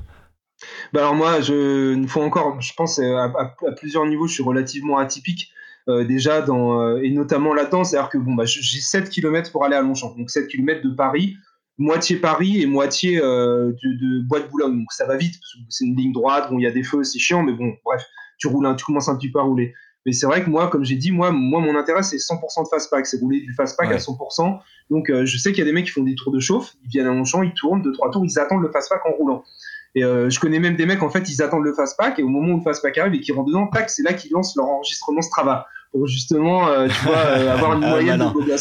bah 0.93 1.01
alors 1.01 1.15
moi, 1.15 1.41
je, 1.41 1.93
une 1.93 2.07
fois 2.07 2.23
encore, 2.23 2.59
je 2.61 2.73
pense 2.73 2.99
à, 2.99 3.25
à 3.25 3.71
plusieurs 3.77 4.05
niveaux, 4.05 4.25
je 4.25 4.33
suis 4.33 4.43
relativement 4.43 4.97
atypique. 4.97 5.51
Euh, 5.87 6.03
déjà 6.03 6.41
dans 6.41 6.81
euh, 6.81 6.99
et 7.03 7.11
notamment 7.11 7.53
là-dedans, 7.53 7.83
c'est-à-dire 7.83 8.09
que 8.09 8.17
bon 8.17 8.33
bah 8.33 8.45
j'ai 8.45 8.79
7 8.79 9.07
km 9.07 9.51
pour 9.51 9.65
aller 9.65 9.75
à 9.75 9.83
Longchamp, 9.83 10.15
donc 10.17 10.31
7 10.31 10.47
km 10.47 10.81
de 10.81 10.89
Paris, 10.89 11.35
moitié 11.77 12.15
Paris 12.15 12.59
et 12.59 12.65
moitié 12.65 13.21
euh, 13.21 13.71
de, 13.83 13.89
de 13.93 14.27
Bois 14.27 14.39
de 14.39 14.47
Boulogne, 14.47 14.79
donc 14.79 14.91
ça 14.91 15.05
va 15.05 15.15
vite 15.15 15.35
parce 15.39 15.53
que 15.53 15.59
c'est 15.69 15.85
une 15.85 15.95
ligne 15.95 16.11
droite, 16.11 16.49
bon 16.49 16.57
il 16.57 16.63
y 16.63 16.67
a 16.67 16.71
des 16.71 16.81
feux, 16.81 17.03
c'est 17.03 17.19
chiant, 17.19 17.43
mais 17.43 17.53
bon 17.53 17.71
bref, 17.85 18.03
tu 18.39 18.47
roules, 18.47 18.75
tu 18.75 18.83
commences 18.83 19.09
un 19.09 19.15
petit 19.15 19.29
peu 19.29 19.37
à 19.37 19.43
rouler. 19.43 19.75
Mais 20.07 20.11
c'est 20.11 20.25
vrai 20.25 20.43
que 20.43 20.49
moi, 20.49 20.69
comme 20.69 20.85
j'ai 20.85 20.95
dit, 20.95 21.11
moi, 21.11 21.31
moi, 21.31 21.59
mon 21.59 21.75
intérêt, 21.75 22.03
c'est 22.03 22.17
100% 22.17 22.63
de 22.63 22.67
fastpack. 22.69 23.07
C'est 23.07 23.19
rouler 23.19 23.41
du 23.41 23.55
fastpack 23.55 23.91
à 23.91 23.97
100%. 23.97 24.59
Donc, 24.91 25.11
je 25.11 25.37
sais 25.39 25.49
qu'il 25.49 25.57
y 25.57 25.61
a 25.63 25.65
des 25.65 25.71
mecs 25.71 25.85
qui 25.85 25.91
font 25.91 26.03
des 26.03 26.13
tours 26.13 26.31
de 26.31 26.39
chauffe. 26.39 26.75
Ils 26.83 26.89
viennent 26.89 27.07
à 27.07 27.09
Longchamp, 27.11 27.41
ils 27.41 27.55
tournent 27.55 27.81
deux, 27.81 27.91
trois 27.91 28.11
tours, 28.11 28.23
ils 28.23 28.37
attendent 28.37 28.61
le 28.61 28.69
fastpack 28.71 29.03
en 29.07 29.13
roulant. 29.13 29.43
Et 29.95 30.01
je 30.01 30.39
connais 30.39 30.59
même 30.59 30.75
des 30.75 30.85
mecs, 30.85 31.01
en 31.01 31.09
fait, 31.09 31.27
ils 31.27 31.41
attendent 31.41 31.63
le 31.63 31.73
fastpack 31.73 32.19
et 32.19 32.21
au 32.21 32.27
moment 32.27 32.53
où 32.53 32.57
le 32.57 32.63
fastpack 32.63 32.99
arrive 32.99 33.15
et 33.15 33.19
qu'ils 33.19 33.33
rentrent 33.33 33.47
dedans, 33.47 33.65
tac, 33.65 33.89
c'est 33.89 34.03
là 34.03 34.13
qu'ils 34.13 34.31
lancent 34.31 34.55
leur 34.55 34.67
enregistrement 34.67 35.23
Strava 35.23 35.65
pour 35.95 36.07
justement, 36.07 36.67
euh, 36.67 36.87
tu 36.87 37.05
vois, 37.05 37.15
euh, 37.15 37.51
avoir 37.53 37.77
une 37.77 37.83
ah, 37.85 37.89
moyenne 37.89 38.19
de 38.19 38.33
beaux 38.33 38.43
Et, 38.43 38.53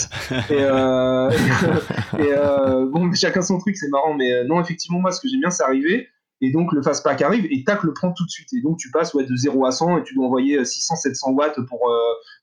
euh, 0.53 1.31
et 2.19 2.91
bon, 2.93 3.13
chacun 3.13 3.43
son 3.43 3.59
truc, 3.59 3.77
c'est 3.77 3.89
marrant, 3.89 4.15
mais 4.15 4.45
non, 4.45 4.61
effectivement, 4.61 5.01
moi, 5.01 5.11
ce 5.11 5.21
que 5.21 5.29
j'aime 5.29 5.41
bien, 5.41 5.51
c'est 5.51 5.65
arriver. 5.65 6.09
Et 6.41 6.53
donc, 6.53 6.73
le 6.73 6.83
fastpack 6.83 7.23
arrive 7.23 7.47
et 7.51 7.65
tac, 7.65 7.83
le 7.83 7.93
prend 7.93 8.13
tout 8.13 8.25
de 8.25 8.31
suite. 8.31 8.53
Et 8.53 8.61
donc, 8.61 8.79
tu 8.79 8.91
passes 8.91 9.15
ouais, 9.15 9.25
de 9.25 9.35
0 9.35 9.67
à 9.67 9.73
100 9.73 9.99
et 9.99 10.03
tu 10.05 10.15
dois 10.15 10.27
envoyer 10.27 10.63
600-700 10.63 11.35
watts 11.35 11.59
pour 11.67 11.81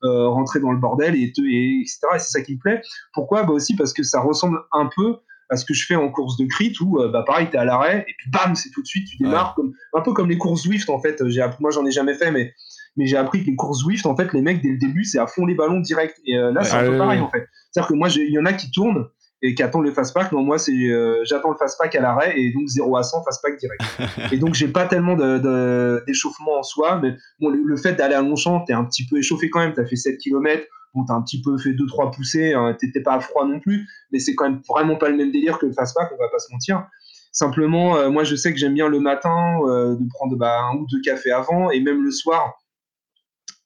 rentrer 0.01 0.59
dans 0.59 0.71
le 0.71 0.79
bordel, 0.79 1.15
et, 1.15 1.31
et 1.45 1.81
etc. 1.81 1.99
Et 2.15 2.19
c'est 2.19 2.31
ça 2.31 2.41
qui 2.41 2.55
me 2.55 2.59
plaît. 2.59 2.81
Pourquoi? 3.13 3.43
Bah 3.43 3.53
Aussi 3.53 3.75
parce 3.75 3.93
que 3.93 4.03
ça 4.03 4.19
ressemble 4.19 4.59
un 4.73 4.89
peu 4.93 5.15
à 5.49 5.57
ce 5.57 5.65
que 5.65 5.73
je 5.73 5.85
fais 5.85 5.95
en 5.95 6.09
course 6.09 6.37
de 6.37 6.45
crit 6.45 6.73
où 6.79 6.97
bah 7.09 7.23
pareil 7.27 7.47
tu 7.49 7.57
es 7.57 7.59
à 7.59 7.65
l'arrêt 7.65 8.05
et 8.07 8.13
puis 8.17 8.31
bam 8.31 8.55
c'est 8.55 8.69
tout 8.69 8.81
de 8.81 8.87
suite 8.87 9.05
tu 9.09 9.17
démarres 9.17 9.53
comme 9.53 9.73
un 9.93 9.99
peu 9.99 10.13
comme 10.13 10.29
les 10.29 10.37
courses 10.37 10.63
Zwift 10.63 10.89
en 10.89 11.01
fait 11.01 11.27
j'ai 11.27 11.45
moi 11.59 11.71
j'en 11.71 11.85
ai 11.85 11.91
jamais 11.91 12.13
fait 12.13 12.31
mais 12.31 12.53
mais 12.97 13.05
j'ai 13.05 13.17
appris 13.17 13.41
que 13.41 13.49
les 13.49 13.55
courses 13.55 13.79
Zwift, 13.79 14.05
en 14.05 14.15
fait, 14.15 14.33
les 14.33 14.41
mecs, 14.41 14.61
dès 14.61 14.69
le 14.69 14.77
début, 14.77 15.03
c'est 15.03 15.19
à 15.19 15.27
fond 15.27 15.45
les 15.45 15.55
ballons 15.55 15.79
direct. 15.79 16.19
Et 16.25 16.37
euh, 16.37 16.51
là, 16.51 16.63
c'est 16.63 16.75
un 16.75 16.85
peu 16.85 16.97
pareil, 16.97 17.19
en 17.19 17.29
fait. 17.29 17.47
C'est-à-dire 17.71 17.89
que 17.89 17.93
moi, 17.93 18.09
il 18.09 18.31
y 18.31 18.39
en 18.39 18.45
a 18.45 18.53
qui 18.53 18.69
tournent 18.71 19.07
et 19.41 19.55
qui 19.55 19.63
attendent 19.63 19.85
le 19.85 19.91
fast-pack. 19.91 20.31
Non, 20.33 20.43
moi, 20.43 20.57
c'est 20.57 20.73
euh, 20.73 21.23
j'attends 21.23 21.51
le 21.51 21.57
fast-pack 21.57 21.95
à 21.95 22.01
l'arrêt 22.01 22.37
et 22.37 22.51
donc 22.51 22.67
0 22.67 22.97
à 22.97 23.03
100, 23.03 23.23
fast-pack 23.23 23.57
direct. 23.57 23.81
et 24.33 24.37
donc, 24.37 24.55
j'ai 24.55 24.67
pas 24.67 24.85
tellement 24.85 25.15
d'échauffement 25.15 26.59
en 26.59 26.63
soi, 26.63 26.99
mais 27.01 27.15
bon, 27.39 27.49
le, 27.49 27.77
fait 27.77 27.93
d'aller 27.93 28.15
à 28.15 28.21
Longchamp, 28.21 28.65
t'es 28.65 28.73
un 28.73 28.83
petit 28.83 29.07
peu 29.07 29.17
échauffé 29.17 29.49
quand 29.49 29.59
même. 29.59 29.73
T'as 29.73 29.85
fait 29.85 29.95
7 29.95 30.17
km. 30.17 30.63
Bon, 30.93 31.05
t'as 31.05 31.13
un 31.13 31.21
petit 31.21 31.41
peu 31.41 31.57
fait 31.57 31.69
2-3 31.69 32.13
poussées, 32.13 32.51
hein, 32.51 32.75
t'étais 32.77 32.99
pas 32.99 33.13
à 33.13 33.21
froid 33.21 33.47
non 33.47 33.61
plus, 33.61 33.87
mais 34.11 34.19
c'est 34.19 34.35
quand 34.35 34.49
même 34.49 34.59
vraiment 34.67 34.97
pas 34.97 35.07
le 35.07 35.15
même 35.15 35.31
délire 35.31 35.57
que 35.57 35.65
le 35.65 35.71
fast-pack, 35.71 36.11
on 36.13 36.21
va 36.21 36.27
pas 36.27 36.39
se 36.39 36.51
mentir. 36.51 36.85
Simplement, 37.31 37.95
euh, 37.95 38.09
moi, 38.09 38.25
je 38.25 38.35
sais 38.35 38.51
que 38.51 38.59
j'aime 38.59 38.73
bien 38.73 38.89
le 38.89 38.99
matin 38.99 39.59
de 39.61 40.09
prendre 40.09 40.35
bah, 40.35 40.63
un 40.63 40.75
ou 40.75 40.85
deux 40.91 40.99
cafés 40.99 41.31
avant 41.31 41.71
et 41.71 41.79
même 41.79 42.03
le 42.03 42.11
soir 42.11 42.60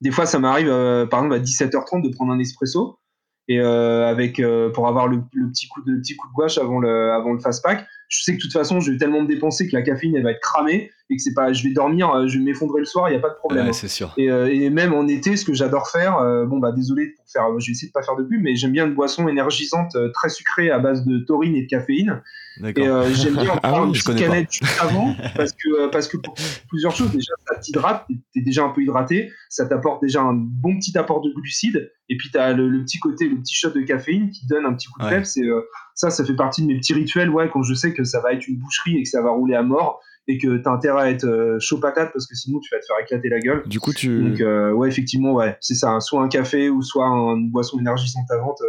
des 0.02 0.12
fois, 0.12 0.26
ça 0.26 0.40
m'arrive, 0.40 0.70
euh, 0.70 1.06
par 1.06 1.20
exemple, 1.20 1.36
à 1.36 1.40
17h30 1.40 2.02
de 2.02 2.14
prendre 2.14 2.32
un 2.32 2.40
espresso 2.40 3.00
et 3.48 3.60
euh, 3.60 4.08
avec 4.08 4.40
euh, 4.40 4.72
pour 4.72 4.88
avoir 4.88 5.08
le, 5.08 5.22
petit 5.52 5.68
coup 5.68 5.82
de 5.84 5.98
petit 5.98 6.16
coup 6.16 6.28
de 6.28 6.34
gouache 6.34 6.58
avant 6.58 6.80
le 6.80 7.12
avant 7.12 7.32
le 7.32 7.40
fast 7.40 7.64
pack. 7.64 7.86
Je 8.10 8.24
sais 8.24 8.32
que 8.34 8.38
de 8.38 8.42
toute 8.42 8.54
façon, 8.54 8.80
je 8.80 8.92
vais 8.92 8.98
tellement 8.98 9.22
me 9.22 9.28
dépenser 9.28 9.68
que 9.68 9.76
la 9.76 9.84
caféine 9.84 10.16
elle 10.16 10.24
va 10.24 10.32
être 10.32 10.42
cramée 10.42 10.92
et 11.10 11.18
que 11.18 11.22
c'est 11.22 11.34
pas, 11.34 11.54
je 11.54 11.64
vais 11.64 11.74
dormir, 11.74 12.28
je 12.28 12.38
vais 12.38 12.44
m'effondrer 12.44 12.80
le 12.80 12.86
soir, 12.86 13.10
il 13.10 13.14
y 13.14 13.16
a 13.16 13.20
pas 13.20 13.30
de 13.30 13.36
problème. 13.36 13.72
c'est 13.74 13.88
sûr. 13.88 14.14
Et, 14.18 14.26
et, 14.26 14.70
même 14.70 14.94
en 14.94 15.08
été, 15.08 15.36
ce 15.36 15.46
que 15.46 15.54
j'adore 15.54 15.90
faire, 15.90 16.20
bon 16.48 16.58
bah 16.58 16.72
désolé 16.72 17.14
pour 17.16 17.26
faire, 17.30 17.48
je 17.60 17.68
vais 17.68 17.72
essayer 17.72 17.90
de 17.90 17.94
pas 17.94 18.02
faire 18.02 18.16
de 18.16 18.24
pub, 18.24 18.42
mais 18.42 18.56
j'aime 18.56 18.72
bien 18.72 18.86
une 18.86 18.96
boisson 18.96 19.28
énergisante 19.28 19.96
très 20.14 20.30
sucrée 20.30 20.72
à 20.72 20.80
base 20.80 21.06
de 21.06 21.20
taurine 21.20 21.56
et 21.56 21.64
de 21.64 21.68
caféine. 21.68 22.22
Et 22.64 22.88
euh, 22.88 23.10
j'aime 23.14 23.34
bien 23.34 23.52
en 23.52 23.60
ah 23.64 23.70
prendre 23.70 23.88
une 23.88 23.92
petite 23.92 24.16
canette 24.16 24.52
juste 24.52 24.82
avant 24.82 25.14
parce 25.36 25.52
que, 25.52 25.82
euh, 25.82 25.88
parce 25.90 26.08
que 26.08 26.18
pour 26.18 26.36
plusieurs 26.70 26.96
choses. 26.96 27.12
Déjà, 27.12 27.34
ça 27.48 27.60
t'hydrate, 27.60 28.08
t'es 28.34 28.42
déjà 28.42 28.64
un 28.64 28.70
peu 28.70 28.82
hydraté, 28.82 29.32
ça 29.50 29.66
t'apporte 29.66 30.02
déjà 30.02 30.22
un 30.22 30.34
bon 30.34 30.78
petit 30.78 30.98
apport 30.98 31.22
de 31.22 31.32
glucides. 31.32 31.92
Et 32.10 32.18
puis, 32.18 32.30
t'as 32.32 32.54
le, 32.54 32.70
le 32.70 32.84
petit 32.84 33.00
côté, 33.00 33.28
le 33.28 33.38
petit 33.38 33.56
shot 33.56 33.72
de 33.72 33.82
caféine 33.82 34.30
qui 34.30 34.48
donne 34.48 34.66
un 34.66 34.74
petit 34.74 34.88
coup 34.88 35.02
de 35.02 35.10
peps. 35.10 35.38
Et 35.38 35.44
euh, 35.44 35.62
ça, 35.96 36.10
ça 36.10 36.24
fait 36.24 36.36
partie 36.36 36.62
de 36.62 36.68
mes 36.68 36.78
petits 36.78 36.94
rituels. 36.94 37.30
Ouais, 37.30 37.50
quand 37.52 37.64
je 37.64 37.74
sais 37.74 37.94
que 37.94 38.04
ça 38.04 38.22
va 38.22 38.34
être 38.34 38.48
une 38.48 38.58
boucherie 38.58 38.98
et 38.98 39.04
que 39.04 39.10
ça 39.10 39.22
va 39.22 39.32
rouler 39.32 39.56
à 39.56 39.64
mort, 39.64 40.00
et 40.28 40.38
que 40.38 40.58
tu 40.58 40.68
as 40.68 40.72
intérêt 40.72 41.04
à 41.04 41.10
être 41.10 41.58
chaud 41.60 41.80
patate 41.80 42.12
parce 42.14 42.28
que 42.28 42.36
sinon 42.36 42.60
tu 42.60 42.74
vas 42.74 42.80
te 42.80 42.86
faire 42.86 42.98
éclater 43.02 43.30
la 43.30 43.40
gueule. 43.40 43.64
Du 43.68 43.80
coup, 43.80 43.94
tu. 43.94 44.32
Donc, 44.32 44.78
ouais, 44.78 44.88
effectivement, 44.88 45.34
ouais, 45.34 45.58
c'est 45.62 45.76
ça. 45.76 46.00
Soit 46.00 46.22
un 46.22 46.30
café 46.30 46.70
ou 46.70 46.82
soit 46.82 47.06
une 47.06 47.52
boisson 47.52 47.80
énergisante 47.80 48.30
à 48.32 48.38
vente. 48.38 48.62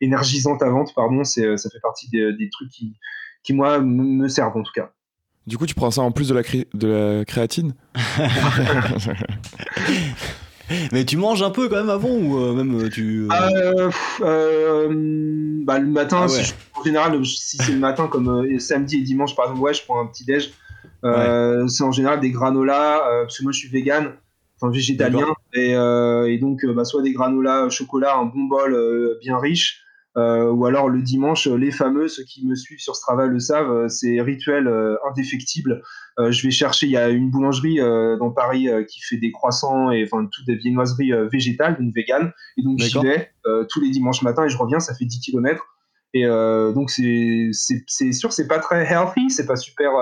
énergisante 0.00 0.62
à 0.62 0.68
vente, 0.68 0.92
pardon, 0.94 1.24
c'est, 1.24 1.56
ça 1.56 1.70
fait 1.70 1.80
partie 1.80 2.08
des, 2.10 2.32
des 2.32 2.50
trucs 2.50 2.70
qui, 2.70 2.96
qui, 3.42 3.54
moi, 3.54 3.80
me 3.80 4.28
servent 4.28 4.56
en 4.56 4.62
tout 4.62 4.72
cas. 4.74 4.92
Du 5.46 5.58
coup, 5.58 5.66
tu 5.66 5.74
prends 5.74 5.90
ça 5.90 6.02
en 6.02 6.12
plus 6.12 6.28
de 6.28 6.34
la, 6.34 6.42
de 6.74 6.88
la 6.88 7.24
créatine? 7.24 7.74
Mais 10.92 11.04
tu 11.04 11.16
manges 11.16 11.42
un 11.42 11.50
peu 11.50 11.68
quand 11.68 11.76
même 11.76 11.90
avant 11.90 12.10
ou 12.10 12.38
euh, 12.38 12.52
même 12.52 12.84
euh, 12.84 12.88
tu. 12.88 13.26
Euh, 14.20 14.88
bah, 15.64 15.78
le 15.78 15.88
matin, 15.88 16.26
ah 16.28 16.78
en 16.78 16.84
général, 16.84 17.26
si 17.26 17.56
c'est 17.56 17.72
le 17.72 17.78
matin 17.78 18.06
comme 18.06 18.46
samedi 18.60 18.98
et 18.98 19.02
dimanche 19.02 19.34
par 19.34 19.46
exemple, 19.46 19.62
ouais, 19.62 19.74
je 19.74 19.82
prends 19.82 20.00
un 20.00 20.06
petit 20.06 20.24
déj. 20.24 20.52
C'est 21.02 21.84
en 21.84 21.92
général 21.92 22.20
des 22.20 22.30
granolas 22.30 23.00
parce 23.22 23.38
que 23.38 23.42
moi 23.42 23.52
je 23.52 23.58
suis 23.58 23.68
vegan, 23.68 24.12
enfin 24.56 24.70
végétalien 24.70 25.26
et, 25.54 25.72
et, 25.72 26.38
donc 26.38 26.64
bah, 26.66 26.84
soit 26.84 27.02
des 27.02 27.12
granolas 27.12 27.68
chocolat, 27.70 28.16
un 28.16 28.26
bon 28.26 28.44
bol 28.44 29.18
bien 29.20 29.38
riche. 29.38 29.82
ou 30.16 30.66
alors 30.66 30.88
le 30.88 31.02
dimanche, 31.02 31.46
les 31.46 31.70
fameux, 31.70 32.08
ceux 32.08 32.24
qui 32.24 32.46
me 32.46 32.54
suivent 32.54 32.80
sur 32.80 32.96
ce 32.96 33.00
travail 33.00 33.30
le 33.30 33.38
savent, 33.38 33.88
c'est 33.88 34.20
rituel 34.20 34.68
indéfectible 35.10 35.82
euh, 36.20 36.32
je 36.32 36.42
vais 36.42 36.50
chercher, 36.50 36.86
il 36.86 36.92
y 36.92 36.96
a 36.96 37.08
une 37.08 37.30
boulangerie 37.30 37.80
euh, 37.80 38.16
dans 38.16 38.30
Paris 38.30 38.68
euh, 38.68 38.84
qui 38.84 39.00
fait 39.00 39.16
des 39.16 39.30
croissants 39.30 39.90
et 39.90 40.04
enfin 40.04 40.28
toutes 40.30 40.46
des 40.46 40.56
viennoiseries 40.56 41.12
végétales, 41.30 41.78
donc 41.80 41.94
vegan. 41.94 42.32
Et 42.56 42.62
donc 42.62 42.78
j'y 42.78 42.98
vais 42.98 43.30
tous 43.68 43.80
les 43.80 43.90
dimanches 43.90 44.22
matin 44.22 44.44
et 44.44 44.48
je 44.48 44.58
reviens, 44.58 44.80
ça 44.80 44.94
fait 44.94 45.04
10 45.04 45.20
km. 45.20 45.64
Et 46.12 46.26
donc 46.26 46.90
c'est 46.90 47.50
sûr, 47.52 48.32
c'est 48.32 48.48
pas 48.48 48.58
très 48.58 48.84
healthy, 48.84 49.30
c'est 49.30 49.46
pas 49.46 49.56
super 49.56 49.92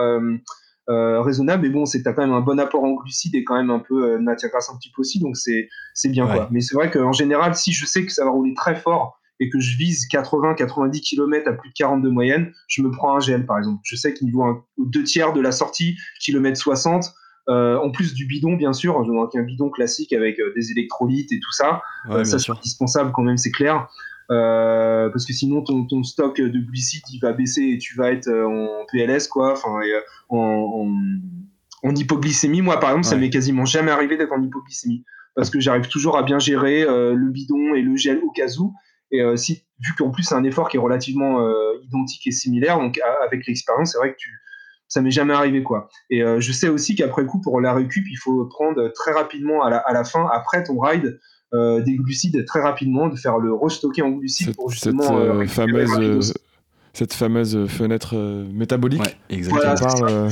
raisonnable, 0.89 1.62
mais 1.62 1.68
bon, 1.68 1.84
c'est 1.84 2.03
quand 2.03 2.16
même 2.16 2.32
un 2.32 2.41
bon 2.41 2.59
apport 2.59 2.82
en 2.82 2.95
glucides 2.95 3.34
et 3.34 3.45
quand 3.45 3.57
même 3.57 3.70
un 3.70 3.78
peu 3.78 4.16
de 4.18 4.22
matière 4.22 4.51
grasse 4.51 4.70
un 4.70 4.76
petit 4.78 4.91
peu 4.95 5.01
aussi, 5.01 5.20
donc 5.20 5.36
c'est 5.36 5.68
bien 6.09 6.26
quoi. 6.26 6.49
Mais 6.51 6.61
c'est 6.61 6.74
vrai 6.74 6.91
qu'en 6.91 7.12
général, 7.12 7.55
si 7.55 7.72
je 7.72 7.84
sais 7.84 8.07
que 8.07 8.12
ça 8.12 8.24
va 8.24 8.30
rouler 8.30 8.55
très 8.55 8.74
fort 8.74 9.18
et 9.41 9.49
que 9.51 9.61
je 9.61 9.76
vise 9.76 10.07
80-90 10.12 11.01
km 11.01 11.49
à 11.49 11.53
plus 11.53 11.70
de 11.70 11.74
40 11.74 12.03
de 12.03 12.09
moyenne, 12.09 12.53
je 12.66 12.82
me 12.82 12.91
prends 12.91 13.16
un 13.16 13.20
gel 13.20 13.47
par 13.47 13.59
exemple. 13.59 13.80
Je 13.84 13.97
sais 13.97 14.14
qu'il 14.14 14.26
niveau 14.26 14.43
un, 14.43 14.64
deux 14.78 15.05
tiers 15.05 15.32
de 15.32 15.41
la 15.41 15.53
sortie, 15.53 15.97
kilomètre 16.20 16.59
60, 16.59 17.05
euh, 17.49 17.78
en 17.78 17.91
plus 17.91 18.14
du 18.14 18.26
bidon 18.26 18.55
bien 18.55 18.72
sûr, 18.72 19.03
donc 19.07 19.34
un 19.34 19.43
bidon 19.43 19.70
classique 19.70 20.12
avec 20.12 20.39
euh, 20.39 20.53
des 20.55 20.70
électrolytes 20.70 21.32
et 21.32 21.41
tout 21.41 21.53
ça, 21.53 21.82
euh, 22.11 22.24
ça 22.24 22.39
c'est 22.39 22.53
indispensable 22.53 23.12
quand 23.12 23.22
même, 23.22 23.39
c'est 23.39 23.51
clair. 23.51 23.89
Parce 24.29 25.26
que 25.26 25.33
sinon 25.33 25.62
ton, 25.62 25.87
ton, 25.87 26.03
stock 26.03 26.41
de 26.41 26.59
glucides 26.59 27.05
il 27.12 27.18
va 27.20 27.33
baisser 27.33 27.62
et 27.62 27.79
tu 27.79 27.97
vas 27.97 28.11
être 28.11 28.29
en 28.29 28.85
PLS 28.93 29.29
quoi, 29.29 29.53
enfin 29.53 29.81
en, 30.29 30.91
en, 31.83 31.95
hypoglycémie. 31.95 32.62
Moi 32.62 32.79
par 32.79 32.91
exemple, 32.91 33.07
ça 33.07 33.16
m'est 33.16 33.31
quasiment 33.31 33.64
jamais 33.64 33.91
arrivé 33.91 34.16
d'être 34.16 34.33
en 34.33 34.43
hypoglycémie 34.43 35.05
parce 35.35 35.51
que 35.51 35.61
j'arrive 35.61 35.89
toujours 35.89 36.18
à 36.18 36.22
bien 36.22 36.39
gérer 36.39 36.85
le 36.85 37.31
bidon 37.31 37.74
et 37.74 37.83
le 37.83 37.97
gel 37.97 38.20
au 38.22 38.31
cas 38.31 38.49
où. 38.59 38.74
Et 39.11 39.22
euh, 39.22 39.37
si, 39.37 39.64
vu 39.81 39.95
qu'en 39.97 40.11
plus 40.11 40.22
c'est 40.22 40.35
un 40.35 40.45
effort 40.45 40.68
qui 40.68 40.76
est 40.76 40.81
relativement 40.81 41.41
euh, 41.41 41.72
identique 41.83 42.26
et 42.26 42.31
similaire, 42.31 42.79
donc 42.79 43.01
avec 43.24 43.47
l'expérience, 43.47 43.93
c'est 43.93 43.99
vrai 43.99 44.12
que 44.12 44.18
tu, 44.18 44.31
ça 44.87 45.01
m'est 45.01 45.11
jamais 45.11 45.35
arrivé 45.35 45.62
quoi. 45.62 45.89
Et 46.11 46.22
euh, 46.22 46.41
je 46.41 46.53
sais 46.53 46.68
aussi 46.68 46.95
qu'après 46.95 47.24
coup 47.24 47.41
pour 47.41 47.61
la 47.61 47.72
récup, 47.72 48.05
il 48.11 48.16
faut 48.16 48.45
prendre 48.47 48.89
très 48.89 49.12
rapidement 49.12 49.62
à 49.62 49.70
la, 49.70 49.79
à 49.79 49.93
la 49.93 50.05
fin, 50.05 50.29
après 50.33 50.62
ton 50.62 50.79
ride, 50.79 51.18
des 51.53 51.97
glucides 51.97 52.45
très 52.45 52.61
rapidement, 52.61 53.09
de 53.09 53.17
faire 53.17 53.39
le 53.39 53.53
restocker 53.55 54.03
en 54.03 54.11
glucides 54.11 54.55
pour 54.55 54.71
justement 54.71 55.41
cette 55.41 55.51
fameuse 55.51 56.35
cette 56.93 57.13
fameuse 57.13 57.67
fenêtre 57.69 58.17
métabolique. 58.53 59.03
Ouais, 59.03 59.17
exactement. 59.31 60.29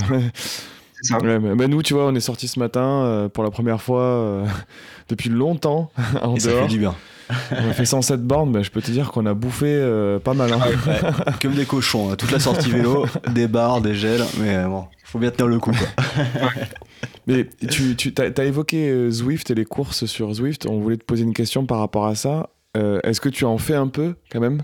Ouais, 1.22 1.68
nous, 1.68 1.82
tu 1.82 1.94
vois, 1.94 2.06
on 2.06 2.14
est 2.14 2.20
sorti 2.20 2.48
ce 2.48 2.58
matin 2.58 3.30
pour 3.32 3.44
la 3.44 3.50
première 3.50 3.80
fois 3.80 4.44
depuis 5.08 5.30
longtemps 5.30 5.90
en 6.22 6.34
Et 6.34 6.40
Ça 6.40 6.50
fait 6.50 6.68
du 6.68 6.78
bien 6.78 6.94
on 7.50 7.70
a 7.70 7.72
fait 7.72 7.84
107 7.84 8.22
bornes, 8.22 8.50
mais 8.50 8.62
je 8.62 8.70
peux 8.70 8.80
te 8.80 8.90
dire 8.90 9.10
qu'on 9.10 9.26
a 9.26 9.34
bouffé 9.34 9.66
euh, 9.68 10.18
pas 10.18 10.34
mal. 10.34 10.52
Hein. 10.52 10.60
Comme 11.42 11.54
des 11.54 11.64
cochons, 11.64 12.10
hein. 12.10 12.16
toute 12.16 12.30
la 12.30 12.40
sortie 12.40 12.70
vélo, 12.70 13.06
des 13.32 13.48
barres, 13.48 13.80
des 13.80 13.94
gels, 13.94 14.24
mais 14.38 14.64
bon, 14.64 14.84
faut 15.04 15.18
bien 15.18 15.30
tenir 15.30 15.48
le 15.48 15.58
coup. 15.58 15.72
Mais 17.26 17.48
tu, 17.70 17.96
tu 17.96 18.12
as, 18.18 18.44
évoqué 18.44 18.88
euh, 18.90 19.10
Zwift 19.10 19.50
et 19.50 19.54
les 19.54 19.64
courses 19.64 20.06
sur 20.06 20.32
Zwift. 20.32 20.66
On 20.66 20.80
voulait 20.80 20.96
te 20.96 21.04
poser 21.04 21.24
une 21.24 21.34
question 21.34 21.66
par 21.66 21.78
rapport 21.78 22.06
à 22.06 22.14
ça. 22.14 22.50
Euh, 22.76 23.00
est-ce 23.04 23.20
que 23.20 23.28
tu 23.28 23.44
en 23.44 23.58
fais 23.58 23.74
un 23.74 23.88
peu 23.88 24.14
quand 24.30 24.40
même? 24.40 24.62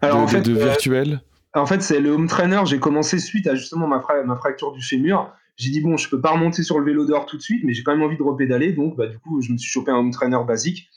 Alors, 0.00 0.18
de, 0.18 0.22
en 0.22 0.26
fait, 0.26 0.40
de, 0.40 0.52
virtuel? 0.52 1.20
En 1.54 1.66
fait, 1.66 1.82
c'est 1.82 2.00
le 2.00 2.10
home 2.10 2.26
trainer. 2.26 2.62
J'ai 2.64 2.78
commencé 2.78 3.18
suite 3.18 3.46
à 3.46 3.54
justement 3.54 3.86
ma, 3.86 4.02
ma 4.24 4.36
fracture 4.36 4.72
du 4.72 4.82
fémur 4.82 5.32
j'ai 5.56 5.70
dit 5.70 5.80
bon, 5.80 5.96
je 5.96 6.08
peux 6.08 6.20
pas 6.20 6.30
remonter 6.30 6.62
sur 6.62 6.78
le 6.78 6.84
vélo 6.84 7.04
d'or 7.04 7.26
tout 7.26 7.36
de 7.36 7.42
suite, 7.42 7.62
mais 7.64 7.72
j'ai 7.72 7.82
quand 7.82 7.92
même 7.92 8.02
envie 8.02 8.16
de 8.16 8.22
repédaler, 8.22 8.72
donc 8.72 8.96
bah, 8.96 9.06
du 9.06 9.18
coup, 9.18 9.40
je 9.42 9.52
me 9.52 9.58
suis 9.58 9.70
chopé 9.70 9.90
un 9.90 9.96
home 9.96 10.10
trainer 10.10 10.38
basique. 10.46 10.90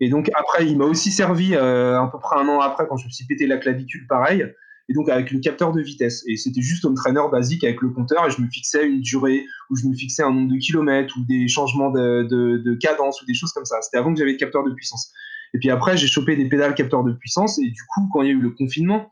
Et 0.00 0.08
donc 0.08 0.30
après, 0.34 0.66
il 0.66 0.76
m'a 0.76 0.84
aussi 0.84 1.10
servi 1.10 1.54
euh, 1.54 2.00
à 2.00 2.08
peu 2.08 2.18
près 2.18 2.38
un 2.38 2.48
an 2.48 2.60
après 2.60 2.86
quand 2.86 2.96
je 2.96 3.06
me 3.06 3.10
suis 3.10 3.24
pété 3.24 3.46
la 3.46 3.56
clavicule, 3.56 4.06
pareil. 4.06 4.44
Et 4.88 4.94
donc 4.94 5.08
avec 5.08 5.32
le 5.32 5.40
capteur 5.40 5.72
de 5.72 5.80
vitesse. 5.80 6.22
Et 6.28 6.36
c'était 6.36 6.60
juste 6.60 6.84
un 6.84 6.94
trainer 6.94 7.22
basique 7.30 7.64
avec 7.64 7.80
le 7.82 7.90
compteur 7.90 8.26
et 8.26 8.30
je 8.30 8.40
me 8.40 8.48
fixais 8.48 8.86
une 8.86 9.00
durée 9.00 9.44
ou 9.68 9.76
je 9.76 9.86
me 9.86 9.94
fixais 9.94 10.22
un 10.22 10.32
nombre 10.32 10.52
de 10.52 10.58
kilomètres 10.58 11.14
ou 11.18 11.24
des 11.24 11.48
changements 11.48 11.90
de, 11.90 12.22
de, 12.22 12.74
cadence 12.74 13.20
ou 13.20 13.26
des 13.26 13.34
choses 13.34 13.52
comme 13.52 13.64
ça. 13.64 13.80
C'était 13.82 13.98
avant 13.98 14.12
que 14.12 14.18
j'avais 14.18 14.32
le 14.32 14.38
capteur 14.38 14.62
de 14.62 14.72
puissance. 14.72 15.12
Et 15.54 15.58
puis 15.58 15.70
après, 15.70 15.96
j'ai 15.96 16.06
chopé 16.06 16.36
des 16.36 16.48
pédales 16.48 16.74
capteurs 16.74 17.02
de 17.02 17.12
puissance 17.12 17.58
et 17.58 17.68
du 17.68 17.82
coup, 17.94 18.08
quand 18.12 18.22
il 18.22 18.28
y 18.28 18.30
a 18.30 18.34
eu 18.34 18.40
le 18.40 18.50
confinement, 18.50 19.10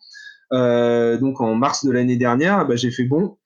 euh, 0.53 1.19
donc 1.19 1.41
en 1.41 1.55
mars 1.55 1.85
de 1.85 1.91
l'année 1.91 2.17
dernière, 2.17 2.67
bah, 2.67 2.77
j'ai 2.77 2.91
fait 2.91 3.05
bon, 3.05 3.37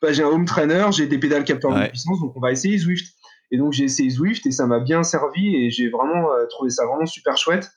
bah, 0.00 0.12
j'ai 0.12 0.22
un 0.22 0.28
home 0.28 0.46
trainer, 0.46 0.86
j'ai 0.92 1.06
des 1.06 1.18
pédales 1.18 1.44
capteurs 1.44 1.74
de 1.74 1.86
puissance, 1.88 2.20
donc 2.20 2.34
on 2.36 2.40
va 2.40 2.52
essayer 2.52 2.78
Zwift. 2.78 3.14
Et 3.50 3.56
donc 3.56 3.72
j'ai 3.72 3.84
essayé 3.84 4.10
Zwift 4.10 4.46
et 4.46 4.50
ça 4.50 4.66
m'a 4.66 4.78
bien 4.78 5.02
servi 5.02 5.56
et 5.56 5.70
j'ai 5.70 5.88
vraiment 5.88 6.32
euh, 6.32 6.46
trouvé 6.50 6.70
ça 6.70 6.84
vraiment 6.86 7.06
super 7.06 7.36
chouette, 7.36 7.70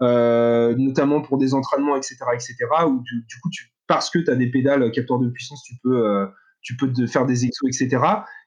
notamment 0.00 1.20
pour 1.20 1.38
des 1.38 1.54
entraînements, 1.54 1.96
etc., 1.96 2.16
etc. 2.34 2.56
Où 2.86 3.02
du, 3.02 3.40
coup, 3.42 3.50
tu, 3.50 3.72
parce 3.86 4.10
que 4.10 4.18
tu 4.18 4.30
as 4.30 4.34
des 4.34 4.50
pédales 4.50 4.90
capteurs 4.92 5.18
de 5.18 5.28
puissance, 5.28 5.62
tu 5.62 5.74
peux, 5.82 6.06
euh, 6.06 6.26
tu 6.62 6.76
peux 6.76 6.92
te 6.92 7.06
faire 7.06 7.26
des 7.26 7.44
exos, 7.44 7.68
etc. 7.68 8.02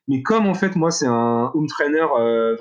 Mais 0.08 0.24
comme 0.24 0.48
en 0.48 0.54
fait, 0.54 0.76
moi, 0.76 0.92
c'est 0.92 1.06
un 1.06 1.52
home 1.54 1.68
trainer 1.68 2.06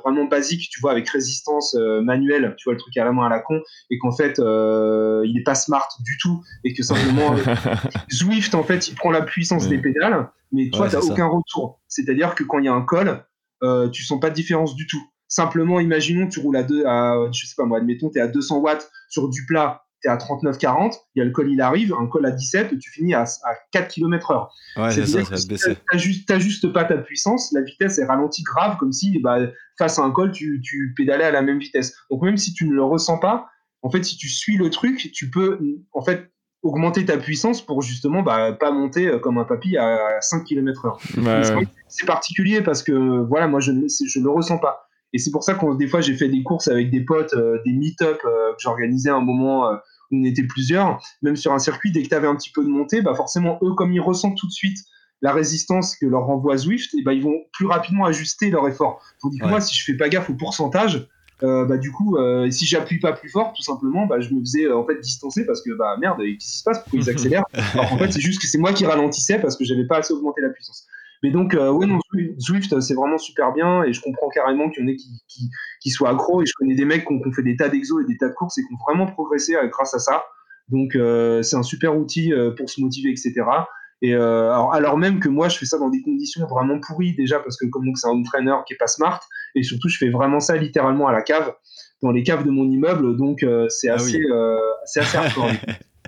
vraiment 0.03 0.25
basique, 0.25 0.69
tu 0.71 0.81
vois, 0.81 0.93
avec 0.93 1.09
résistance 1.09 1.75
manuelle, 2.03 2.55
tu 2.59 2.65
vois, 2.65 2.75
le 2.75 2.79
truc 2.79 2.97
à 2.99 3.05
la 3.05 3.13
main 3.13 3.27
à 3.27 3.29
la 3.31 3.41
con, 3.41 3.61
et 3.91 3.99
qu'en 3.99 4.13
fait, 4.13 4.39
il 4.39 5.33
n'est 5.35 5.43
pas 5.43 5.55
smart 5.55 5.89
du 6.01 6.19
tout, 6.19 6.43
et 6.65 6.75
que 6.75 6.83
simplement, 6.83 7.35
Zwift, 8.13 8.55
en 8.55 8.63
fait, 8.63 8.89
il 8.89 8.95
prend 8.95 9.11
la 9.11 9.23
puissance 9.23 9.69
des 9.69 9.79
pédales, 9.79 10.31
mais 10.53 10.69
toi, 10.71 10.89
tu 10.89 10.97
n'as 10.97 11.03
aucun 11.03 11.27
retour. 11.27 11.81
C'est-à-dire 11.89 12.35
que 12.35 12.45
quand 12.45 12.59
il 12.59 12.67
y 12.67 12.69
a 12.69 12.75
un 12.75 12.83
col, 12.83 13.25
euh, 13.63 13.89
tu 13.89 14.03
sens 14.03 14.19
pas 14.21 14.31
de 14.31 14.35
différence 14.35 14.75
du 14.75 14.87
tout. 14.87 15.03
Simplement, 15.31 15.79
imaginons, 15.79 16.27
tu 16.27 16.41
roules 16.41 16.57
à, 16.57 16.65
deux, 16.65 16.85
à 16.85 17.15
je 17.33 17.47
sais 17.47 17.55
pas 17.57 17.65
moi, 17.65 17.79
admettons, 17.79 18.11
tu 18.11 18.19
es 18.19 18.21
à 18.21 18.27
200 18.27 18.59
watts 18.59 18.91
sur 19.09 19.29
du 19.29 19.47
plat, 19.47 19.85
tu 20.03 20.09
es 20.09 20.11
à 20.11 20.17
39-40, 20.17 20.93
il 21.15 21.21
y 21.21 21.23
a 21.23 21.25
le 21.25 21.31
col, 21.31 21.49
il 21.49 21.61
arrive, 21.61 21.95
un 21.95 22.07
col 22.09 22.27
à 22.27 22.33
17, 22.33 22.77
tu 22.81 22.91
finis 22.91 23.15
à, 23.15 23.25
4 23.71 23.87
km 23.87 24.33
heure. 24.33 24.53
Ouais, 24.77 24.91
c'est 24.91 25.07
ça, 25.07 25.25
ça 25.25 25.37
va 25.37 25.47
baisser. 25.47 25.77
Tu 25.93 26.41
juste 26.41 26.73
pas 26.73 26.85
ta 26.85 26.99
puissance, 26.99 27.53
la 27.53 27.63
vitesse 27.63 27.99
est 27.99 28.05
ralentie 28.05 28.43
grave, 28.43 28.77
comme 28.77 28.93
si 28.93 29.21
bah, 29.21 29.39
face 29.79 30.01
à 30.01 30.03
un 30.03 30.11
col, 30.11 30.33
tu, 30.33 30.61
tu 30.65 30.93
pédalais 30.97 31.25
à 31.25 31.31
la 31.31 31.43
même 31.43 31.61
vitesse. 31.61 31.95
Donc 32.11 32.23
même 32.23 32.37
si 32.37 32.53
tu 32.53 32.67
ne 32.67 32.75
le 32.75 32.83
ressens 32.83 33.19
pas, 33.19 33.47
en 33.83 33.91
fait, 33.91 34.03
si 34.03 34.17
tu 34.17 34.29
suis 34.29 34.57
le 34.57 34.69
truc, 34.69 35.11
tu 35.13 35.31
peux 35.31 35.61
en 35.93 36.03
fait 36.03 36.29
augmenter 36.63 37.05
ta 37.05 37.17
puissance 37.17 37.65
pour 37.65 37.83
justement 37.83 38.23
bah, 38.23 38.53
pas 38.53 38.71
monter 38.71 39.07
euh, 39.07 39.19
comme 39.19 39.39
un 39.39 39.45
papy 39.45 39.77
à 39.77 40.21
5 40.21 40.45
km 40.45 40.87
heure. 40.87 41.01
C'est 41.89 42.07
particulier 42.07 42.63
parce 42.63 42.83
que 42.83 42.93
voilà, 43.27 43.49
moi 43.49 43.61
je 43.61 43.73
ne 43.73 43.87
je 43.89 44.21
le 44.21 44.29
ressens 44.29 44.59
pas. 44.59 44.90
Et 45.13 45.19
c'est 45.19 45.31
pour 45.31 45.43
ça 45.43 45.55
que 45.55 45.77
des 45.77 45.87
fois 45.87 46.01
j'ai 46.01 46.15
fait 46.15 46.29
des 46.29 46.43
courses 46.43 46.69
avec 46.69 46.91
des 46.91 47.05
potes, 47.05 47.35
euh, 47.35 47.59
des 47.65 47.73
meet-up 47.73 48.21
euh, 48.25 48.53
que 48.53 48.59
j'organisais 48.61 49.11
à 49.11 49.17
un 49.17 49.25
moment 49.25 49.71
où 50.11 50.17
on 50.17 50.25
était 50.25 50.45
plusieurs, 50.45 51.03
même 51.23 51.37
sur 51.37 51.53
un 51.53 51.59
circuit, 51.59 51.93
dès 51.93 52.03
que 52.03 52.09
tu 52.09 52.15
avais 52.15 52.29
un 52.29 52.37
petit 52.37 52.51
peu 52.51 52.65
de 52.65 52.69
montée, 52.69 53.03
bah 53.03 53.15
forcément 53.15 53.59
eux 53.63 53.75
comme 53.75 53.93
ils 53.93 54.01
ressentent 54.01 54.37
tout 54.37 54.47
de 54.47 54.53
suite 54.53 54.79
la 55.23 55.33
résistance 55.33 55.97
que 55.97 56.07
leur 56.07 56.25
renvoie 56.25 56.57
Zwift, 56.57 56.95
et 56.95 57.03
bah, 57.03 57.13
ils 57.13 57.23
vont 57.23 57.45
plus 57.53 57.67
rapidement 57.67 58.07
ajuster 58.07 58.51
leur 58.51 58.67
effort. 58.69 59.03
Tandis 59.21 59.39
que 59.39 59.47
moi, 59.47 59.61
si 59.61 59.77
je 59.77 59.85
fais 59.85 59.97
pas 59.97 60.09
gaffe 60.09 60.31
au 60.31 60.35
pourcentage, 60.35 61.07
euh, 61.43 61.65
bah, 61.65 61.79
du 61.79 61.91
coup, 61.91 62.17
euh, 62.17 62.51
si 62.51 62.67
j'appuie 62.67 63.01
pas 63.01 63.13
plus 63.13 63.31
fort, 63.31 63.53
tout 63.55 63.63
simplement, 63.63 64.07
bah, 64.07 64.21
je 64.21 64.33
me 64.35 64.41
faisais 64.41 64.65
euh, 64.65 64.77
en 64.77 64.87
fait 64.87 65.01
distancer 65.01 65.47
parce 65.47 65.63
que 65.63 65.71
bah 65.73 65.97
merde, 65.99 66.19
qu'est-ce 66.19 66.53
qui 66.53 66.59
se 66.59 66.65
passe? 66.65 66.81
Pourquoi 66.81 67.01
ils 67.01 67.11
accélèrent? 67.11 67.45
Alors 67.75 67.93
en 67.93 67.99
fait, 67.99 68.13
c'est 68.13 68.21
juste 68.21 68.41
que 68.41 68.47
c'est 68.47 68.59
moi 68.59 68.73
qui 68.73 68.85
ralentissais 68.85 69.39
parce 69.39 69.57
que 69.57 69.65
j'avais 69.65 69.87
pas 69.87 69.99
assez 69.99 70.13
augmenté 70.13 70.43
la 70.43 70.51
puissance. 70.51 70.87
Mais 71.23 71.31
donc, 71.31 71.53
ouais, 71.53 71.87
non, 71.87 71.99
Swift, 72.39 72.81
c'est 72.81 72.95
vraiment 72.95 73.19
super 73.19 73.53
bien 73.53 73.83
et 73.85 73.93
je 73.93 74.01
comprends 74.01 74.29
carrément 74.31 74.71
qu'il 74.71 74.83
y 74.83 74.87
en 74.87 74.89
ait 74.89 74.97
qui, 74.97 75.23
qui, 75.29 75.51
qui, 75.83 75.91
soient 75.91 76.11
accros 76.11 76.43
et 76.43 76.47
je 76.47 76.53
connais 76.57 76.75
des 76.75 76.87
mecs 76.87 77.07
qui 77.07 77.13
ont, 77.13 77.33
fait 77.33 77.43
des 77.43 77.57
tas 77.57 77.69
d'exos 77.69 78.03
et 78.03 78.07
des 78.07 78.17
tas 78.17 78.29
de 78.29 78.35
courses 78.35 78.57
et 78.57 78.63
qui 78.63 78.73
ont 78.73 78.79
vraiment 78.89 79.07
progressé 79.07 79.55
grâce 79.71 79.93
à 79.93 79.99
ça. 79.99 80.25
Donc, 80.69 80.93
c'est 80.95 81.57
un 81.57 81.63
super 81.63 81.99
outil 81.99 82.33
pour 82.57 82.71
se 82.71 82.81
motiver, 82.81 83.11
etc. 83.11 83.43
Et 84.03 84.15
euh, 84.15 84.51
alors, 84.51 84.75
alors, 84.75 84.99
même 84.99 85.21
que 85.21 85.29
moi, 85.29 85.49
je 85.49 85.59
fais 85.59 85.67
ça 85.67 85.79
dans 85.79 85.91
des 85.91 86.01
conditions 86.03 86.47
vraiment 86.47 86.81
pourries 86.81 87.15
déjà 87.15 87.39
parce 87.39 87.57
que 87.57 87.67
comme 87.67 87.85
c'est 87.95 88.07
un 88.07 88.11
home 88.11 88.25
trainer 88.25 88.55
qui 88.67 88.75
est 88.75 88.79
pas 88.79 88.87
smart 88.87 89.21
et 89.55 89.63
surtout 89.63 89.89
je 89.89 89.99
fais 89.99 90.09
vraiment 90.09 90.41
ça 90.41 90.57
littéralement 90.57 91.07
à 91.07 91.13
la 91.13 91.23
cave, 91.23 91.53
dans 92.03 92.11
les 92.11 92.23
caves 92.23 92.45
de 92.45 92.51
mon 92.51 92.69
immeuble, 92.71 93.17
donc 93.17 93.43
euh, 93.43 93.67
c'est 93.69 93.91
ah 93.91 93.95
assez, 93.95 94.23
euh, 94.23 94.59
c'est 94.87 95.01
assez 95.01 95.19
hardcore. 95.19 95.51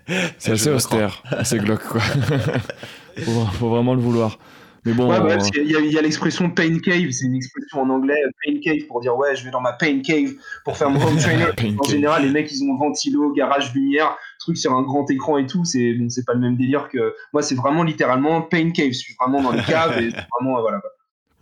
c'est 0.38 0.52
assez 0.52 0.70
austère, 0.70 1.22
assez 1.30 1.58
glauque 1.58 1.82
quoi. 1.82 2.00
faut, 3.18 3.44
faut, 3.52 3.68
vraiment 3.68 3.94
le 3.94 4.00
vouloir. 4.00 4.38
Mais 4.84 4.92
bon. 4.92 5.12
il 5.54 5.70
y 5.70 5.98
a, 5.98 6.02
l'expression 6.02 6.50
pain 6.50 6.78
cave, 6.78 7.10
c'est 7.12 7.26
une 7.26 7.36
expression 7.36 7.82
en 7.82 7.90
anglais, 7.90 8.20
pain 8.44 8.58
cave, 8.62 8.86
pour 8.88 9.00
dire 9.00 9.16
ouais, 9.16 9.36
je 9.36 9.44
vais 9.44 9.50
dans 9.50 9.60
ma 9.60 9.72
pain 9.72 10.00
cave 10.00 10.32
pour 10.64 10.76
faire 10.76 10.90
mon 10.90 11.00
home 11.06 11.18
trainer. 11.18 11.46
en 11.78 11.84
général, 11.84 12.24
les 12.24 12.30
mecs, 12.30 12.50
ils 12.50 12.64
ont 12.64 12.76
ventilo, 12.76 13.32
garage, 13.32 13.72
lumière, 13.74 14.16
truc 14.40 14.56
sur 14.56 14.72
un 14.72 14.82
grand 14.82 15.08
écran 15.10 15.38
et 15.38 15.46
tout. 15.46 15.64
C'est 15.64 15.92
bon, 15.94 16.08
c'est 16.08 16.24
pas 16.24 16.34
le 16.34 16.40
même 16.40 16.56
délire 16.56 16.88
que. 16.88 17.14
Moi, 17.32 17.42
c'est 17.42 17.54
vraiment 17.54 17.84
littéralement 17.84 18.42
pain 18.42 18.70
cave. 18.72 18.88
Je 18.88 18.98
suis 18.98 19.14
vraiment 19.20 19.40
dans 19.42 19.52
les 19.52 19.62
caves 19.62 19.98
et 19.98 20.08
vraiment, 20.08 20.60
voilà. 20.60 20.80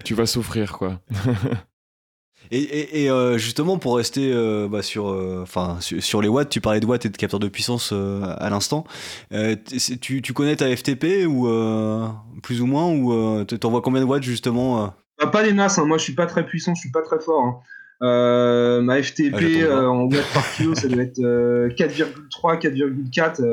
Tu 0.04 0.14
vas 0.14 0.26
souffrir, 0.26 0.76
quoi. 0.76 1.00
Et, 2.52 3.08
euh, 3.08 3.38
justement, 3.38 3.78
pour 3.78 3.96
rester 3.96 4.32
euh, 4.32 4.66
bah, 4.68 4.82
sur, 4.82 5.08
euh, 5.10 5.44
sur, 5.80 6.20
les 6.20 6.28
watts, 6.28 6.48
tu 6.48 6.60
parlais 6.60 6.80
de 6.80 6.86
watts 6.86 7.06
et 7.06 7.08
de 7.08 7.16
capteurs 7.16 7.38
de 7.38 7.48
puissance 7.48 7.92
à 7.92 8.50
l'instant. 8.50 8.84
Tu, 10.00 10.20
tu, 10.20 10.32
connais 10.32 10.56
ta 10.56 10.74
FTP 10.74 11.26
ou 11.28 11.48
plus 12.42 12.60
ou 12.60 12.66
moins 12.66 12.90
ou 12.90 13.44
t'envoies 13.44 13.82
combien 13.82 14.00
de 14.00 14.06
watts 14.06 14.24
justement 14.24 14.92
bah, 15.18 15.28
Pas 15.28 15.44
des 15.44 15.52
masses. 15.52 15.78
Hein. 15.78 15.84
Moi, 15.84 15.98
je 15.98 16.02
suis 16.02 16.14
pas 16.14 16.26
très 16.26 16.44
puissant, 16.44 16.74
je 16.74 16.80
suis 16.80 16.90
pas 16.90 17.02
très 17.02 17.20
fort. 17.20 17.62
Hein. 18.00 18.80
ma 18.82 19.00
FTP 19.00 19.68
ah, 19.70 19.88
en 19.88 20.06
watts 20.06 20.32
par 20.34 20.52
kilo, 20.52 20.74
ça 20.74 20.88
doit 20.88 21.02
être 21.02 21.20
4,3, 21.20 22.60
4,4 22.60 23.44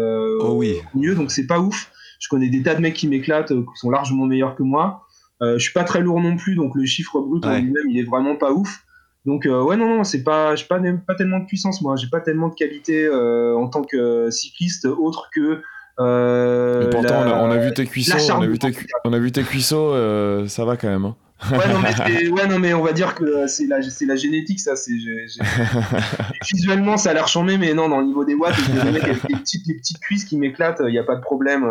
oh, 0.42 0.54
oui. 0.56 0.78
mieux, 0.96 1.14
donc 1.14 1.32
c'est 1.32 1.46
pas 1.46 1.60
ouf. 1.60 1.92
Je 2.20 2.30
connais 2.30 2.50
des 2.50 2.64
tas 2.64 2.74
de 2.74 2.82
mecs 2.82 2.96
qui 2.96 3.08
m'éclatent, 3.08 3.54
qui 3.54 3.80
sont 3.80 3.92
largement 3.92 4.26
meilleurs 4.26 4.56
que 4.56 4.64
moi. 4.64 5.06
je 5.40 5.60
suis 5.60 5.74
pas 5.74 5.84
très 5.84 6.02
lourd 6.02 6.20
non 6.20 6.36
plus, 6.36 6.56
donc 6.56 6.74
le 6.74 6.86
chiffre 6.86 7.20
brut 7.20 7.46
en 7.46 7.60
lui-même, 7.60 7.92
il 7.92 8.00
est 8.00 8.04
vraiment 8.04 8.36
pas 8.36 8.52
ouf. 8.52 8.84
Donc 9.28 9.46
euh, 9.46 9.62
ouais 9.62 9.76
non 9.76 9.98
non 9.98 10.04
c'est 10.06 10.24
pas 10.24 10.56
j'ai 10.56 10.64
pas 10.66 10.80
pas 11.06 11.14
tellement 11.16 11.40
de 11.40 11.46
puissance 11.46 11.82
moi 11.82 11.98
j'ai 11.98 12.08
pas 12.08 12.22
tellement 12.22 12.48
de 12.48 12.56
qualité 12.56 13.06
euh, 13.06 13.58
en 13.58 13.68
tant 13.68 13.82
que 13.82 14.32
cycliste 14.32 14.86
autre 14.86 15.30
que 15.36 15.62
euh, 16.00 16.80
Mais 16.80 16.90
pourtant 16.90 17.44
on, 17.44 17.52
a, 17.52 17.58
vu 17.58 17.74
tes 17.74 17.86
cuisseaux 17.86 18.18
on 18.32 18.42
a 18.42 18.48
vu 18.48 18.58
tes, 18.58 18.72
on 19.04 19.12
a 19.12 19.20
vu 19.20 19.34
tes 19.34 19.44
ça 19.44 20.64
va 20.64 20.78
quand 20.78 20.88
même 20.88 21.04
hein. 21.04 21.16
ouais, 21.52 21.68
non, 21.68 21.80
mais 21.80 22.30
ouais, 22.30 22.48
non, 22.48 22.58
mais 22.58 22.74
on 22.74 22.82
va 22.82 22.94
dire 22.94 23.14
que 23.14 23.46
c'est 23.46 23.68
la, 23.68 23.78
la 23.80 24.16
génétique, 24.16 24.60
ça. 24.60 24.76
C'est, 24.76 24.92
Visuellement, 26.52 26.98
ça 26.98 27.12
a 27.12 27.14
l'air 27.14 27.28
chambé, 27.28 27.60
mais 27.60 27.76
non, 27.76 27.90
dans 27.90 28.00
le 28.00 28.08
niveau 28.08 28.26
des 28.26 28.34
watts, 28.34 28.56
les 28.58 28.92
mecs 28.92 29.04
avec 29.04 29.24
les 29.30 29.36
petites, 29.36 29.68
les 29.68 29.76
petites 29.76 30.00
cuisses 30.00 30.26
qui 30.26 30.36
m'éclatent, 30.36 30.82
il 30.84 30.92
n'y 30.92 30.98
a 30.98 31.04
pas 31.04 31.16
de 31.16 31.22
problème. 31.22 31.64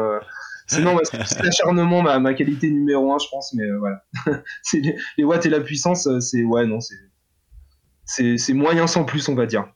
Sinon, 0.68 1.00
c'est 1.02 1.42
l'acharnement, 1.42 2.00
ma, 2.00 2.20
ma 2.20 2.34
qualité 2.34 2.70
numéro 2.70 3.12
un, 3.12 3.18
je 3.18 3.26
pense, 3.28 3.54
mais 3.54 3.68
voilà. 3.76 4.04
les, 4.72 4.96
les, 5.18 5.24
watts 5.24 5.46
et 5.46 5.50
la 5.50 5.60
puissance, 5.60 6.08
c'est. 6.20 6.44
Ouais, 6.44 6.64
non, 6.64 6.80
c'est 6.80 6.94
c'est 8.06 8.52
moyen 8.54 8.86
sans 8.86 9.04
plus, 9.04 9.28
on 9.28 9.34
va 9.34 9.46
dire. 9.46 9.66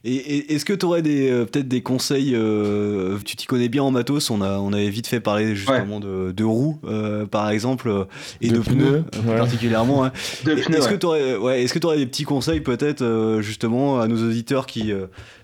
Et, 0.04 0.54
est-ce 0.54 0.66
que 0.66 0.74
tu 0.74 0.86
aurais 0.86 1.02
euh, 1.06 1.46
peut-être 1.46 1.68
des 1.68 1.82
conseils 1.82 2.34
euh, 2.34 3.18
Tu 3.26 3.36
t'y 3.36 3.46
connais 3.46 3.70
bien 3.70 3.84
en 3.84 3.92
matos. 3.92 4.30
On, 4.30 4.42
a, 4.42 4.58
on 4.60 4.72
avait 4.72 4.90
vite 4.90 5.08
fait 5.08 5.20
parler 5.20 5.56
justement 5.56 6.00
de, 6.00 6.44
roues, 6.44 6.80
euh, 6.86 7.26
par 7.26 7.50
exemple, 7.50 8.08
et 8.42 8.50
de, 8.50 8.60
pneus, 8.60 9.04
particulièrement. 9.26 10.06
Hein. 10.06 10.12
Est-ce 10.48 10.88
que 10.88 10.96
tu 10.96 11.06
aurais, 11.06 11.36
ouais, 11.36 11.64
est-ce 11.64 11.74
que 11.74 11.86
aurais 11.86 11.98
des 11.98 12.06
petits 12.06 12.24
conseils 12.24 12.62
peut-être 12.62 13.40
justement 13.42 14.00
à 14.00 14.08
nos 14.08 14.28
auditeurs 14.28 14.66
qui, 14.66 14.92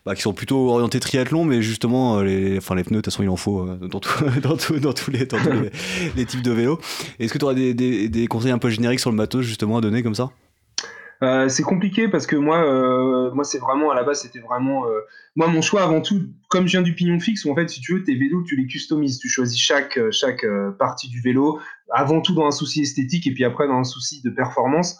bah, 0.06 0.16
qui 0.16 0.22
sont 0.22 0.34
plutôt 0.34 0.70
orientés 0.70 1.00
triathlon, 1.00 1.46
mais 1.46 1.62
justement 1.62 2.22
les, 2.22 2.58
enfin 2.58 2.76
les 2.76 2.84
pneus, 2.84 2.98
de 2.98 3.02
toute 3.02 3.14
façon 3.14 3.24
il 3.24 3.30
en 3.30 3.36
faut 3.36 3.66
dans, 3.66 3.88
dans, 4.42 4.50
dans, 4.80 4.94
tous 4.94 5.12
les, 5.12 5.28
les, 6.16 6.26
types 6.26 6.42
de 6.42 6.52
vélos. 6.52 6.80
Est-ce 7.20 7.34
que 7.34 7.38
tu 7.38 7.46
aurais 7.46 7.56
des, 7.56 7.74
des, 7.74 8.10
des 8.10 8.28
conseils 8.28 8.52
un 8.52 8.58
peu 8.58 8.70
génériques 8.70 9.00
sur 9.00 9.12
le 9.12 9.18
matos 9.18 9.46
justement 9.46 9.78
à 9.78 9.82
donner 9.82 10.04
comme 10.04 10.16
ça? 10.16 10.32
Euh, 11.24 11.48
c'est 11.48 11.64
compliqué 11.64 12.08
parce 12.08 12.28
que 12.28 12.36
moi, 12.36 12.58
euh, 12.66 13.32
moi 13.34 13.44
c'est 13.44 13.60
vraiment 13.60 13.92
à 13.92 13.96
la 13.96 14.04
base, 14.04 14.22
c'était 14.22 14.40
vraiment 14.40 14.88
euh, 14.88 15.00
moi 15.36 15.48
mon 15.48 15.62
choix 15.62 15.84
avant 15.84 16.02
tout. 16.02 16.22
Comme 16.50 16.68
je 16.68 16.72
viens 16.72 16.82
du 16.82 16.94
pignon 16.94 17.20
fixe, 17.20 17.46
où 17.46 17.52
en 17.52 17.56
fait, 17.56 17.70
si 17.70 17.80
tu 17.80 17.94
veux, 17.94 18.04
tes 18.04 18.16
vélos, 18.16 18.44
tu 18.44 18.56
les 18.56 18.68
customises, 18.68 19.20
tu 19.20 19.30
choisis 19.30 19.60
chaque 19.60 20.00
chaque 20.12 20.46
partie 20.78 21.10
du 21.10 21.22
vélo 21.22 21.60
avant 21.92 22.22
tout 22.22 22.34
dans 22.34 22.46
un 22.46 22.52
souci 22.52 22.82
esthétique 22.82 23.28
et 23.28 23.34
puis 23.34 23.46
après 23.46 23.68
dans 23.68 23.78
un 23.80 23.84
souci 23.84 24.22
de 24.22 24.30
performance. 24.30 24.98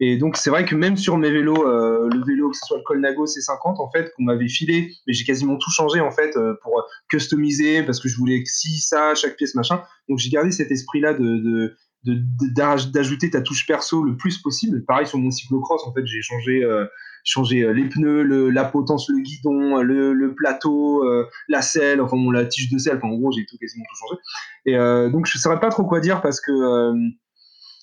Et 0.00 0.16
donc 0.16 0.36
c'est 0.36 0.50
vrai 0.50 0.64
que 0.64 0.74
même 0.74 0.96
sur 0.96 1.16
mes 1.16 1.30
vélos, 1.30 1.64
le 1.64 2.24
vélo 2.26 2.50
que 2.50 2.56
ce 2.56 2.66
soit 2.66 2.78
le 2.78 2.82
Colnago 2.82 3.26
C50 3.26 3.80
en 3.80 3.90
fait 3.90 4.10
qu'on 4.16 4.24
m'avait 4.24 4.48
filé, 4.48 4.90
mais 5.06 5.12
j'ai 5.12 5.24
quasiment 5.24 5.56
tout 5.58 5.70
changé 5.70 6.00
en 6.00 6.10
fait 6.10 6.36
pour 6.62 6.82
customiser 7.08 7.82
parce 7.84 8.00
que 8.00 8.08
je 8.08 8.16
voulais 8.16 8.42
que 8.42 8.48
si 8.48 8.78
ça 8.78 9.14
chaque 9.14 9.36
pièce 9.36 9.54
machin. 9.54 9.82
Donc 10.08 10.18
j'ai 10.18 10.30
gardé 10.30 10.50
cet 10.50 10.72
esprit 10.72 11.00
là 11.00 11.14
de 11.14 11.76
d'ajouter 12.04 13.30
ta 13.30 13.40
touche 13.40 13.66
perso 13.66 14.02
le 14.02 14.16
plus 14.16 14.38
possible. 14.38 14.84
Pareil 14.84 15.06
sur 15.06 15.18
mon 15.18 15.30
cyclocross, 15.30 15.82
en 15.86 15.92
fait, 15.92 16.04
j'ai 16.06 16.20
changé, 16.22 16.64
euh, 16.64 16.86
changé 17.24 17.62
euh, 17.62 17.72
les 17.72 17.84
pneus, 17.84 18.50
la 18.50 18.64
potence, 18.64 19.08
le 19.08 19.20
guidon, 19.22 19.80
le, 19.82 20.34
plateau, 20.34 21.04
euh, 21.04 21.26
la 21.48 21.62
selle, 21.62 22.00
enfin 22.00 22.16
la 22.32 22.44
tige 22.44 22.70
de 22.70 22.78
selle. 22.78 22.98
En 23.02 23.16
gros, 23.16 23.30
j'ai 23.32 23.46
tout 23.46 23.56
quasiment 23.58 23.84
tout 23.88 23.96
changé. 23.96 24.20
Et 24.66 25.10
donc, 25.10 25.26
je 25.26 25.38
ne 25.38 25.40
saurais 25.40 25.60
pas 25.60 25.70
trop 25.70 25.84
quoi 25.84 26.00
dire 26.00 26.20
parce 26.20 26.40
que 26.40 26.92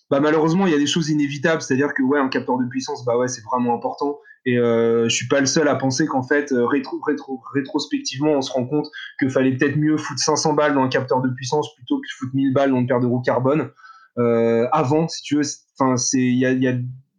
bah, 0.09 0.19
malheureusement, 0.19 0.65
il 0.65 0.71
y 0.71 0.75
a 0.75 0.79
des 0.79 0.87
choses 0.87 1.09
inévitables. 1.09 1.61
C'est-à-dire 1.61 1.93
que 1.93 2.03
ouais, 2.03 2.19
un 2.19 2.29
capteur 2.29 2.57
de 2.57 2.65
puissance, 2.65 3.05
bah 3.05 3.17
ouais, 3.17 3.27
c'est 3.27 3.43
vraiment 3.43 3.75
important. 3.75 4.19
Et 4.45 4.57
euh, 4.57 5.07
je 5.09 5.15
suis 5.15 5.27
pas 5.27 5.39
le 5.39 5.45
seul 5.45 5.67
à 5.67 5.75
penser 5.75 6.07
qu'en 6.07 6.23
fait, 6.23 6.51
rétro, 6.51 6.99
rétro, 7.05 7.41
rétrospectivement, 7.53 8.31
on 8.31 8.41
se 8.41 8.51
rend 8.51 8.65
compte 8.65 8.87
qu'il 9.19 9.29
fallait 9.29 9.55
peut-être 9.55 9.77
mieux 9.77 9.97
foutre 9.97 10.19
500 10.19 10.53
balles 10.53 10.73
dans 10.73 10.81
un 10.81 10.89
capteur 10.89 11.21
de 11.21 11.29
puissance 11.29 11.75
plutôt 11.75 11.97
que 11.97 12.07
foutre 12.17 12.33
1000 12.33 12.53
balles 12.53 12.71
dans 12.71 12.77
une 12.77 12.87
paire 12.87 12.99
de 12.99 13.05
roues 13.05 13.21
carbone. 13.21 13.69
Euh, 14.17 14.67
avant, 14.71 15.07
si 15.07 15.21
tu 15.21 15.35
veux. 15.35 15.43
Enfin, 15.77 15.97
c'est 15.97 16.19
il 16.19 16.37
y 16.37 16.45
a, 16.45 16.51
y, 16.51 16.67
a, 16.67 16.75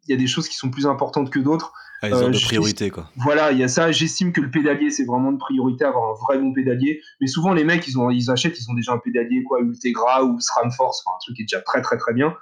y 0.09 0.13
a 0.13 0.17
des 0.17 0.27
choses 0.27 0.49
qui 0.49 0.57
sont 0.57 0.71
plus 0.71 0.87
importantes 0.87 1.31
que 1.31 1.39
d'autres. 1.39 1.73
Ah, 2.03 2.09
ils 2.09 2.15
ont 2.15 2.31
de 2.31 2.39
priorité, 2.39 2.91
quoi. 2.91 3.11
Voilà, 3.17 3.53
il 3.53 3.59
y 3.59 3.63
a 3.63 3.69
ça. 3.69 3.93
J'estime 3.93 4.33
que 4.33 4.41
le 4.41 4.51
pédalier, 4.51 4.91
c'est 4.91 5.05
vraiment 5.05 5.33
de 5.33 5.37
priorité, 5.37 5.85
avoir 5.85 6.11
un 6.11 6.15
vrai 6.15 6.39
bon 6.39 6.53
pédalier. 6.53 7.01
Mais 7.21 7.27
souvent, 7.27 7.53
les 7.53 7.65
mecs, 7.65 7.87
ils, 7.87 7.99
ont, 7.99 8.11
ils 8.11 8.31
achètent, 8.31 8.59
ils 8.59 8.71
ont 8.71 8.75
déjà 8.75 8.93
un 8.93 8.99
pédalier, 8.99 9.43
quoi, 9.43 9.61
Ultegra 9.61 10.25
ou 10.25 10.41
SRAM 10.41 10.73
Force, 10.73 11.03
enfin, 11.05 11.17
un 11.17 11.19
truc 11.21 11.37
qui 11.37 11.43
est 11.43 11.45
déjà 11.45 11.61
très, 11.61 11.83
très, 11.83 11.99
très 11.99 12.15
bien. 12.15 12.35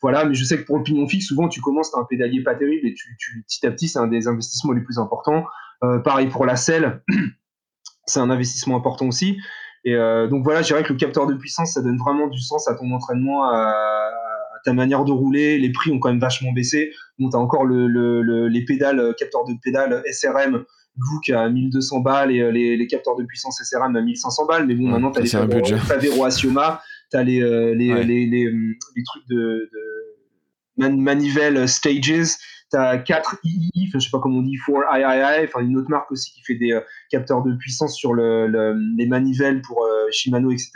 Voilà, 0.00 0.24
mais 0.24 0.34
je 0.34 0.44
sais 0.44 0.58
que 0.58 0.62
pour 0.62 0.78
le 0.78 0.84
pignon 0.84 1.08
fixe, 1.08 1.26
souvent, 1.26 1.48
tu 1.48 1.60
commences, 1.60 1.92
as 1.94 1.98
un 1.98 2.04
pédalier 2.04 2.42
pas 2.42 2.54
terrible 2.54 2.86
et 2.86 2.94
tu, 2.94 3.16
tu 3.18 3.42
petit 3.42 3.66
à 3.66 3.70
petit, 3.72 3.88
c'est 3.88 3.98
un 3.98 4.06
des 4.06 4.28
investissements 4.28 4.72
les 4.72 4.80
plus 4.80 4.98
importants. 4.98 5.44
Euh, 5.82 5.98
pareil 5.98 6.28
pour 6.28 6.46
la 6.46 6.56
selle, 6.56 7.02
c'est 8.06 8.20
un 8.20 8.30
investissement 8.30 8.76
important 8.76 9.08
aussi. 9.08 9.38
Et 9.84 9.94
euh, 9.94 10.26
donc 10.26 10.44
voilà, 10.44 10.62
je 10.62 10.68
dirais 10.68 10.82
que 10.82 10.92
le 10.92 10.98
capteur 10.98 11.26
de 11.26 11.34
puissance, 11.34 11.72
ça 11.72 11.82
donne 11.82 11.98
vraiment 11.98 12.26
du 12.28 12.40
sens 12.40 12.68
à 12.68 12.74
ton 12.74 12.90
entraînement, 12.90 13.44
à, 13.44 14.10
ta 14.64 14.74
manière 14.74 15.04
de 15.04 15.12
rouler. 15.12 15.58
Les 15.58 15.72
prix 15.72 15.90
ont 15.90 15.98
quand 15.98 16.10
même 16.10 16.20
vachement 16.20 16.52
baissé. 16.52 16.92
Bon, 17.18 17.30
tu 17.30 17.36
as 17.36 17.40
encore 17.40 17.64
le, 17.64 17.86
le, 17.86 18.48
les 18.48 18.64
pédales, 18.64 19.14
capteurs 19.18 19.44
de 19.46 19.54
pédales 19.62 20.02
SRM, 20.12 20.64
Book 20.96 21.30
à 21.30 21.48
1200 21.48 22.00
balles 22.00 22.32
et 22.32 22.40
euh, 22.40 22.50
les, 22.50 22.76
les, 22.76 22.86
capteurs 22.86 23.16
de 23.16 23.24
puissance 23.24 23.60
SRM 23.62 23.96
à 23.96 24.02
1500 24.02 24.46
balles. 24.46 24.66
Mais 24.66 24.74
bon, 24.74 24.88
maintenant, 24.88 25.10
tu 25.10 25.20
as 25.20 25.22
les 25.22 25.76
Favero 25.78 26.24
Asioma, 26.24 26.82
tu 27.10 27.16
as 27.16 27.22
les, 27.22 27.42
euh, 27.42 27.74
les, 27.74 28.04
les, 28.04 28.26
les, 28.26 29.04
trucs 29.04 29.26
de, 29.28 29.70
de 30.78 30.88
manivelle 30.88 31.68
Stages 31.68 32.36
tu 32.70 32.76
as 32.76 32.98
4 32.98 33.36
II, 33.44 33.70
enfin, 33.88 33.98
je 33.98 34.04
sais 34.04 34.10
pas 34.10 34.18
comment 34.18 34.38
on 34.38 34.42
dit, 34.42 34.56
4 34.66 34.96
III, 34.96 35.44
enfin 35.44 35.60
une 35.60 35.76
autre 35.76 35.90
marque 35.90 36.10
aussi 36.12 36.32
qui 36.32 36.42
fait 36.42 36.54
des 36.54 36.72
euh, 36.72 36.80
capteurs 37.10 37.42
de 37.42 37.54
puissance 37.54 37.96
sur 37.96 38.14
le, 38.14 38.74
les 38.96 39.06
manivelles 39.06 39.62
pour 39.62 39.84
euh, 39.84 40.06
Shimano, 40.10 40.50
etc. 40.50 40.72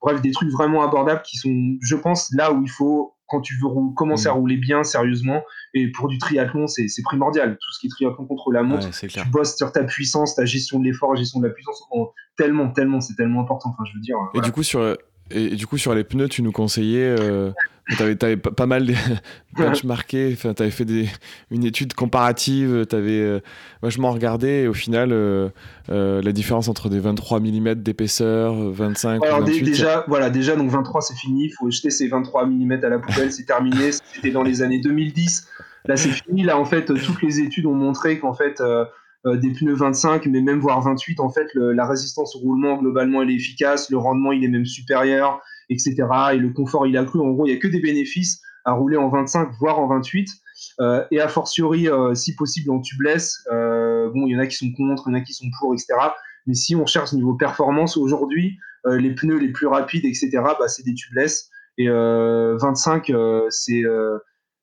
Bref, 0.00 0.20
des 0.20 0.32
trucs 0.32 0.50
vraiment 0.50 0.82
abordables 0.82 1.22
qui 1.22 1.36
sont, 1.36 1.76
je 1.80 1.96
pense, 1.96 2.30
là 2.34 2.52
où 2.52 2.62
il 2.62 2.68
faut, 2.68 3.14
quand 3.26 3.40
tu 3.40 3.54
veux 3.54 3.68
commencer 3.96 4.26
à 4.26 4.34
mm. 4.34 4.36
rouler 4.36 4.56
bien, 4.58 4.84
sérieusement, 4.84 5.42
et 5.72 5.90
pour 5.90 6.08
du 6.08 6.18
triathlon, 6.18 6.66
c'est 6.66 6.86
primordial. 7.02 7.56
Tout 7.58 7.72
ce 7.72 7.80
qui 7.80 7.86
est 7.86 7.90
triathlon 7.90 8.26
contre 8.26 8.52
la 8.52 8.62
montre, 8.62 8.90
tu 8.90 9.28
bosses 9.30 9.56
sur 9.56 9.72
ta 9.72 9.82
puissance, 9.84 10.34
ta 10.34 10.44
gestion 10.44 10.78
de 10.78 10.84
l'effort, 10.84 11.16
gestion 11.16 11.40
de 11.40 11.46
la 11.46 11.52
puissance, 11.52 11.82
tellement, 12.36 12.68
tellement, 12.70 13.00
c'est 13.00 13.14
tellement 13.14 13.40
important. 13.40 13.70
Enfin, 13.70 13.84
je 13.90 13.94
veux 13.94 14.02
dire. 14.02 14.16
Et 14.34 14.40
du 14.40 14.52
coup, 14.52 14.62
sur, 14.62 14.96
et, 15.34 15.56
du 15.56 15.66
coup, 15.66 15.78
sur 15.78 15.94
les 15.94 16.04
pneus, 16.04 16.28
tu 16.28 16.42
nous 16.42 16.52
conseillais. 16.52 17.14
Euh, 17.18 17.50
tu 17.96 18.02
avais, 18.02 18.36
pas 18.36 18.66
mal 18.66 18.86
de 18.86 18.94
benchmarké, 19.58 20.30
enfin, 20.32 20.54
tu 20.54 20.62
avais 20.62 20.70
fait 20.70 20.86
des, 20.86 21.06
une 21.50 21.64
étude 21.64 21.92
comparative, 21.92 22.86
tu 22.88 22.96
avais 22.96 23.20
euh, 23.20 23.40
vachement 23.82 24.10
regardé, 24.10 24.48
et 24.48 24.68
au 24.68 24.72
final, 24.72 25.10
euh, 25.12 25.50
la 25.88 26.32
différence 26.32 26.68
entre 26.68 26.88
des 26.88 26.98
23 26.98 27.40
mm 27.40 27.74
d'épaisseur, 27.74 28.54
25 28.54 29.22
Alors, 29.22 29.40
28, 29.40 29.62
déjà, 29.62 30.04
voilà, 30.08 30.30
déjà, 30.30 30.56
donc 30.56 30.70
23, 30.70 31.02
c'est 31.02 31.16
fini, 31.16 31.44
il 31.44 31.50
faut 31.50 31.70
jeter 31.70 31.90
ces 31.90 32.08
23 32.08 32.46
mm 32.46 32.72
à 32.84 32.88
la 32.88 32.98
poubelle, 32.98 33.30
c'est 33.30 33.44
terminé, 33.44 33.90
c'était 33.92 34.30
dans 34.30 34.42
les 34.42 34.62
années 34.62 34.80
2010. 34.80 35.48
Là, 35.86 35.96
c'est 35.96 36.10
fini. 36.10 36.42
Là, 36.42 36.58
en 36.58 36.64
fait, 36.64 36.86
toutes 36.86 37.22
les 37.22 37.40
études 37.40 37.66
ont 37.66 37.74
montré 37.74 38.18
qu'en 38.18 38.32
fait, 38.32 38.60
euh, 38.60 38.84
des 39.24 39.50
pneus 39.50 39.74
25, 39.74 40.26
mais 40.26 40.40
même 40.40 40.60
voire 40.60 40.82
28, 40.82 41.20
en 41.20 41.30
fait, 41.30 41.48
la 41.54 41.86
résistance 41.86 42.36
au 42.36 42.40
roulement, 42.40 42.76
globalement, 42.76 43.22
elle 43.22 43.30
est 43.30 43.34
efficace, 43.34 43.90
le 43.90 43.96
rendement, 43.96 44.32
il 44.32 44.44
est 44.44 44.48
même 44.48 44.66
supérieur, 44.66 45.40
etc. 45.70 45.94
Et 46.34 46.36
le 46.36 46.50
confort, 46.50 46.86
il 46.86 46.96
a 46.96 47.04
cru. 47.04 47.20
En 47.20 47.30
gros, 47.30 47.46
il 47.46 47.50
n'y 47.50 47.56
a 47.56 47.60
que 47.60 47.68
des 47.68 47.80
bénéfices 47.80 48.42
à 48.64 48.72
rouler 48.72 48.96
en 48.96 49.08
25, 49.08 49.50
voire 49.58 49.78
en 49.78 49.88
28. 49.88 50.28
Euh, 50.80 51.04
et 51.10 51.20
a 51.20 51.28
fortiori, 51.28 51.88
euh, 51.88 52.14
si 52.14 52.34
possible, 52.34 52.70
en 52.70 52.80
tubeless. 52.80 53.44
bon, 53.50 54.26
il 54.26 54.32
y 54.32 54.36
en 54.36 54.40
a 54.40 54.46
qui 54.46 54.56
sont 54.56 54.72
contre, 54.72 55.04
il 55.06 55.12
y 55.12 55.14
en 55.16 55.18
a 55.18 55.22
qui 55.22 55.32
sont 55.32 55.46
pour, 55.58 55.74
etc. 55.74 55.94
Mais 56.46 56.54
si 56.54 56.76
on 56.76 56.86
cherche 56.86 57.12
niveau 57.12 57.34
performance 57.34 57.96
aujourd'hui, 57.96 58.58
les 58.86 59.14
pneus 59.14 59.38
les 59.38 59.48
plus 59.48 59.66
rapides, 59.66 60.04
etc., 60.04 60.30
bah, 60.58 60.68
c'est 60.68 60.84
des 60.84 60.94
tubeless. 60.94 61.48
Et 61.78 61.88
25, 61.88 63.10
c'est 63.48 63.82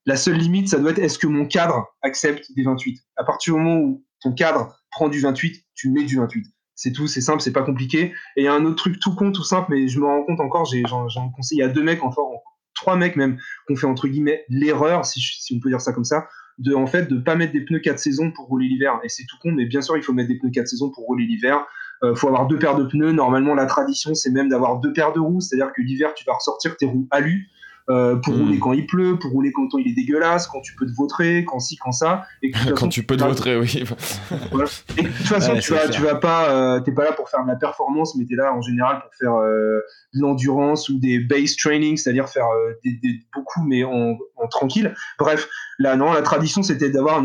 la 0.06 0.16
seule 0.16 0.36
limite, 0.36 0.68
ça 0.68 0.78
doit 0.78 0.90
être 0.92 0.98
est-ce 0.98 1.18
que 1.18 1.26
mon 1.26 1.46
cadre 1.46 1.86
accepte 2.02 2.52
des 2.56 2.62
28 2.64 3.00
À 3.16 3.24
partir 3.24 3.54
du 3.54 3.60
moment 3.60 3.80
où 3.80 4.04
ton 4.22 4.32
cadre 4.32 4.76
prend 4.90 5.08
du 5.08 5.20
28, 5.20 5.64
tu 5.74 5.90
mets 5.90 6.04
du 6.04 6.16
28. 6.16 6.46
C'est 6.74 6.92
tout, 6.92 7.06
c'est 7.06 7.20
simple, 7.20 7.42
c'est 7.42 7.52
pas 7.52 7.62
compliqué. 7.62 8.12
Et 8.36 8.42
il 8.42 8.44
y 8.44 8.48
a 8.48 8.54
un 8.54 8.64
autre 8.64 8.76
truc 8.76 8.98
tout 8.98 9.14
con, 9.14 9.32
tout 9.32 9.44
simple, 9.44 9.68
mais 9.70 9.88
je 9.88 10.00
me 10.00 10.06
rends 10.06 10.24
compte 10.24 10.40
encore, 10.40 10.64
j'en, 10.64 11.30
conseille, 11.30 11.62
a 11.62 11.68
deux 11.68 11.82
mecs, 11.82 12.02
encore, 12.02 12.42
trois 12.74 12.96
mecs 12.96 13.16
même, 13.16 13.38
qui 13.66 13.72
ont 13.72 13.76
fait 13.76 13.86
entre 13.86 14.08
guillemets 14.08 14.44
l'erreur, 14.48 15.04
si, 15.04 15.20
si 15.20 15.54
on 15.54 15.60
peut 15.60 15.68
dire 15.68 15.80
ça 15.80 15.92
comme 15.92 16.04
ça, 16.04 16.26
de 16.58 16.74
en 16.74 16.86
fait 16.86 17.06
de 17.08 17.18
pas 17.18 17.34
mettre 17.34 17.52
des 17.52 17.64
pneus 17.64 17.80
4 17.80 17.98
saisons 17.98 18.30
pour 18.32 18.46
rouler 18.46 18.66
l'hiver. 18.66 18.98
Et 19.04 19.08
c'est 19.08 19.24
tout 19.28 19.36
con, 19.40 19.52
mais 19.52 19.66
bien 19.66 19.80
sûr, 19.80 19.96
il 19.96 20.02
faut 20.02 20.12
mettre 20.12 20.28
des 20.28 20.38
pneus 20.38 20.50
4 20.50 20.66
saisons 20.66 20.90
pour 20.90 21.04
rouler 21.04 21.26
l'hiver. 21.26 21.64
Il 22.02 22.08
euh, 22.08 22.14
faut 22.14 22.28
avoir 22.28 22.48
deux 22.48 22.58
paires 22.58 22.76
de 22.76 22.84
pneus. 22.84 23.12
Normalement, 23.12 23.54
la 23.54 23.66
tradition, 23.66 24.14
c'est 24.14 24.30
même 24.30 24.48
d'avoir 24.48 24.80
deux 24.80 24.92
paires 24.92 25.12
de 25.12 25.20
roues, 25.20 25.40
c'est-à-dire 25.40 25.72
que 25.72 25.82
l'hiver, 25.82 26.14
tu 26.14 26.24
vas 26.24 26.34
ressortir 26.34 26.76
tes 26.76 26.86
roues 26.86 27.06
alu 27.10 27.48
euh, 27.90 28.16
pour 28.16 28.34
rouler 28.34 28.56
hmm. 28.56 28.60
quand 28.60 28.72
il 28.72 28.86
pleut, 28.86 29.18
pour 29.18 29.32
rouler 29.32 29.50
quand 29.50 29.66
il 29.76 29.88
est 29.88 29.94
dégueulasse, 29.94 30.46
quand 30.46 30.60
tu 30.60 30.74
peux 30.76 30.86
te 30.86 30.94
vautrer, 30.94 31.44
quand 31.44 31.58
ci, 31.58 31.76
quand 31.76 31.90
ça. 31.92 32.24
Et 32.42 32.50
quand 32.76 32.88
tu 32.88 33.02
peux 33.02 33.16
te 33.16 33.24
vautrer, 33.24 33.56
oui. 33.58 33.74
Et 34.98 35.02
de 35.02 35.08
toute 35.08 35.26
façon, 35.26 35.56
tu, 35.58 35.72
vas, 35.72 35.88
tu 35.88 36.00
vas 36.00 36.14
pas, 36.14 36.50
euh, 36.50 36.80
t'es 36.80 36.92
pas 36.92 37.04
là 37.04 37.12
pour 37.12 37.28
faire 37.28 37.42
de 37.42 37.48
la 37.48 37.56
performance, 37.56 38.14
mais 38.16 38.24
tu 38.24 38.34
es 38.34 38.36
là 38.36 38.54
en 38.54 38.62
général 38.62 39.00
pour 39.00 39.14
faire 39.14 39.34
euh, 39.34 39.80
de 40.14 40.20
l'endurance 40.20 40.88
ou 40.88 40.98
des 40.98 41.18
base 41.18 41.56
training, 41.56 41.96
c'est-à-dire 41.96 42.28
faire 42.28 42.46
des, 42.84 42.98
beaucoup, 43.34 43.64
mais 43.66 43.82
en, 43.84 44.16
tranquille. 44.50 44.94
Bref, 45.18 45.48
là, 45.78 45.96
non, 45.96 46.12
la 46.12 46.22
tradition, 46.22 46.62
c'était 46.62 46.90
d'avoir 46.90 47.22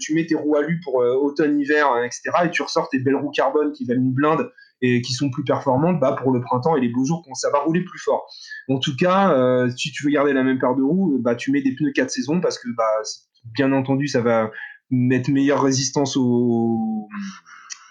tu 0.00 0.14
mets 0.14 0.26
tes 0.26 0.34
roues 0.34 0.56
alu 0.56 0.80
pour 0.82 0.96
automne, 0.96 1.58
hiver, 1.58 1.86
etc., 2.04 2.22
et 2.44 2.50
tu 2.50 2.62
ressors 2.62 2.88
tes 2.88 2.98
belles 2.98 3.16
roues 3.16 3.30
carbone 3.30 3.72
qui 3.72 3.84
valent 3.84 4.00
une 4.00 4.12
blinde 4.12 4.50
et 4.84 5.00
qui 5.00 5.14
sont 5.14 5.30
plus 5.30 5.44
performantes 5.44 5.98
bah, 5.98 6.14
pour 6.20 6.30
le 6.30 6.42
printemps 6.42 6.76
et 6.76 6.80
les 6.80 6.90
beaux 6.90 7.06
jours 7.06 7.22
quand 7.26 7.34
ça 7.34 7.50
va 7.50 7.60
rouler 7.60 7.82
plus 7.82 7.98
fort. 7.98 8.26
En 8.68 8.78
tout 8.78 8.94
cas, 8.96 9.32
euh, 9.32 9.70
si 9.74 9.90
tu 9.92 10.04
veux 10.04 10.10
garder 10.10 10.34
la 10.34 10.42
même 10.42 10.58
paire 10.58 10.74
de 10.74 10.82
roues, 10.82 11.18
bah, 11.20 11.34
tu 11.34 11.50
mets 11.50 11.62
des 11.62 11.74
pneus 11.74 11.92
4 11.92 12.10
saisons 12.10 12.40
parce 12.42 12.58
que 12.58 12.68
bah, 12.76 12.84
bien 13.54 13.72
entendu, 13.72 14.08
ça 14.08 14.20
va 14.20 14.50
mettre 14.90 15.30
meilleure 15.30 15.62
résistance 15.62 16.18
aux 16.18 17.08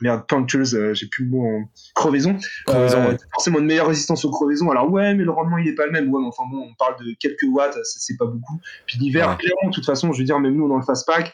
merde 0.02 0.24
punctures, 0.28 0.66
euh, 0.74 0.94
j'ai 0.94 1.08
plus 1.08 1.26
le 1.26 1.32
mot 1.32 1.46
en 1.46 1.64
crevaison. 1.96 2.38
crevaison 2.68 2.98
euh, 3.00 3.18
Forcément 3.32 3.58
une 3.58 3.66
meilleure 3.66 3.88
résistance 3.88 4.24
aux 4.24 4.30
crevaisons. 4.30 4.70
Alors 4.70 4.92
ouais, 4.92 5.16
mais 5.16 5.24
le 5.24 5.32
rendement 5.32 5.58
il 5.58 5.68
est 5.68 5.76
pas 5.76 5.88
le 5.88 5.92
même. 5.92 6.14
Ouais, 6.14 6.22
mais 6.22 6.28
enfin 6.28 6.44
bon, 6.52 6.68
on 6.70 6.76
parle 6.76 7.04
de 7.04 7.16
quelques 7.20 7.48
watts, 7.50 7.80
c'est 7.84 8.18
pas 8.18 8.28
beaucoup. 8.28 8.60
Puis 8.86 9.00
l'hiver, 9.00 9.36
clairement, 9.38 9.70
de 9.70 9.74
toute 9.74 9.86
façon, 9.86 10.12
je 10.12 10.20
veux 10.20 10.26
dire, 10.26 10.40
même 10.40 10.56
nous 10.56 10.68
dans 10.68 10.78
le 10.78 10.84
fast 10.84 11.08
pack, 11.08 11.34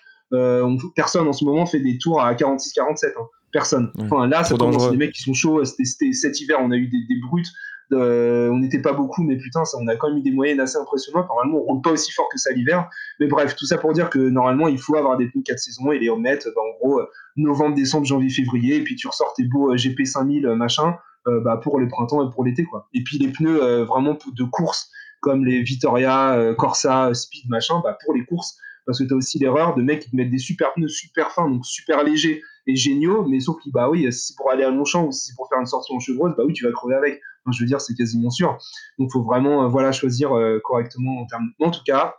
personne 0.95 1.27
en 1.27 1.34
ce 1.34 1.44
moment 1.44 1.65
fait 1.65 1.81
des 1.81 1.98
tours 1.98 2.22
à 2.22 2.34
46-47. 2.34 3.07
Hein 3.18 3.26
personne. 3.51 3.91
Enfin, 3.99 4.27
là, 4.27 4.43
ça 4.43 4.55
commence, 4.55 4.91
des 4.91 4.97
mecs 4.97 5.13
qui 5.13 5.23
sont 5.23 5.34
chauds. 5.34 5.63
C'était 5.65 6.13
cet 6.13 6.39
hiver, 6.41 6.57
on 6.61 6.71
a 6.71 6.76
eu 6.76 6.88
des, 6.88 7.03
des 7.07 7.19
brutes. 7.21 7.49
Euh, 7.91 8.49
on 8.49 8.59
n'était 8.59 8.81
pas 8.81 8.93
beaucoup, 8.93 9.23
mais 9.23 9.38
putain, 9.38 9.65
ça, 9.65 9.77
on 9.80 9.88
a 9.88 9.95
quand 9.95 10.09
même 10.09 10.19
eu 10.19 10.21
des 10.21 10.31
moyennes 10.31 10.59
assez 10.59 10.77
impressionnantes. 10.77 11.27
Normalement, 11.27 11.59
on 11.59 11.73
roule 11.73 11.81
pas 11.81 11.91
aussi 11.91 12.11
fort 12.11 12.27
que 12.31 12.38
ça 12.38 12.51
l'hiver. 12.51 12.88
Mais 13.19 13.27
bref, 13.27 13.55
tout 13.55 13.65
ça 13.65 13.77
pour 13.77 13.93
dire 13.93 14.09
que 14.09 14.19
normalement, 14.19 14.67
il 14.67 14.80
faut 14.80 14.95
avoir 14.95 15.17
des 15.17 15.27
pneus 15.27 15.43
4 15.43 15.57
saisons 15.57 15.91
et 15.91 15.99
les 15.99 16.09
remettre, 16.09 16.47
bah, 16.55 16.61
en 16.61 16.77
gros, 16.77 17.01
novembre, 17.35 17.76
décembre, 17.76 18.05
janvier, 18.05 18.30
février. 18.30 18.77
Et 18.77 18.84
puis 18.84 18.95
tu 18.95 19.07
ressors 19.07 19.34
tes 19.34 19.43
beaux 19.43 19.73
euh, 19.73 19.77
GP 19.77 20.05
5000, 20.05 20.45
euh, 20.45 20.55
machin, 20.55 20.95
bah, 21.43 21.59
pour 21.61 21.80
le 21.80 21.88
printemps 21.88 22.27
et 22.27 22.34
pour 22.34 22.43
l'été, 22.43 22.63
quoi. 22.63 22.88
Et 22.93 23.03
puis 23.03 23.19
les 23.19 23.27
pneus 23.27 23.84
vraiment 23.84 24.17
de 24.35 24.43
course, 24.45 24.89
comme 25.21 25.45
les 25.45 25.61
Vittoria, 25.61 26.55
Corsa, 26.57 27.13
Speed, 27.13 27.47
machin, 27.49 27.81
bah, 27.84 27.95
pour 28.03 28.15
les 28.15 28.26
courses, 28.26 28.57
parce 28.88 28.97
que 28.97 29.03
tu 29.03 29.13
as 29.13 29.15
aussi 29.15 29.38
l'erreur 29.38 29.76
de 29.76 29.84
mecs 29.84 29.99
qui 29.99 30.09
te 30.09 30.15
mettent 30.15 30.31
des 30.31 30.39
super 30.39 30.73
pneus 30.73 30.88
super 30.88 31.31
fins, 31.31 31.47
donc 31.47 31.67
super 31.67 32.03
légers 32.03 32.41
géniaux, 32.76 33.26
mais 33.28 33.40
sauf 33.40 33.58
que 33.64 33.70
bah 33.72 33.90
oui, 33.90 34.12
si 34.12 34.36
pour 34.36 34.52
aller 34.52 34.64
à 34.64 34.72
Longchamp 34.72 35.08
ou 35.08 35.12
si 35.12 35.34
pour 35.36 35.48
faire 35.50 35.60
une 35.60 35.66
sortie 35.66 35.94
en 35.94 36.00
chevreuse, 36.00 36.34
bah 36.38 36.44
oui, 36.46 36.54
tu 36.54 36.66
vas 36.66 36.72
crever 36.72 36.96
avec. 36.96 37.22
je 37.52 37.60
veux 37.60 37.68
dire, 37.68 37.82
c'est 37.82 37.96
quasiment 37.96 38.30
sûr. 38.30 38.58
Donc 38.98 39.12
faut 39.12 39.24
vraiment 39.24 39.64
euh, 39.64 39.68
voilà, 39.68 39.91
choisir 39.91 40.36
euh, 40.36 40.60
correctement 40.64 41.22
en 41.22 41.26
termes. 41.26 41.50
En 41.60 41.72
tout 41.72 41.84
cas, 41.86 42.16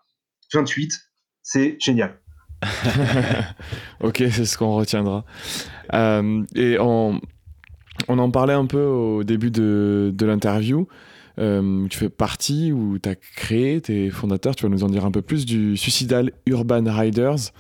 28, 0.53 0.93
c'est 1.43 1.77
génial. 1.81 2.19
ok, 4.03 4.17
c'est 4.31 4.45
ce 4.45 4.59
qu'on 4.59 4.75
retiendra. 4.75 5.25
Euh, 5.95 6.45
et 6.55 6.79
on, 6.79 7.21
en 8.09 8.31
parlait 8.31 8.55
un 8.55 8.67
peu 8.67 8.83
au 8.83 9.25
début 9.25 9.51
de, 9.51 10.13
de 10.15 10.27
l'interview. 10.27 10.87
Euh, 11.39 11.87
tu 11.89 11.99
fais 11.99 12.11
partie 12.11 12.73
ou 12.73 12.99
tu 12.99 13.09
as 13.09 13.15
créé, 13.15 13.81
tes 13.81 14.11
fondateurs, 14.11 14.55
tu 14.55 14.65
vas 14.65 14.69
nous 14.69 14.85
en 14.85 14.89
dire 14.89 15.05
un 15.05 15.11
peu 15.11 15.23
plus, 15.23 15.47
du 15.47 15.77
Suicidal 15.77 16.33
Urban 16.47 16.85
Riders. 16.87 17.53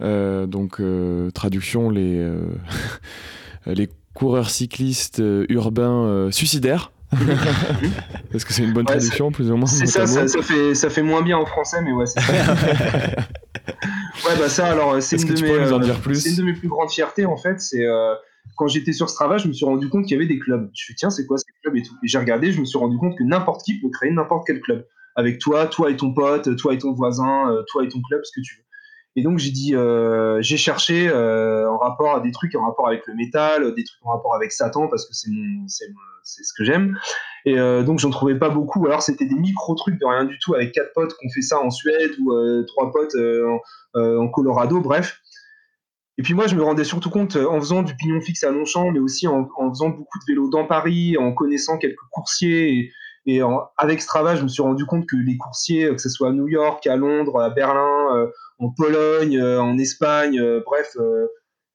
Euh, 0.00 0.46
donc, 0.46 0.80
euh, 0.80 1.30
traduction, 1.30 1.90
les, 1.90 2.26
les 3.66 3.88
coureurs 4.12 4.50
cyclistes 4.50 5.22
urbains 5.48 6.28
suicidaires. 6.30 6.90
Est-ce 8.34 8.44
que 8.44 8.52
c'est 8.52 8.64
une 8.64 8.72
bonne 8.72 8.86
traduction, 8.86 9.30
plus 9.30 9.50
ou 9.50 9.56
moins 9.56 9.66
C'est 9.66 9.86
ça, 9.86 10.06
ça, 10.06 10.26
fait, 10.42 10.74
ça 10.74 10.90
fait 10.90 11.02
moins 11.02 11.22
bien 11.22 11.38
en 11.38 11.46
français, 11.46 11.80
mais 11.80 11.92
ouais, 11.92 12.06
c'est 12.06 12.20
ça. 12.20 12.32
ouais, 12.54 14.36
bah 14.36 14.48
ça, 14.48 14.66
alors, 14.66 15.00
c'est 15.00 15.22
une, 15.22 15.34
de 15.34 15.42
mes, 15.42 15.48
une 15.48 16.36
de 16.36 16.42
mes 16.42 16.54
plus 16.54 16.66
grandes 16.66 16.90
fiertés, 16.90 17.24
en 17.24 17.36
fait. 17.36 17.60
C'est 17.60 17.86
quand 18.56 18.68
j'étais 18.68 18.92
sur 18.92 19.08
Strava, 19.08 19.38
je 19.38 19.48
me 19.48 19.52
suis 19.52 19.64
rendu 19.64 19.88
compte 19.88 20.04
qu'il 20.04 20.12
y 20.12 20.16
avait 20.16 20.26
des 20.26 20.38
clubs. 20.38 20.62
Je 20.62 20.70
me 20.70 20.74
suis 20.74 20.94
dit, 20.94 20.98
tiens, 20.98 21.10
c'est 21.10 21.26
quoi 21.26 21.38
ces 21.38 21.52
clubs 21.62 21.76
et 21.76 21.82
tout. 21.82 21.94
Et 22.02 22.08
j'ai 22.08 22.18
regardé, 22.18 22.52
je 22.52 22.60
me 22.60 22.64
suis 22.64 22.78
rendu 22.78 22.96
compte 22.98 23.16
que 23.16 23.24
n'importe 23.24 23.62
qui 23.62 23.80
peut 23.80 23.90
créer 23.90 24.10
n'importe 24.10 24.44
quel 24.46 24.60
club. 24.60 24.86
Avec 25.16 25.38
toi, 25.38 25.66
toi 25.66 25.90
et 25.90 25.96
ton 25.96 26.12
pote, 26.12 26.56
toi 26.56 26.74
et 26.74 26.78
ton 26.78 26.92
voisin, 26.92 27.50
euh, 27.50 27.62
toi 27.68 27.84
et 27.84 27.88
ton 27.88 28.00
club, 28.02 28.20
ce 28.24 28.32
que 28.34 28.44
tu 28.44 28.56
veux. 28.56 28.63
Et 29.16 29.22
donc 29.22 29.38
j'ai 29.38 29.50
dit, 29.50 29.74
euh, 29.74 30.42
j'ai 30.42 30.56
cherché 30.56 31.08
euh, 31.08 31.70
en 31.70 31.78
rapport 31.78 32.16
à 32.16 32.20
des 32.20 32.32
trucs 32.32 32.54
en 32.56 32.66
rapport 32.66 32.88
avec 32.88 33.06
le 33.06 33.14
métal, 33.14 33.74
des 33.74 33.84
trucs 33.84 34.04
en 34.04 34.10
rapport 34.10 34.34
avec 34.34 34.50
Satan 34.50 34.88
parce 34.88 35.06
que 35.06 35.14
c'est 35.14 36.42
ce 36.42 36.52
que 36.56 36.64
j'aime. 36.64 36.98
Et 37.44 37.56
donc 37.84 38.00
j'en 38.00 38.10
trouvais 38.10 38.34
pas 38.34 38.48
beaucoup. 38.48 38.86
Alors 38.86 39.02
c'était 39.02 39.26
des 39.26 39.36
micro 39.36 39.74
trucs 39.76 40.00
de 40.00 40.06
rien 40.06 40.24
du 40.24 40.38
tout 40.40 40.54
avec 40.54 40.72
quatre 40.72 40.92
potes 40.94 41.14
qu'on 41.14 41.30
fait 41.30 41.42
ça 41.42 41.60
en 41.60 41.70
Suède 41.70 42.10
ou 42.20 42.64
trois 42.66 42.90
potes 42.90 43.16
en, 43.94 44.28
Colorado, 44.28 44.80
bref. 44.80 45.20
Et 46.16 46.22
puis 46.22 46.34
moi, 46.34 46.46
je 46.46 46.54
me 46.54 46.62
rendais 46.62 46.84
surtout 46.84 47.10
compte 47.10 47.36
euh, 47.36 47.48
en 47.48 47.58
faisant 47.60 47.82
du 47.82 47.94
pignon 47.96 48.20
fixe 48.20 48.44
à 48.44 48.50
Longchamp, 48.50 48.92
mais 48.92 49.00
aussi 49.00 49.26
en, 49.26 49.48
faisant 49.70 49.88
beaucoup 49.88 50.18
de 50.20 50.24
vélos 50.28 50.48
dans 50.48 50.64
Paris, 50.64 51.16
en 51.18 51.32
connaissant 51.32 51.76
quelques 51.78 51.96
coursiers. 52.10 52.92
Et, 53.26 53.40
avec 53.78 54.02
Strava, 54.02 54.36
je 54.36 54.42
me 54.42 54.48
suis 54.48 54.62
rendu 54.62 54.84
compte 54.84 55.06
que 55.06 55.16
les 55.16 55.38
coursiers, 55.38 55.88
que 55.88 55.98
ce 55.98 56.10
soit 56.10 56.28
à 56.28 56.32
New 56.32 56.46
York, 56.46 56.86
à 56.86 56.96
Londres, 56.96 57.40
à 57.40 57.48
Berlin, 57.48 58.14
euh, 58.16 58.26
en 58.58 58.70
Pologne, 58.70 59.38
euh, 59.38 59.60
en 59.60 59.78
Espagne, 59.78 60.40
bref, 60.64 60.96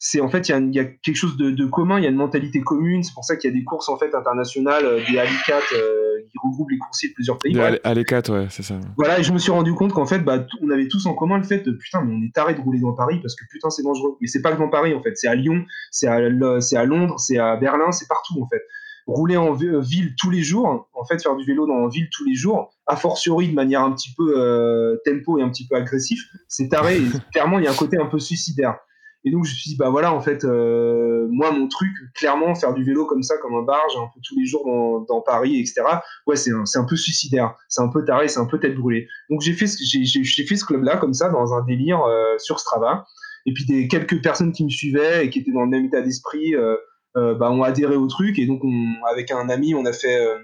c'est 0.02 0.22
en 0.22 0.30
fait 0.30 0.48
il 0.48 0.74
y, 0.74 0.80
a 0.80 0.86
quelque 0.86 1.16
chose 1.16 1.36
de, 1.36 1.66
commun, 1.66 2.00
il 2.00 2.04
y 2.04 2.08
a 2.08 2.10
une 2.10 2.16
mentalité 2.16 2.62
commune. 2.62 3.04
C'est 3.04 3.14
pour 3.14 3.26
ça 3.26 3.36
qu'il 3.36 3.50
y 3.50 3.54
a 3.54 3.56
des 3.56 3.66
courses 3.66 3.90
en 3.90 3.98
fait 3.98 4.16
internationales, 4.16 4.86
euh, 4.86 5.02
des 5.10 5.20
Alicat 5.20 5.60
euh, 5.74 6.22
qui 6.32 6.38
regroupent 6.42 6.72
les 6.72 6.78
coursiers 6.78 7.10
de 7.10 7.14
plusieurs 7.14 7.38
pays. 7.38 7.60
Alicat, 7.84 8.22
ouais, 8.30 8.48
c'est 8.50 8.64
ça. 8.64 8.80
Voilà, 8.96 9.20
et 9.20 9.24
je 9.24 9.34
me 9.34 9.38
suis 9.38 9.52
rendu 9.52 9.74
compte 9.74 9.92
qu'en 9.92 10.06
fait, 10.06 10.20
bah, 10.20 10.46
on 10.62 10.70
avait 10.70 10.88
tous 10.88 11.06
en 11.06 11.14
commun 11.14 11.38
le 11.38 11.44
fait 11.44 11.60
de 11.60 11.74
putain, 11.74 12.02
mais 12.02 12.14
on 12.14 12.26
est 12.26 12.34
taré 12.34 12.56
de 12.56 12.62
rouler 12.62 12.80
dans 12.80 12.94
Paris 12.94 13.20
parce 13.22 13.36
que 13.36 13.44
putain 13.52 13.70
c'est 13.70 13.84
dangereux. 13.84 14.16
Mais 14.22 14.28
c'est 14.28 14.42
pas 14.42 14.54
que 14.54 14.58
dans 14.58 14.70
Paris 14.70 14.94
en 14.94 15.04
fait, 15.04 15.16
c'est 15.16 15.28
à 15.28 15.36
Lyon, 15.36 15.66
c'est 15.92 16.08
à, 16.08 16.20
c'est 16.62 16.78
à 16.78 16.86
Londres, 16.86 17.20
c'est 17.20 17.38
à 17.38 17.58
Berlin, 17.58 17.92
c'est 17.92 18.08
partout 18.08 18.42
en 18.42 18.48
fait. 18.48 18.62
Rouler 19.10 19.38
en 19.38 19.54
ville 19.54 20.14
tous 20.18 20.30
les 20.30 20.44
jours, 20.44 20.88
en 20.94 21.06
fait, 21.06 21.22
faire 21.22 21.36
du 21.36 21.44
vélo 21.46 21.66
dans 21.66 21.80
la 21.80 21.90
ville 21.90 22.08
tous 22.12 22.26
les 22.26 22.36
jours, 22.36 22.72
a 22.86 22.96
fortiori 22.96 23.50
de 23.50 23.56
manière 23.56 23.82
un 23.82 23.92
petit 23.92 24.14
peu 24.16 24.34
euh, 24.38 24.98
tempo 25.04 25.40
et 25.40 25.42
un 25.42 25.50
petit 25.50 25.68
peu 25.68 25.76
agressif, 25.76 26.22
c'est 26.48 26.70
taré. 26.70 26.98
Et 26.98 27.08
clairement, 27.34 27.58
il 27.60 27.66
y 27.66 27.68
a 27.68 27.72
un 27.72 27.76
côté 27.76 27.98
un 27.98 28.06
peu 28.06 28.20
suicidaire. 28.20 28.78
Et 29.26 29.32
donc 29.32 29.46
je 29.46 29.52
me 29.52 29.56
suis 29.56 29.72
dit, 29.72 29.76
bah 29.76 29.90
voilà, 29.90 30.14
en 30.14 30.22
fait, 30.22 30.46
euh, 30.46 31.28
moi, 31.30 31.52
mon 31.52 31.68
truc, 31.68 31.90
clairement, 32.16 32.56
faire 32.56 32.74
du 32.74 32.84
vélo 32.84 33.06
comme 33.06 33.22
ça, 33.24 33.38
comme 33.38 33.56
un 33.56 33.64
barge, 33.64 33.98
un 33.98 34.08
peu 34.14 34.22
tous 34.24 34.40
les 34.40 34.46
jours 34.46 34.64
dans, 34.66 35.02
dans 35.02 35.22
Paris, 35.22 35.60
etc., 35.60 35.82
ouais, 36.26 36.38
c'est 36.38 36.52
un, 36.52 36.64
un, 36.76 36.86
peu 36.86 36.96
suicidaire, 36.96 37.56
c'est 37.68 37.82
un 37.82 37.90
peu 37.90 38.06
taré, 38.06 38.30
c'est 38.30 38.40
un 38.40 38.46
peu 38.46 38.60
tête 38.60 38.76
brûlée. 38.76 39.08
Donc 39.30 39.42
j'ai 39.42 39.54
fait, 39.54 39.68
j'ai 39.68 40.46
fait 40.46 40.56
ce 40.56 40.64
club-là, 40.64 40.98
comme 40.98 41.14
ça, 41.14 41.30
dans 41.30 41.54
un 41.54 41.66
délire 41.66 42.02
euh, 42.04 42.38
sur 42.38 42.60
Strava. 42.60 43.06
Et 43.46 43.54
puis 43.54 43.66
des 43.66 43.88
quelques 43.88 44.22
personnes 44.22 44.52
qui 44.52 44.64
me 44.64 44.70
suivaient 44.70 45.26
et 45.26 45.30
qui 45.30 45.40
étaient 45.40 45.52
dans 45.52 45.64
le 45.64 45.70
même 45.70 45.86
état 45.86 46.02
d'esprit, 46.02 46.56
euh, 46.56 46.76
euh 46.76 46.78
bah, 47.16 47.52
ont 47.52 47.64
adhéré 47.64 47.96
au 47.96 48.08
truc. 48.08 48.40
Et 48.40 48.46
donc, 48.46 48.64
on, 48.64 48.94
avec 49.10 49.32
un 49.32 49.50
ami, 49.50 49.76
on 49.76 49.86
a 49.86 49.94
fait, 49.94 50.20
euh, 50.20 50.38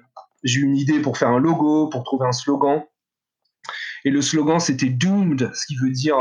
j'ai 0.44 0.60
eu 0.60 0.64
une 0.64 0.78
idée 0.78 1.00
pour 1.00 1.18
faire 1.18 1.30
un 1.30 1.40
logo, 1.40 1.88
pour 1.88 2.04
trouver 2.04 2.28
un 2.28 2.32
slogan. 2.32 2.84
Et 4.04 4.12
le 4.12 4.22
slogan, 4.22 4.60
c'était 4.60 4.90
Doomed, 4.90 5.52
ce 5.54 5.66
qui 5.66 5.76
veut 5.76 5.90
dire 5.90 6.18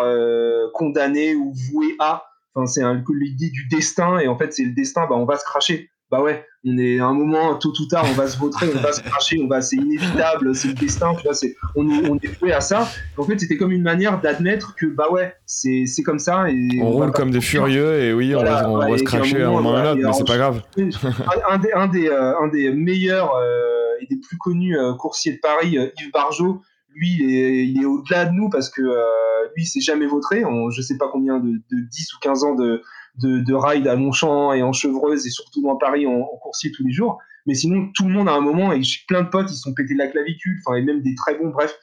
condamné 0.72 1.34
ou 1.34 1.52
voué 1.52 1.94
à. 1.98 2.24
Enfin, 2.54 2.66
c'est 2.66 2.82
l'idée 3.12 3.50
du 3.50 3.66
destin, 3.68 4.18
et 4.18 4.28
en 4.28 4.38
fait, 4.38 4.54
c'est 4.54 4.64
le 4.64 4.72
destin, 4.72 5.06
bah, 5.06 5.16
on 5.16 5.26
va 5.26 5.36
se 5.36 5.44
cracher. 5.44 5.90
Bah 6.14 6.22
ouais, 6.22 6.46
on 6.64 6.78
est 6.78 7.00
à 7.00 7.06
un 7.06 7.12
moment, 7.12 7.56
tôt 7.56 7.72
ou 7.72 7.86
tard, 7.86 8.04
on 8.08 8.12
va 8.12 8.28
se 8.28 8.38
vautrer, 8.38 8.68
on 8.72 8.78
va 8.78 8.92
se 8.92 9.00
cracher, 9.04 9.40
on 9.42 9.48
va, 9.48 9.60
c'est 9.60 9.74
inévitable, 9.74 10.54
c'est 10.54 10.68
le 10.68 10.74
destin, 10.74 11.12
tu 11.16 11.24
vois, 11.24 11.34
c'est, 11.34 11.56
on, 11.74 11.84
on 11.88 12.16
est 12.18 12.38
voué 12.38 12.52
à 12.52 12.60
ça. 12.60 12.88
En 13.16 13.24
fait, 13.24 13.36
c'était 13.40 13.56
comme 13.56 13.72
une 13.72 13.82
manière 13.82 14.20
d'admettre 14.20 14.76
que, 14.76 14.86
bah 14.86 15.10
ouais, 15.10 15.34
c'est, 15.44 15.86
c'est 15.86 16.04
comme 16.04 16.20
ça. 16.20 16.48
Et 16.50 16.80
on, 16.80 16.92
roule 16.92 17.10
comme 17.10 17.32
des 17.32 17.40
furieux, 17.40 18.00
et 18.00 18.14
oui, 18.14 18.32
on, 18.36 18.44
va, 18.44 18.70
on 18.70 18.78
va, 18.78 18.96
se 18.96 19.02
cracher 19.02 19.42
un 19.42 19.50
moment 19.50 19.72
ou 19.72 19.74
un 19.74 19.90
autre, 19.90 20.00
mais 20.04 20.12
c'est 20.12 20.24
pas 20.24 20.36
grave. 20.36 20.62
un, 20.76 21.58
des, 21.58 21.72
un, 21.72 21.88
des, 21.88 22.08
euh, 22.08 22.38
un 22.38 22.46
des 22.46 22.70
meilleurs 22.70 23.34
euh, 23.34 23.96
et 24.00 24.06
des 24.06 24.20
plus 24.20 24.38
connus 24.38 24.78
euh, 24.78 24.94
coursiers 24.94 25.32
de 25.32 25.40
Paris, 25.42 25.76
Yves 25.98 26.12
Barjot, 26.12 26.62
lui, 26.94 27.16
il 27.18 27.82
est, 27.82 27.84
au-delà 27.84 28.26
de 28.26 28.32
nous 28.32 28.48
parce 28.48 28.70
que 28.70 28.82
euh, 28.82 29.48
lui, 29.56 29.64
il 29.64 29.66
s'est 29.66 29.80
jamais 29.80 30.06
vautré. 30.06 30.44
En, 30.44 30.70
je 30.70 30.80
sais 30.80 30.96
pas 30.96 31.08
combien 31.10 31.38
de, 31.38 31.50
10 31.70 32.14
ou 32.14 32.18
15 32.20 32.44
ans 32.44 32.54
de, 32.54 32.82
de, 33.22 33.54
ride 33.54 33.86
à 33.86 33.94
Longchamp 33.94 34.52
et 34.52 34.62
en 34.62 34.72
Chevreuse 34.72 35.26
et 35.26 35.30
surtout 35.30 35.62
dans 35.62 35.76
Paris 35.76 36.06
en, 36.06 36.22
coursier 36.42 36.72
tous 36.72 36.84
les 36.84 36.92
jours. 36.92 37.18
Mais 37.46 37.54
sinon, 37.54 37.90
tout 37.94 38.08
le 38.08 38.14
monde 38.14 38.28
à 38.28 38.32
un 38.32 38.40
moment, 38.40 38.72
et 38.72 38.82
j'ai 38.82 39.00
plein 39.06 39.22
de 39.22 39.28
potes, 39.28 39.50
ils 39.50 39.56
sont 39.56 39.74
pétés 39.74 39.94
de 39.94 39.98
la 39.98 40.08
clavicule, 40.08 40.58
enfin, 40.64 40.76
et 40.76 40.82
même 40.82 41.02
des 41.02 41.14
très 41.14 41.36
bons, 41.36 41.50
bref. 41.50 41.78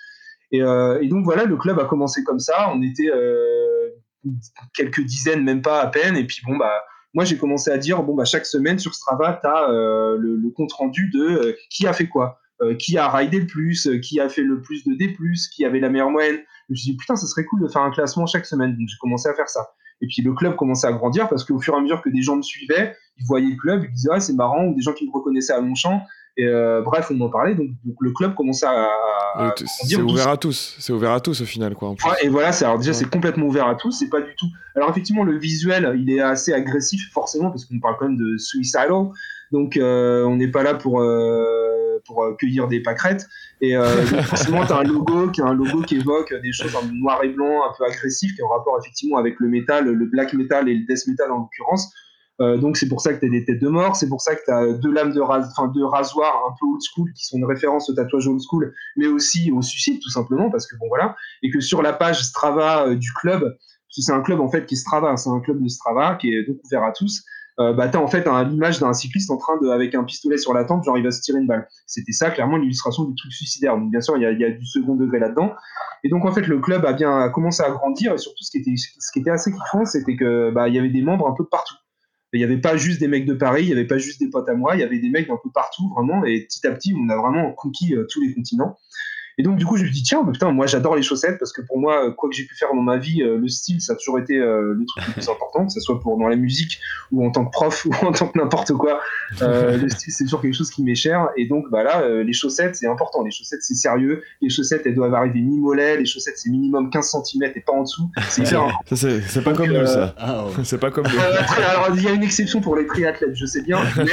Et, 0.51 0.61
euh, 0.61 1.07
donc 1.07 1.23
voilà, 1.23 1.45
le 1.45 1.55
club 1.55 1.79
a 1.79 1.85
commencé 1.85 2.23
comme 2.23 2.39
ça. 2.39 2.71
On 2.73 2.81
était 2.81 3.09
euh, 3.13 3.89
quelques 4.73 5.01
dizaines, 5.01 5.43
même 5.43 5.61
pas 5.61 5.81
à 5.81 5.87
peine. 5.87 6.17
Et 6.17 6.25
puis 6.25 6.41
bon, 6.45 6.57
bah, 6.57 6.83
moi 7.13 7.25
j'ai 7.25 7.37
commencé 7.37 7.69
à 7.69 7.77
dire 7.77 8.03
bon 8.03 8.15
bah 8.15 8.25
chaque 8.25 8.45
semaine 8.45 8.79
sur 8.79 8.93
Strava 8.95 9.39
tu 9.41 9.47
as 9.47 9.67
le, 10.17 10.37
le, 10.37 10.49
compte 10.49 10.71
rendu 10.71 11.09
de 11.09 11.57
qui 11.69 11.85
a 11.85 11.93
fait 11.93 12.07
quoi? 12.07 12.39
Qui 12.77 12.97
a 12.97 13.09
raidé 13.09 13.39
le 13.39 13.47
plus, 13.47 13.89
qui 14.03 14.19
a 14.19 14.29
fait 14.29 14.43
le 14.43 14.61
plus 14.61 14.83
de 14.85 14.93
D+, 14.93 15.15
qui 15.53 15.65
avait 15.65 15.79
la 15.79 15.89
meilleure 15.89 16.11
moyenne? 16.11 16.37
Je 16.67 16.73
me 16.73 16.75
suis 16.75 16.91
dit 16.91 16.97
putain, 16.97 17.15
ça 17.15 17.27
serait 17.27 17.45
cool 17.45 17.61
de 17.61 17.67
faire 17.67 17.81
un 17.81 17.91
classement 17.91 18.25
chaque 18.27 18.45
semaine. 18.45 18.71
Donc 18.71 18.87
j'ai 18.87 18.97
commencé 18.99 19.27
à 19.29 19.33
faire 19.33 19.49
ça. 19.49 19.71
Et 20.01 20.07
puis 20.07 20.21
le 20.21 20.33
club 20.33 20.55
commençait 20.55 20.87
à 20.87 20.91
grandir 20.91 21.29
parce 21.29 21.43
qu'au 21.43 21.59
fur 21.59 21.73
et 21.73 21.77
à 21.77 21.81
mesure 21.81 22.01
que 22.01 22.09
des 22.09 22.21
gens 22.21 22.35
me 22.35 22.41
suivaient, 22.41 22.95
ils 23.17 23.25
voyaient 23.25 23.49
le 23.49 23.57
club, 23.57 23.83
ils 23.83 23.91
disaient 23.91 24.09
ah, 24.11 24.19
c'est 24.19 24.33
marrant, 24.33 24.65
ou 24.65 24.75
des 24.75 24.81
gens 24.81 24.93
qui 24.93 25.05
me 25.07 25.11
reconnaissaient 25.11 25.53
à 25.53 25.59
Longchamp. 25.59 26.01
Et 26.37 26.45
euh, 26.45 26.81
bref, 26.81 27.11
on 27.13 27.19
en 27.21 27.29
parlait, 27.29 27.55
donc, 27.55 27.67
donc, 27.83 27.95
le 27.99 28.11
club 28.11 28.35
commençait 28.35 28.65
à. 28.65 28.87
à 29.35 29.53
c'est 29.57 29.97
ouvert 29.97 30.29
à 30.29 30.37
tous, 30.37 30.77
c'est 30.79 30.93
ouvert 30.93 31.11
à 31.11 31.19
tous 31.19 31.41
au 31.41 31.45
final, 31.45 31.75
quoi. 31.75 31.93
et 32.23 32.29
voilà, 32.29 32.51
alors 32.61 32.77
déjà 32.77 32.93
c'est 32.93 33.09
complètement 33.09 33.47
ouvert 33.47 33.67
à 33.67 33.75
tous, 33.75 33.91
c'est 33.91 34.09
pas 34.09 34.21
du 34.21 34.33
tout. 34.37 34.47
Alors 34.75 34.89
effectivement, 34.89 35.25
le 35.25 35.37
visuel, 35.37 35.93
il 35.99 36.09
est 36.09 36.21
assez 36.21 36.53
agressif 36.53 37.11
forcément 37.11 37.49
parce 37.49 37.65
qu'on 37.65 37.79
parle 37.81 37.97
quand 37.99 38.07
même 38.07 38.17
de 38.17 38.37
suicidal, 38.37 38.91
donc 39.51 39.75
euh, 39.75 40.23
on 40.23 40.37
n'est 40.37 40.47
pas 40.47 40.63
là 40.63 40.73
pour 40.73 41.01
euh, 41.01 41.70
pour 42.05 42.25
cueillir 42.37 42.67
des 42.67 42.81
pâquerettes. 42.81 43.27
Et 43.61 43.75
forcément, 44.25 44.65
tu 44.65 44.73
as 44.73 44.77
un 44.77 44.83
logo 44.83 45.29
qui 45.29 45.41
un 45.41 45.53
logo 45.53 45.81
qui 45.81 45.95
évoque 45.95 46.33
des 46.41 46.51
choses 46.51 46.75
en 46.75 46.85
noir 46.85 47.23
et 47.23 47.29
blanc, 47.29 47.63
un 47.63 47.73
peu 47.77 47.85
agressif, 47.85 48.33
qui 48.35 48.41
est 48.41 48.43
en 48.43 48.49
rapport 48.49 48.77
effectivement 48.79 49.17
avec 49.17 49.35
le 49.39 49.47
métal, 49.47 49.85
le 49.85 50.05
black 50.05 50.33
metal 50.33 50.69
et 50.69 50.73
le 50.73 50.85
death 50.85 51.07
metal 51.07 51.31
en 51.31 51.39
l'occurrence. 51.39 51.93
Euh, 52.41 52.57
donc 52.57 52.77
c'est 52.77 52.87
pour 52.87 53.01
ça 53.01 53.13
que 53.13 53.19
tu 53.19 53.27
as 53.27 53.29
des 53.29 53.45
têtes 53.45 53.61
de 53.61 53.67
mort, 53.67 53.95
c'est 53.95 54.07
pour 54.07 54.21
ça 54.21 54.35
que 54.35 54.41
tu 54.43 54.51
as 54.51 54.73
deux 54.73 54.91
lames 54.91 55.13
de, 55.13 55.21
ras 55.21 55.41
de 55.41 55.83
rasoir 55.83 56.43
un 56.47 56.55
peu 56.59 56.65
old 56.65 56.81
school 56.81 57.11
qui 57.13 57.25
sont 57.25 57.37
une 57.37 57.45
référence 57.45 57.89
au 57.89 57.93
tatouage 57.93 58.27
old 58.27 58.41
school, 58.41 58.73
mais 58.95 59.07
aussi 59.07 59.51
au 59.51 59.61
suicide 59.61 59.99
tout 60.01 60.09
simplement 60.09 60.49
parce 60.49 60.65
que 60.65 60.75
bon 60.77 60.87
voilà, 60.87 61.15
et 61.43 61.51
que 61.51 61.59
sur 61.59 61.83
la 61.83 61.93
page 61.93 62.23
Strava 62.23 62.87
euh, 62.87 62.95
du 62.95 63.11
club, 63.13 63.43
c'est 63.89 64.11
un 64.11 64.21
club 64.21 64.39
en 64.39 64.49
fait 64.49 64.65
qui 64.65 64.73
est 64.73 64.77
Strava, 64.77 65.15
c'est 65.17 65.29
un 65.29 65.39
club 65.41 65.61
de 65.61 65.67
Strava 65.67 66.15
qui 66.15 66.33
est 66.33 66.43
donc 66.43 66.57
ouvert 66.63 66.83
à 66.83 66.91
tous. 66.93 67.23
Euh, 67.59 67.73
bah, 67.73 67.89
tu 67.89 67.97
as 67.97 68.01
en 68.01 68.07
fait 68.07 68.25
l'image 68.49 68.79
d'un 68.79 68.93
cycliste 68.93 69.29
en 69.29 69.37
train 69.37 69.57
de, 69.61 69.67
avec 69.67 69.93
un 69.93 70.03
pistolet 70.03 70.37
sur 70.37 70.53
la 70.53 70.63
tempe, 70.63 70.83
genre 70.83 70.97
il 70.97 71.03
va 71.03 71.11
se 71.11 71.21
tirer 71.21 71.39
une 71.39 71.47
balle. 71.47 71.67
C'était 71.85 72.13
ça, 72.13 72.31
clairement, 72.31 72.57
l'illustration 72.57 73.03
du 73.03 73.15
truc 73.15 73.31
suicidaire. 73.33 73.77
Donc, 73.77 73.91
bien 73.91 74.01
sûr, 74.01 74.17
il 74.17 74.23
y 74.23 74.25
a, 74.25 74.51
du 74.51 74.65
second 74.65 74.95
degré 74.95 75.19
là-dedans. 75.19 75.53
Et 76.03 76.09
donc, 76.09 76.25
en 76.25 76.31
fait, 76.31 76.47
le 76.47 76.59
club 76.59 76.85
a 76.85 76.93
bien 76.93 77.29
commencé 77.29 77.61
à 77.63 77.69
grandir. 77.69 78.13
Et 78.13 78.17
surtout, 78.17 78.43
ce 78.43 78.51
qui 78.51 78.57
était, 78.57 78.75
ce 78.75 79.11
qui 79.11 79.19
était 79.19 79.31
assez 79.31 79.51
kiffant, 79.51 79.85
c'était 79.85 80.15
que 80.15 80.51
bah, 80.51 80.69
il 80.69 80.75
y 80.75 80.79
avait 80.79 80.89
des 80.89 81.01
membres 81.01 81.27
un 81.27 81.33
peu 81.33 81.43
de 81.43 81.49
partout. 81.49 81.75
Il 82.33 82.37
n'y 82.37 82.45
avait 82.45 82.61
pas 82.61 82.77
juste 82.77 82.99
des 83.01 83.09
mecs 83.09 83.25
de 83.25 83.33
Paris, 83.33 83.63
il 83.63 83.67
n'y 83.67 83.73
avait 83.73 83.87
pas 83.87 83.97
juste 83.97 84.21
des 84.21 84.29
potes 84.29 84.47
à 84.47 84.53
moi, 84.53 84.75
il 84.75 84.79
y 84.79 84.83
avait 84.83 84.99
des 84.99 85.09
mecs 85.09 85.29
un 85.29 85.37
peu 85.43 85.49
partout, 85.53 85.89
vraiment. 85.93 86.23
Et 86.23 86.45
petit 86.45 86.65
à 86.65 86.71
petit, 86.71 86.93
on 86.97 87.09
a 87.09 87.17
vraiment 87.17 87.51
conquis 87.51 87.93
euh, 87.93 88.07
tous 88.09 88.21
les 88.21 88.33
continents. 88.33 88.77
Et 89.37 89.43
donc, 89.43 89.57
du 89.57 89.65
coup, 89.65 89.77
je 89.77 89.83
me 89.83 89.89
dis, 89.89 90.03
tiens, 90.03 90.23
putain, 90.25 90.51
moi, 90.51 90.67
j'adore 90.67 90.95
les 90.95 91.01
chaussettes 91.01 91.37
parce 91.39 91.53
que 91.53 91.61
pour 91.61 91.79
moi, 91.79 92.11
quoi 92.13 92.29
que 92.29 92.35
j'ai 92.35 92.45
pu 92.45 92.55
faire 92.55 92.69
dans 92.73 92.81
ma 92.81 92.97
vie, 92.97 93.21
euh, 93.23 93.37
le 93.37 93.47
style, 93.47 93.81
ça 93.81 93.93
a 93.93 93.95
toujours 93.95 94.19
été 94.19 94.37
euh, 94.37 94.73
le 94.73 94.85
truc 94.85 95.07
le 95.07 95.13
plus 95.13 95.29
important, 95.29 95.65
que 95.65 95.71
ce 95.71 95.79
soit 95.79 95.99
pour 95.99 96.17
dans 96.17 96.27
la 96.27 96.35
musique 96.35 96.79
ou 97.11 97.25
en 97.25 97.31
tant 97.31 97.45
que 97.45 97.51
prof 97.51 97.85
ou 97.89 97.93
en 98.05 98.11
tant 98.11 98.27
que 98.27 98.37
n'importe 98.37 98.73
quoi. 98.73 99.01
Euh, 99.41 99.77
le 99.77 99.89
style, 99.89 100.13
c'est 100.13 100.25
toujours 100.25 100.41
quelque 100.41 100.55
chose 100.55 100.69
qui 100.69 100.83
m'est 100.83 100.95
cher. 100.95 101.29
Et 101.37 101.47
donc, 101.47 101.69
bah 101.71 101.83
là, 101.83 102.23
les 102.23 102.33
chaussettes, 102.33 102.75
c'est 102.75 102.87
important. 102.87 103.23
Les 103.23 103.31
chaussettes, 103.31 103.63
c'est 103.63 103.75
sérieux. 103.75 104.23
Les 104.41 104.49
chaussettes, 104.49 104.83
elles 104.85 104.95
doivent 104.95 105.13
arriver 105.13 105.41
mi-mollet. 105.41 105.97
Les 105.97 106.05
chaussettes, 106.05 106.37
c'est 106.37 106.49
minimum 106.49 106.89
15 106.89 107.15
cm 107.25 107.51
et 107.55 107.61
pas 107.61 107.73
en 107.73 107.83
dessous. 107.83 108.09
C'est 108.29 108.45
C'est 108.45 109.43
pas, 109.43 109.53
comme 109.53 109.71
nous, 109.71 109.85
ça. 109.85 110.13
Ah, 110.17 110.45
c'est 110.63 110.79
pas 110.79 110.91
comme 110.91 111.05
nous. 111.05 111.19
alors, 111.19 111.89
il 111.95 112.03
y 112.03 112.07
a 112.07 112.11
une 112.11 112.23
exception 112.23 112.61
pour 112.61 112.75
les 112.75 112.85
triathlètes, 112.85 113.35
je 113.35 113.45
sais 113.45 113.61
bien. 113.61 113.79
Mais 113.97 114.11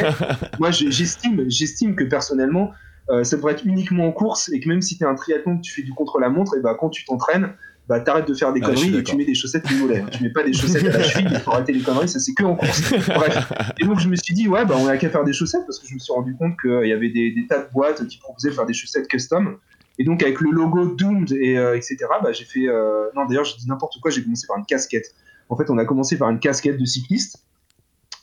moi, 0.58 0.70
j'estime, 0.70 1.44
j'estime 1.48 1.94
que 1.94 2.04
personnellement, 2.04 2.72
euh, 3.10 3.24
ça 3.24 3.38
pourrait 3.38 3.54
être 3.54 3.64
uniquement 3.64 4.06
en 4.06 4.12
course 4.12 4.50
et 4.52 4.60
que 4.60 4.68
même 4.68 4.82
si 4.82 4.98
tu 4.98 5.04
es 5.04 5.06
un 5.06 5.14
triathlon 5.14 5.56
que 5.56 5.62
tu 5.62 5.72
fais 5.72 5.82
du 5.82 5.92
contre-la-montre, 5.92 6.56
et 6.56 6.60
bah, 6.60 6.76
quand 6.78 6.90
tu 6.90 7.04
t'entraînes, 7.04 7.54
bah, 7.88 8.00
t'arrêtes 8.00 8.28
de 8.28 8.34
faire 8.34 8.52
des 8.52 8.60
ah, 8.62 8.66
conneries 8.66 8.98
et 8.98 9.02
tu 9.02 9.16
mets 9.16 9.24
des 9.24 9.34
chaussettes 9.34 9.66
du 9.66 9.76
mollet. 9.76 10.04
Tu 10.12 10.22
mets 10.22 10.30
pas 10.30 10.42
des 10.42 10.52
chaussettes 10.52 10.84
à 10.84 10.98
la 10.98 11.02
cheville 11.02 11.40
pour 11.42 11.54
arrêter 11.54 11.72
les 11.72 11.80
conneries, 11.80 12.08
ça 12.08 12.20
c'est 12.20 12.34
que 12.34 12.44
en 12.44 12.54
course. 12.54 12.92
Bref. 12.92 13.52
Et 13.80 13.86
donc 13.86 13.98
je 13.98 14.08
me 14.08 14.16
suis 14.16 14.34
dit, 14.34 14.46
ouais, 14.46 14.66
bah, 14.66 14.76
on 14.78 14.86
a 14.86 14.96
qu'à 14.98 15.08
faire 15.08 15.24
des 15.24 15.32
chaussettes 15.32 15.64
parce 15.66 15.78
que 15.78 15.86
je 15.86 15.94
me 15.94 15.98
suis 15.98 16.12
rendu 16.12 16.36
compte 16.36 16.52
qu'il 16.60 16.86
y 16.86 16.92
avait 16.92 17.08
des, 17.08 17.34
tas 17.48 17.60
de 17.60 17.72
boîtes 17.72 18.06
qui 18.06 18.18
proposaient 18.18 18.50
de 18.50 18.54
faire 18.54 18.66
des 18.66 18.74
chaussettes 18.74 19.08
custom. 19.08 19.56
Et 19.98 20.04
donc 20.04 20.22
avec 20.22 20.40
le 20.40 20.50
logo 20.50 20.94
Doomed 20.94 21.32
et 21.32 21.58
euh, 21.58 21.76
etc. 21.76 21.96
Bah, 22.22 22.32
j'ai 22.32 22.44
fait, 22.44 22.68
euh... 22.68 23.06
non 23.16 23.24
d'ailleurs 23.24 23.44
je 23.44 23.56
dis 23.56 23.66
n'importe 23.66 23.94
quoi, 24.02 24.10
j'ai 24.10 24.22
commencé 24.22 24.46
par 24.46 24.58
une 24.58 24.66
casquette. 24.66 25.14
En 25.48 25.56
fait, 25.56 25.70
on 25.70 25.78
a 25.78 25.86
commencé 25.86 26.18
par 26.18 26.28
une 26.28 26.40
casquette 26.40 26.78
de 26.78 26.84
cycliste 26.84 27.38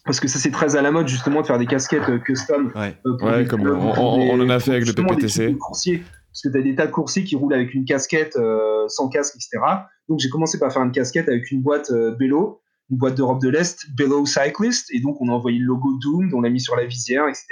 parce 0.06 0.20
que 0.20 0.28
ça 0.28 0.40
c'est 0.40 0.52
très 0.52 0.76
à 0.76 0.82
la 0.82 0.92
mode 0.92 1.08
justement 1.08 1.42
de 1.42 1.48
faire 1.48 1.58
des 1.58 1.66
casquettes 1.66 2.08
euh, 2.10 2.20
custom. 2.20 2.72
Ouais, 2.76 2.96
euh, 3.06 3.46
comme 3.46 3.68
on, 3.68 4.40
en 4.40 4.50
a 4.50 4.60
fait 4.60 4.72
avec 4.72 4.86
le 4.86 4.94
PPTC. 4.94 5.56
Coursiers, 5.58 6.04
parce 6.32 6.42
que 6.44 6.50
tu 6.50 6.58
as 6.58 6.62
des 6.62 6.76
tas 6.76 6.86
de 6.86 6.92
coursiers 6.92 7.24
qui 7.24 7.36
roulent 7.36 7.54
avec 7.54 7.74
une 7.74 7.86
casquette 7.86 8.36
euh, 8.36 8.88
sans 8.88 9.10
casque, 9.10 9.36
etc. 9.36 9.64
Donc 10.08 10.20
j'ai 10.20 10.30
commencé 10.30 10.60
par 10.60 10.72
faire 10.72 10.84
une 10.84 10.92
casquette 10.92 11.28
avec 11.28 11.52
une 11.52 11.62
boîte 11.62 11.92
Bello, 12.20 12.62
une 12.92 12.98
boîte 12.98 13.16
d'Europe 13.16 13.42
de 13.42 13.50
l'Est, 13.50 13.88
Bello 13.98 14.26
Cyclist, 14.26 14.94
et 14.94 15.00
donc 15.00 15.20
on 15.22 15.30
a 15.30 15.32
envoyé 15.32 15.58
le 15.58 15.66
logo 15.66 15.98
Doom, 16.02 16.32
on 16.34 16.42
l'a 16.42 16.50
mis 16.50 16.62
sur 16.62 16.76
la 16.76 16.86
visière, 16.86 17.28
etc. 17.28 17.48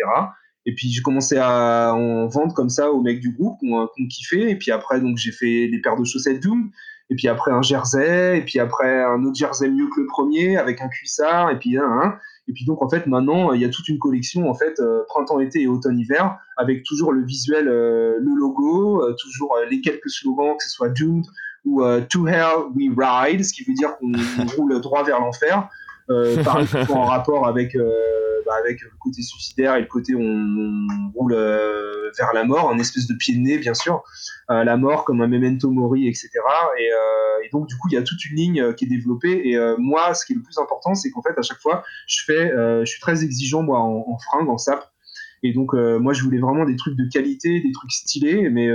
Et 0.65 0.75
puis 0.75 0.89
j'ai 0.89 1.01
commencé 1.01 1.37
à 1.37 1.93
en 1.93 2.27
vendre 2.27 2.53
comme 2.53 2.69
ça 2.69 2.91
aux 2.91 3.01
mecs 3.01 3.19
du 3.19 3.31
groupe 3.31 3.59
qui 3.59 3.71
ont, 3.71 3.89
kiffé. 4.09 4.49
Et 4.49 4.55
puis 4.55 4.71
après, 4.71 5.01
donc 5.01 5.17
j'ai 5.17 5.31
fait 5.31 5.67
des 5.67 5.81
paires 5.81 5.97
de 5.97 6.05
chaussettes 6.05 6.41
Doom. 6.41 6.71
Et 7.09 7.15
puis 7.15 7.27
après 7.27 7.51
un 7.51 7.61
jersey. 7.61 8.37
Et 8.37 8.41
puis 8.41 8.59
après 8.59 9.03
un 9.03 9.23
autre 9.23 9.35
jersey 9.35 9.69
mieux 9.69 9.87
que 9.87 10.01
le 10.01 10.07
premier 10.07 10.57
avec 10.57 10.81
un 10.81 10.87
cuissard. 10.87 11.51
Et 11.51 11.59
puis 11.59 11.77
un. 11.77 12.17
Et 12.47 12.53
puis 12.53 12.65
donc 12.65 12.81
en 12.81 12.89
fait 12.89 13.07
maintenant 13.07 13.53
il 13.53 13.61
y 13.61 13.65
a 13.65 13.69
toute 13.69 13.87
une 13.87 13.99
collection 13.99 14.49
en 14.49 14.53
fait 14.53 14.79
euh, 14.79 15.03
printemps-été 15.07 15.61
et 15.61 15.67
automne-hiver 15.67 16.37
avec 16.57 16.83
toujours 16.83 17.13
le 17.13 17.23
visuel, 17.23 17.67
euh, 17.67 18.17
le 18.19 18.35
logo, 18.35 19.01
euh, 19.01 19.15
toujours 19.21 19.57
les 19.69 19.79
quelques 19.81 20.09
slogans 20.09 20.57
que 20.57 20.63
ce 20.63 20.69
soit 20.69 20.89
Doomed 20.89 21.25
ou 21.65 21.81
To 22.09 22.27
Hell 22.27 22.73
We 22.75 22.89
Ride, 22.97 23.45
ce 23.45 23.53
qui 23.53 23.63
veut 23.63 23.73
dire 23.73 23.95
qu'on 23.97 24.11
roule 24.57 24.81
droit 24.81 25.03
vers 25.03 25.21
l'enfer. 25.21 25.69
Euh, 26.13 26.43
par 26.43 26.61
exemple, 26.61 26.91
en 26.93 27.05
rapport 27.05 27.47
avec, 27.47 27.75
bah, 28.45 28.53
avec 28.59 28.81
le 28.81 28.89
côté 28.99 29.21
suicidaire 29.21 29.75
et 29.75 29.81
le 29.81 29.87
côté 29.87 30.13
on, 30.15 31.11
roule 31.15 31.33
vers 31.33 32.33
la 32.33 32.43
mort, 32.43 32.69
un 32.71 32.79
espèce 32.79 33.07
de 33.07 33.15
pied 33.15 33.35
de 33.35 33.41
nez, 33.41 33.57
bien 33.57 33.73
sûr, 33.73 34.03
la 34.49 34.77
mort 34.77 35.03
comme 35.03 35.21
un 35.21 35.27
memento 35.27 35.69
mori, 35.69 36.07
etc. 36.07 36.29
Et, 36.79 36.89
et 37.43 37.49
donc, 37.51 37.67
du 37.67 37.75
coup, 37.75 37.89
il 37.89 37.93
y 37.93 37.97
a 37.97 38.03
toute 38.03 38.23
une 38.25 38.35
ligne 38.35 38.61
euh, 38.61 38.73
qui 38.73 38.85
est 38.85 38.87
développée. 38.87 39.41
Et 39.45 39.57
euh, 39.57 39.75
moi, 39.77 40.13
ce 40.13 40.25
qui 40.25 40.33
est 40.33 40.35
le 40.35 40.41
plus 40.41 40.57
important, 40.57 40.95
c'est 40.95 41.11
qu'en 41.11 41.21
fait, 41.21 41.37
à 41.37 41.41
chaque 41.41 41.59
fois, 41.59 41.83
je 42.07 42.23
fais, 42.25 42.51
euh, 42.51 42.85
je 42.85 42.91
suis 42.91 43.01
très 43.01 43.23
exigeant, 43.23 43.63
moi, 43.63 43.79
en, 43.79 44.05
en 44.07 44.17
fringues, 44.17 44.49
en 44.49 44.57
sap. 44.57 44.89
Et 45.45 45.51
donc, 45.51 45.73
moi, 45.73 46.13
je 46.13 46.23
voulais 46.23 46.39
vraiment 46.39 46.63
des 46.63 46.77
trucs 46.77 46.95
de 46.95 47.03
qualité, 47.11 47.59
des 47.59 47.71
trucs 47.73 47.91
stylés, 47.91 48.49
mais 48.49 48.69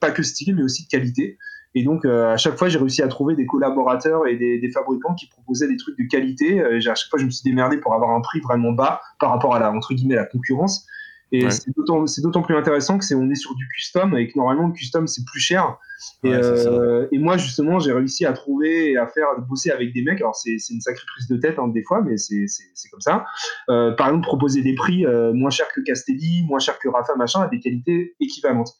pas 0.00 0.12
que 0.12 0.22
stylés, 0.22 0.52
mais 0.52 0.62
aussi 0.62 0.84
de 0.84 0.88
qualité. 0.88 1.36
Et 1.76 1.84
donc, 1.84 2.04
à 2.06 2.36
chaque 2.38 2.56
fois, 2.56 2.68
j'ai 2.68 2.78
réussi 2.78 3.02
à 3.02 3.08
trouver 3.08 3.36
des 3.36 3.46
collaborateurs 3.46 4.26
et 4.26 4.36
des, 4.36 4.70
fabricants 4.72 5.14
qui 5.14 5.28
proposaient 5.28 5.68
des 5.68 5.76
trucs 5.76 5.96
de 5.98 6.04
qualité. 6.08 6.60
à 6.60 6.80
chaque 6.80 7.10
fois, 7.10 7.18
je 7.18 7.26
me 7.26 7.30
suis 7.30 7.44
démerdé 7.44 7.76
pour 7.76 7.94
avoir 7.94 8.10
un 8.12 8.20
prix 8.22 8.40
vraiment 8.40 8.72
bas 8.72 9.02
par 9.20 9.30
rapport 9.30 9.54
à 9.54 9.58
la, 9.58 9.70
entre 9.70 9.92
guillemets, 9.92 10.14
la 10.14 10.24
concurrence. 10.24 10.86
Et 11.32 11.50
c'est 11.50 12.22
d'autant 12.22 12.42
plus 12.42 12.56
intéressant 12.56 12.98
que 12.98 13.04
c'est 13.04 13.16
on 13.16 13.28
est 13.30 13.34
sur 13.34 13.54
du 13.56 13.66
custom 13.68 14.16
et 14.16 14.28
que 14.28 14.38
normalement 14.38 14.68
le 14.68 14.72
custom 14.72 15.08
c'est 15.08 15.24
plus 15.24 15.40
cher. 15.40 15.76
Et, 16.22 16.32
euh, 16.32 17.08
et, 17.10 17.18
moi 17.18 17.36
justement 17.36 17.80
j'ai 17.80 17.92
réussi 17.92 18.26
à 18.26 18.32
trouver 18.32 18.92
et 18.92 18.96
à 18.96 19.08
faire 19.08 19.26
bosser 19.48 19.70
avec 19.70 19.92
des 19.92 20.02
mecs. 20.02 20.20
Alors 20.20 20.36
c'est 20.36 20.56
une 20.70 20.80
sacrée 20.80 21.04
prise 21.16 21.26
de 21.26 21.36
tête 21.36 21.58
hein, 21.58 21.68
des 21.68 21.82
fois, 21.82 22.00
mais 22.00 22.16
c'est 22.16 22.46
comme 22.90 23.00
ça. 23.00 23.26
Euh, 23.70 23.90
par 23.92 24.08
exemple 24.08 24.24
proposer 24.24 24.62
des 24.62 24.74
prix 24.74 25.04
euh, 25.04 25.32
moins 25.32 25.50
chers 25.50 25.68
que 25.72 25.80
Castelli, 25.80 26.44
moins 26.44 26.60
chers 26.60 26.78
que 26.78 26.88
Rafa 26.88 27.16
machin 27.16 27.40
à 27.40 27.48
des 27.48 27.58
qualités 27.58 28.14
équivalentes. 28.20 28.74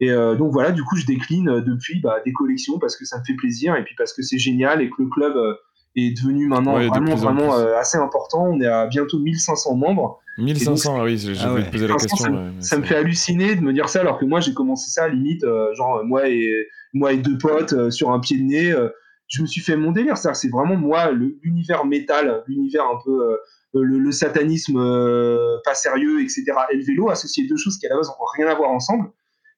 Et 0.00 0.10
euh, 0.10 0.34
donc 0.34 0.52
voilà, 0.52 0.72
du 0.72 0.82
coup 0.82 0.96
je 0.96 1.06
décline 1.06 1.60
depuis 1.60 2.00
bah, 2.00 2.20
des 2.24 2.32
collections 2.32 2.78
parce 2.78 2.96
que 2.96 3.04
ça 3.04 3.18
me 3.18 3.24
fait 3.24 3.34
plaisir 3.34 3.76
et 3.76 3.84
puis 3.84 3.94
parce 3.96 4.12
que 4.12 4.22
c'est 4.22 4.38
génial 4.38 4.82
et 4.82 4.90
que 4.90 4.96
le 4.98 5.08
club 5.08 5.36
euh, 5.36 5.54
est 5.96 6.16
devenu 6.16 6.46
maintenant 6.46 6.74
vraiment, 6.74 7.14
vraiment 7.14 7.56
euh, 7.56 7.76
assez 7.76 7.98
important. 7.98 8.46
On 8.46 8.60
est 8.60 8.66
à 8.66 8.86
bientôt 8.86 9.18
1500 9.18 9.76
membres. 9.76 10.20
1500, 10.38 10.96
ah 10.98 11.04
oui, 11.04 11.16
j'ai 11.16 11.32
ah 11.40 11.56
poser 11.72 11.88
la 11.88 11.94
question. 11.94 12.52
Ça, 12.60 12.76
me 12.76 12.84
fait 12.84 12.96
halluciner 12.96 13.56
de 13.56 13.62
me 13.62 13.72
dire 13.72 13.88
ça, 13.88 14.00
alors 14.00 14.18
que 14.18 14.26
moi 14.26 14.40
j'ai 14.40 14.52
commencé 14.52 14.90
ça 14.90 15.04
à 15.04 15.08
limite, 15.08 15.44
euh, 15.44 15.72
genre 15.74 16.04
moi 16.04 16.28
et, 16.28 16.68
moi 16.92 17.14
et 17.14 17.16
deux 17.16 17.38
potes 17.38 17.72
euh, 17.72 17.90
sur 17.90 18.10
un 18.10 18.20
pied 18.20 18.36
de 18.36 18.42
nez. 18.42 18.74
je 19.28 19.40
me 19.40 19.46
suis 19.46 19.62
fait 19.62 19.76
mon 19.76 19.92
délire. 19.92 20.18
C'est 20.18 20.50
vraiment 20.50 20.76
moi, 20.76 21.10
l'univers 21.10 21.86
métal, 21.86 22.44
l'univers 22.46 22.84
un 22.84 22.98
peu. 23.04 23.38
Le, 23.78 24.10
satanisme 24.10 24.78
pas 25.64 25.74
sérieux, 25.74 26.22
etc. 26.22 26.44
Et 26.72 26.76
le 26.76 26.84
vélo, 26.84 27.10
associé 27.10 27.46
deux 27.46 27.58
choses 27.58 27.78
qui 27.78 27.86
à 27.86 27.90
la 27.90 27.96
base 27.96 28.08
n'ont 28.08 28.14
rien 28.36 28.46
à 28.46 28.54
voir 28.54 28.70
ensemble 28.70 29.10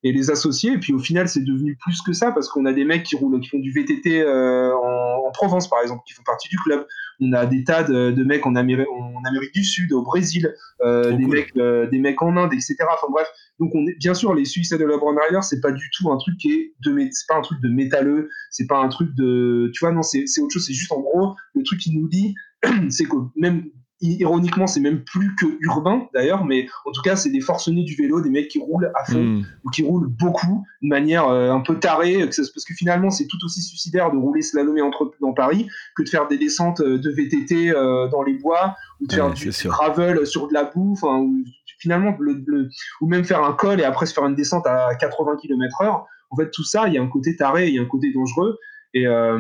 et 0.03 0.13
les 0.13 0.31
associer. 0.31 0.73
Et 0.73 0.79
puis 0.79 0.93
au 0.93 0.99
final, 0.99 1.29
c'est 1.29 1.45
devenu 1.45 1.77
plus 1.77 2.01
que 2.03 2.13
ça 2.13 2.33
parce 2.33 2.49
qu'on 2.49 2.67
a 2.67 2.73
des 2.73 2.85
mecs 2.85 3.05
qui 3.05 3.17
roulent, 3.17 3.41
qui 3.41 3.49
font 3.49 3.59
du 3.59 3.73
VTT 3.73 4.23
euh, 4.23 4.73
en, 4.75 5.09
Provence, 5.35 5.69
par 5.69 5.81
exemple, 5.83 6.03
qui 6.07 6.15
font 6.15 6.23
partie 6.25 6.49
du 6.49 6.57
club. 6.57 6.87
On 7.21 7.33
a 7.33 7.45
des 7.47 7.63
tas 7.63 7.85
de, 7.85 8.25
mecs 8.25 8.47
en, 8.47 8.57
Amérique, 8.57 8.89
en 8.89 9.23
Amérique 9.29 9.53
du 9.53 9.63
Sud, 9.63 9.93
au 9.93 10.03
Brésil, 10.03 10.53
euh, 10.81 11.13
des, 11.13 11.27
mecs, 11.27 11.55
euh, 11.59 11.87
des 11.87 11.99
mecs 11.99 12.21
en 12.23 12.37
Inde, 12.37 12.55
etc. 12.55 12.77
Enfin 12.81 13.07
bref, 13.11 13.29
donc 13.61 13.71
on 13.75 13.87
est, 13.87 13.97
bien 13.99 14.15
sûr, 14.15 14.35
les 14.35 14.47
succès 14.47 14.79
de 14.79 14.85
LeBron 14.85 15.15
Rider, 15.29 15.41
c'est 15.43 15.61
pas 15.61 15.71
du 15.71 15.91
tout 15.97 16.11
un 16.11 16.17
truc 16.17 16.39
qui 16.39 16.53
est 16.53 16.75
de, 16.81 16.97
c'est 17.13 17.27
pas 17.29 17.37
un 17.37 17.43
truc 17.43 17.61
de 17.61 17.69
métalleux, 17.69 18.31
c'est 18.51 18.67
pas 18.67 18.79
un 18.79 18.89
truc 18.89 19.15
de, 19.15 19.71
tu 19.75 19.81
vois, 19.81 19.93
non, 19.93 20.03
c'est 20.03 20.25
autre 20.41 20.55
chose. 20.55 20.67
C'est 20.67 20.73
juste 20.73 20.93
en 20.93 21.01
gros 21.01 21.35
le 21.55 21.63
truc 21.63 21.79
qui 21.79 21.97
nous 21.97 22.09
dit, 22.09 22.35
c'est 22.89 23.05
que 23.05 23.17
même 23.37 23.71
ironiquement, 24.01 24.67
c'est 24.67 24.81
même 24.81 25.03
plus 25.05 25.35
que 25.37 25.47
urbain 25.63 26.09
d'ailleurs, 26.15 26.45
mais 26.45 26.69
en 26.85 26.93
tout 26.93 27.03
cas, 27.03 27.17
c'est 27.17 27.31
des 27.31 27.41
forcenés 27.41 27.83
du 27.85 27.95
vélo, 27.97 28.21
des 28.21 28.31
mecs 28.31 28.49
qui 28.49 28.59
roulent 28.61 28.91
à 28.95 29.05
fond 29.05 29.19
Hmm. 29.23 29.43
ou 29.65 29.71
qui 29.71 29.83
roulent 29.83 30.07
beaucoup 30.07 30.65
de 30.83 30.89
manière 30.89 31.27
euh, 31.29 31.51
un 31.51 31.61
peu 31.61 31.79
tarée, 31.81 32.25
parce 32.25 32.65
que 32.65 32.75
finalement, 32.75 33.11
c'est 33.11 33.27
tout 33.27 33.39
aussi 33.45 33.61
suicidaire 33.61 34.13
de 34.13 34.17
rouler 34.17 34.43
slalom 34.43 34.77
et 34.79 34.83
entre 34.83 35.13
dans 35.21 35.33
Paris 35.33 35.69
que 35.97 36.03
de 36.05 36.09
faire 36.09 36.29
des 36.29 36.39
descentes 36.39 36.81
euh, 36.81 36.99
de 36.99 37.11
VTT 37.11 37.71
euh, 37.71 38.09
dans 38.09 38.23
les 38.23 38.35
bois 38.35 38.77
ou 39.01 39.07
de 39.07 39.13
Ouais, 39.13 39.17
faire 39.17 39.33
du 39.33 39.53
sûr. 39.53 39.71
gravel 39.71 40.27
sur 40.27 40.47
de 40.49 40.55
la 40.55 40.65
bouffe, 40.65 41.03
hein, 41.05 41.19
ou 41.19 41.45
finalement, 41.79 42.15
le- 42.21 42.43
le- 42.47 42.69
ou 43.01 43.09
même 43.09 43.25
faire 43.25 43.43
un 43.43 43.53
col 43.53 43.81
et 43.81 43.85
après 43.85 44.07
se 44.07 44.15
faire 44.15 44.27
une 44.27 44.35
descente 44.35 44.67
à 44.67 44.95
80 44.95 45.37
km/h. 45.41 46.05
En 46.31 46.37
fait, 46.37 46.51
tout 46.51 46.65
ça, 46.65 46.87
il 46.89 46.95
y 46.95 46.99
a 46.99 47.03
un 47.03 47.09
côté 47.09 47.37
taré, 47.37 47.69
il 47.69 47.75
y 47.75 47.79
a 47.79 47.83
un 47.83 47.87
côté 47.87 48.13
dangereux. 48.13 48.59
Et, 49.01 49.07
euh, 49.07 49.39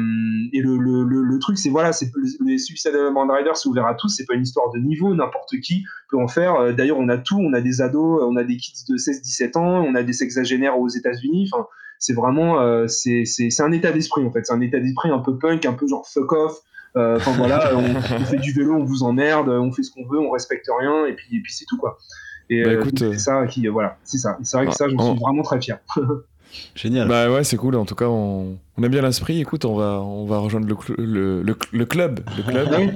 et 0.53 0.61
le, 0.61 0.77
le, 0.79 1.03
le, 1.05 1.23
le 1.23 1.39
truc, 1.39 1.59
c'est 1.59 1.71
voilà, 1.71 1.93
c'est 1.93 2.11
les 2.45 2.59
Suicide 2.59 2.93
Band 3.15 3.27
Riders, 3.33 3.57
c'est 3.57 3.69
ouvert 3.69 3.87
à 3.87 3.95
tous, 3.95 4.09
c'est 4.09 4.27
pas 4.27 4.35
une 4.35 4.43
histoire 4.43 4.71
de 4.73 4.79
niveau, 4.79 5.15
n'importe 5.15 5.59
qui 5.63 5.85
peut 6.11 6.19
en 6.19 6.29
faire. 6.29 6.55
Euh, 6.57 6.73
D'ailleurs, 6.73 6.99
on 6.99 7.09
a 7.09 7.19
tout, 7.19 7.39
on 7.39 7.53
a 7.53 7.61
des 7.61 7.81
ados, 7.81 8.23
on 8.23 8.37
a 8.37 8.45
des 8.45 8.57
kids 8.57 8.85
de 8.89 8.97
16-17 8.97 9.57
ans, 9.59 9.85
on 9.85 9.95
a 9.95 10.03
des 10.03 10.13
sexagénaires 10.13 10.79
aux 10.79 10.89
États-Unis. 10.89 11.49
Enfin, 11.53 11.67
c'est 11.99 12.15
vraiment, 12.15 12.61
euh, 12.61 12.87
c'est 12.87 13.25
un 13.61 13.73
état 13.73 13.91
d'esprit 13.93 14.25
en 14.25 14.31
fait, 14.31 14.45
c'est 14.47 14.53
un 14.53 14.61
état 14.61 14.79
d'esprit 14.81 15.11
un 15.11 15.19
peu 15.19 15.37
punk, 15.39 15.65
un 15.67 15.73
peu 15.73 15.87
genre 15.89 16.07
fuck 16.09 16.33
off. 16.33 16.59
Euh, 16.97 17.17
Enfin 17.17 17.33
voilà, 17.37 17.73
on, 17.77 17.85
on 17.97 18.25
fait 18.25 18.39
du 18.39 18.53
vélo, 18.53 18.75
on 18.75 18.85
vous 18.85 19.03
emmerde, 19.03 19.49
on 19.49 19.73
fait 19.73 19.83
ce 19.83 19.91
qu'on 19.91 20.07
veut, 20.07 20.19
on 20.19 20.31
respecte 20.31 20.67
rien, 20.81 21.07
et 21.07 21.15
puis, 21.15 21.37
et 21.37 21.41
puis 21.41 21.53
c'est 21.53 21.65
tout 21.67 21.77
quoi. 21.77 21.99
Et 22.51 22.63
Bah, 22.63 22.71
euh, 22.71 22.81
écoute, 22.81 23.03
euh, 23.03 23.13
c'est 23.13 23.19
ça 23.19 23.47
qui, 23.47 23.67
euh, 23.69 23.71
voilà, 23.71 23.99
c'est 24.05 24.17
ça. 24.19 24.39
C'est 24.43 24.57
vrai 24.57 24.67
que 24.67 24.73
ça, 24.75 24.89
j'en 24.89 24.97
en- 24.97 25.11
suis 25.13 25.21
vraiment 25.21 25.43
très 25.43 25.61
fier. 25.61 25.79
Génial. 26.75 27.09
Bah 27.09 27.31
ouais, 27.31 27.45
c'est 27.45 27.57
cool. 27.57 27.77
En 27.77 27.85
tout 27.85 27.95
cas, 27.95 28.07
on, 28.07 28.57
on 28.77 28.83
aime 28.83 28.91
bien 28.91 29.03
l'esprit. 29.03 29.41
Écoute, 29.41 29.65
on 29.65 29.75
va, 29.75 30.01
on 30.01 30.25
va 30.27 30.39
rejoindre 30.39 30.66
le, 30.66 30.75
cl- 30.75 30.95
le, 30.99 31.43
le, 31.43 31.57
le 31.73 31.85
club, 31.85 32.20
le 32.37 32.43
club 32.43 32.69
Oui. 32.79 32.91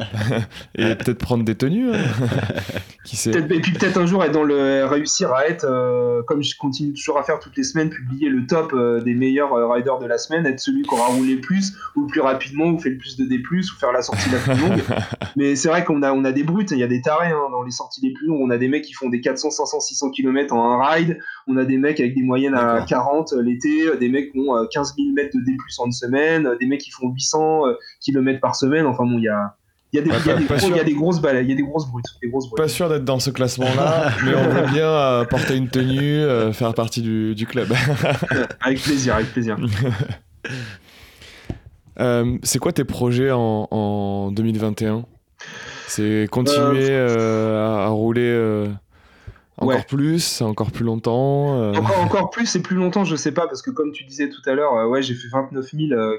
et 0.77 0.95
peut-être 0.95 1.19
prendre 1.19 1.45
des 1.45 1.55
tenues. 1.55 1.93
hein. 1.95 1.99
Qui 3.05 3.17
sait 3.17 3.33
Peut-être- 3.33 3.51
et 3.51 3.61
puis 3.61 3.73
peut-être 3.73 3.99
un 3.99 4.07
jour 4.07 4.23
être 4.23 4.33
dans 4.33 4.45
le 4.45 4.85
réussir 4.85 5.33
à 5.33 5.47
être 5.47 5.65
euh, 5.65 6.23
comme 6.23 6.43
je 6.43 6.57
continue 6.57 6.93
toujours 6.93 7.19
à 7.19 7.25
faire 7.25 7.41
toutes 7.41 7.57
les 7.57 7.65
semaines 7.65 7.91
publier 7.91 8.29
le 8.29 8.47
top 8.47 8.73
euh, 8.75 9.01
des 9.01 9.15
meilleurs 9.15 9.53
euh, 9.55 9.67
riders 9.67 9.99
de 9.99 10.07
la 10.07 10.19
semaine 10.19 10.47
être 10.47 10.61
celui 10.61 10.83
qui 10.83 10.95
aura 10.95 11.07
roulé 11.07 11.35
le 11.35 11.41
plus 11.41 11.75
ou 11.97 12.03
le 12.03 12.07
plus 12.07 12.21
rapidement 12.21 12.67
ou 12.67 12.79
fait 12.79 12.91
le 12.91 12.99
plus 12.99 13.17
de 13.17 13.25
D+ 13.25 13.43
ou 13.51 13.79
faire 13.81 13.91
la 13.91 14.03
sortie 14.03 14.31
la 14.31 14.39
plus 14.39 14.61
longue. 14.61 14.83
Mais 15.37 15.57
c'est 15.57 15.69
vrai 15.69 15.85
qu'on 15.85 16.03
a 16.03 16.13
on 16.13 16.25
a 16.25 16.31
des 16.33 16.45
brutes 16.45 16.71
il 16.71 16.79
y 16.79 16.85
a 16.85 16.87
des 16.87 17.03
tarés 17.03 17.33
hein, 17.33 17.49
dans 17.51 17.63
les 17.63 17.73
sorties 17.73 18.01
les 18.03 18.13
plus 18.13 18.27
longues. 18.27 18.41
On 18.41 18.51
a 18.51 18.59
des 18.59 18.69
mecs 18.69 18.85
qui 18.85 18.93
font 18.93 19.09
des 19.09 19.21
400 19.21 19.51
500 19.51 19.81
600 19.81 20.11
km 20.11 20.55
en 20.55 20.81
un 20.81 20.85
ride. 20.85 21.19
On 21.49 21.57
a 21.57 21.65
des 21.65 21.79
mecs 21.79 21.99
avec 21.99 22.15
des 22.15 22.23
moyennes 22.23 22.55
à 22.55 22.75
D'accord. 22.75 22.87
40 22.87 23.33
euh, 23.33 23.43
l'été 23.43 23.97
des 23.99 24.09
mecs 24.09 24.31
qui 24.31 24.39
ont 24.39 24.57
euh, 24.57 24.67
15 24.71 24.95
000 24.97 25.09
mètres 25.13 25.37
de 25.37 25.43
D+ 25.45 25.57
en 25.79 25.87
une 25.87 25.93
semaine 25.93 26.49
des 26.61 26.67
mecs 26.67 26.81
qui 26.81 26.91
font 26.91 27.09
800 27.11 27.67
euh, 27.67 27.75
km 28.01 28.41
par 28.41 28.55
semaine. 28.55 28.87
Enfin 28.87 29.05
bon 29.05 29.19
il 29.19 29.25
y 29.25 29.29
a 29.29 29.57
il 29.93 29.99
y 29.99 30.01
a 30.01 30.85
des, 30.85 30.95
grosses 30.95 31.21
balais, 31.21 31.43
il 31.43 31.51
y 31.51 31.53
a 31.53 31.55
des 31.55 31.63
grosses 31.63 31.87
brutes, 31.87 32.07
des 32.23 32.29
grosses 32.29 32.49
brutes. 32.49 32.57
Pas 32.57 32.69
sûr 32.69 32.89
d'être 32.89 33.05
dans 33.05 33.19
ce 33.19 33.31
classement-là, 33.31 34.11
mais 34.25 34.35
on 34.35 34.49
veut 34.49 34.73
bien 34.73 34.89
euh, 34.89 35.25
porter 35.25 35.57
une 35.57 35.69
tenue, 35.69 36.21
euh, 36.21 36.53
faire 36.53 36.73
partie 36.75 37.03
du, 37.03 37.35
du 37.35 37.47
club. 37.47 37.69
Avec 38.61 38.81
plaisir, 38.83 39.17
avec 39.17 39.33
plaisir. 39.33 39.57
Euh, 42.01 42.39
c'est 42.43 42.59
quoi 42.59 42.73
tes 42.73 42.85
projets 42.85 43.31
en, 43.33 43.69
en 43.71 44.33
2021 44.33 45.05
C'est 45.87 46.27
continuer 46.31 46.91
à, 46.97 47.85
à 47.85 47.89
rouler 47.89 48.67
encore 49.63 49.77
Ouais. 49.77 49.85
plus, 49.87 50.41
encore 50.41 50.71
plus 50.71 50.85
longtemps 50.85 51.61
euh, 51.61 51.75
Encore, 51.75 52.01
encore 52.01 52.31
plus 52.31 52.57
et 52.57 52.63
plus 52.63 52.77
longtemps, 52.77 53.05
je 53.05 53.17
sais 53.17 53.33
pas, 53.33 53.47
parce 53.47 53.63
que 53.63 53.71
comme 53.71 53.93
tu 53.93 54.05
disais 54.05 54.29
tout 54.29 54.41
à 54.47 54.55
l'heure, 54.55 54.75
euh, 54.75 54.87
ouais, 54.89 55.03
j'ai 55.03 55.15
fait 55.15 55.29
29 55.29 55.71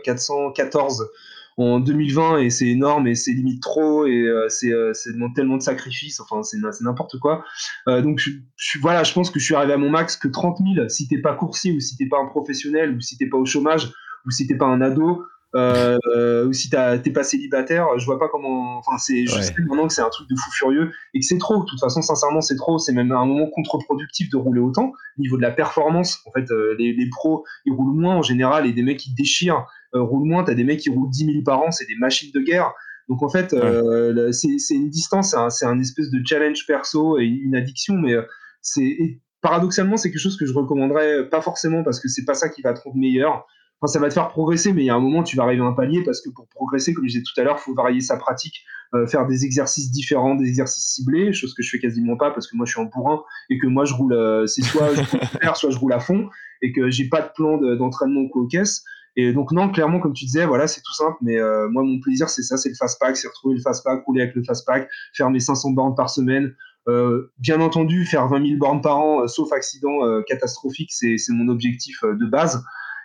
414 0.03 1.09
en 1.57 1.80
2020 1.80 2.38
et 2.39 2.49
c'est 2.49 2.67
énorme 2.67 3.07
et 3.07 3.15
c'est 3.15 3.31
limite 3.31 3.61
trop 3.61 4.05
et 4.05 4.21
euh, 4.23 4.47
c'est 4.49 4.71
euh, 4.71 4.91
demande 5.13 5.34
tellement 5.35 5.57
de 5.57 5.61
sacrifices, 5.61 6.19
enfin 6.19 6.41
c'est 6.43 6.57
n'importe 6.81 7.19
quoi. 7.19 7.43
Euh, 7.88 8.01
donc 8.01 8.19
je, 8.19 8.31
je 8.55 8.69
suis- 8.69 8.80
voilà, 8.80 9.03
je 9.03 9.13
pense 9.13 9.30
que 9.30 9.39
je 9.39 9.45
suis 9.45 9.55
arrivé 9.55 9.73
à 9.73 9.77
mon 9.77 9.89
max 9.89 10.15
que 10.17 10.27
30 10.27 10.57
000 10.75 10.89
si 10.89 11.07
t'es 11.07 11.19
pas 11.19 11.34
coursier 11.35 11.71
ou 11.75 11.80
si 11.80 11.95
t'es 11.97 12.07
pas 12.07 12.17
un 12.19 12.27
professionnel 12.27 12.95
ou 12.95 13.01
si 13.01 13.17
t'es 13.17 13.27
pas 13.27 13.38
au 13.38 13.45
chômage 13.45 13.91
ou 14.25 14.31
si 14.31 14.47
t'es 14.47 14.55
pas 14.55 14.65
un 14.67 14.81
ado. 14.81 15.23
Euh, 15.55 15.99
euh, 16.15 16.47
ou 16.47 16.53
si 16.53 16.67
t'es 16.71 17.11
pas 17.11 17.21
célibataire, 17.23 17.85
je 17.99 18.05
vois 18.05 18.17
pas 18.17 18.27
comment. 18.27 18.80
Enfin, 18.80 18.97
c'est. 18.97 19.27
Je 19.27 19.35
Ouais. 19.35 19.41
sais 19.43 19.53
maintenant 19.59 19.85
que 19.85 19.93
c'est 19.93 20.01
un 20.01 20.09
truc 20.09 20.27
de 20.27 20.35
fou 20.35 20.49
furieux 20.51 20.91
et 21.13 21.19
que 21.19 21.25
c'est 21.27 21.38
trop. 21.38 21.59
De 21.63 21.69
toute 21.69 21.80
façon, 21.80 22.01
sincèrement, 22.01 22.41
c'est 22.41 22.55
trop. 22.55 22.80
C'est 22.80 22.91
même 22.91 23.11
à 23.11 23.17
un 23.19 23.27
moment 23.27 23.47
contre-productif 23.51 24.31
de 24.31 24.38
rouler 24.38 24.59
autant. 24.61 24.88
Au 25.19 25.21
niveau 25.21 25.38
de 25.38 25.43
la 25.43 25.51
performance, 25.51 26.21
en 26.25 26.31
fait, 26.31 26.49
euh, 26.49 26.75
les, 26.80 26.93
les 26.93 27.07
pros, 27.07 27.45
ils 27.67 27.71
roulent 27.71 27.93
moins 27.93 28.15
en 28.15 28.23
général 28.23 28.65
et 28.65 28.73
des 28.73 28.81
mecs 28.81 28.97
qui 28.97 29.13
déchirent 29.13 29.57
euh, 29.57 29.61
roulent 29.94 30.28
moins. 30.28 30.44
T'as 30.44 30.53
des 30.53 30.64
mecs 30.64 30.80
qui 30.80 30.90
roulent 30.90 31.10
10 31.10 31.26
000 31.26 31.44
par 31.44 31.61
an, 31.61 31.72
c'est 31.72 31.86
des 31.86 31.95
machines 31.95 32.32
de 32.34 32.40
guerre. 32.40 32.74
Donc 33.10 33.22
en 33.22 33.30
fait, 33.30 33.53
euh, 33.53 34.32
c'est 34.32 34.76
une 34.76 34.90
distance, 34.90 35.36
c'est 35.49 35.65
un, 35.65 35.80
espèce 35.80 36.10
de 36.10 36.22
challenge 36.26 36.65
perso 36.65 37.20
et 37.20 37.26
une 37.26 37.56
addiction, 37.56 37.95
mais 37.95 38.14
euh, 38.14 38.24
c'est 38.61 38.95
paradoxalement 39.41 39.98
c'est 39.98 40.10
quelque 40.10 40.22
chose 40.22 40.38
que 40.38 40.45
je 40.45 40.53
recommanderais 40.53 41.28
pas 41.30 41.41
forcément 41.41 41.84
parce 41.84 41.99
que 41.99 42.07
c'est 42.07 42.24
pas 42.24 42.34
ça 42.34 42.48
qui 42.48 42.61
va 42.61 42.74
te 42.74 42.82
rendre 42.82 42.95
meilleur. 42.95 43.45
Enfin, 43.82 43.91
ça 43.91 43.99
va 43.99 44.07
te 44.07 44.14
faire 44.14 44.30
progresser, 44.30 44.72
mais 44.72 44.84
il 44.84 44.86
y 44.86 44.90
a 44.90 44.95
un 44.95 45.02
moment 45.02 45.24
tu 45.24 45.36
vas 45.36 45.44
arriver 45.44 45.61
à 45.61 45.65
un 45.65 45.74
palier 45.74 46.02
parce 46.06 46.22
que 46.22 46.30
pour 46.30 46.48
progresser, 46.48 46.94
comme 46.94 47.03
je 47.03 47.10
disais 47.10 47.24
tout 47.24 47.40
à 47.41 47.44
l'heure, 47.44 47.60
faut 47.60 47.74
varier 47.74 47.99
sa 47.99 48.15
pratique, 48.15 48.64
euh, 48.94 49.06
faire 49.07 49.28
des 49.28 49.44
exercices 49.44 49.91
différents, 49.91 50.36
des 50.36 50.48
exercices 50.48 50.94
ciblés, 50.94 51.34
chose 51.34 51.53
que 51.53 51.61
je 51.61 51.70
fais 51.70 51.80
quasiment 51.80 52.15
pas 52.15 52.32
parce 52.32 52.48
que 52.48 52.56
moi 52.56 52.65
je 52.65 52.72
suis 52.72 52.80
en 52.80 52.86
bourrin 52.86 53.22
et 53.49 53.57
que 53.57 53.68
moi 53.68 53.84
je 53.84 53.94
roule, 53.94 54.14
euh, 54.14 54.48
c'est 54.48 54.61
soit 54.61 54.94
je 54.94 55.02
roule 55.02 55.56
soit 55.56 55.72
je 55.72 55.78
roule 55.78 55.91
à 55.91 55.99
fond 55.99 56.30
et 56.61 56.72
que 56.72 56.90
j'ai 56.90 57.10
pas 57.10 57.22
de 57.22 57.30
plan 57.36 57.57
de- 57.57 57.76
d'entraînement 57.76 58.22
ou 58.22 58.30
quoi 58.30 58.44
aux 58.44 58.48
caisses. 58.48 58.86
Et 59.15 59.31
donc 59.34 59.52
non, 59.52 59.69
clairement, 59.69 59.99
comme 59.99 60.14
tu 60.14 60.26
disais, 60.26 60.45
voilà, 60.45 60.68
c'est 60.68 60.81
tout 60.81 60.94
simple. 60.94 61.18
Mais 61.22 61.38
euh, 61.38 61.69
moi, 61.69 61.84
mon 61.84 61.99
plaisir, 61.99 62.30
c'est 62.30 62.41
ça, 62.41 62.57
c'est 62.57 62.69
le 62.69 62.76
fast 62.76 62.99
pack, 62.99 63.15
c'est 63.15 63.27
retrouver 63.27 63.56
le 63.56 63.61
fast 63.61 63.84
pack, 63.84 64.03
rouler 64.06 64.22
avec 64.23 64.35
le 64.35 64.44
fast 64.44 64.65
pack, 64.65 64.90
faire 65.15 65.30
mes 65.30 65.40
500 65.40 65.72
bornes 65.72 65.95
par 65.95 66.10
semaine. 66.10 66.56
Euh, 66.90 67.31
bien 67.38 67.61
entendu, 67.61 68.06
faire 68.06 68.27
20 68.27 68.45
000 68.45 68.57
bornes 68.60 68.81
par 68.81 68.98
an, 68.99 69.22
euh, 69.22 69.27
sauf 69.27 69.52
accident 69.53 70.03
euh, 70.06 70.22
catastrophique, 70.27 70.91
c'est 70.91 71.15
mon 71.30 71.48
objectif 71.48 72.03
euh, 72.03 72.15
de 72.15 72.26
base. 72.26 72.64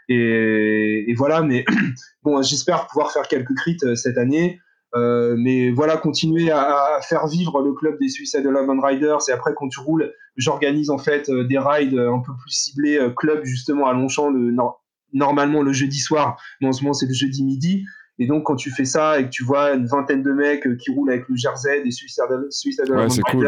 Et, 0.08 1.04
et 1.08 1.14
voilà, 1.14 1.42
mais 1.42 1.64
bon, 2.22 2.42
j'espère 2.42 2.86
pouvoir 2.86 3.12
faire 3.12 3.28
quelques 3.28 3.54
crits 3.54 3.78
cette 3.94 4.18
année. 4.18 4.60
Euh, 4.96 5.36
mais 5.38 5.70
voilà, 5.70 5.98
continuer 5.98 6.50
à, 6.50 6.96
à 6.96 7.00
faire 7.02 7.26
vivre 7.26 7.60
le 7.62 7.74
club 7.74 7.98
des 8.00 8.08
Suicide 8.08 8.46
Eleven 8.46 8.80
Riders. 8.82 9.18
Et 9.28 9.32
après, 9.32 9.52
quand 9.54 9.68
tu 9.68 9.80
roules, 9.80 10.10
j'organise 10.36 10.88
en 10.88 10.96
fait 10.96 11.28
euh, 11.28 11.44
des 11.44 11.58
rides 11.58 11.98
un 11.98 12.20
peu 12.20 12.32
plus 12.40 12.50
ciblés, 12.50 12.96
euh, 12.98 13.10
club 13.10 13.44
justement 13.44 13.86
à 13.86 13.92
Longchamp, 13.92 14.30
le, 14.30 14.50
nor- 14.50 14.82
normalement 15.12 15.62
le 15.62 15.72
jeudi 15.72 15.98
soir, 15.98 16.40
mais 16.60 16.68
en 16.68 16.72
ce 16.72 16.82
moment 16.82 16.92
c'est 16.94 17.06
le 17.06 17.14
jeudi 17.14 17.44
midi. 17.44 17.84
Et 18.20 18.26
donc, 18.26 18.42
quand 18.46 18.56
tu 18.56 18.70
fais 18.72 18.84
ça 18.84 19.20
et 19.20 19.24
que 19.26 19.28
tu 19.30 19.44
vois 19.44 19.74
une 19.74 19.86
vingtaine 19.86 20.24
de 20.24 20.32
mecs 20.32 20.66
euh, 20.66 20.74
qui 20.74 20.90
roulent 20.90 21.10
avec 21.10 21.28
le 21.28 21.36
jersey 21.36 21.84
des 21.84 21.92
Suicide, 21.92 22.24
Suicide 22.50 22.84
Eleven 22.88 23.08
c'est 23.10 23.22
cool. 23.22 23.46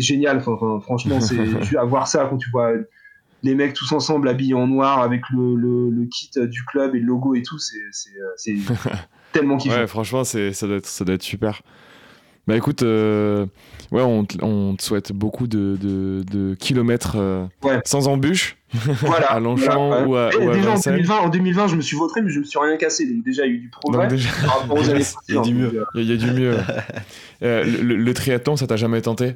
Génial. 0.00 0.36
Enfin, 0.36 0.52
enfin, 0.52 0.80
franchement, 0.80 1.20
c'est 1.20 1.34
vas 1.74 1.84
voir 1.84 2.06
ça 2.06 2.26
quand 2.30 2.36
tu 2.36 2.48
vois 2.50 2.70
les 3.42 3.54
mecs 3.56 3.72
tous 3.74 3.90
ensemble 3.90 4.28
habillés 4.28 4.54
en 4.54 4.68
noir 4.68 5.00
avec 5.00 5.22
le, 5.34 5.56
le, 5.56 5.90
le 5.90 6.04
kit 6.06 6.30
du 6.36 6.64
club 6.66 6.94
et 6.94 7.00
le 7.00 7.06
logo 7.06 7.34
et 7.34 7.42
tout, 7.42 7.58
c'est 7.58 8.50
euh, 8.52 8.56
tellement 9.32 9.56
kiffant. 9.56 9.74
Ouais, 9.74 9.86
franchement, 9.88 10.22
ça, 10.22 10.38
doit 10.38 10.76
être, 10.76 10.86
ça 10.86 11.04
doit 11.04 11.14
être 11.16 11.22
super. 11.22 11.62
Bah 12.46 12.56
écoute, 12.56 12.82
euh, 12.82 13.46
ouais, 13.92 14.02
on, 14.02 14.24
te- 14.24 14.42
on 14.42 14.76
te 14.76 14.82
souhaite 14.82 15.12
beaucoup 15.12 15.46
de, 15.46 15.76
de, 15.80 16.22
de 16.30 16.54
kilomètres 16.54 17.16
euh, 17.16 17.44
Ouais. 17.64 17.80
sans 17.84 18.08
embûche 18.08 18.56
Voilà, 19.02 19.32
à 19.32 19.40
voilà, 19.40 20.06
ou 20.06 20.14
à, 20.16 20.30
ou 20.36 20.50
à 20.50 20.52
déjà 20.54 20.70
en 20.70 20.74
Vincennes. 20.74 20.94
2020, 20.94 21.16
en 21.18 21.28
2020, 21.28 21.66
je 21.68 21.76
me 21.76 21.80
suis 21.80 21.96
vautré, 21.96 22.22
mais 22.22 22.30
je 22.30 22.38
me 22.38 22.44
suis 22.44 22.58
rien 22.58 22.76
cassé. 22.76 23.04
Donc 23.12 23.24
déjà, 23.24 23.44
il 23.46 23.50
y 23.50 23.52
a 23.52 23.56
eu 23.56 23.58
du 23.60 23.68
progrès 23.68 24.06
Donc 24.08 24.16
déjà, 24.16 24.28
Il 25.28 25.34
y 25.34 25.38
a 25.38 25.40
du 25.42 25.54
mieux. 25.54 25.84
Euh, 25.94 26.00
il 26.02 26.02
y, 26.08 26.12
a- 26.12 26.14
il 26.14 26.20
y 26.20 26.24
a 26.24 26.32
du 26.32 26.40
mieux. 26.40 26.56
Euh, 27.42 27.64
le, 27.64 27.96
le 27.96 28.14
triathlon, 28.14 28.56
ça 28.56 28.66
t'a 28.66 28.76
jamais 28.76 29.00
tenté? 29.00 29.34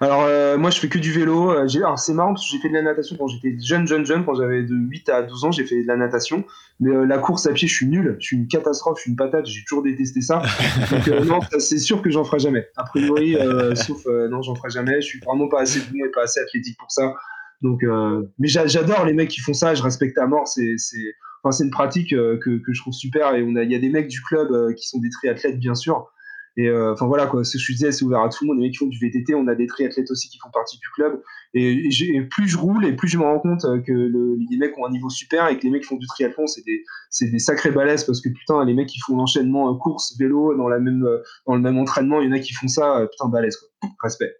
Alors 0.00 0.24
euh, 0.24 0.58
moi, 0.58 0.70
je 0.70 0.78
fais 0.80 0.88
que 0.88 0.98
du 0.98 1.12
vélo. 1.12 1.52
Euh, 1.52 1.66
Alors 1.76 1.98
c'est 1.98 2.12
marrant 2.12 2.34
parce 2.34 2.44
que 2.44 2.52
j'ai 2.52 2.60
fait 2.60 2.68
de 2.68 2.74
la 2.74 2.82
natation 2.82 3.16
quand 3.16 3.28
j'étais 3.28 3.56
jeune, 3.60 3.86
jeune, 3.86 4.04
jeune. 4.04 4.24
Quand 4.24 4.34
j'avais 4.34 4.62
de 4.62 4.74
8 4.74 5.08
à 5.08 5.22
12 5.22 5.44
ans, 5.44 5.52
j'ai 5.52 5.64
fait 5.64 5.82
de 5.82 5.86
la 5.86 5.96
natation. 5.96 6.44
Mais 6.80 6.90
euh, 6.90 7.04
la 7.06 7.18
course 7.18 7.46
à 7.46 7.52
pied, 7.52 7.68
je 7.68 7.74
suis 7.74 7.86
nul. 7.86 8.16
Je 8.20 8.26
suis 8.26 8.36
une 8.36 8.48
catastrophe. 8.48 8.98
Je 8.98 9.02
suis 9.02 9.10
une 9.10 9.16
patate. 9.16 9.46
J'ai 9.46 9.62
toujours 9.64 9.82
détesté 9.84 10.20
ça. 10.20 10.42
Donc 10.90 11.08
non, 11.24 11.38
c'est 11.58 11.78
sûr 11.78 12.02
que 12.02 12.10
j'en 12.10 12.24
ferai 12.24 12.38
jamais. 12.40 12.68
A 12.76 12.84
priori, 12.84 13.36
sauf 13.74 14.04
non, 14.30 14.42
j'en 14.42 14.54
ferai 14.56 14.70
jamais. 14.70 15.00
Je 15.00 15.06
suis 15.06 15.20
vraiment 15.20 15.48
pas 15.48 15.60
assez 15.62 15.80
bon 15.80 16.04
et 16.04 16.10
pas 16.10 16.22
assez 16.24 16.40
athlétique 16.40 16.76
pour 16.78 16.90
ça. 16.90 17.14
Donc, 17.62 17.82
euh, 17.84 18.22
mais 18.38 18.48
j'a- 18.48 18.66
j'adore 18.66 19.04
les 19.04 19.12
mecs 19.12 19.28
qui 19.30 19.40
font 19.40 19.52
ça. 19.54 19.74
Je 19.74 19.82
respecte 19.82 20.16
à 20.18 20.26
mort. 20.26 20.48
C'est, 20.48 20.74
c'est, 20.78 21.14
enfin, 21.42 21.52
c'est 21.52 21.64
une 21.64 21.70
pratique 21.70 22.12
euh, 22.12 22.38
que, 22.38 22.58
que 22.58 22.72
je 22.72 22.80
trouve 22.80 22.94
super. 22.94 23.34
Et 23.34 23.42
on 23.42 23.54
a, 23.56 23.62
il 23.64 23.70
y 23.70 23.74
a 23.74 23.78
des 23.78 23.90
mecs 23.90 24.08
du 24.08 24.20
club 24.22 24.50
euh, 24.52 24.72
qui 24.74 24.88
sont 24.88 24.98
des 25.00 25.10
triathlètes, 25.10 25.58
bien 25.58 25.74
sûr. 25.74 26.10
Et 26.56 26.68
euh, 26.68 26.92
enfin 26.92 27.06
voilà 27.06 27.26
quoi, 27.26 27.44
ce 27.44 27.52
que 27.52 27.58
je 27.62 27.72
disais, 27.72 27.92
c'est 27.92 28.04
ouvert 28.04 28.20
à 28.22 28.28
tout 28.28 28.44
le 28.44 28.48
monde. 28.48 28.56
Les 28.58 28.64
mecs 28.64 28.72
qui 28.72 28.78
font 28.78 28.86
du 28.88 28.98
VTT, 28.98 29.34
on 29.34 29.46
a 29.46 29.54
des 29.54 29.66
triathlètes 29.68 30.10
aussi 30.10 30.28
qui 30.28 30.38
font 30.38 30.50
partie 30.50 30.78
du 30.78 30.86
club. 30.94 31.22
Et, 31.54 31.88
et 31.88 32.22
plus 32.22 32.48
je 32.48 32.58
roule, 32.58 32.84
et 32.84 32.92
plus 32.94 33.08
je 33.08 33.18
me 33.18 33.22
rends 33.22 33.38
compte 33.38 33.62
que 33.86 33.92
le- 33.92 34.36
les 34.50 34.56
mecs 34.58 34.76
ont 34.76 34.84
un 34.84 34.90
niveau 34.90 35.08
super 35.10 35.46
et 35.48 35.56
que 35.58 35.62
les 35.62 35.70
mecs 35.70 35.82
qui 35.82 35.88
font 35.88 35.96
du 35.96 36.06
triathlon, 36.08 36.46
c'est 36.48 36.64
des, 36.64 36.82
c'est 37.08 37.28
des 37.30 37.38
sacrés 37.38 37.70
balèzes 37.70 38.04
parce 38.04 38.20
que 38.20 38.28
putain, 38.30 38.64
les 38.64 38.74
mecs 38.74 38.88
qui 38.88 38.98
font 39.00 39.16
l'enchaînement 39.16 39.72
course, 39.76 40.16
vélo 40.18 40.56
dans, 40.56 40.68
la 40.68 40.80
même, 40.80 41.06
dans 41.46 41.54
le 41.54 41.60
même 41.60 41.78
entraînement, 41.78 42.20
il 42.20 42.26
y 42.26 42.28
en 42.28 42.32
a 42.32 42.40
qui 42.40 42.52
font 42.52 42.68
ça, 42.68 43.06
putain, 43.10 43.28
balèze 43.28 43.56
quoi. 43.56 43.88
Respect. 44.02 44.34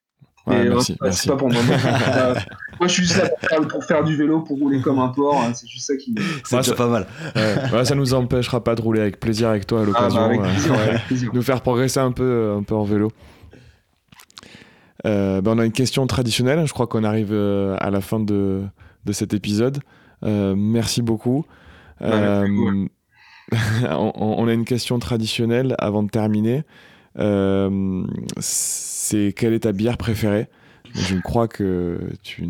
Ouais, 0.47 0.57
euh, 0.67 0.71
merci. 0.71 0.97
C'est 1.12 1.29
pas 1.31 1.37
pour 1.37 1.51
moi. 1.53 1.62
Moi, 1.62 1.77
euh, 2.17 2.35
moi, 2.79 2.89
je 2.89 2.93
suis 2.93 3.03
juste 3.05 3.17
là 3.19 3.29
pour 3.29 3.49
faire, 3.49 3.69
pour 3.69 3.85
faire 3.85 4.05
du 4.05 4.17
vélo, 4.17 4.41
pour 4.41 4.59
rouler 4.59 4.81
comme 4.81 4.99
un 4.99 5.09
porc. 5.09 5.41
hein, 5.43 5.53
c'est 5.55 5.67
juste 5.69 5.87
ça 5.87 5.97
qui. 5.97 6.15
C'est 6.45 6.57
Ouais, 6.71 6.77
pas 6.77 6.89
mal. 6.89 7.07
Ouais. 7.37 7.57
Ouais, 7.73 7.85
ça 7.85 7.95
nous 7.95 8.15
empêchera 8.15 8.65
pas 8.65 8.75
de 8.75 8.81
rouler 8.81 9.01
avec 9.01 9.21
plaisir 9.21 9.49
avec 9.51 9.67
toi 9.67 9.81
à 9.81 9.83
Ah, 9.83 9.87
l'occasion. 9.87 10.21
bah, 10.21 10.25
avec 10.27 10.41
euh, 10.41 10.45
plaisir, 10.45 10.73
avec 10.75 11.07
plaisir. 11.07 11.31
nous 11.35 11.43
faire 11.43 11.61
progresser 11.61 12.01
un 12.01 12.12
peu, 12.12 12.55
un 12.59 12.62
peu 12.62 12.75
en 12.75 12.85
vélo. 12.85 13.11
Euh, 15.07 15.41
ben, 15.41 15.53
on 15.53 15.59
a 15.59 15.65
une 15.65 15.73
question 15.73 16.07
traditionnelle. 16.07 16.67
Je 16.67 16.73
crois 16.73 16.87
qu'on 16.87 17.05
arrive 17.05 17.31
euh, 17.33 17.77
à 17.81 17.91
la 17.91 18.01
fin 18.01 18.21
de, 18.21 18.62
de 19.05 19.12
cet 19.12 19.35
épisode. 19.35 19.81
Euh, 20.25 20.55
merci 20.57 21.03
beaucoup. 21.03 21.45
Ouais, 22.01 22.07
Euh, 22.09 22.87
on, 23.91 24.12
on 24.17 24.49
a 24.49 24.53
une 24.53 24.65
question 24.65 24.99
traditionnelle 24.99 25.75
avant 25.79 26.03
de 26.03 26.09
terminer. 26.11 26.62
Euh, 27.19 28.05
c'est 28.39 29.32
quelle 29.37 29.53
est 29.53 29.61
ta 29.61 29.73
bière 29.73 29.97
préférée? 29.97 30.49
Je 30.95 31.16
crois 31.16 31.49
que 31.49 31.99
tu 32.23 32.45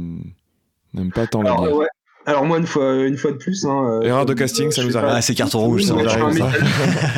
n'aimes 0.95 1.13
pas 1.13 1.27
tant 1.27 1.43
la 1.43 1.57
bière. 1.57 1.77
ouais. 1.77 1.87
Alors 2.27 2.45
moi, 2.45 2.59
une 2.59 2.67
fois, 2.67 3.07
une 3.07 3.17
fois 3.17 3.33
de 3.33 3.39
plus... 3.39 3.65
Hein, 3.65 4.01
euh, 4.03 4.03
Erreur 4.03 4.27
de 4.27 4.33
euh, 4.33 4.37
casting, 4.37 4.71
ça 4.71 4.85
nous 4.85 4.97
arrive. 4.97 5.11
Ah, 5.11 5.23
c'est 5.23 5.35
carton 5.35 5.61
rouge, 5.61 5.85
ça. 5.85 5.95
Nous 5.95 6.01
je 6.05 6.09
suis 6.09 6.21
un 6.21 6.27
arrive, 6.27 6.45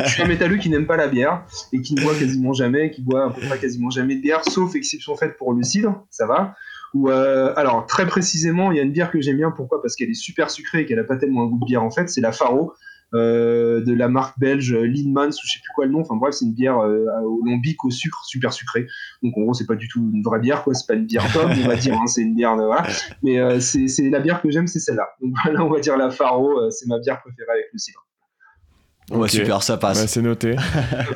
je 0.05 0.09
suis 0.09 0.23
un 0.23 0.27
métalleux 0.27 0.57
qui 0.57 0.69
n'aime 0.69 0.85
pas 0.85 0.95
la 0.95 1.07
bière 1.07 1.43
et 1.73 1.81
qui 1.81 1.93
ne 1.93 2.01
boit 2.01 2.15
quasiment 2.15 2.53
jamais, 2.53 2.89
qui 2.89 3.01
boit 3.01 3.25
à 3.25 3.29
peu 3.29 3.41
près 3.41 3.59
quasiment 3.59 3.89
jamais 3.89 4.15
de 4.15 4.21
bière, 4.21 4.41
sauf 4.49 4.75
exception 4.75 5.15
faite 5.17 5.37
pour 5.37 5.53
le 5.53 5.61
cidre, 5.61 6.05
ça 6.09 6.25
va. 6.25 6.55
Ou 6.93 7.09
euh, 7.09 7.53
alors 7.57 7.85
très 7.85 8.05
précisément, 8.05 8.71
il 8.71 8.77
y 8.77 8.79
a 8.79 8.83
une 8.83 8.91
bière 8.91 9.11
que 9.11 9.19
j'aime 9.19 9.37
bien. 9.37 9.51
Pourquoi? 9.51 9.81
Parce 9.81 9.95
qu'elle 9.95 10.09
est 10.09 10.13
super 10.13 10.49
sucrée 10.49 10.81
et 10.81 10.85
qu'elle 10.85 10.99
a 10.99 11.03
pas 11.03 11.17
tellement 11.17 11.43
un 11.43 11.47
goût 11.47 11.59
de 11.59 11.65
bière 11.65 11.83
en 11.83 11.91
fait. 11.91 12.07
C'est 12.07 12.21
la 12.21 12.31
Faro 12.31 12.73
de 13.13 13.93
la 13.93 14.07
marque 14.09 14.39
belge 14.39 14.73
Lindmans 14.73 15.27
ou 15.29 15.45
je 15.45 15.51
sais 15.53 15.59
plus 15.59 15.71
quoi 15.75 15.85
le 15.85 15.91
nom. 15.91 16.01
Enfin 16.01 16.15
bref, 16.15 16.33
c'est 16.33 16.45
une 16.45 16.53
bière 16.53 16.79
euh, 16.79 17.05
au 17.23 17.41
lambic 17.45 17.83
au 17.85 17.91
sucre, 17.91 18.23
super 18.25 18.51
sucrée. 18.53 18.87
Donc 19.21 19.37
en 19.37 19.41
gros, 19.41 19.53
c'est 19.53 19.65
pas 19.67 19.75
du 19.75 19.87
tout 19.87 19.99
une 20.13 20.23
vraie 20.23 20.39
bière 20.39 20.63
quoi. 20.63 20.73
C'est 20.73 20.87
pas 20.87 20.95
une 20.95 21.05
bière 21.05 21.31
top, 21.31 21.45
on 21.63 21.67
va 21.67 21.75
dire. 21.75 21.93
hein, 21.93 22.07
c'est 22.07 22.21
une 22.21 22.35
bière 22.35 22.55
voilà. 22.55 22.83
Mais 23.21 23.39
euh, 23.39 23.59
c'est 23.59 24.09
la 24.09 24.19
bière 24.19 24.41
que 24.41 24.49
j'aime, 24.49 24.67
c'est 24.67 24.79
celle-là. 24.79 25.07
Donc 25.21 25.33
voilà, 25.43 25.63
on 25.63 25.69
va 25.69 25.79
dire 25.79 25.97
la 25.97 26.09
Faro. 26.09 26.59
euh, 26.59 26.69
c'est 26.69 26.87
ma 26.87 26.99
bière 26.99 27.19
préférée 27.21 27.51
avec 27.51 27.65
le 27.71 27.77
cidre. 27.79 28.05
Ouais, 29.11 29.27
super, 29.27 29.61
ça 29.63 29.77
passe. 29.77 30.01
Ouais, 30.01 30.07
c'est 30.07 30.21
noté. 30.21 30.55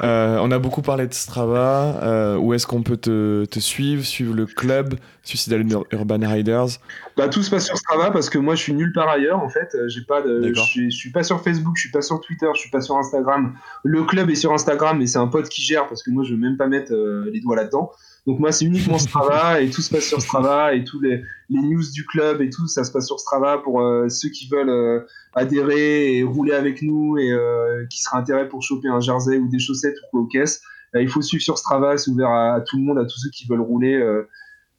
Euh, 0.04 0.38
on 0.42 0.52
a 0.52 0.60
beaucoup 0.60 0.82
parlé 0.82 1.08
de 1.08 1.14
Strava. 1.14 2.00
Euh, 2.04 2.36
où 2.38 2.54
est-ce 2.54 2.68
qu'on 2.68 2.84
peut 2.84 2.98
te, 2.98 3.46
te 3.46 3.60
suivre, 3.60 4.04
suivre 4.04 4.36
le 4.36 4.46
club, 4.46 4.96
Suicidal 5.24 5.70
Ur- 5.72 5.86
Urban 5.92 6.20
Riders? 6.22 6.68
Bah, 7.16 7.28
tout 7.30 7.42
se 7.42 7.50
passe 7.50 7.66
sur 7.66 7.78
Strava 7.78 8.12
parce 8.12 8.30
que 8.30 8.38
moi 8.38 8.56
je 8.56 8.62
suis 8.62 8.74
nulle 8.74 8.92
part 8.94 9.10
ailleurs 9.10 9.40
en 9.40 9.50
fait. 9.50 9.70
Euh, 9.76 9.88
J'ai 9.88 10.02
pas 10.02 10.22
de, 10.22 10.54
je 10.54 10.62
suis, 10.62 10.92
je 10.92 10.96
suis 10.98 11.12
pas 11.12 11.24
sur 11.24 11.42
Facebook, 11.44 11.76
je 11.78 11.82
suis 11.82 11.92
pas 11.92 12.02
sur 12.02 12.20
Twitter, 12.22 12.46
je 12.54 12.60
suis 12.60 12.70
pas 12.70 12.82
sur 12.82 12.96
Instagram. 12.98 13.54
Le 13.84 14.04
club 14.04 14.30
est 14.30 14.36
sur 14.36 14.54
Instagram, 14.54 15.00
mais 15.00 15.08
c'est 15.08 15.20
un 15.20 15.28
pote 15.28 15.50
qui 15.50 15.62
gère 15.62 15.88
parce 15.88 16.04
que 16.04 16.12
moi 16.12 16.24
je 16.24 16.32
veux 16.34 16.40
même 16.40 16.58
pas 16.58 16.68
mettre 16.68 16.94
euh, 16.94 17.30
les 17.34 17.40
doigts 17.40 17.56
là-dedans. 17.56 17.92
Donc 18.28 18.40
moi 18.40 18.52
c'est 18.52 18.66
uniquement 18.66 18.98
Strava 19.00 19.62
et 19.62 19.70
tout 19.70 19.82
se 19.82 19.90
passe 19.90 20.04
sur 20.06 20.22
Strava 20.22 20.74
et 20.76 20.84
tous 20.84 21.00
les, 21.02 21.24
les 21.50 21.60
news 21.62 21.82
du 21.94 22.06
club 22.06 22.42
et 22.42 22.50
tout 22.50 22.68
ça 22.68 22.84
se 22.84 22.92
passe 22.92 23.08
sur 23.08 23.20
Strava 23.20 23.58
pour 23.60 23.82
euh, 23.82 24.10
ceux 24.10 24.30
qui 24.30 24.48
veulent 24.50 24.70
euh, 24.70 25.00
adhérer 25.34 26.18
et 26.18 26.24
rouler 26.24 26.52
avec 26.54 26.82
nous 26.82 27.18
et 27.18 27.32
euh, 27.32 27.86
qui 27.90 28.02
seraient 28.02 28.18
intérêt 28.20 28.50
pour 28.50 28.62
choper 28.62 28.90
un 28.90 29.00
jersey 29.00 29.38
ou 29.38 29.48
des 29.48 29.60
chaussettes 29.60 29.96
ou 30.04 30.08
quoi 30.12 30.22
aux 30.22 30.28
caisses. 30.28 30.62
Il 31.00 31.10
faut 31.10 31.22
suivre 31.22 31.42
sur 31.44 31.58
Strava, 31.58 31.98
c'est 31.98 32.12
ouvert 32.12 32.30
à, 32.30 32.56
à 32.56 32.62
tout 32.62 32.78
le 32.78 32.84
monde, 32.84 32.98
à 32.98 33.04
tous 33.06 33.18
ceux 33.20 33.30
qui 33.30 33.48
veulent 33.48 33.62
rouler 33.62 33.94
euh, 33.94 34.28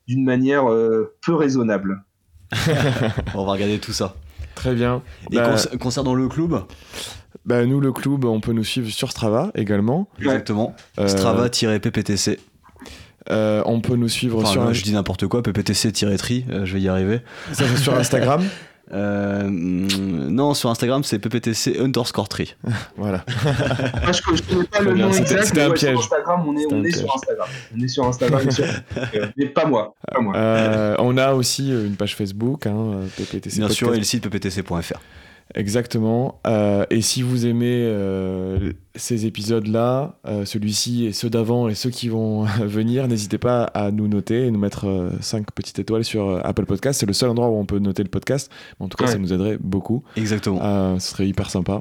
d'une 0.06 0.24
manière 0.24 0.70
euh, 0.70 1.14
peu 1.24 1.34
raisonnable. 1.34 2.02
On 3.34 3.44
va 3.44 3.52
regarder 3.52 3.78
tout 3.78 3.92
ça. 3.92 4.14
Très 4.54 4.74
bien. 4.74 5.02
Et 5.30 5.36
Bah, 5.36 5.54
conc- 5.54 5.78
concernant 5.78 6.14
le 6.14 6.26
club, 6.28 6.64
bah, 7.44 7.64
nous, 7.66 7.80
le 7.80 7.92
club, 7.92 8.24
on 8.24 8.40
peut 8.40 8.52
nous 8.52 8.64
suivre 8.64 8.90
sur 8.90 9.10
Strava 9.10 9.50
également. 9.54 10.08
exactement, 10.18 10.74
Euh, 10.98 11.06
Strava-PPTC. 11.06 12.38
Euh, 13.30 13.62
on 13.66 13.80
peut 13.80 13.96
nous 13.96 14.08
suivre 14.08 14.38
Enfin, 14.42 14.52
sur, 14.52 14.64
là, 14.64 14.72
je 14.72 14.82
dis 14.82 14.92
n'importe 14.92 15.26
quoi, 15.26 15.42
PPTC-tri, 15.42 16.44
euh, 16.50 16.64
je 16.64 16.74
vais 16.74 16.80
y 16.80 16.88
arriver. 16.88 17.20
ça, 17.52 17.64
c'est 17.68 17.76
sur 17.82 17.94
Instagram. 17.94 18.42
Euh, 18.90 19.46
non, 19.50 20.54
sur 20.54 20.70
Instagram, 20.70 21.04
c'est 21.04 21.18
PPTC 21.18 21.78
underscore 21.78 22.26
tri. 22.26 22.56
voilà. 22.96 23.22
Moi, 23.44 24.12
je, 24.12 24.22
je 24.34 24.42
connais 24.42 24.64
pas 24.64 24.80
le 24.80 24.94
nom 24.94 25.12
c'était- 25.12 25.32
exact, 25.34 25.44
c'était 25.44 25.60
un 25.60 25.68
ouais, 25.68 25.76
sur 25.76 25.88
piège. 25.88 25.98
Instagram, 25.98 26.44
on 26.48 26.56
est, 26.56 26.72
on 26.72 26.82
est 26.82 26.96
sur 26.96 27.14
Instagram. 27.14 27.48
On 27.76 27.80
est 27.82 27.88
sur 27.88 28.06
Instagram. 28.06 28.40
Euh, 29.14 29.26
mais 29.36 29.46
pas 29.46 29.66
moi. 29.66 29.94
Pas 30.10 30.20
moi. 30.22 30.34
Euh, 30.36 30.96
on 31.00 31.18
a 31.18 31.32
aussi 31.34 31.68
une 31.70 31.96
page 31.96 32.16
Facebook, 32.16 32.66
hein, 32.66 33.00
PPTC 33.18 33.58
Bien 33.58 33.68
sûr, 33.68 33.94
et 33.94 33.98
le 33.98 34.04
site 34.04 34.26
pptc.fr. 34.26 35.00
Exactement. 35.54 36.40
Euh, 36.46 36.84
et 36.90 37.00
si 37.00 37.22
vous 37.22 37.46
aimez 37.46 37.82
euh, 37.84 38.72
ces 38.94 39.26
épisodes-là, 39.26 40.16
euh, 40.26 40.44
celui-ci 40.44 41.06
et 41.06 41.12
ceux 41.12 41.30
d'avant 41.30 41.68
et 41.68 41.74
ceux 41.74 41.90
qui 41.90 42.08
vont 42.08 42.42
venir, 42.60 43.08
n'hésitez 43.08 43.38
pas 43.38 43.64
à 43.64 43.90
nous 43.90 44.08
noter 44.08 44.46
et 44.46 44.50
nous 44.50 44.58
mettre 44.58 45.10
5 45.20 45.50
petites 45.52 45.78
étoiles 45.78 46.04
sur 46.04 46.28
euh, 46.28 46.40
Apple 46.44 46.66
Podcast. 46.66 47.00
C'est 47.00 47.06
le 47.06 47.12
seul 47.14 47.30
endroit 47.30 47.48
où 47.48 47.56
on 47.56 47.64
peut 47.64 47.78
noter 47.78 48.02
le 48.02 48.10
podcast. 48.10 48.50
En 48.78 48.88
tout 48.88 48.96
cas, 48.96 49.06
Ouais. 49.06 49.12
ça 49.12 49.18
nous 49.18 49.32
aiderait 49.32 49.56
beaucoup. 49.58 50.02
Exactement. 50.16 50.60
Euh, 50.62 50.98
ce 50.98 51.10
serait 51.12 51.26
hyper 51.26 51.48
sympa. 51.50 51.80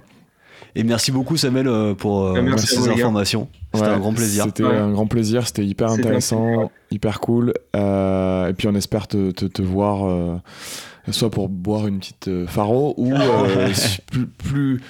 Et 0.76 0.84
merci 0.84 1.11
beaucoup, 1.11 1.38
Samuel, 1.38 1.68
euh, 1.68 1.94
pour 1.94 2.23
euh, 2.26 2.41
Merci 2.41 2.68
ces 2.68 2.89
informations. 2.89 3.48
C'était 3.73 3.88
Ouais, 3.88 3.94
un 3.94 3.99
grand 3.99 4.14
plaisir. 4.14 4.44
C'était 4.45 4.64
Ouais. 4.64 4.76
un 4.76 4.91
grand 4.91 5.07
plaisir, 5.07 5.45
c'était 5.48 5.65
hyper 5.65 5.89
intéressant, 5.91 6.72
hyper 6.91 7.19
cool. 7.19 7.53
Euh, 7.76 8.48
et 8.48 8.53
puis 8.53 8.68
on 8.68 8.76
espère 8.76 9.07
te, 9.07 9.31
te, 9.31 9.45
te 9.45 9.61
voir 9.61 10.07
euh, 10.07 10.35
soit 11.11 11.29
pour 11.29 11.49
boire 11.49 11.88
une 11.88 11.99
petite 11.99 12.27
euh, 12.27 12.47
faro 12.47 12.93
ou 12.97 13.13
euh, 13.13 13.73
su- 13.73 14.01
plus, 14.01 14.27
plus 14.27 14.81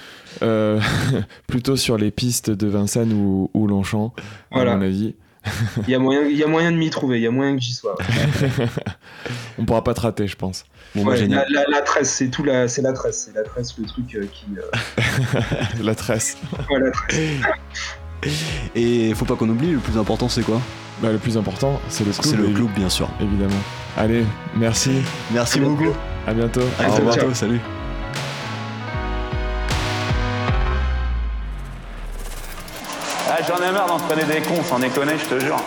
euh, 0.42 0.80
plutôt 1.46 1.76
sur 1.76 1.96
les 1.98 2.10
pistes 2.10 2.50
de 2.50 2.66
Vincennes 2.66 3.12
ou, 3.12 3.50
ou 3.54 3.66
Longchamp, 3.66 4.12
Voilà. 4.50 4.72
à 4.72 4.76
mon 4.76 4.82
avis. 4.82 5.14
Il 5.86 5.90
y, 5.90 5.94
a 5.94 5.98
moyen, 5.98 6.22
il 6.24 6.36
y 6.36 6.42
a 6.44 6.46
moyen 6.46 6.70
de 6.72 6.76
m'y 6.76 6.90
trouver, 6.90 7.16
il 7.18 7.22
y 7.22 7.26
a 7.26 7.30
moyen 7.30 7.54
que 7.56 7.62
j'y 7.62 7.72
sois. 7.72 7.96
On 9.58 9.64
pourra 9.64 9.82
pas 9.82 9.94
te 9.94 10.00
rater, 10.00 10.26
je 10.26 10.36
pense. 10.36 10.64
Bon, 10.94 11.04
bah, 11.04 11.12
Ouais, 11.12 11.16
génial. 11.16 11.46
la, 11.50 11.62
la, 11.62 11.68
la 11.78 11.80
tresse, 11.82 12.10
c'est 12.12 12.28
tout 12.28 12.44
la, 12.44 12.68
c'est 12.68 12.82
la 12.82 12.92
tresse, 12.92 13.24
c'est 13.26 13.34
la 13.38 13.44
tresse, 13.44 13.78
le 13.78 13.86
truc 13.86 14.14
euh, 14.16 14.26
qui. 14.30 14.46
euh, 14.58 15.40
La 15.82 15.94
tresse. 15.94 16.36
ouais, 16.70 16.80
la 16.80 16.90
tresse. 16.90 17.18
Et 18.74 19.14
faut 19.14 19.24
pas 19.24 19.34
qu'on 19.36 19.48
oublie, 19.48 19.72
le 19.72 19.78
plus 19.78 19.96
important, 19.98 20.28
c'est 20.28 20.42
quoi? 20.42 20.60
Bah, 21.00 21.12
le 21.12 21.18
plus 21.18 21.36
important, 21.36 21.80
c'est 21.88 22.04
le 22.04 22.10
club. 22.12 22.24
C'est 22.24 22.36
le 22.36 22.48
club, 22.48 22.68
bien 22.76 22.88
sûr. 22.88 23.08
Évidemment. 23.20 23.60
Allez, 23.96 24.24
merci. 24.56 24.90
Merci 25.32 25.58
À 25.58 25.60
bientôt. 25.62 25.76
beaucoup. 25.76 25.96
À 26.26 26.34
bientôt. 26.34 26.60
À 26.78 27.00
bientôt, 27.00 27.34
salut. 27.34 27.60
Ah, 33.30 33.38
J'en 33.46 33.56
ai 33.56 33.72
marre 33.72 33.86
d'en 33.86 33.98
traîner 33.98 34.24
des 34.24 34.40
cons, 34.40 34.62
sans 34.64 34.78
déconner, 34.78 35.12
je 35.18 35.36
te 35.36 35.40
jure. 35.44 35.60